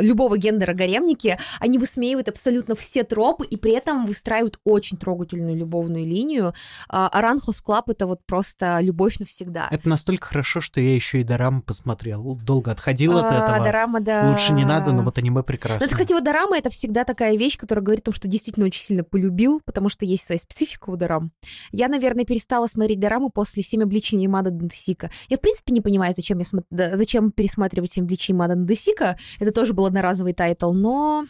любого 0.03 0.37
гендера 0.37 0.75
гаремники. 0.75 1.39
Они 1.59 1.79
высмеивают 1.79 2.29
абсолютно 2.29 2.75
все 2.75 3.05
тропы 3.05 3.47
и 3.47 3.57
при 3.57 3.73
этом 3.73 4.07
выстраивают 4.07 4.59
очень 4.65 4.97
трогательную 4.99 5.57
любовную 5.57 6.05
линию. 6.05 6.55
А 6.89 7.09
Ouran 7.09 7.38
Host 7.38 7.61
Club— 7.61 7.89
это 7.91 8.07
вот 8.07 8.21
просто 8.31 8.79
любовь 8.81 9.19
навсегда. 9.19 9.69
Это 9.71 9.89
настолько 9.89 10.29
хорошо, 10.29 10.61
что 10.61 10.81
я 10.81 10.95
еще 10.95 11.21
и 11.21 11.25
Дораму 11.25 11.63
посмотрел. 11.63 12.37
Долго 12.37 12.71
отходил 12.71 13.19
от 13.19 13.25
А, 13.31 13.35
этого. 13.35 13.65
Дорама, 13.65 14.01
да. 14.01 14.31
Лучше 14.31 14.53
не 14.53 14.65
надо, 14.65 14.93
но 14.93 15.03
вот 15.03 15.19
аниме 15.19 15.39
Ну, 15.39 15.43
прекрасно. 15.43 15.85
это, 15.85 15.93
кстати, 15.93 16.13
вот 16.13 16.23
дорама 16.25 16.57
это 16.57 16.71
всегда 16.71 17.05
такая 17.05 17.37
вещь, 17.37 17.59
которая 17.59 17.83
говорит 17.85 18.03
о 18.05 18.07
том, 18.07 18.15
что 18.15 18.29
действительно 18.29 18.67
очень 18.67 18.83
сильно 18.83 19.03
полюбил, 19.05 19.61
потому 19.65 19.89
что 19.89 20.05
есть 20.07 20.25
своя 20.25 20.39
специфика 20.39 20.91
у 20.91 20.97
дорам. 20.97 21.33
Я, 21.73 21.89
наверное, 21.89 22.25
перестала 22.25 22.67
смотреть 22.69 23.01
дораму 23.01 23.31
после 23.31 23.63
«Семь 23.63 23.83
обличий 23.83 24.25
Мада 24.29 24.51
Дендесика». 24.51 25.11
Я, 25.29 25.37
в 25.37 25.41
принципе, 25.41 25.73
не 25.73 25.81
понимаю, 25.81 26.15
зачем, 26.17 26.39
я 26.39 26.45
смо- 26.45 26.65
да, 26.71 26.97
зачем 26.97 27.33
пересматривать 27.33 27.91
«Семь 27.91 28.05
обличий 28.05 28.33
Мада 28.33 28.55
Дендесика». 28.55 29.19
Это 29.41 29.51
тоже 29.51 29.73
был 29.73 29.87
одноразовый 29.87 30.35
тайтл, 30.35 30.73
но... 30.73 31.27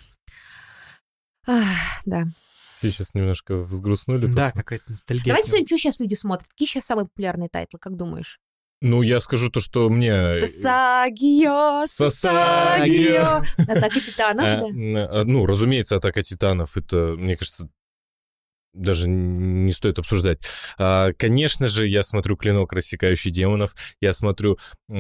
Ах, 1.47 1.65
да. 2.05 2.25
Все 2.81 2.91
сейчас 2.91 3.12
немножко 3.12 3.57
взгрустнули. 3.59 4.26
Да, 4.26 4.53
какая-то 4.53 4.85
ностальгия. 4.89 5.26
Давайте 5.26 5.49
посмотрим, 5.51 5.66
что 5.66 5.76
сейчас 5.78 6.01
люди 6.01 6.14
смотрят. 6.14 6.49
Какие 6.49 6.66
сейчас 6.66 6.87
самые 6.87 7.05
популярные 7.07 7.51
тайтлы, 7.51 7.78
как 7.78 7.95
думаешь? 7.95 8.39
Ну, 8.81 9.03
я 9.03 9.20
скажу 9.20 9.51
то, 9.51 9.61
что 9.61 9.91
мне... 9.91 10.09
э, 10.11 10.41
Сасагэё, 10.41 11.85
Сасагэё. 11.87 13.43
Атака 13.59 14.01
титанов, 14.01 14.47
э, 14.47 14.61
да? 14.61 15.20
э, 15.20 15.24
Ну, 15.24 15.45
разумеется, 15.45 15.97
Атака 15.97 16.22
Титанов, 16.22 16.78
это, 16.78 17.14
мне 17.18 17.37
кажется, 17.37 17.68
даже 18.73 19.09
не 19.09 19.73
стоит 19.73 19.99
обсуждать. 19.99 20.39
А, 20.79 21.12
Конечно 21.14 21.66
же, 21.66 21.87
я 21.89 22.03
смотрю 22.03 22.37
«Клинок, 22.37 22.73
рассекающий 22.73 23.31
демонов», 23.31 23.75
я 24.01 24.12
смотрю 24.12 24.59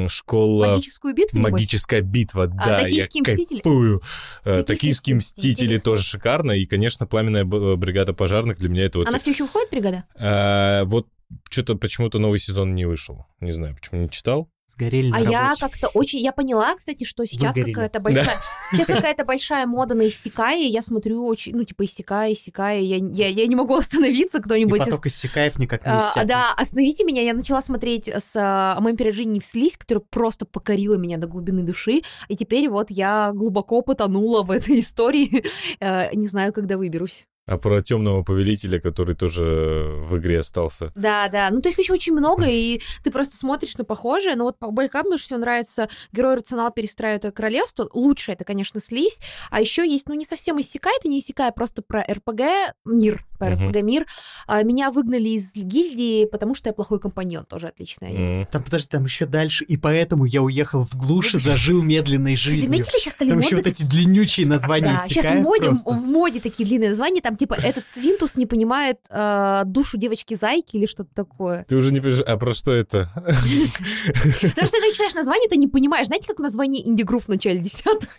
«Школа...» 0.08 0.66
Магическую 0.74 1.14
битву, 1.14 1.38
небось? 1.38 1.52
Магическая 1.52 2.00
битва, 2.00 2.46
да, 2.48 2.78
я 2.78 2.84
«Токийские 2.84 3.22
мстители»? 3.22 3.56
кайфую. 3.60 4.02
«Токийские 4.44 4.60
Э, 4.60 4.64
Токийские 4.64 5.16
мстители», 5.16 5.50
мстители 5.50 5.76
тоже 5.78 6.02
шикарно. 6.02 6.52
И, 6.52 6.66
конечно, 6.66 7.06
пламенная 7.06 7.44
б- 7.44 7.76
бригада 7.76 8.12
пожарных 8.12 8.58
для 8.58 8.68
меня 8.68 8.84
это 8.84 8.98
вот... 8.98 9.08
Она 9.08 9.18
все 9.18 9.30
еще 9.30 9.44
выходит, 9.44 9.70
бригада? 9.70 10.04
э, 10.18 10.84
Вот 10.84 11.06
что-то 11.48 11.76
почему-то 11.76 12.18
новый 12.18 12.38
сезон 12.40 12.74
не 12.74 12.86
вышел. 12.86 13.26
Не 13.40 13.52
знаю, 13.52 13.76
почему 13.76 14.02
не 14.02 14.10
читал. 14.10 14.50
Сгорели 14.70 15.10
А 15.12 15.20
я 15.20 15.52
как-то 15.58 15.88
очень... 15.88 16.20
Я 16.20 16.32
поняла, 16.32 16.74
кстати, 16.76 17.04
что 17.04 17.24
сейчас 17.24 17.54
Выгорели. 17.56 17.72
какая-то 17.74 18.00
большая... 18.00 18.36
Сейчас 18.72 18.86
какая-то 18.86 19.24
большая 19.24 19.66
мода 19.66 19.94
на 19.94 20.06
иссякае. 20.08 20.66
Я 20.68 20.80
смотрю 20.82 21.24
очень... 21.26 21.54
Ну, 21.56 21.64
типа, 21.64 21.84
иссякае, 21.84 22.34
иссякае. 22.34 22.84
Я, 22.84 22.96
я, 22.98 23.28
я 23.28 23.46
не 23.46 23.56
могу 23.56 23.74
остановиться, 23.78 24.38
И 24.38 24.42
кто-нибудь... 24.42 24.80
из- 24.82 24.86
поток 24.86 25.06
иссякаев 25.06 25.58
никак 25.58 25.84
не 25.84 25.90
А, 25.92 25.98
иссякнет. 25.98 26.26
да, 26.28 26.52
остановите 26.56 27.04
меня. 27.04 27.22
Я 27.22 27.34
начала 27.34 27.60
смотреть 27.62 28.08
с 28.08 28.36
а, 28.36 28.76
«О 28.76 28.80
моем 28.80 28.96
перерождении 28.96 29.40
в 29.40 29.44
слизь», 29.44 29.76
которая 29.76 30.04
просто 30.08 30.46
покорила 30.46 30.94
меня 30.94 31.18
до 31.18 31.26
глубины 31.26 31.62
души. 31.62 32.02
И 32.28 32.36
теперь 32.36 32.68
вот 32.68 32.90
я 32.90 33.32
глубоко 33.34 33.82
потонула 33.82 34.42
в 34.42 34.50
этой 34.52 34.80
истории. 34.82 35.44
Э, 35.80 36.14
Не 36.14 36.26
знаю, 36.28 36.52
когда 36.52 36.76
выберусь. 36.76 37.24
А 37.50 37.58
про 37.58 37.82
темного 37.82 38.22
повелителя, 38.22 38.78
который 38.78 39.16
тоже 39.16 39.88
в 40.04 40.16
игре 40.18 40.38
остался. 40.38 40.92
Да, 40.94 41.26
да. 41.26 41.50
Ну, 41.50 41.60
то 41.60 41.68
их 41.68 41.80
еще 41.80 41.92
очень 41.92 42.12
много, 42.12 42.46
и 42.46 42.80
ты 43.02 43.10
просто 43.10 43.36
смотришь 43.36 43.76
на 43.76 43.82
похожее. 43.82 44.36
Но 44.36 44.44
вот 44.44 44.56
по 44.56 44.70
Байкам 44.70 45.06
мне 45.08 45.16
все 45.18 45.36
нравится 45.36 45.88
Герой 46.12 46.36
Рационал 46.36 46.70
перестраивает 46.70 47.34
королевство. 47.34 47.90
Лучше 47.92 48.30
это, 48.30 48.44
конечно, 48.44 48.80
слизь. 48.80 49.18
А 49.50 49.60
еще 49.60 49.84
есть, 49.84 50.08
ну, 50.08 50.14
не 50.14 50.24
совсем 50.24 50.60
иссякай, 50.60 50.92
это 50.96 51.08
не 51.08 51.18
иссякай, 51.18 51.48
а 51.48 51.52
просто 51.52 51.82
про 51.82 52.02
РПГ 52.08 52.40
мир. 52.84 53.26
Про. 53.36 53.56
РПГ 53.56 53.82
мир. 53.82 54.06
А, 54.46 54.62
Меня 54.62 54.92
выгнали 54.92 55.30
из 55.30 55.52
гильдии, 55.52 56.26
потому 56.26 56.54
что 56.54 56.68
я 56.68 56.72
плохой 56.72 57.00
компаньон. 57.00 57.46
Тоже. 57.46 57.72
М. 58.00 58.46
Там, 58.46 58.62
подожди, 58.62 58.88
там 58.88 59.04
еще 59.06 59.26
дальше. 59.26 59.64
И 59.64 59.76
поэтому 59.76 60.24
я 60.24 60.42
уехал 60.42 60.84
в 60.84 60.96
глушь 60.96 61.34
и 61.34 61.38
зажил 61.38 61.82
медленной 61.82 62.36
жизнью. 62.36 62.66
заметили, 62.66 62.98
сейчас 62.98 63.14
стали 63.14 63.30
Там 63.30 63.40
еще 63.40 63.56
вот 63.56 63.66
эти 63.66 63.82
длиннючие 63.82 64.46
названия 64.46 64.92
Да, 64.96 64.98
сейчас 64.98 65.40
моде, 65.40 65.70
в 65.70 65.92
моде 65.92 66.40
такие 66.40 66.64
длинные 66.64 66.90
названия, 66.90 67.20
там 67.20 67.36
типа 67.40 67.54
этот 67.54 67.86
свинтус 67.86 68.36
не 68.36 68.46
понимает 68.46 68.98
э, 69.08 69.62
душу 69.64 69.96
девочки-зайки 69.96 70.76
или 70.76 70.86
что-то 70.86 71.10
такое. 71.14 71.64
Ты 71.64 71.76
уже 71.76 71.92
не 71.92 72.00
понимаешь, 72.00 72.22
а 72.26 72.36
про 72.36 72.52
что 72.52 72.72
это? 72.72 73.10
Потому 73.14 74.66
что 74.66 74.78
когда 74.78 74.92
читаешь 74.92 75.14
название, 75.14 75.48
ты 75.48 75.56
не 75.56 75.68
понимаешь. 75.68 76.06
Знаете, 76.06 76.28
как 76.28 76.38
название 76.38 76.86
инди-групп 76.86 77.24
в 77.24 77.28
начале 77.28 77.60
десятых? 77.60 78.10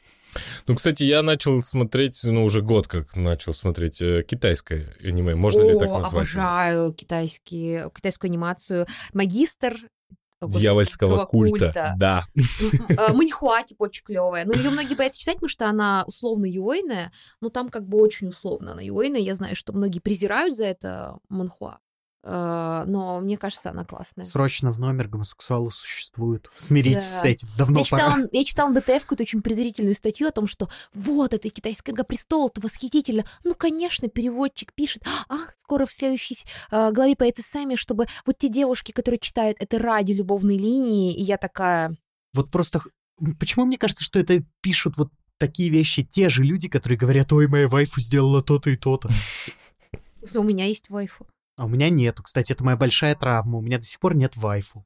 Ну, 0.65 0.75
кстати, 0.75 1.03
я 1.03 1.21
начал 1.21 1.61
смотреть, 1.61 2.21
ну, 2.23 2.45
уже 2.45 2.61
год 2.61 2.87
как 2.87 3.15
начал 3.15 3.53
смотреть 3.53 4.01
э, 4.01 4.23
китайское 4.23 4.95
аниме. 5.03 5.35
Можно 5.35 5.63
ли 5.63 5.77
так 5.77 5.89
О, 5.89 5.99
назвать? 5.99 6.13
обожаю 6.13 6.93
китайские, 6.93 7.91
китайскую 7.95 8.29
анимацию. 8.29 8.87
Магистр 9.13 9.75
о, 9.75 10.00
Дьявольского 10.47 11.25
культа. 11.25 11.95
Да. 11.97 12.25
М, 12.35 12.43
э, 12.89 13.13
Маньхуа, 13.13 13.63
типа, 13.63 13.83
очень 13.83 14.03
клевая. 14.03 14.45
Но 14.45 14.53
ее 14.53 14.69
многие 14.69 14.95
боятся 14.95 15.19
читать, 15.19 15.35
потому 15.35 15.49
что 15.49 15.67
она 15.67 16.03
условно 16.07 16.45
юойная, 16.45 17.11
но 17.41 17.49
там 17.49 17.69
как 17.69 17.87
бы 17.87 17.97
очень 17.99 18.27
условно 18.27 18.73
она 18.73 18.81
юойная. 18.81 19.21
Я 19.21 19.35
знаю, 19.35 19.55
что 19.55 19.73
многие 19.73 19.99
презирают 19.99 20.55
за 20.55 20.65
это 20.65 21.17
Манхуа. 21.29 21.79
Э, 22.23 22.83
Но 22.87 23.19
мне 23.19 23.37
кажется, 23.37 23.71
она 23.71 23.83
классная. 23.83 24.25
Срочно 24.25 24.71
в 24.71 24.79
номер 24.79 25.07
гомосексуалы 25.07 25.71
существуют. 25.71 26.49
Смиритесь 26.55 27.09
Да. 27.09 27.19
с 27.21 27.23
этим. 27.25 27.47
Давно 27.57 27.79
Я 27.79 27.85
пора. 27.89 28.03
читала, 28.09 28.29
я 28.31 28.43
читала 28.45 28.69
на 28.69 28.81
ДТФ 28.81 29.01
какую-то 29.03 29.23
очень 29.23 29.41
презрительную 29.41 29.95
статью 29.95 30.27
о 30.27 30.31
том, 30.31 30.45
что 30.47 30.69
вот 30.93 31.33
это 31.33 31.49
китайская 31.49 31.91
игра 31.93 32.03
престол, 32.03 32.49
это 32.49 32.61
восхитительно. 32.61 33.25
Ну, 33.43 33.55
конечно, 33.55 34.07
переводчик 34.07 34.73
пишет, 34.73 35.03
ах, 35.29 35.53
скоро 35.57 35.85
в 35.85 35.91
следующей 35.91 36.37
э, 36.71 36.91
главе 36.91 37.15
появится 37.15 37.43
сами, 37.43 37.75
чтобы 37.75 38.05
вот 38.25 38.37
те 38.37 38.49
девушки, 38.49 38.91
которые 38.91 39.19
читают 39.19 39.57
это 39.59 39.79
ради 39.79 40.11
любовной 40.11 40.57
линии, 40.57 41.15
и 41.15 41.23
я 41.23 41.37
такая, 41.37 41.95
Вот 42.33 42.51
просто... 42.51 42.81
Почему 43.39 43.65
мне 43.65 43.77
кажется, 43.77 44.03
что 44.03 44.19
это 44.19 44.43
пишут 44.61 44.97
вот 44.97 45.09
такие 45.37 45.69
вещи 45.69 46.03
те 46.03 46.29
же 46.29 46.43
люди, 46.43 46.69
которые 46.69 46.97
говорят, 46.99 47.33
ой, 47.33 47.47
моя 47.47 47.67
вайфу 47.67 47.99
сделала 47.99 48.43
то-то 48.43 48.69
и 48.69 48.75
то-то. 48.75 49.09
«Слушай, 50.19 50.37
у 50.41 50.43
меня 50.43 50.65
есть 50.65 50.89
вайфу. 50.89 51.27
А 51.57 51.65
у 51.65 51.67
меня 51.67 51.89
нету. 51.89 52.23
Кстати, 52.23 52.51
это 52.51 52.63
моя 52.63 52.77
большая 52.77 53.15
травма. 53.15 53.57
У 53.57 53.61
меня 53.61 53.77
до 53.77 53.83
сих 53.85 53.99
пор 53.99 54.15
нет 54.15 54.35
вайфу. 54.35 54.85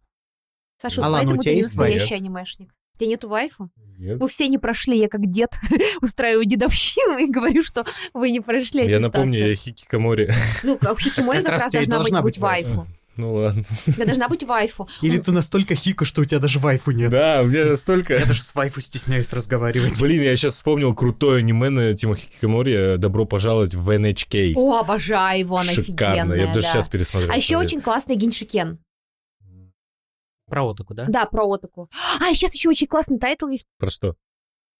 Саша, 0.81 1.01
Алан, 1.05 1.19
поэтому 1.21 1.35
у 1.37 1.39
тебя 1.39 1.51
ты 1.53 1.57
есть 1.57 1.69
настоящий 1.69 2.13
вайф? 2.13 2.21
анимешник. 2.21 2.73
У 2.95 2.97
тебя 2.97 3.09
нету 3.09 3.29
вайфу? 3.29 3.69
Нет. 3.97 4.19
Вы 4.19 4.27
все 4.29 4.47
не 4.47 4.57
прошли, 4.57 4.97
я 4.97 5.07
как 5.09 5.29
дед 5.29 5.51
устраиваю 6.01 6.45
дедовщину 6.45 7.17
и 7.17 7.29
говорю, 7.29 7.63
что 7.63 7.85
вы 8.13 8.31
не 8.31 8.39
прошли 8.41 8.79
Я 8.81 8.85
аттестацию. 8.85 9.01
напомню, 9.01 9.47
я 9.49 9.55
Хикикамори. 9.55 10.33
Ну, 10.63 10.77
а 10.81 10.91
у 10.93 10.95
Хикикомори 10.97 11.43
Как 11.43 11.59
как 11.61 11.73
раз 11.73 11.87
должна 11.87 12.21
быть 12.21 12.35
быть 12.35 12.37
вайфу. 12.39 12.87
Ну 13.17 13.33
ладно. 13.33 13.63
Да, 13.85 14.05
должна 14.05 14.27
быть 14.27 14.43
вайфу. 14.43 14.89
Или 15.01 15.17
ты 15.19 15.31
настолько 15.31 15.75
хико, 15.75 16.03
что 16.05 16.21
у 16.21 16.25
тебя 16.25 16.39
даже 16.39 16.59
вайфу 16.59 16.91
нет. 16.91 17.09
Да, 17.09 17.41
у 17.43 17.45
меня 17.45 17.75
столько... 17.77 18.13
Я 18.13 18.25
даже 18.25 18.43
с 18.43 18.53
вайфу 18.53 18.81
стесняюсь 18.81 19.31
разговаривать. 19.31 19.99
Блин, 20.01 20.21
я 20.21 20.35
сейчас 20.35 20.55
вспомнил 20.55 20.93
крутое 20.93 21.39
аниме 21.39 21.69
на 21.69 21.93
тему 21.93 22.15
Хикикомори 22.15 22.97
«Добро 22.97 23.25
пожаловать 23.25 23.73
в 23.73 23.89
NHK». 23.89 24.53
О, 24.55 24.79
обожаю 24.79 25.39
его, 25.39 25.57
она 25.57 25.71
Шикарно, 25.71 26.33
я 26.33 26.47
даже 26.47 26.61
да. 26.61 26.73
сейчас 26.73 26.89
пересмотрел. 26.89 27.31
А 27.31 27.37
еще 27.37 27.57
очень 27.57 27.81
классный 27.81 28.15
Геншикен. 28.15 28.79
Про 30.47 30.69
отаку, 30.69 30.93
да? 30.93 31.05
Да, 31.07 31.25
про 31.25 31.51
Отаку. 31.51 31.89
А, 32.21 32.33
сейчас 32.33 32.53
еще 32.53 32.69
очень 32.69 32.87
классный 32.87 33.17
тайтл 33.17 33.47
есть 33.47 33.65
Про 33.79 33.89
что? 33.89 34.15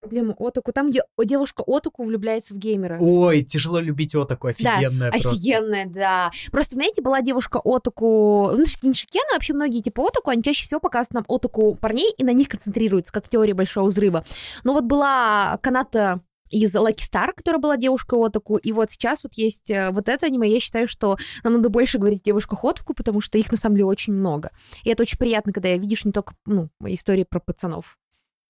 Проблема 0.06 0.36
Отаку. 0.38 0.72
Там, 0.72 0.90
где 0.90 1.02
девушка 1.24 1.64
Отаку 1.66 2.04
влюбляется 2.04 2.54
в 2.54 2.58
геймера. 2.58 2.98
Ой, 3.02 3.42
тяжело 3.44 3.80
любить 3.80 4.14
отаку, 4.16 4.50
Да, 4.60 4.76
офигенная 4.76 5.12
просто. 5.12 5.30
Офигенная, 5.30 5.86
да. 5.88 6.32
Просто, 6.52 6.76
знаете, 6.76 7.02
была 7.02 7.22
девушка 7.22 7.60
Отаку... 7.64 8.52
Ну, 8.56 8.64
Геншикен, 8.82 9.24
вообще 9.34 9.54
многие 9.54 9.82
типа 9.82 10.08
Отаку, 10.08 10.30
они 10.30 10.44
чаще 10.44 10.66
всего 10.66 10.80
показывают 10.80 11.28
нам 11.28 11.36
Отаку 11.36 11.76
парней 11.76 12.14
и 12.18 12.24
на 12.24 12.34
них 12.34 12.50
концентрируются, 12.50 13.12
как 13.12 13.28
теория 13.30 13.54
Большого 13.54 13.88
Взрыва. 13.88 14.26
Но 14.64 14.74
вот 14.74 14.84
была 14.84 15.58
Коната 15.62 16.22
из 16.50 16.76
Lucky 16.76 17.00
Star, 17.00 17.32
которая 17.36 17.60
была 17.60 17.78
девушкой 17.78 18.24
Отаку, 18.24 18.58
и 18.58 18.72
вот 18.72 18.92
сейчас 18.92 19.24
вот 19.24 19.34
есть 19.34 19.72
э, 19.72 19.90
вот 19.90 20.08
это 20.08 20.28
аниме, 20.28 20.48
я 20.48 20.60
считаю, 20.60 20.88
что 20.88 21.18
нам 21.44 21.54
надо 21.54 21.70
больше 21.70 21.98
говорить 21.98 22.22
о 22.22 22.26
девушках 22.26 22.64
Отаку, 22.64 22.94
потому 22.94 23.20
что 23.20 23.38
их 23.38 23.52
на 23.52 23.58
самом 23.58 23.76
деле 23.76 23.86
очень 23.86 24.14
много. 24.14 24.52
И 24.84 24.90
это 24.90 25.04
очень 25.04 25.18
приятно, 25.18 25.52
когда 25.52 25.70
я 25.70 25.78
видишь 25.78 26.06
не 26.06 26.12
только, 26.12 26.36
ну, 26.46 26.70
истории 26.86 27.26
про 27.28 27.40
пацанов. 27.40 27.98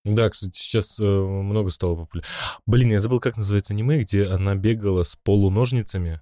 Да, 0.05 0.29
кстати, 0.29 0.57
сейчас 0.57 0.97
э, 0.99 1.03
много 1.03 1.69
стало 1.71 1.95
популярно. 1.95 2.29
Блин, 2.65 2.91
я 2.91 2.99
забыл, 3.01 3.19
как 3.19 3.37
называется 3.37 3.73
аниме, 3.73 3.99
где 4.01 4.25
она 4.25 4.55
бегала 4.55 5.03
с 5.03 5.15
полуножницами. 5.15 6.21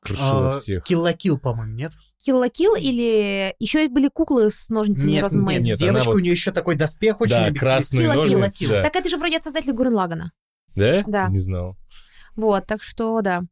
Крушила 0.00 0.50
А, 0.50 0.52
всех. 0.52 0.84
Килла-килл, 0.84 1.38
по-моему, 1.40 1.74
нет? 1.74 1.92
Kill 2.24 2.78
или 2.78 3.54
еще 3.58 3.88
были 3.88 4.08
куклы 4.08 4.50
с 4.52 4.68
ножницами 4.68 5.10
Нет, 5.10 5.22
Розен 5.22 5.44
нет? 5.44 5.62
Нет, 5.62 5.78
девочка, 5.78 6.06
вот 6.08 6.14
у 6.14 6.18
нее 6.20 6.30
еще 6.30 6.52
такой 6.52 6.76
доспех 6.76 7.20
очень 7.20 7.32
Да, 7.34 7.46
объективный. 7.46 8.04
Kill. 8.06 8.14
ножницы. 8.14 8.68
да. 8.68 8.82
Так 8.84 8.94
это 8.96 9.08
же 9.08 9.16
вроде 9.16 9.38
от 9.38 9.44
создателя 9.44 9.72
Гурен 9.74 9.94
Лагана. 9.94 10.32
Да? 10.76 11.02
Да. 11.08 11.28
Не 11.28 11.40
знал. 11.40 11.76
Вот, 12.38 12.66
так 12.66 12.84
что, 12.84 13.20
да. 13.20 13.42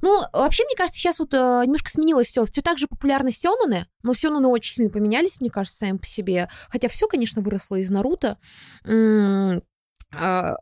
Ну, 0.00 0.22
вообще, 0.32 0.64
мне 0.64 0.74
кажется, 0.74 0.98
сейчас 0.98 1.20
вот 1.20 1.32
э, 1.32 1.36
немножко 1.36 1.88
сменилось 1.88 2.26
все. 2.26 2.44
Все 2.44 2.60
так 2.60 2.76
же 2.76 2.88
популярны 2.88 3.30
сёнуны, 3.30 3.86
но 4.02 4.12
сёнуны 4.12 4.48
очень 4.48 4.74
сильно 4.74 4.90
поменялись, 4.90 5.40
мне 5.40 5.50
кажется, 5.50 5.78
сами 5.78 5.98
по 5.98 6.06
себе. 6.06 6.48
Хотя 6.68 6.88
все, 6.88 7.06
конечно, 7.06 7.42
выросло 7.42 7.76
из 7.76 7.90
Наруто. 7.90 8.38
М, 8.84 9.58
а, 9.58 9.60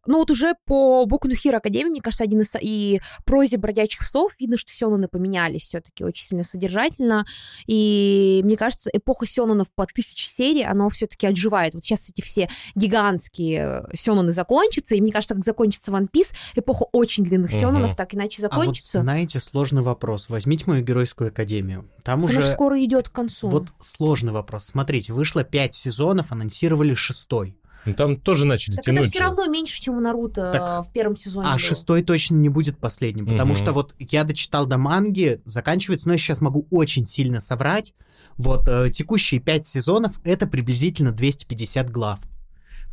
ну 0.07 0.19
вот 0.19 0.31
уже 0.31 0.55
по 0.67 1.05
Боку 1.07 1.29
Hero 1.29 1.57
Академии, 1.57 1.91
мне 1.91 2.01
кажется, 2.01 2.25
один 2.25 2.41
из... 2.41 2.53
И 2.61 3.01
прозе 3.25 3.57
бродячих 3.57 4.01
псов 4.03 4.33
видно, 4.39 4.57
что 4.57 4.71
сёнуны 4.73 5.09
поменялись 5.09 5.63
все 5.63 5.81
таки 5.81 6.05
очень 6.05 6.25
сильно 6.27 6.45
содержательно. 6.45 7.25
И 7.67 8.41
мне 8.45 8.57
кажется, 8.57 8.91
эпоха 8.93 9.27
сёнунов 9.27 9.69
по 9.75 9.87
тысяче 9.87 10.29
серий, 10.29 10.63
она 10.65 10.89
все 10.91 11.07
таки 11.07 11.27
отживает. 11.27 11.75
Вот 11.75 11.85
сейчас 11.85 12.09
эти 12.11 12.21
все 12.23 12.49
гигантские 12.75 13.87
сёнуны 13.95 14.33
закончатся, 14.33 14.95
и 14.95 15.01
мне 15.01 15.13
кажется, 15.13 15.35
как 15.35 15.45
закончится 15.45 15.91
One 15.91 16.09
Piece, 16.11 16.33
эпоха 16.55 16.85
очень 16.93 17.25
длинных 17.25 17.51
Мгм. 17.51 17.61
сёнунов 17.61 17.97
так 17.97 18.15
иначе 18.15 18.43
А 18.43 18.49
вот 18.49 18.53
закончится. 18.53 19.03
знаете, 19.03 19.41
сложный 19.41 19.83
вопрос. 19.83 20.29
Возьмите 20.29 20.65
мою 20.67 20.85
геройскую 20.85 21.29
академию. 21.29 21.89
Там 22.03 22.21
Она 22.21 22.29
же 22.33 22.39
уже 22.41 22.49
скоро 22.53 22.83
идет 22.85 23.09
к 23.09 23.13
концу. 23.13 23.49
вот 23.49 23.69
сложный 23.81 24.33
вопрос. 24.33 24.67
Смотрите, 24.67 25.13
вышло 25.13 25.45
пять 25.45 25.75
сезонов, 25.75 26.33
анонсировали 26.33 26.95
шестой. 26.95 27.57
Ну, 27.87 27.95
там 27.95 28.16
тоже 28.20 28.45
начали 28.47 28.74
так 28.76 28.85
это 28.85 28.93
тянуть. 28.95 29.11
все 29.11 29.18
же. 29.18 29.24
равно 29.24 29.47
меньше, 29.47 29.81
чем 29.81 29.97
у 29.97 30.01
Наруто 30.01 30.53
Так, 30.53 30.85
э, 30.85 30.89
в 30.89 30.93
первом 30.93 31.16
сезоне. 31.16 31.47
А 31.49 31.53
было. 31.53 31.59
шестой 31.59 32.03
точно 32.03 32.35
не 32.37 32.49
будет 32.49 32.78
последним, 32.78 33.24
потому 33.26 33.53
Мгм. 33.55 33.62
что 33.62 33.72
вот 33.72 33.95
я 33.99 34.24
дочитал 34.24 34.66
до 34.66 34.76
манги, 34.78 35.41
заканчивается, 35.45 36.07
но 36.09 36.14
я 36.14 36.18
сейчас 36.18 36.41
могу 36.41 36.66
очень 36.70 37.07
сильно 37.07 37.41
соврать. 37.41 37.95
Вот 38.37 38.68
э, 38.68 38.91
текущие 38.91 39.41
пять 39.41 39.66
сезонов 39.66 40.12
это 40.24 40.47
приблизительно 40.47 41.12
250 41.12 41.91
глав. 41.91 42.20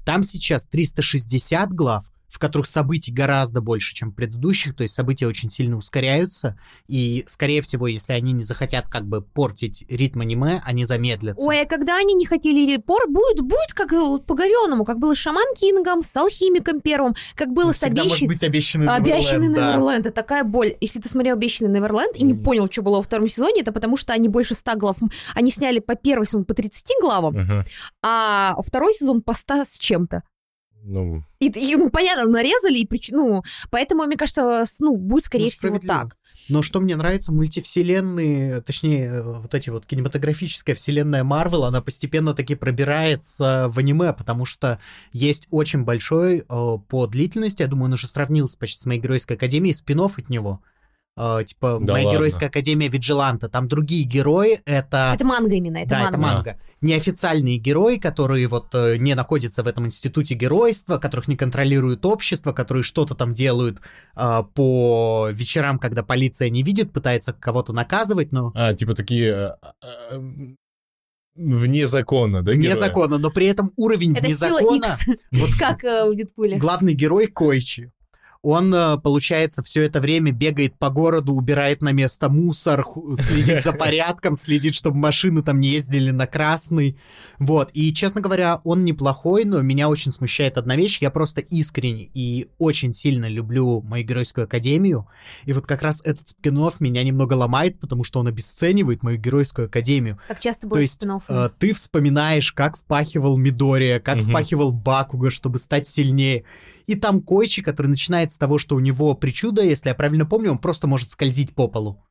Там 0.05 0.23
сейчас 0.23 0.65
360 0.65 1.71
глав, 1.73 2.05
в 2.29 2.39
которых 2.39 2.67
событий 2.67 3.11
гораздо 3.11 3.61
больше, 3.61 3.95
чем 3.95 4.11
в 4.11 4.15
предыдущих, 4.15 4.75
то 4.75 4.83
есть 4.83 4.93
события 4.93 5.27
очень 5.27 5.49
сильно 5.49 5.77
ускоряются, 5.77 6.59
и, 6.87 7.23
скорее 7.27 7.61
всего, 7.61 7.87
если 7.87 8.13
они 8.13 8.33
не 8.33 8.43
захотят 8.43 8.87
как 8.87 9.05
бы 9.07 9.21
портить 9.21 9.85
ритм 9.89 10.21
аниме, 10.21 10.61
они 10.65 10.83
замедлятся. 10.85 11.47
Ой, 11.47 11.61
а 11.61 11.65
когда 11.65 11.97
они 11.97 12.13
не 12.15 12.25
хотели 12.25 12.69
репор, 12.69 13.07
будет, 13.09 13.41
будет 13.41 13.73
как 13.73 13.93
э, 13.93 13.99
вот 13.99 14.25
по 14.25 14.35
говеному, 14.35 14.83
как 14.83 14.99
было 14.99 15.15
с 15.15 15.17
Шаман 15.17 15.53
Кингом, 15.55 16.03
с 16.03 16.15
Алхимиком 16.17 16.81
первым, 16.81 17.15
как 17.35 17.53
было 17.53 17.67
Ну, 17.67 17.73
с 17.73 17.77
всегда 17.77 18.01
обещ- 18.03 18.09
может 18.09 18.27
быть 18.27 18.43
обещанный 18.43 18.87
Обещанный 18.87 19.47
Неверленд, 19.47 19.55
да. 19.55 19.71
Неверленд. 19.77 20.05
Это 20.07 20.15
такая 20.15 20.43
боль. 20.43 20.75
Если 20.81 20.99
ты 20.99 21.07
смотрел 21.09 21.35
Обещанный 21.35 21.71
Неверленд 21.71 22.15
и 22.15 22.23
не 22.23 22.33
Мгм. 22.33 22.43
понял, 22.43 22.69
что 22.71 22.81
было 22.81 22.97
во 22.97 23.03
втором 23.03 23.27
сезоне, 23.27 23.61
это 23.61 23.71
потому 23.71 23.95
что 23.97 24.13
они 24.13 24.27
больше 24.27 24.53
100 24.55 24.75
глав. 24.75 24.97
Они 25.33 25.49
сняли 25.51 25.79
по 25.79 25.95
первый 25.95 26.25
сезон 26.27 26.43
по 26.45 26.53
30 26.53 26.91
главам, 27.01 27.33
Мгм. 27.35 27.65
а 28.03 28.55
второй 28.61 28.93
сезон 28.93 29.21
по 29.21 29.33
100 29.33 29.63
с 29.65 29.77
чем-то. 29.77 30.23
Ну, 30.87 31.23
И, 31.39 31.47
и, 31.49 31.75
ну, 31.75 31.89
понятно, 31.89 32.27
нарезали, 32.27 32.79
и 32.79 32.87
прич... 32.87 33.09
ну, 33.11 33.43
поэтому, 33.69 34.05
мне 34.05 34.15
кажется, 34.15 34.63
ну, 34.79 34.95
будет, 34.95 35.25
скорее 35.25 35.45
Ну, 35.45 35.49
всего, 35.49 35.79
так. 35.79 36.15
Но 36.49 36.61
что 36.61 36.79
мне 36.79 36.95
нравится, 36.95 37.33
мультивселенные, 37.33 38.61
точнее, 38.61 39.21
вот 39.21 39.53
эти 39.53 39.69
вот 39.69 39.85
кинематографическая 39.85 40.75
вселенная 40.75 41.25
Марвел, 41.25 41.65
она 41.65 41.81
постепенно 41.81 42.33
таки 42.33 42.55
пробирается 42.55 43.67
в 43.69 43.77
аниме, 43.79 44.13
потому 44.13 44.45
что 44.45 44.79
есть 45.11 45.47
очень 45.51 45.83
большой 45.83 46.39
э, 46.39 46.43
по 46.47 47.07
длительности, 47.07 47.63
я 47.63 47.67
думаю, 47.67 47.87
он 47.87 47.93
уже 47.93 48.07
сравнился 48.07 48.57
почти 48.57 48.81
с 48.81 48.85
моей 48.85 49.01
геройской 49.01 49.35
академией, 49.35 49.75
спин 49.75 49.99
от 49.99 50.29
него. 50.29 50.61
Э, 51.17 51.43
типа, 51.43 51.79
Да 51.81 51.93
моя 51.93 52.05
ладно. 52.05 52.17
геройская 52.17 52.49
академия 52.49 52.87
Виджиланта, 52.89 53.49
там 53.49 53.67
другие 53.67 54.03
герои, 54.03 54.61
это... 54.65 55.13
Это 55.15 55.25
манга 55.25 55.55
именно, 55.55 55.77
это 55.77 55.89
да, 55.89 55.99
манга. 55.99 56.09
это 56.09 56.17
манга. 56.19 56.57
Неофициальные 56.81 57.57
герои, 57.57 57.95
которые 57.95 58.47
вот 58.47 58.73
э, 58.75 58.97
не 58.97 59.15
находятся 59.15 59.63
в 59.63 59.67
этом 59.67 59.87
институте 59.87 60.35
геройства, 60.35 60.99
которых 60.99 61.27
не 61.27 61.35
контролирует 61.35 62.05
общество, 62.05 62.53
которые 62.53 62.83
что-то 62.83 63.15
там 63.15 63.33
делают 63.33 63.79
э, 64.15 64.43
по 64.53 65.29
вечерам, 65.31 65.79
когда 65.79 66.03
полиция 66.03 66.51
не 66.51 66.61
видит, 66.61 66.93
пытается 66.93 67.33
кого-то 67.33 67.73
наказывать, 67.73 68.31
но 68.31 68.51
а, 68.53 68.73
типа 68.75 68.93
такие... 68.93 69.33
а, 69.33 69.57
а, 69.81 70.21
Вне 71.35 71.85
закона, 71.85 72.41
да, 72.41 72.51
вне 72.51 72.67
герои? 72.67 72.79
закона, 72.79 73.17
но 73.19 73.29
при 73.29 73.45
этом 73.45 73.69
уровень 73.75 74.13
Это 74.13 74.25
вне 74.25 74.35
сила 74.35 74.59
закона. 74.59 74.85
X, 74.85 75.05
Вот 75.31 75.49
как 75.59 75.83
э, 75.83 76.09
в 76.09 76.15
Дедпуле. 76.15 76.57
главный 76.57 76.93
герой 76.93 77.27
Койчи. 77.27 77.91
Он, 78.41 78.73
э, 78.73 78.97
получается, 78.97 79.63
все 79.63 79.83
это 79.83 79.99
время 79.99 80.31
бегает 80.31 80.77
по 80.77 80.89
городу, 80.89 81.33
убирает 81.33 81.81
на 81.81 81.91
место 81.91 82.29
мусор, 82.29 82.85
следит 83.15 83.63
за 83.63 83.71
порядком, 83.73 84.35
следит, 84.35 84.75
чтобы 84.75 84.97
машины 84.97 85.41
там 85.43 85.59
не 85.59 85.69
ездили 85.69 86.11
на 86.11 86.27
красный. 86.27 86.97
Вот. 87.39 87.69
И, 87.73 87.93
честно 87.93 88.21
говоря, 88.21 88.61
он 88.63 88.85
неплохой, 88.85 89.45
но 89.45 89.61
меня 89.61 89.89
очень 89.89 90.11
смущает 90.11 90.57
одна 90.57 90.75
вещь. 90.75 90.99
Я 91.01 91.11
просто 91.11 91.41
искренне 91.41 92.09
и 92.13 92.49
очень 92.57 92.93
сильно 92.93 93.27
люблю 93.27 93.81
мою 93.81 94.05
геройскую 94.05 94.45
академию. 94.45 95.07
И 95.45 95.53
вот 95.53 95.65
как 95.65 95.81
раз 95.81 96.01
этот 96.03 96.29
спин 96.29 96.57
меня 96.79 97.03
немного 97.03 97.33
ломает, 97.33 97.79
потому 97.79 98.03
что 98.03 98.19
он 98.19 98.27
обесценивает 98.27 99.03
мою 99.03 99.17
геройскую 99.17 99.67
академию. 99.67 100.17
Как 100.27 100.39
часто 100.39 100.61
То 100.63 100.69
было 100.69 100.79
есть 100.79 101.01
спин 101.01 101.21
э, 101.27 101.49
ты 101.59 101.73
вспоминаешь, 101.73 102.51
как 102.51 102.77
впахивал 102.77 103.37
Мидория, 103.37 103.99
как 103.99 104.17
Мгм. 104.17 104.29
впахивал 104.29 104.71
Бакуга, 104.71 105.29
чтобы 105.29 105.59
стать 105.59 105.87
сильнее. 105.87 106.43
И 106.87 106.95
там 106.95 107.21
Койчи, 107.21 107.61
который 107.61 107.87
начинает 107.87 108.31
с 108.31 108.37
того, 108.37 108.57
что 108.57 108.75
у 108.75 108.79
него 108.79 109.13
причуда, 109.13 109.61
если 109.61 109.89
я 109.89 109.95
правильно 109.95 110.25
помню, 110.25 110.51
он 110.51 110.57
просто 110.57 110.87
может 110.87 111.11
скользить 111.11 111.53
по 111.53 111.67
полу. 111.67 112.03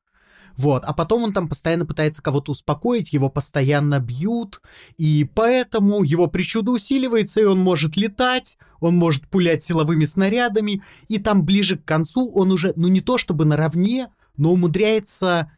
Вот, 0.57 0.85
а 0.85 0.94
потом 0.94 1.23
он 1.24 1.32
там 1.32 1.48
постоянно 1.48 1.85
пытается 1.85 2.23
кого-то 2.23 2.53
успокоить, 2.53 3.12
его 3.12 3.28
постоянно 3.28 4.01
бьют, 4.01 4.62
и 4.97 5.28
поэтому 5.35 6.03
его 6.03 6.28
причуда 6.28 6.70
усиливается, 6.70 7.40
и 7.40 7.44
он 7.44 7.59
может 7.59 7.97
летать, 7.97 8.57
он 8.81 8.97
может 8.97 9.28
пулять 9.28 9.62
силовыми 9.62 10.07
снарядами, 10.07 10.82
и 11.09 11.19
там 11.19 11.44
ближе 11.44 11.77
к 11.77 11.85
концу 11.85 12.31
он 12.31 12.53
уже, 12.53 12.73
ну 12.77 12.89
не 12.89 13.03
то 13.03 13.19
чтобы 13.19 13.44
наравне, 13.44 14.09
но 14.39 14.53
умудряется 14.53 15.53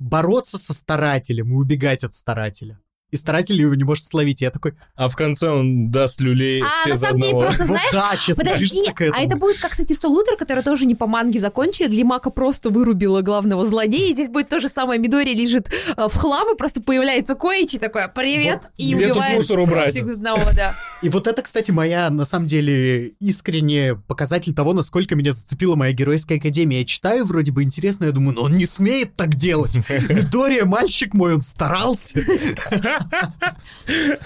бороться 0.00 0.58
со 0.58 0.74
старателем 0.74 1.52
и 1.52 1.56
убегать 1.56 2.02
от 2.02 2.14
старателя. 2.14 2.80
И 3.10 3.16
старатель 3.16 3.60
его 3.60 3.74
не 3.74 3.84
может 3.84 4.04
словить. 4.04 4.40
Я 4.40 4.50
такой, 4.50 4.74
А 4.94 5.08
в 5.08 5.16
конце 5.16 5.48
он 5.48 5.90
даст 5.90 6.20
люлей 6.20 6.62
А, 6.62 6.66
все 6.82 6.90
на 6.90 6.96
за 6.96 7.06
самом 7.06 7.20
деле, 7.20 7.28
одного. 7.32 7.42
просто 7.46 7.62
вот 7.64 7.68
знаешь, 7.68 7.92
да, 7.92 8.16
честно, 8.16 8.44
Подожди, 8.44 8.82
а 9.12 9.20
это 9.22 9.36
будет 9.36 9.58
как, 9.58 9.72
кстати, 9.72 9.92
Солутер, 9.94 10.36
который 10.36 10.62
тоже 10.62 10.86
не 10.86 10.94
по 10.94 11.06
манге 11.06 11.40
закончили. 11.40 11.88
Лимака 11.88 12.30
просто 12.30 12.70
вырубила 12.70 13.20
главного 13.22 13.64
злодея. 13.66 14.10
И 14.10 14.12
здесь 14.12 14.28
будет 14.28 14.48
то 14.48 14.60
же 14.60 14.68
самое. 14.68 15.00
Мидори 15.00 15.34
лежит 15.34 15.68
э, 15.96 16.08
в 16.08 16.14
хлам, 16.14 16.54
и 16.54 16.56
просто 16.56 16.80
появляется 16.80 17.34
Коичи 17.34 17.78
такой, 17.78 18.02
привет, 18.08 18.60
Вот 18.62 18.70
и 18.76 18.94
где 18.94 19.06
убивает 19.08 19.36
мусор 19.36 19.58
убрать? 19.58 20.00
одного, 20.02 20.42
да. 20.54 20.74
И 21.02 21.08
вот 21.08 21.26
это, 21.26 21.42
кстати, 21.42 21.70
моя, 21.70 22.10
на 22.10 22.24
самом 22.24 22.46
деле, 22.46 23.08
искренне 23.20 23.94
показатель 24.06 24.54
того, 24.54 24.72
насколько 24.72 25.14
меня 25.14 25.32
зацепила 25.32 25.74
моя 25.76 25.92
геройская 25.92 26.38
академия. 26.38 26.80
Я 26.80 26.84
читаю, 26.84 27.24
вроде 27.24 27.52
бы 27.52 27.62
интересно, 27.62 28.04
я 28.06 28.12
думаю, 28.12 28.34
но 28.34 28.42
он 28.42 28.52
не 28.52 28.66
смеет 28.66 29.16
так 29.16 29.34
делать. 29.34 29.76
Мидория, 30.08 30.64
мальчик 30.64 31.14
мой, 31.14 31.34
он 31.34 31.40
старался. 31.42 32.20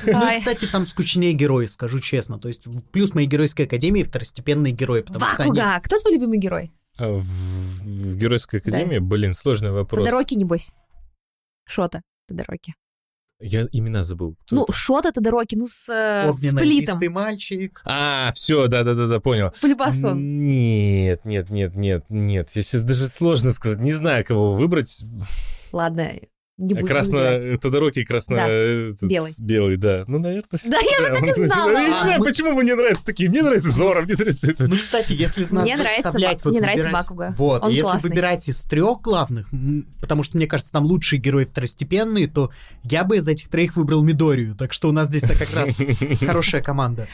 Ну, 0.06 0.32
кстати, 0.34 0.66
там 0.66 0.86
скучнее 0.86 1.32
герои, 1.32 1.66
скажу 1.66 2.00
честно. 2.00 2.38
То 2.38 2.48
есть, 2.48 2.66
плюс 2.92 3.14
моей 3.14 3.26
геройской 3.26 3.66
академии 3.66 4.02
второстепенные 4.02 4.72
герои. 4.72 5.04
Вакуга. 5.08 5.80
Кто 5.82 5.98
твой 5.98 6.14
любимый 6.14 6.38
герой? 6.38 6.72
А 6.96 7.08
в, 7.08 7.84
Геройской 8.16 8.60
Академии, 8.60 8.98
блин, 8.98 9.34
сложный 9.34 9.72
вопрос. 9.72 10.06
Тодороки, 10.06 10.34
небось. 10.34 10.70
Шота 11.66 12.02
Тодороки. 12.28 12.74
Я 13.40 13.66
имена 13.72 14.04
забыл. 14.04 14.36
Кто 14.46 14.56
Ну, 14.56 14.62
это? 14.62 14.72
Шота 14.72 15.12
Тодороки, 15.12 15.56
ну, 15.56 15.66
с 15.66 15.88
э, 15.88 16.32
сплитом. 16.32 16.58
Огненно-льдистый 16.58 17.08
мальчик. 17.08 17.82
А, 17.84 18.30
все, 18.32 18.68
да-да-да, 18.68 19.18
понял. 19.18 19.52
Полюбасон. 19.60 20.44
Нет, 20.44 21.24
нет, 21.24 21.50
нет, 21.50 21.74
нет, 21.74 22.04
нет. 22.08 22.50
Я 22.54 22.62
сейчас 22.62 22.82
даже 22.82 23.06
сложно 23.06 23.50
сказать. 23.50 23.80
Не 23.80 23.92
знаю, 23.92 24.24
кого 24.24 24.54
выбрать. 24.54 25.02
Ладно, 25.72 26.12
не 26.56 26.74
буду 26.74 26.86
красно... 26.86 27.58
Тодороки 27.60 28.04
красно... 28.04 28.36
Да, 28.36 28.48
этот, 28.48 29.02
белый. 29.02 29.32
Белый, 29.38 29.76
да. 29.76 30.04
Ну, 30.06 30.18
наверное, 30.18 30.60
Да, 30.68 30.78
я 30.78 31.00
же 31.00 31.14
так 31.20 31.38
и 31.38 31.46
знала. 31.46 31.70
Я 31.70 31.88
не 31.88 32.02
знаю, 32.02 32.18
Мы- 32.20 32.24
почему 32.24 32.52
мне 32.52 32.74
нравятся 32.74 33.04
такие. 33.04 33.28
Мне 33.28 33.42
нравится 33.42 33.70
Зора, 33.70 34.02
мне 34.02 34.14
нравится 34.14 34.50
это. 34.50 34.68
Ну, 34.68 34.76
кстати, 34.76 35.12
если 35.12 35.42
нас 35.50 35.64
Мне 35.64 35.76
нравится 35.76 36.02
заставлять 36.02 36.44
мне 36.44 36.60
нравится 36.60 36.88
выбирать- 36.90 37.02
Бакуга. 37.04 37.34
Вот, 37.36 37.68
если 37.70 37.98
выбирать 38.08 38.48
из 38.48 38.60
трех 38.62 39.00
главных, 39.00 39.50
потому 40.00 40.22
что, 40.22 40.36
мне 40.36 40.46
кажется, 40.46 40.72
там 40.72 40.84
лучшие 40.84 41.18
герои 41.20 41.44
второстепенные, 41.44 42.28
то 42.28 42.50
я 42.84 43.04
бы 43.04 43.16
из 43.16 43.26
этих 43.26 43.48
троих 43.48 43.76
выбрал 43.76 44.04
Мидорию. 44.04 44.54
Так 44.54 44.72
что 44.72 44.88
у 44.88 44.92
нас 44.92 45.08
здесь-то 45.08 45.36
как 45.36 45.52
раз 45.54 45.76
хорошая 46.20 46.62
команда. 46.62 47.08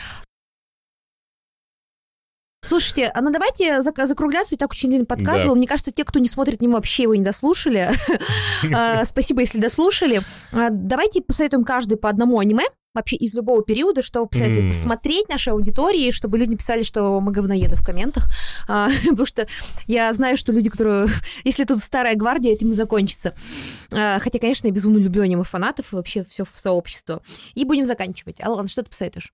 Слушайте, 2.63 3.07
а 3.15 3.21
ну 3.23 3.31
давайте 3.31 3.79
зак- 3.81 4.05
закругляться, 4.07 4.55
и 4.55 4.59
так 4.59 4.71
очень 4.71 4.91
длинный 4.91 5.07
подкаст 5.07 5.43
Да. 5.43 5.49
был. 5.49 5.57
Мне 5.57 5.67
кажется, 5.67 5.93
те, 5.93 6.05
кто 6.05 6.19
не 6.19 6.29
смотрит, 6.29 6.61
не 6.61 6.69
вообще 6.69 7.05
его 7.05 7.15
не 7.15 7.25
дослушали. 7.25 7.91
А, 8.75 9.05
Спасибо, 9.07 9.41
если 9.41 9.59
дослушали. 9.59 10.23
А, 10.53 10.69
Давайте 10.71 11.23
посоветуем 11.23 11.65
каждый 11.65 11.97
по 11.97 12.11
одному 12.11 12.39
аниме, 12.39 12.65
вообще 12.93 13.17
из 13.17 13.33
любого 13.33 13.63
периода, 13.65 14.03
чтобы 14.03 14.29
посоветовать 14.29 14.65
М. 14.65 14.69
посмотреть 14.73 15.29
нашей 15.31 15.55
аудитории, 15.55 16.11
чтобы 16.11 16.37
люди 16.37 16.57
писали, 16.57 16.83
что 16.83 17.19
мы 17.21 17.33
говноеды 17.33 17.77
в 17.77 17.85
комментах. 17.85 18.29
А, 18.69 18.89
Потому 19.09 19.25
что 19.27 19.47
я 19.87 20.13
знаю, 20.13 20.37
что 20.37 20.53
люди, 20.53 20.69
которые... 20.69 21.07
Если 21.45 21.65
тут 21.65 21.83
старая 21.83 22.15
гвардия, 22.15 22.53
этим 22.53 22.69
и 22.69 22.73
закончится. 22.73 23.35
А, 23.91 24.19
Хотя, 24.19 24.39
конечно, 24.39 24.67
я 24.67 24.73
безумно 24.75 24.99
люблю 24.99 25.23
аниме-фанатов 25.23 25.93
и 25.93 25.97
вообще 25.97 26.25
все 26.29 26.45
в 26.45 26.53
сообщество. 26.61 27.23
И 27.55 27.65
будем 27.65 27.87
заканчивать. 27.87 28.37
Алан, 28.43 28.69
что 28.69 28.83
ты 28.83 28.91
посоветуешь? 28.91 29.33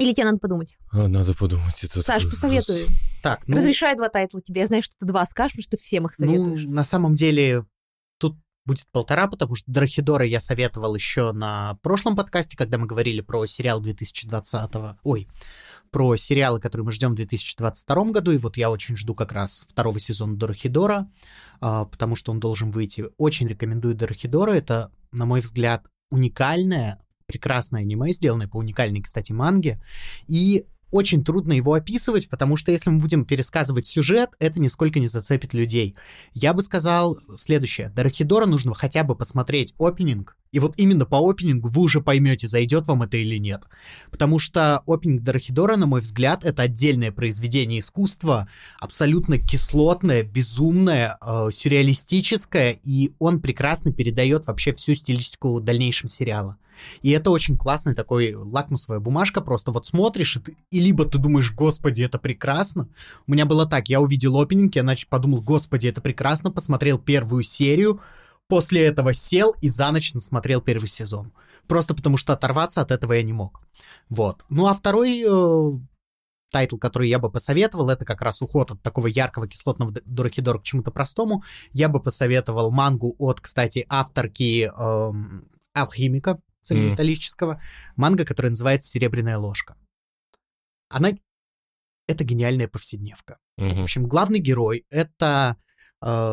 Или 0.00 0.14
тебе 0.14 0.24
надо 0.24 0.38
подумать? 0.38 0.78
А, 0.92 1.08
Надо 1.08 1.34
подумать. 1.34 1.84
это 1.84 2.00
Саш, 2.00 2.28
посоветуй. 2.28 2.80
вопрос. 2.80 2.96
Так, 3.22 3.42
ну, 3.46 3.58
Разрешаю 3.58 3.98
два 3.98 4.08
тайтла 4.08 4.40
тебе. 4.40 4.62
Я 4.62 4.66
знаю, 4.66 4.82
что 4.82 4.96
ты 4.98 5.04
два 5.04 5.26
скажешь, 5.26 5.52
потому 5.52 5.62
что 5.62 5.76
ты 5.76 5.82
всем 5.82 6.06
их 6.06 6.12
ну, 6.18 6.26
советуешь. 6.26 6.64
на 6.66 6.84
самом 6.84 7.14
деле 7.14 7.66
тут 8.18 8.38
будет 8.64 8.86
полтора, 8.92 9.28
потому 9.28 9.56
что 9.56 9.70
Драхидора 9.70 10.24
я 10.24 10.40
советовал 10.40 10.94
еще 10.94 11.32
на 11.32 11.78
прошлом 11.82 12.16
подкасте, 12.16 12.56
когда 12.56 12.78
мы 12.78 12.86
говорили 12.86 13.20
про 13.20 13.44
сериал 13.44 13.82
2020 13.82 14.70
Ой, 15.02 15.28
про 15.90 16.16
сериалы, 16.16 16.60
которые 16.60 16.86
мы 16.86 16.92
ждем 16.92 17.12
в 17.12 17.16
2022 17.16 18.04
году, 18.06 18.32
и 18.32 18.38
вот 18.38 18.56
я 18.56 18.70
очень 18.70 18.96
жду 18.96 19.14
как 19.14 19.32
раз 19.32 19.66
второго 19.68 19.98
сезона 19.98 20.34
Дорохидора, 20.34 21.10
а, 21.60 21.84
потому 21.84 22.16
что 22.16 22.32
он 22.32 22.40
должен 22.40 22.70
выйти. 22.70 23.04
Очень 23.18 23.48
рекомендую 23.48 23.94
Дорохидора, 23.94 24.52
это, 24.52 24.90
на 25.12 25.26
мой 25.26 25.42
взгляд, 25.42 25.84
уникальное, 26.10 27.02
прекрасное 27.30 27.82
аниме, 27.82 28.10
сделанное 28.12 28.48
по 28.48 28.56
уникальной, 28.56 29.00
кстати, 29.00 29.32
манге, 29.32 29.80
и 30.26 30.64
очень 30.90 31.24
трудно 31.24 31.52
его 31.52 31.74
описывать, 31.74 32.28
потому 32.28 32.56
что 32.56 32.72
если 32.72 32.90
мы 32.90 33.00
будем 33.00 33.24
пересказывать 33.24 33.86
сюжет, 33.86 34.30
это 34.40 34.58
нисколько 34.58 34.98
не 34.98 35.06
зацепит 35.06 35.54
людей. 35.54 35.94
Я 36.32 36.52
бы 36.52 36.62
сказал 36.62 37.18
следующее. 37.36 37.90
Дорохидора 37.90 38.46
нужно 38.46 38.74
хотя 38.74 39.04
бы 39.04 39.14
посмотреть 39.14 39.74
опенинг, 39.78 40.36
и 40.52 40.58
вот 40.58 40.74
именно 40.78 41.06
по 41.06 41.18
опенингу 41.28 41.68
вы 41.68 41.82
уже 41.82 42.00
поймете, 42.00 42.48
зайдет 42.48 42.86
вам 42.86 43.02
это 43.02 43.16
или 43.16 43.36
нет. 43.36 43.62
Потому 44.10 44.38
что 44.38 44.82
опенинг 44.86 45.22
Дорохидора, 45.22 45.76
на 45.76 45.86
мой 45.86 46.00
взгляд, 46.00 46.44
это 46.44 46.62
отдельное 46.62 47.12
произведение 47.12 47.80
искусства, 47.80 48.48
абсолютно 48.80 49.38
кислотное, 49.38 50.22
безумное, 50.22 51.18
э, 51.20 51.48
сюрреалистическое, 51.52 52.78
и 52.82 53.12
он 53.18 53.40
прекрасно 53.40 53.92
передает 53.92 54.46
вообще 54.46 54.74
всю 54.74 54.94
стилистику 54.94 55.60
дальнейшем 55.60 56.08
сериала. 56.08 56.56
И 57.02 57.10
это 57.10 57.30
очень 57.30 57.56
классный 57.56 57.94
такой 57.94 58.34
лакмусовая 58.34 59.00
бумажка, 59.00 59.42
просто 59.42 59.70
вот 59.70 59.86
смотришь, 59.86 60.36
и, 60.36 60.40
ты- 60.40 60.56
и 60.70 60.80
либо 60.80 61.04
ты 61.04 61.18
думаешь, 61.18 61.52
господи, 61.52 62.02
это 62.02 62.18
прекрасно. 62.18 62.88
У 63.26 63.32
меня 63.32 63.44
было 63.44 63.66
так, 63.66 63.88
я 63.88 64.00
увидел 64.00 64.40
опенинг, 64.40 64.74
я 64.76 64.82
нач- 64.82 65.06
подумал, 65.08 65.42
господи, 65.42 65.88
это 65.88 66.00
прекрасно, 66.00 66.50
посмотрел 66.50 66.98
первую 66.98 67.42
серию, 67.42 68.00
после 68.50 68.84
этого 68.84 69.14
сел 69.14 69.54
и 69.62 69.70
за 69.70 69.90
ночь 69.90 70.12
насмотрел 70.12 70.60
первый 70.60 70.88
сезон. 70.88 71.32
Просто 71.66 71.94
потому 71.94 72.18
что 72.18 72.32
оторваться 72.34 72.82
от 72.82 72.90
этого 72.90 73.14
я 73.14 73.22
не 73.22 73.32
мог. 73.32 73.62
Вот. 74.10 74.44
Ну 74.50 74.66
а 74.66 74.74
второй 74.74 75.24
э, 75.26 75.78
тайтл, 76.50 76.76
который 76.76 77.08
я 77.08 77.18
бы 77.18 77.30
посоветовал, 77.30 77.88
это 77.90 78.04
как 78.04 78.20
раз 78.22 78.42
уход 78.42 78.72
от 78.72 78.82
такого 78.82 79.06
яркого 79.06 79.46
кислотного 79.48 79.92
д- 79.92 80.02
Дорохидора 80.04 80.58
к 80.58 80.64
чему-то 80.64 80.90
простому. 80.90 81.44
Я 81.72 81.88
бы 81.88 82.00
посоветовал 82.02 82.70
мангу 82.72 83.14
от, 83.18 83.40
кстати, 83.40 83.86
авторки 83.88 84.64
эм, 84.76 85.48
Алхимика 85.72 86.40
цельнометаллического. 86.62 87.62
Манга, 87.96 88.24
которая 88.24 88.50
называется 88.50 88.90
«Серебряная 88.90 89.38
ложка». 89.38 89.76
Она... 90.88 91.10
Это 92.08 92.24
гениальная 92.24 92.66
повседневка. 92.66 93.38
В 93.56 93.62
Мгм. 93.62 93.82
общем, 93.84 94.06
главный 94.08 94.40
герой— 94.40 94.84
это 94.90 95.56
э, 95.68 95.69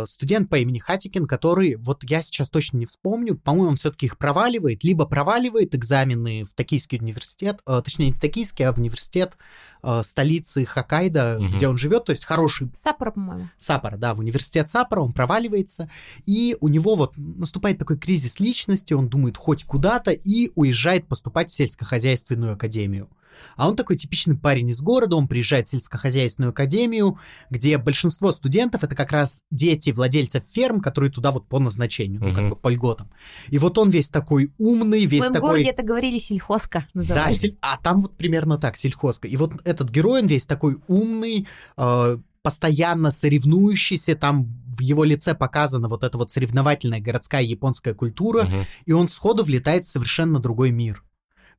студент 0.06 0.50
по 0.50 0.58
имени 0.58 0.80
Хатикэн, 0.80 1.28
который, 1.28 1.76
вот 1.76 2.04
я 2.04 2.22
сейчас 2.22 2.50
точно 2.50 2.78
не 2.78 2.86
вспомню, 2.86 3.36
по-моему, 3.38 3.70
он 3.72 3.76
все-таки 3.76 4.06
их 4.06 4.18
проваливает, 4.18 4.84
либо 4.84 5.06
проваливает 5.06 5.76
экзамены 5.76 6.46
в 6.46 6.54
Токийский 6.54 7.00
университет, 7.00 7.60
э, 7.68 7.82
точнее, 7.84 8.08
не 8.08 8.12
в 8.14 8.20
Токийский, 8.20 8.66
а 8.66 8.72
в 8.72 8.78
университет 8.78 9.38
э, 9.84 10.02
столицы 10.04 10.66
Хоккайдо, 10.66 11.38
Мгм. 11.40 11.54
где 11.56 11.68
он 11.68 11.78
живет, 11.78 12.06
то 12.06 12.12
есть 12.12 12.24
хороший 12.26 12.72
Саппора, 12.76 13.12
по-моему. 13.12 13.50
Саппора, 13.58 13.98
да, 13.98 14.14
в 14.16 14.20
университет 14.20 14.70
Саппора, 14.70 15.02
он 15.02 15.14
проваливается, 15.14 15.90
и 16.26 16.56
у 16.62 16.68
него 16.68 16.96
вот 16.96 17.14
наступает 17.18 17.78
такой 17.78 17.98
кризис 17.98 18.40
личности, 18.40 18.94
он 18.94 19.10
думает 19.10 19.38
хоть 19.38 19.64
куда-то 19.66 20.12
и 20.12 20.52
уезжает 20.56 21.08
поступать 21.08 21.50
в 21.50 21.54
сельскохозяйственную 21.54 22.54
академию. 22.54 23.10
А 23.56 23.68
он 23.68 23.76
такой 23.76 23.96
типичный 23.98 24.38
парень 24.38 24.70
из 24.70 24.82
города, 24.82 25.16
он 25.16 25.28
приезжает 25.28 25.68
в 25.68 25.72
сельскохозяйственную 25.72 26.52
академию, 26.52 27.20
где 27.50 27.78
большинство 27.78 28.32
студентов 28.32 28.84
это 28.84 28.96
как 28.96 29.12
раз 29.12 29.42
дети 29.52 29.92
владельцев 29.92 30.44
ферм, 30.52 30.82
которые 30.82 31.12
туда 31.12 31.32
вот 31.32 31.48
по 31.48 31.60
назначению, 31.60 32.22
ну, 32.24 32.34
как 32.34 32.50
бы 32.50 32.56
по 32.56 32.70
льготам. 32.70 33.10
И 33.50 33.58
вот 33.58 33.78
он 33.78 33.90
весь 33.90 34.10
такой 34.10 34.52
умный, 34.58 35.06
В 35.06 35.10
весь 35.10 35.22
моем 35.22 35.34
такой... 35.34 35.50
городе 35.50 35.70
это 35.70 35.84
говорили 35.84 36.20
сельхозка 36.20 36.80
Да, 36.94 37.00
называется. 37.02 37.48
сель- 37.48 37.58
а 37.62 37.78
там 37.78 38.02
вот 38.02 38.18
примерно 38.18 38.58
так, 38.58 38.78
сельхозка. 38.78 39.28
И 39.28 39.36
вот 39.38 39.54
этот 39.64 39.90
герой, 39.90 40.22
он 40.22 40.28
весь 40.28 40.46
такой 40.46 40.78
умный, 40.88 41.48
э, 41.78 42.18
постоянно 42.42 43.12
соревнующийся, 43.12 44.16
там 44.16 44.48
в 44.78 44.82
его 44.82 45.04
лице 45.04 45.34
показана 45.34 45.88
вот 45.90 46.04
эта 46.04 46.18
вот 46.18 46.32
соревновательная 46.32 47.00
городская 47.02 47.42
японская 47.42 47.94
культура, 47.94 48.44
Мгм. 48.44 48.60
и 48.86 48.92
он 48.94 49.10
сходу 49.10 49.44
влетает 49.44 49.86
в 49.86 49.88
совершенно 49.88 50.40
другой 50.40 50.72
мир 50.72 51.04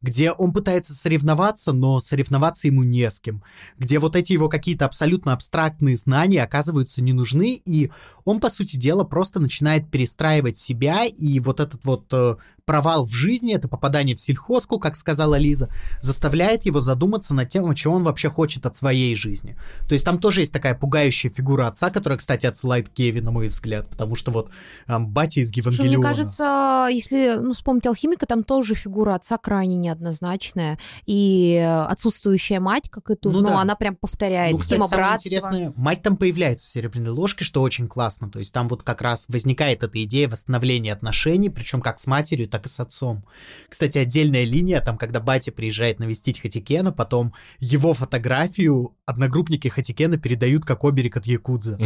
где 0.00 0.32
он 0.32 0.52
пытается 0.52 0.94
соревноваться, 0.94 1.72
но 1.72 1.98
соревноваться 2.00 2.68
ему 2.68 2.82
не 2.82 3.10
с 3.10 3.20
кем, 3.20 3.42
где 3.78 3.98
вот 3.98 4.16
эти 4.16 4.32
его 4.32 4.48
какие-то 4.48 4.84
абсолютно 4.84 5.32
абстрактные 5.32 5.96
знания 5.96 6.42
оказываются 6.42 7.02
не 7.02 7.12
нужны, 7.12 7.60
и 7.64 7.90
он, 8.24 8.40
по 8.40 8.50
сути 8.50 8.76
дела, 8.76 9.04
просто 9.04 9.40
начинает 9.40 9.90
перестраивать 9.90 10.56
себя, 10.56 11.04
и 11.04 11.40
вот 11.40 11.60
этот 11.60 11.84
вот 11.84 12.12
э, 12.12 12.36
провал 12.68 13.06
в 13.06 13.14
жизни, 13.14 13.54
это 13.54 13.66
попадание 13.66 14.14
в 14.14 14.20
сельхозку, 14.20 14.78
как 14.78 14.94
сказала 14.94 15.36
Лиза, 15.36 15.70
заставляет 16.02 16.66
его 16.66 16.82
задуматься 16.82 17.32
над 17.32 17.48
тем, 17.48 17.74
чего 17.74 17.94
он 17.94 18.04
вообще 18.04 18.28
хочет 18.28 18.66
от 18.66 18.76
своей 18.76 19.16
жизни. 19.16 19.56
То 19.88 19.94
есть 19.94 20.04
там 20.04 20.18
тоже 20.18 20.40
есть 20.40 20.52
такая 20.52 20.74
пугающая 20.74 21.30
фигура 21.30 21.68
отца, 21.68 21.88
которая, 21.88 22.18
кстати, 22.18 22.44
отсылает 22.44 22.90
Кеви, 22.90 23.22
на 23.22 23.30
мой 23.30 23.48
взгляд, 23.48 23.88
потому 23.88 24.16
что 24.16 24.32
вот 24.32 24.50
э, 24.86 24.98
батя 24.98 25.40
из 25.40 25.48
Слушай, 25.48 25.70
Евангелиона. 25.70 25.98
мне 25.98 26.06
кажется, 26.06 26.88
если 26.90 27.38
ну, 27.40 27.54
вспомнить 27.54 27.86
алхимика, 27.86 28.26
там 28.26 28.44
тоже 28.44 28.74
фигура 28.74 29.14
отца 29.14 29.38
крайне 29.38 29.78
неоднозначная. 29.78 30.78
И 31.06 31.56
отсутствующая 31.88 32.60
мать, 32.60 32.90
как 32.90 33.10
и 33.10 33.14
тут, 33.14 33.32
Ну 33.32 33.40
ну, 33.40 33.48
да. 33.48 33.60
она 33.62 33.76
прям 33.76 33.96
повторяет. 33.96 34.52
Ну, 34.52 34.58
кстати, 34.58 34.78
самое 34.78 35.04
братства. 35.04 35.28
интересное, 35.28 35.72
мать 35.74 36.02
там 36.02 36.18
появляется 36.18 36.66
с 36.66 36.70
серебряной 36.70 37.12
ложкой, 37.12 37.44
что 37.44 37.62
очень 37.62 37.88
классно. 37.88 38.30
То 38.30 38.40
есть 38.40 38.52
там 38.52 38.68
вот 38.68 38.82
как 38.82 39.00
раз 39.00 39.24
возникает 39.28 39.82
эта 39.82 40.04
идея 40.04 40.28
восстановления 40.28 40.92
отношений, 40.92 41.48
причем 41.48 41.80
как 41.80 41.98
с 41.98 42.06
матерью, 42.06 42.46
так 42.48 42.57
и 42.66 42.68
с 42.68 42.80
отцом. 42.80 43.24
Кстати, 43.68 43.98
отдельная 43.98 44.44
линия, 44.44 44.80
там, 44.80 44.98
когда 44.98 45.20
батя 45.20 45.52
приезжает 45.52 45.98
навестить 45.98 46.40
Хатикена, 46.40 46.92
потом 46.92 47.34
его 47.58 47.94
фотографию 47.94 48.96
одногруппники 49.06 49.68
Хатикена 49.68 50.18
передают 50.18 50.64
как 50.64 50.84
оберег 50.84 51.16
от 51.16 51.26
Якудза. 51.26 51.78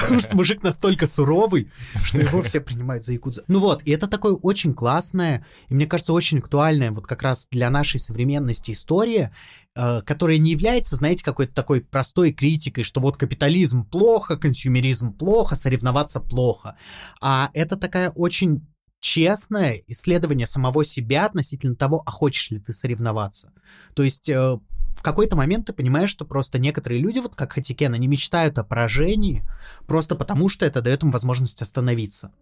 Потому 0.00 0.20
что 0.20 0.36
мужик 0.36 0.62
настолько 0.62 1.06
суровый, 1.06 1.70
что 2.02 2.18
его 2.18 2.42
все 2.42 2.60
принимают 2.60 3.04
за 3.04 3.12
Якудза. 3.12 3.44
Ну 3.48 3.60
вот, 3.60 3.82
и 3.84 3.90
это 3.90 4.08
такое 4.08 4.34
очень 4.34 4.74
классное, 4.74 5.44
и 5.68 5.74
мне 5.74 5.86
кажется, 5.86 6.12
очень 6.12 6.38
актуальное 6.38 6.90
вот 6.90 7.06
как 7.06 7.22
раз 7.22 7.48
для 7.50 7.70
нашей 7.70 8.00
современности 8.00 8.72
история, 8.72 9.32
э, 9.74 10.00
которая 10.02 10.38
не 10.38 10.52
является, 10.52 10.96
знаете, 10.96 11.24
какой-то 11.24 11.54
такой 11.54 11.80
простой 11.82 12.32
критикой, 12.32 12.84
что 12.84 13.00
вот 13.00 13.16
капитализм 13.16 13.84
плохо, 13.84 14.36
консюмеризм 14.36 15.12
плохо, 15.12 15.54
соревноваться 15.54 16.20
плохо. 16.20 16.76
А 17.20 17.50
это 17.54 17.76
такая 17.76 18.10
очень 18.10 18.66
честное 19.02 19.82
исследование 19.88 20.46
самого 20.46 20.84
себя 20.84 21.26
относительно 21.26 21.74
того, 21.74 22.02
а 22.06 22.10
хочешь 22.10 22.50
ли 22.52 22.60
ты 22.60 22.72
соревноваться. 22.72 23.52
То 23.94 24.04
есть 24.04 24.28
э, 24.28 24.58
в 24.96 25.02
какой-то 25.02 25.36
момент 25.36 25.66
ты 25.66 25.72
понимаешь, 25.72 26.08
что 26.08 26.24
просто 26.24 26.60
некоторые 26.60 27.00
люди, 27.00 27.18
вот 27.18 27.34
как 27.34 27.52
Хатикен, 27.52 27.92
они 27.94 28.06
мечтают 28.06 28.58
о 28.58 28.64
поражении 28.64 29.42
просто 29.86 30.14
потому, 30.14 30.48
что 30.48 30.64
это 30.64 30.80
дает 30.80 31.02
им 31.02 31.10
возможность 31.10 31.60
остановиться. 31.60 32.32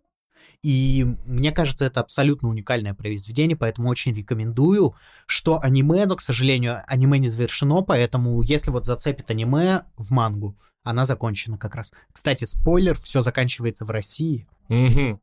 И 0.62 1.06
мне 1.24 1.50
кажется, 1.50 1.86
это 1.86 2.00
абсолютно 2.00 2.50
уникальное 2.50 2.92
произведение, 2.92 3.56
поэтому 3.56 3.88
очень 3.88 4.14
рекомендую, 4.14 4.94
что 5.24 5.58
аниме, 5.62 6.04
но, 6.04 6.16
к 6.16 6.20
сожалению, 6.20 6.82
аниме 6.86 7.18
не 7.18 7.28
завершено, 7.28 7.80
поэтому 7.80 8.42
если 8.42 8.70
вот 8.70 8.84
зацепит 8.84 9.30
аниме 9.30 9.84
в 9.96 10.10
мангу, 10.10 10.58
она 10.82 11.06
закончена 11.06 11.56
как 11.56 11.74
раз. 11.74 11.92
Кстати, 12.12 12.44
спойлер, 12.44 12.94
все 13.00 13.22
заканчивается 13.22 13.86
в 13.86 13.90
России. 13.90 14.46
Мгм. 14.68 15.20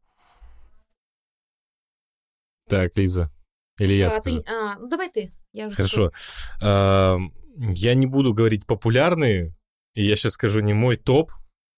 Так, 2.68 2.96
Лиза. 2.98 3.32
Или 3.80 3.94
я 3.94 4.08
А, 4.08 4.12
скажу. 4.12 4.42
ты- 4.42 4.50
а, 4.52 4.78
ну, 4.80 4.90
давай 4.90 5.10
ты. 5.10 5.32
Я 5.54 5.68
уже 5.68 5.76
Хорошо. 5.76 6.12
Ам, 6.62 7.34
Я 7.60 7.96
не 7.96 8.06
буду 8.06 8.34
говорить 8.36 8.68
популярные, 8.68 9.56
и 9.96 10.04
я 10.06 10.16
сейчас 10.16 10.34
скажу 10.34 10.60
не 10.60 10.74
мой 10.74 10.96
топ, 10.96 11.32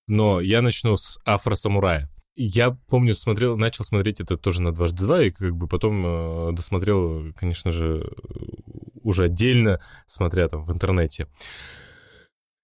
но 0.08 0.42
я 0.42 0.62
начну 0.62 0.98
с 0.98 1.18
Афросамурая. 1.24 2.10
Я 2.36 2.72
помню, 2.90 3.16
смотрел, 3.16 3.58
начал 3.58 3.86
смотреть 3.86 4.20
это 4.20 4.38
тоже 4.38 4.62
на 4.62 4.74
дважды 4.74 5.06
два, 5.06 5.24
и 5.24 5.30
как 5.32 5.56
бы 5.56 5.68
потом 5.68 6.06
э, 6.06 6.52
досмотрел, 6.54 7.34
конечно 7.34 7.72
же, 7.72 8.10
уже 9.04 9.26
отдельно, 9.26 9.82
смотря 10.06 10.48
там 10.50 10.66
в 10.66 10.72
интернете. 10.72 11.28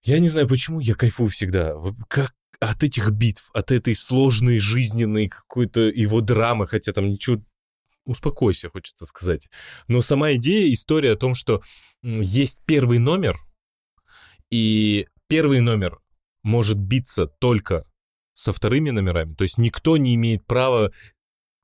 Я 0.04 0.18
не 0.18 0.28
знаю, 0.28 0.46
почему 0.48 0.80
я 0.80 0.94
кайфую 0.94 1.28
всегда. 1.28 1.74
Как 2.08 2.34
от 2.60 2.82
этих 2.84 3.10
битв, 3.10 3.50
от 3.54 3.70
этой 3.72 3.94
сложной 3.94 4.58
жизненной 4.58 5.28
какой-то 5.28 5.82
его 5.82 6.20
драмы, 6.20 6.66
хотя 6.66 6.92
там 6.92 7.08
ничего... 7.10 7.42
Успокойся, 8.06 8.70
хочется 8.70 9.04
сказать. 9.04 9.48
Но 9.88 10.00
сама 10.00 10.34
идея, 10.34 10.72
история 10.72 11.12
о 11.12 11.16
том, 11.16 11.34
что 11.34 11.60
есть 12.02 12.62
первый 12.64 12.98
номер, 12.98 13.36
и 14.50 15.08
первый 15.28 15.60
номер 15.60 15.98
может 16.42 16.78
биться 16.78 17.26
только 17.26 17.84
со 18.32 18.52
вторыми 18.52 18.90
номерами. 18.90 19.34
То 19.34 19.42
есть 19.42 19.58
никто 19.58 19.96
не 19.96 20.14
имеет 20.14 20.46
права 20.46 20.92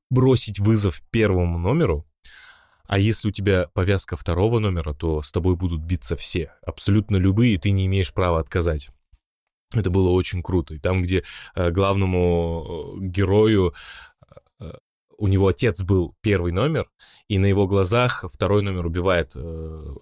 бросить 0.09 0.59
вызов 0.59 1.01
первому 1.11 1.57
номеру, 1.57 2.05
А 2.85 2.99
если 2.99 3.29
у 3.29 3.31
тебя 3.31 3.69
повязка 3.73 4.17
второго 4.17 4.59
номера, 4.59 4.93
то 4.93 5.21
с 5.21 5.31
тобой 5.31 5.55
будут 5.55 5.81
биться 5.81 6.15
все, 6.15 6.53
абсолютно 6.61 7.15
любые, 7.15 7.53
и 7.53 7.57
ты 7.57 7.71
не 7.71 7.85
имеешь 7.85 8.13
права 8.13 8.39
отказать. 8.39 8.89
Это 9.73 9.89
было 9.89 10.09
очень 10.09 10.43
круто. 10.43 10.75
И 10.75 10.79
там, 10.79 11.01
где 11.01 11.23
э, 11.55 11.71
главному 11.71 12.97
э, 13.01 13.05
герою 13.05 13.73
э, 14.59 14.73
у 15.23 15.27
него 15.27 15.47
отец 15.47 15.81
был 15.81 16.17
первый 16.19 16.51
номер, 16.51 16.89
и 17.29 17.37
на 17.37 17.45
его 17.45 17.65
глазах 17.65 18.25
второй 18.29 18.61
номер 18.61 18.85
убивает 18.87 19.31
э, 19.35 19.93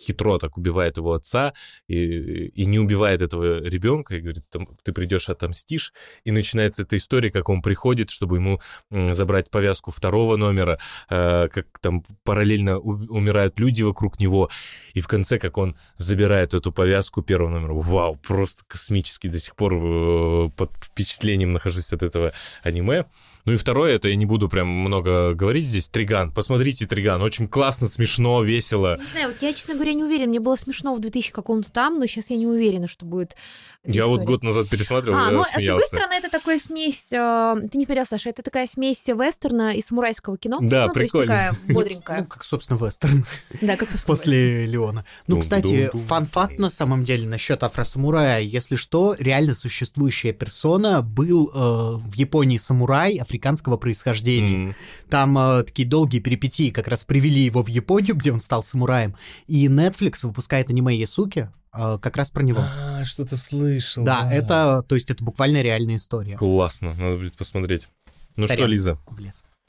хитро 0.00 0.38
так 0.38 0.56
убивает 0.56 0.96
его 0.96 1.12
отца 1.12 1.52
и, 1.86 2.46
и 2.48 2.64
не 2.64 2.78
убивает 2.78 3.20
этого 3.22 3.62
ребенка, 3.62 4.16
и 4.16 4.20
говорит, 4.20 4.44
ты 4.82 4.92
придешь, 4.92 5.28
отомстишь. 5.28 5.92
И 6.24 6.30
начинается 6.30 6.82
эта 6.82 6.96
история, 6.96 7.30
как 7.30 7.48
он 7.48 7.62
приходит, 7.62 8.10
чтобы 8.10 8.36
ему 8.36 8.60
забрать 8.90 9.50
повязку 9.50 9.90
второго 9.90 10.36
номера, 10.36 10.78
э, 11.08 11.48
как 11.48 11.66
там 11.80 12.02
параллельно 12.24 12.78
умирают 12.78 13.58
люди 13.58 13.82
вокруг 13.82 14.18
него, 14.18 14.50
и 14.94 15.00
в 15.00 15.08
конце, 15.08 15.38
как 15.38 15.58
он 15.58 15.76
забирает 15.96 16.54
эту 16.54 16.72
повязку 16.72 17.22
первого 17.22 17.50
номера. 17.50 17.74
Вау, 17.74 18.16
просто 18.16 18.62
космический 18.66 19.28
до 19.28 19.38
сих 19.38 19.54
пор 19.54 19.74
э, 19.74 20.50
под 20.56 20.72
впечатлением 20.82 21.52
нахожусь 21.52 21.92
от 21.92 22.02
этого 22.02 22.32
аниме. 22.62 23.06
Ну 23.44 23.52
и 23.54 23.56
второе, 23.56 23.94
это 23.94 24.08
я 24.08 24.16
не 24.16 24.26
буду 24.26 24.48
прям 24.48 24.68
много 24.68 25.34
говорить 25.34 25.64
здесь, 25.64 25.88
Триган. 25.88 26.32
Посмотрите 26.32 26.86
Триган, 26.86 27.22
очень 27.22 27.48
классно, 27.48 27.88
смешно, 27.88 28.42
весело. 28.42 28.98
Не 28.98 29.06
знаю, 29.06 29.28
вот 29.28 29.36
я, 29.40 29.52
честно 29.52 29.74
говоря, 29.74 29.94
не 29.94 30.04
уверен. 30.04 30.28
Мне 30.28 30.40
было 30.40 30.56
смешно 30.56 30.94
в 30.94 31.00
2000 31.00 31.32
каком-то 31.32 31.72
там, 31.72 31.98
но 31.98 32.06
сейчас 32.06 32.30
я 32.30 32.36
не 32.36 32.46
уверена, 32.46 32.86
что 32.86 33.04
будет 33.06 33.36
Я 33.84 34.06
вот 34.06 34.22
год 34.22 34.42
назад 34.42 34.68
пересматривал, 34.68 35.18
а, 35.18 35.30
я 35.30 35.30
ну, 35.30 35.42
смеялся. 35.42 35.86
с 35.86 35.90
другой 35.90 36.06
стороны, 36.06 36.12
это 36.14 36.30
такая 36.30 36.60
смесь... 36.60 37.12
Э, 37.12 37.56
ты 37.70 37.78
не 37.78 37.86
смотрел, 37.86 38.06
Саша, 38.06 38.28
это 38.28 38.42
такая 38.42 38.66
смесь 38.66 39.06
вестерна 39.08 39.74
и 39.74 39.82
самурайского 39.82 40.36
кино. 40.36 40.58
Да, 40.60 40.86
ну, 40.86 40.92
прикольно. 40.92 41.34
То 41.34 41.42
есть 41.42 41.60
такая 41.60 41.74
бодренькая. 41.74 42.18
Ну, 42.20 42.26
как, 42.26 42.44
собственно, 42.44 42.78
вестерн. 42.84 43.24
Да, 43.60 43.76
как, 43.76 43.90
собственно, 43.90 44.16
После 44.16 44.66
Леона. 44.66 45.04
Ну, 45.26 45.40
кстати, 45.40 45.90
фан-факт 46.06 46.58
на 46.58 46.70
самом 46.70 47.04
деле 47.04 47.26
насчет 47.26 47.62
афросамурая. 47.62 48.40
Если 48.40 48.76
что, 48.76 49.16
реально 49.18 49.54
существующая 49.54 50.32
персона 50.32 51.02
был 51.02 51.50
э, 51.54 52.08
в 52.08 52.14
Японии 52.14 52.58
самурай 52.58 53.16
африканского 53.16 53.39
происхождения 53.40 53.76
происхождения. 53.76 54.70
Mm. 54.70 54.74
Там 55.08 55.38
э, 55.38 55.62
такие 55.64 55.88
долгие 55.88 56.20
перипетии 56.20 56.70
как 56.70 56.88
раз 56.88 57.04
привели 57.04 57.40
его 57.40 57.62
в 57.62 57.68
Японию, 57.68 58.14
где 58.16 58.32
он 58.32 58.40
стал 58.40 58.62
самураем. 58.62 59.16
И 59.46 59.66
Netflix 59.66 60.20
выпускает 60.22 60.70
аниме 60.70 60.94
Ясуки, 60.94 61.50
э, 61.72 61.98
как 62.00 62.16
раз 62.16 62.30
про 62.30 62.42
него. 62.42 62.60
А, 62.62 63.04
что-то 63.04 63.36
слышал. 63.36 64.04
Да, 64.04 64.22
да, 64.22 64.32
это, 64.32 64.84
то 64.88 64.94
есть 64.94 65.10
это 65.10 65.24
буквально 65.24 65.62
реальная 65.62 65.96
история. 65.96 66.36
Классно, 66.36 66.94
надо 66.94 67.16
будет 67.16 67.36
посмотреть. 67.36 67.88
Ну 68.36 68.46
Сорян, 68.46 68.64
что, 68.64 68.66
Лиза? 68.66 68.98
В 69.06 69.18
лес. 69.18 69.44
Э, 69.44 69.59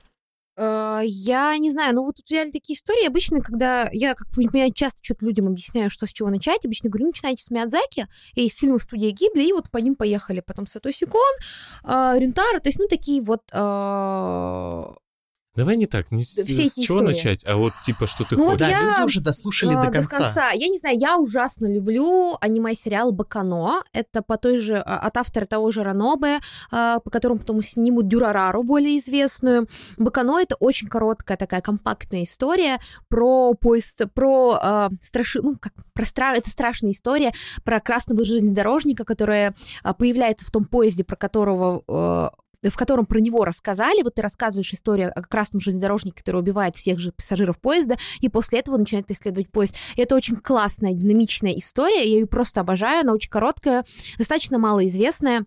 я 0.58 1.58
не 1.58 1.72
знаю, 1.72 1.96
ну 1.96 2.04
вот 2.04 2.18
тут 2.18 2.26
взяли 2.26 2.52
такие 2.52 2.78
истории. 2.78 3.08
Обычно, 3.08 3.42
когда 3.42 3.90
я, 3.92 4.16
как 4.16 4.28
я 4.54 4.72
часто 4.72 5.00
что-то 5.04 5.26
людям 5.26 5.48
объясняю, 5.48 5.90
что 5.90 6.06
с 6.06 6.14
чего 6.14 6.30
начать, 6.30 6.66
обычно 6.66 6.90
говорю, 6.90 7.08
начинайте 7.08 7.44
с 7.44 7.52
Миядзаки 7.52 8.08
и 8.36 8.48
из 8.48 8.56
фильма 8.56 8.80
студии 8.80 9.12
Гибли, 9.12 9.44
и 9.44 9.54
вот 9.54 9.70
по 9.70 9.78
ним 9.78 9.96
поехали. 9.96 10.42
Потом 10.42 10.68
Сатоси 10.68 11.06
Кон, 11.06 11.22
э, 11.84 12.20
Рюнтара, 12.20 12.60
то 12.60 12.70
есть, 12.70 12.80
ну, 12.80 12.88
такие 12.88 13.22
вот 13.22 13.44
э, 13.52 14.94
Давай 15.54 15.76
не 15.76 15.86
так, 15.86 16.12
не 16.12 16.24
с, 16.24 16.30
Все 16.30 16.66
с 16.66 16.76
чего 16.76 17.00
истории. 17.00 17.08
начать, 17.08 17.46
а 17.46 17.58
вот 17.58 17.74
типа, 17.86 18.08
что 18.08 18.24
ты 18.24 18.38
ну, 18.38 18.52
хочешь. 18.52 18.60
Вот 18.62 18.70
да, 18.70 18.70
я, 18.70 18.92
люди 18.92 19.04
уже 19.04 19.20
дослушали 19.20 19.74
а, 19.74 19.84
до 19.86 19.92
конца. 19.92 20.18
До 20.18 20.24
конца. 20.24 20.52
Я 20.52 20.70
не 20.70 20.78
знаю, 20.78 20.98
я 20.98 21.18
ужасно 21.18 21.68
люблю 21.74 22.38
аниме-сериал 22.40 23.12
«Бакано». 23.12 23.84
Это 23.92 24.22
по 24.22 24.38
той 24.38 24.60
же, 24.60 24.78
а, 24.78 25.00
от 25.00 25.18
автора 25.18 25.46
того 25.46 25.72
же 25.72 25.84
Ранобе, 25.84 26.40
а, 26.72 27.00
по 27.00 27.10
которому 27.10 27.40
потом 27.40 27.62
снимут 27.64 28.08
Дюрарару, 28.08 28.64
более 28.64 28.98
известную. 28.98 29.68
«Бакано»— 29.98 30.40
это 30.42 30.56
очень 30.56 30.88
короткая 30.88 31.38
такая 31.38 31.60
компактная 31.60 32.24
история 32.24 32.80
про 33.10 33.54
поезд, 33.54 34.04
про 34.14 34.58
э, 34.62 34.90
страши... 35.04 35.42
ну, 35.42 35.58
как, 35.60 35.74
про 35.94 36.06
стра... 36.06 36.36
это 36.38 36.50
страшная 36.50 36.92
история 36.92 37.34
про 37.66 37.82
красного 37.82 38.24
железнодорожника, 38.24 39.04
который 39.04 39.52
появляется 39.98 40.46
в 40.46 40.52
том 40.52 40.64
поезде, 40.64 41.04
про 41.04 41.18
которого 41.18 42.32
в 42.64 42.76
котором 42.78 43.06
про 43.06 43.20
него 43.20 43.46
рассказали. 43.46 44.04
Вот 44.04 44.16
ты 44.16 44.22
рассказываешь 44.22 44.74
историю 44.74 45.12
о 45.16 45.22
красном 45.22 45.60
железнодорожнике, 45.60 46.18
который 46.18 46.42
убивает 46.42 46.76
всех 46.76 47.00
же 47.00 47.12
пассажиров 47.12 47.60
поезда, 47.60 47.98
и 48.20 48.30
после 48.30 48.60
этого 48.60 48.78
начинает 48.78 49.08
преследовать 49.08 49.52
поезд. 49.52 49.76
И 49.96 50.02
это 50.02 50.16
очень 50.16 50.38
классная, 50.38 50.94
динамичная 50.94 51.54
история. 51.54 52.06
Я 52.06 52.20
ее 52.20 52.28
просто 52.28 52.62
обожаю. 52.62 53.02
Она 53.02 53.14
очень 53.14 53.30
короткая, 53.30 53.86
достаточно 54.18 54.58
малоизвестная. 54.58 55.46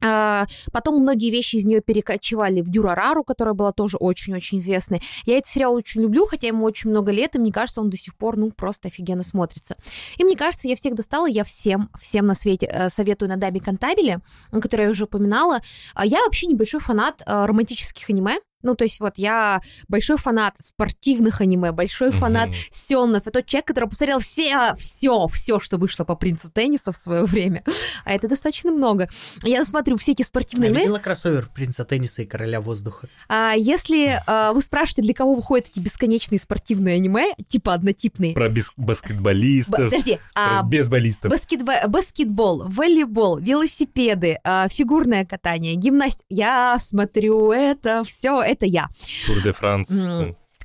А, 0.00 0.46
потом 0.72 1.00
многие 1.02 1.30
вещи 1.30 1.56
из 1.56 1.64
нее 1.64 1.80
перекочевали 1.80 2.60
в 2.60 2.70
Дюрарару, 2.70 3.24
которая 3.24 3.54
была 3.54 3.72
тоже 3.72 3.96
очень-очень 3.96 4.58
известной. 4.58 5.02
Я 5.24 5.38
этот 5.38 5.50
сериал 5.50 5.74
очень 5.74 6.02
люблю, 6.02 6.26
хотя 6.26 6.46
ему 6.46 6.64
очень 6.64 6.90
много 6.90 7.12
лет, 7.12 7.34
и 7.34 7.38
мне 7.38 7.52
кажется, 7.52 7.80
он 7.80 7.90
до 7.90 7.96
сих 7.96 8.16
пор, 8.16 8.36
ну, 8.36 8.50
просто 8.50 8.88
офигенно 8.88 9.22
смотрится. 9.22 9.76
И 10.16 10.24
мне 10.24 10.36
кажется, 10.36 10.68
я 10.68 10.76
всех 10.76 10.94
достала, 10.94 11.26
я 11.26 11.44
всем, 11.44 11.90
всем 12.00 12.26
на 12.26 12.34
свете 12.34 12.66
э, 12.66 12.88
советую 12.90 13.28
на 13.28 13.36
Даби 13.36 13.58
Кантабеле, 13.58 14.20
который 14.52 14.84
я 14.84 14.90
уже 14.90 15.04
упоминала. 15.04 15.60
А 15.94 16.06
я 16.06 16.22
вообще 16.24 16.46
небольшой 16.46 16.80
фанат 16.80 17.22
э, 17.24 17.46
романтических 17.46 18.08
аниме, 18.10 18.38
ну, 18.62 18.74
то 18.74 18.84
есть 18.84 19.00
вот 19.00 19.14
я 19.16 19.60
большой 19.88 20.16
фанат 20.16 20.54
спортивных 20.58 21.40
аниме, 21.40 21.72
большой 21.72 22.10
фанат 22.10 22.50
mm-hmm. 22.50 22.68
сёнов. 22.72 23.26
Это 23.26 23.40
тот 23.40 23.46
человек, 23.46 23.66
который 23.66 23.88
посмотрел 23.88 24.18
все, 24.18 24.74
все, 24.76 25.26
все, 25.28 25.60
что 25.60 25.78
вышло 25.78 26.04
по 26.04 26.16
принцу 26.16 26.50
тенниса 26.50 26.92
в 26.92 26.96
свое 26.96 27.24
время. 27.24 27.62
А 28.04 28.12
это 28.12 28.28
достаточно 28.28 28.72
много. 28.72 29.08
Я 29.42 29.64
смотрю 29.64 29.96
все 29.96 30.12
эти 30.12 30.22
спортивные 30.22 30.68
аниме. 30.68 30.80
Я 30.80 30.86
видела 30.86 30.98
кроссовер 30.98 31.48
принца 31.54 31.84
тенниса 31.84 32.22
и 32.22 32.26
короля 32.26 32.60
воздуха. 32.60 33.08
А, 33.28 33.54
если 33.56 34.20
а, 34.26 34.52
вы 34.52 34.60
спрашиваете, 34.60 35.02
для 35.02 35.14
кого 35.14 35.34
выходят 35.34 35.68
эти 35.70 35.78
бесконечные 35.78 36.38
спортивные 36.38 36.96
аниме, 36.96 37.34
типа 37.48 37.74
однотипные. 37.74 38.34
Про 38.34 38.48
бис- 38.48 38.72
баскетболистов. 38.76 39.78
Б- 39.78 39.84
подожди. 39.84 40.18
А. 40.34 40.62
Баскетбол, 40.62 41.88
баскетбол, 41.88 42.64
волейбол, 42.68 43.38
велосипеды, 43.38 44.38
а, 44.44 44.68
фигурное 44.68 45.24
катание, 45.24 45.74
гимнастика. 45.74 46.24
Я 46.28 46.76
смотрю 46.78 47.52
это 47.52 48.02
все 48.04 48.47
это 48.48 48.66
я. 48.66 48.88
Тур 49.26 49.42
де 49.42 49.52
Франс. 49.52 49.90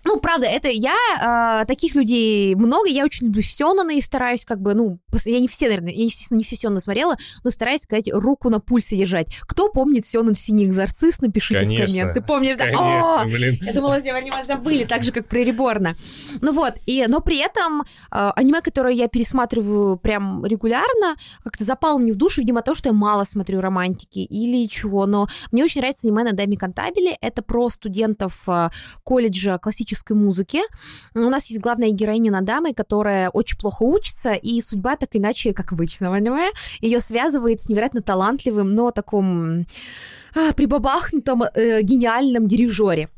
Ну, 0.05 0.19
правда, 0.19 0.45
это 0.47 0.67
я, 0.67 1.61
э, 1.61 1.65
таких 1.65 1.95
людей 1.95 2.55
много, 2.55 2.89
я 2.89 3.05
очень 3.05 3.27
люблю 3.27 3.41
сёнэна 3.41 3.91
и 3.91 4.01
стараюсь 4.01 4.43
как 4.43 4.61
бы, 4.61 4.73
ну, 4.73 4.99
я 5.25 5.39
не 5.39 5.47
все, 5.47 5.67
наверное, 5.67 5.93
я, 5.93 6.03
естественно, 6.03 6.39
не 6.39 6.43
все 6.43 6.57
Сёнона 6.57 6.79
смотрела, 6.79 7.15
но 7.43 7.51
стараюсь 7.51 7.81
сказать, 7.81 8.09
руку 8.11 8.49
на 8.49 8.59
пульсе 8.59 8.97
держать. 8.97 9.27
Кто 9.41 9.69
помнит 9.69 10.05
Сёнон 10.05 10.35
«Синий 10.35 10.67
нарцисс», 10.67 11.21
напишите 11.21 11.61
Конечно. 11.61 11.85
в 11.85 11.89
коммент. 11.89 12.13
Ты 12.13 12.21
помнишь, 12.21 12.55
да? 12.57 12.65
Конечно, 12.65 13.21
О! 13.21 13.25
блин. 13.25 13.57
Я 13.61 13.73
думала, 13.73 14.01
все 14.01 14.11
аниме 14.11 14.43
забыли, 14.43 14.83
так 14.83 15.03
же, 15.03 15.11
как 15.11 15.27
про 15.27 15.39
Реборна. 15.39 15.95
Ну 16.41 16.51
вот, 16.51 16.75
и, 16.85 17.05
но 17.07 17.21
при 17.21 17.37
этом 17.37 17.81
э, 17.81 18.31
аниме, 18.35 18.61
которое 18.61 18.93
я 18.93 19.07
пересматриваю 19.07 19.97
прям 19.97 20.45
регулярно, 20.45 21.15
как-то 21.43 21.63
запало 21.63 21.97
мне 21.97 22.11
в 22.11 22.17
душу, 22.17 22.41
видимо, 22.41 22.61
то, 22.61 22.75
что 22.75 22.89
я 22.89 22.93
мало 22.93 23.23
смотрю 23.23 23.61
романтики 23.61 24.19
или 24.19 24.67
чего, 24.67 25.05
но 25.05 25.27
мне 25.51 25.63
очень 25.63 25.81
нравится 25.81 26.07
аниме 26.07 26.23
на 26.23 26.33
Дами 26.33 26.55
Кантабеле, 26.55 27.17
это 27.21 27.41
про 27.41 27.69
студентов 27.69 28.41
э, 28.47 28.69
колледжа 29.03 29.57
классического 29.57 29.92
классической 29.93 30.15
музыки. 30.15 30.61
У 31.13 31.29
нас 31.29 31.47
есть 31.47 31.61
главная 31.61 31.91
героиня 31.91 32.31
Надамы, 32.31 32.73
которая 32.73 33.29
очень 33.29 33.57
плохо 33.57 33.83
учится, 33.83 34.33
и 34.33 34.61
судьба 34.61 34.95
так 34.95 35.09
иначе, 35.13 35.53
как 35.53 35.71
обычно, 35.71 36.11
понимаю, 36.11 36.51
ее 36.81 36.99
связывает 36.99 37.61
с 37.61 37.69
невероятно 37.69 38.01
талантливым, 38.01 38.73
но 38.73 38.91
таком 38.91 39.65
а, 40.35 40.53
прибабахнутом 40.53 41.43
э, 41.43 41.81
гениальном 41.81 42.47
дирижере. 42.47 43.09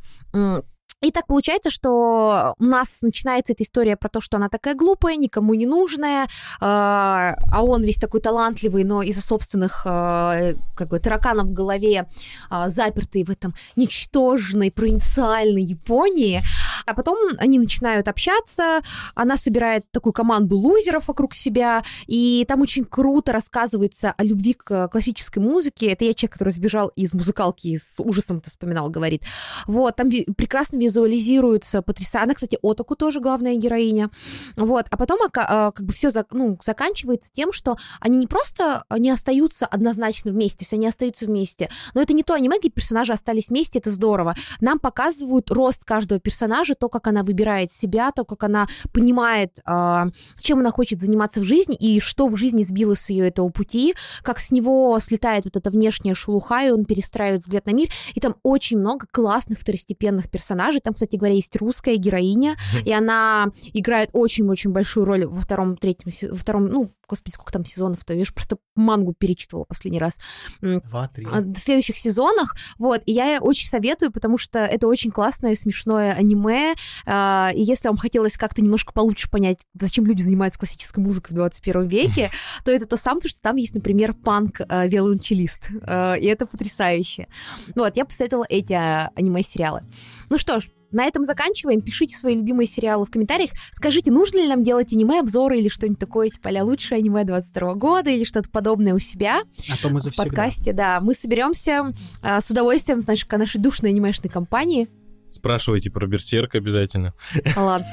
И 1.02 1.12
так 1.12 1.28
получается, 1.28 1.70
что 1.70 2.56
у 2.58 2.64
нас 2.64 3.02
начинается 3.02 3.54
эта 3.54 3.64
история 3.64 3.98
про 3.98 4.10
то, 4.10 4.22
что 4.22 4.38
она 4.38 4.48
такая 4.48 4.76
глупая, 4.76 5.18
никому 5.18 5.54
не 5.54 5.66
нужная, 5.66 6.28
а, 6.62 7.36
а 7.52 7.64
он 7.64 7.84
весь 7.84 7.98
такой 7.98 8.22
талантливый, 8.22 8.86
но 8.86 9.04
из-за 9.04 9.22
собственных 9.22 9.84
а, 9.86 10.54
как 10.76 10.88
бы 10.88 11.00
тараканов 11.00 11.48
в 11.48 11.54
голове 11.54 12.08
а, 12.50 12.70
запертый 12.70 13.26
в 13.26 13.30
этом 13.30 13.54
ничтожной 13.76 14.72
провинциальной 14.72 15.64
Японии. 15.64 16.42
А 16.86 16.94
потом 16.94 17.18
они 17.40 17.60
начинают 17.60 18.08
общаться, 18.08 18.82
она 19.16 19.38
собирает 19.38 19.90
такую 19.92 20.14
команду 20.14 20.56
лузеров 20.56 21.08
вокруг 21.10 21.36
себя, 21.36 21.84
и 22.08 22.46
там 22.48 22.62
очень 22.62 22.86
круто 22.86 23.34
рассказывается 23.34 24.14
о 24.16 24.24
любви 24.24 24.54
к 24.54 24.88
классической 24.88 25.40
музыке. 25.40 25.88
Это 25.88 26.06
я 26.06 26.14
человек, 26.14 26.34
который 26.34 26.54
сбежал 26.54 26.88
из 26.96 27.14
музыкалки 27.14 27.76
с 27.76 27.96
ужасом 28.00 28.38
это 28.38 28.50
вспоминал, 28.50 28.90
говорит. 28.90 29.24
Вот, 29.68 29.96
там 29.98 30.10
прекрасно 30.10 30.78
визуализируется 30.86 31.82
потрясающе. 31.82 32.24
Она, 32.26 32.34
кстати, 32.34 32.58
Отаку 32.62 32.96
тоже 32.96 33.20
главная 33.20 33.56
героиня. 33.56 34.10
Вот, 34.56 34.86
а 34.90 34.98
потом 34.98 35.20
а, 35.24 35.72
как 35.72 35.86
бы 35.86 35.94
все 35.94 36.10
ну, 36.32 36.58
заканчивается 36.64 37.32
тем, 37.32 37.52
что 37.52 37.78
они 38.00 38.18
не 38.18 38.28
просто 38.28 38.86
не 38.98 39.10
остаются 39.10 39.66
однозначно 39.66 40.32
вместе, 40.32 40.64
есть 40.64 40.74
они 40.74 40.88
остаются 40.88 41.26
вместе, 41.26 41.70
но 41.94 42.02
это 42.02 42.14
не 42.14 42.24
то 42.24 42.34
аниме, 42.34 42.60
где 42.60 42.70
персонажи 42.70 43.14
остались 43.14 43.50
вместе, 43.50 43.80
это 43.80 43.92
здорово. 43.92 44.36
Нам 44.62 44.80
показывают 44.80 45.52
рост 45.52 45.84
каждого 45.84 46.20
персонажа, 46.20 46.46
персонажа, 46.46 46.76
то, 46.76 46.90
как 46.90 47.08
она 47.08 47.24
выбирает 47.24 47.72
себя, 47.72 48.12
то, 48.12 48.26
как 48.26 48.44
она 48.44 48.68
понимает, 48.94 49.62
а, 49.66 50.08
чем 50.40 50.60
она 50.60 50.72
хочет 50.72 51.02
заниматься 51.02 51.42
в 51.42 51.44
жизни 51.44 51.76
и 51.76 52.00
что 52.00 52.28
в 52.28 52.38
жизни 52.38 52.64
сбило 52.64 52.96
с 52.96 53.10
ее 53.10 53.28
этого 53.28 53.50
пути, 53.50 53.96
как 54.22 54.40
с 54.40 54.52
него 54.52 54.98
слетает 55.00 55.46
вот 55.46 55.56
эта 55.56 55.70
внешняя 55.70 56.14
шелуха, 56.14 56.68
и 56.68 56.72
он 56.72 56.86
перестраивает 56.86 57.42
взгляд 57.42 57.66
на 57.66 57.72
мир. 57.72 57.90
И 58.14 58.20
там 58.20 58.36
очень 58.44 58.78
много 58.78 59.08
классных 59.12 59.60
второстепенных 59.60 60.30
персонажей. 60.30 60.75
Там, 60.80 60.94
кстати 60.94 61.16
говоря, 61.16 61.36
есть 61.36 61.56
русская 61.56 61.96
героиня, 61.98 62.56
и 62.84 62.92
она 62.92 63.48
играет 63.74 64.10
очень-очень 64.14 64.72
большую 64.72 65.06
роль 65.06 65.26
во 65.26 65.42
втором, 65.42 65.78
третьем, 65.78 66.12
во 66.30 66.36
втором, 66.38 66.68
ну, 66.68 66.92
господи, 67.08 67.34
сколько 67.34 67.52
там 67.52 67.66
сезонов-то, 67.66 68.14
я 68.14 68.26
же 68.26 68.34
просто 68.34 68.58
мангу 68.76 69.14
перечитывала 69.14 69.66
последний 69.66 70.00
раз. 70.00 70.20
Два, 70.62 71.08
три. 71.08 71.28
А, 71.32 71.42
В 71.42 71.58
следующих 71.58 71.98
сезонах, 71.98 72.56
вот, 72.78 73.02
и 73.06 73.14
я 73.14 73.40
очень 73.42 73.68
советую, 73.68 74.12
потому 74.12 74.38
что 74.38 74.60
это 74.60 74.88
очень 74.88 75.12
классное, 75.12 75.56
смешное 75.56 76.14
аниме, 76.14 76.74
а, 77.06 77.52
и 77.54 77.62
если 77.62 77.88
вам 77.88 77.98
хотелось 77.98 78.38
как-то 78.38 78.62
немножко 78.62 78.94
получше 78.94 79.30
понять, 79.30 79.60
зачем 79.80 80.06
люди 80.06 80.22
занимаются 80.22 80.60
классической 80.60 81.00
музыкой 81.00 81.34
в 81.34 81.36
21 81.36 81.88
веке, 81.88 82.32
то 82.66 82.72
это 82.72 82.86
то 82.86 82.98
самое, 82.98 83.22
потому 83.22 83.30
что 83.30 83.42
там 83.42 83.56
есть, 83.56 83.74
например, 83.74 84.14
панк-виолончелист, 84.14 85.70
и 85.70 86.26
это 86.26 86.46
потрясающе. 86.46 87.28
Вот, 87.76 87.96
я 87.96 88.06
посоветовала 88.06 88.46
эти 88.50 88.74
а, 88.74 89.12
аниме-сериалы. 89.16 89.84
Ну 90.30 90.38
что 90.38 90.60
ж, 90.60 90.65
на 90.96 91.06
этом 91.06 91.24
заканчиваем. 91.24 91.82
Пишите 91.82 92.18
свои 92.18 92.36
любимые 92.36 92.68
сериалы 92.68 93.06
в 93.06 93.12
комментариях. 93.12 93.52
Скажите, 93.74 94.12
нужно 94.12 94.40
ли 94.40 94.48
нам 94.48 94.64
делать 94.64 94.92
аниме-обзоры 94.92 95.60
или 95.60 95.70
что-нибудь 95.70 96.00
такое, 96.00 96.30
типа 96.30 96.50
а 96.50 96.64
лучшее 96.64 97.00
аниме 97.00 97.26
22 97.26 97.76
года 97.76 98.10
или 98.10 98.24
что-то 98.24 98.50
подобное 98.50 98.94
у 98.94 99.00
себя. 99.00 99.42
А 99.70 99.78
то 99.82 99.90
мы 99.90 100.00
В 100.00 100.16
подкасте, 100.16 100.74
да. 100.74 101.00
Мы 101.02 101.14
соберемся 101.14 101.94
а, 102.22 102.40
с 102.40 102.50
удовольствием, 102.50 103.02
знаешь, 103.02 103.26
к 103.26 103.38
нашей 103.38 103.60
душной 103.60 103.92
анимешной 103.92 104.30
компании. 104.30 104.88
Спрашивайте 105.32 105.92
про 105.92 106.08
Берсерк 106.08 106.56
обязательно. 106.56 107.14
Ладно. 107.56 107.88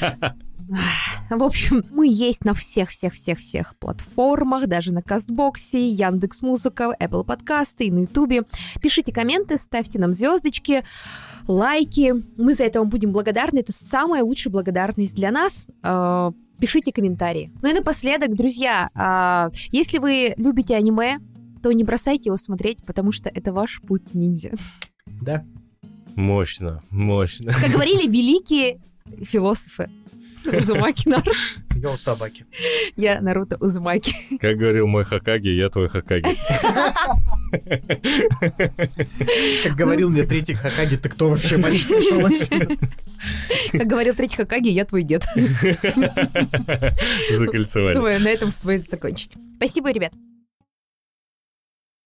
В 1.30 1.42
общем, 1.42 1.84
мы 1.90 2.08
есть 2.08 2.44
на 2.44 2.54
всех-всех-всех-всех 2.54 3.76
платформах, 3.76 4.66
даже 4.66 4.92
на 4.92 5.02
Кастбоксе, 5.02 5.88
Яндекс 5.88 6.42
Музыка, 6.42 6.94
Apple 6.98 7.24
подкасты 7.24 7.86
и 7.86 7.90
на 7.90 8.00
Ютубе. 8.00 8.44
Пишите 8.80 9.12
комменты, 9.12 9.58
ставьте 9.58 9.98
нам 9.98 10.14
звездочки, 10.14 10.82
лайки. 11.46 12.14
Мы 12.36 12.54
за 12.54 12.64
это 12.64 12.80
вам 12.80 12.88
будем 12.88 13.12
благодарны. 13.12 13.58
Это 13.60 13.72
самая 13.72 14.22
лучшая 14.22 14.52
благодарность 14.52 15.14
для 15.14 15.30
нас. 15.30 15.68
Э, 15.82 16.30
Пишите 16.62 16.92
комментарии. 16.92 17.50
Ну 17.60 17.70
и 17.70 17.72
напоследок, 17.72 18.36
друзья, 18.36 18.88
а, 18.94 19.50
если 19.72 19.98
вы 19.98 20.34
любите 20.36 20.76
аниме, 20.76 21.18
то 21.60 21.72
не 21.72 21.82
бросайте 21.82 22.28
его 22.28 22.36
смотреть, 22.36 22.84
потому 22.86 23.10
что 23.10 23.28
это 23.28 23.52
ваш 23.52 23.80
путь 23.82 24.14
ниндзя. 24.14 24.52
Да. 25.06 25.44
Мощно, 26.14 26.80
мощно. 26.88 27.52
Как 27.52 27.68
говорили 27.68 28.06
великие 28.06 28.80
философы. 29.24 29.90
Узумаки 30.52 31.08
Наруто. 31.08 31.32
Я 31.76 31.90
у 31.90 31.96
собаки. 31.96 32.44
Я 32.96 33.20
Наруто 33.20 33.56
Узумаки. 33.60 34.14
Как 34.40 34.56
говорил 34.56 34.86
мой 34.86 35.04
Хакаги, 35.04 35.48
я 35.48 35.68
твой 35.68 35.88
Хакаги. 35.88 36.28
Как 39.64 39.76
говорил 39.76 40.10
мне 40.10 40.24
третий 40.24 40.54
Хакаги, 40.54 40.96
ты 40.96 41.08
кто 41.08 41.30
вообще 41.30 41.58
мальчик 41.58 41.88
пришел 41.88 42.24
отсюда? 42.24 42.76
Как 43.72 43.86
говорил 43.86 44.14
третий 44.14 44.36
Хакаги, 44.36 44.68
я 44.68 44.84
твой 44.84 45.02
дед. 45.02 45.24
Закольцевали. 47.30 47.94
Думаю, 47.94 48.20
на 48.20 48.28
этом 48.28 48.52
стоит 48.52 48.88
закончить. 48.90 49.32
Спасибо, 49.56 49.90
ребят. 49.90 50.12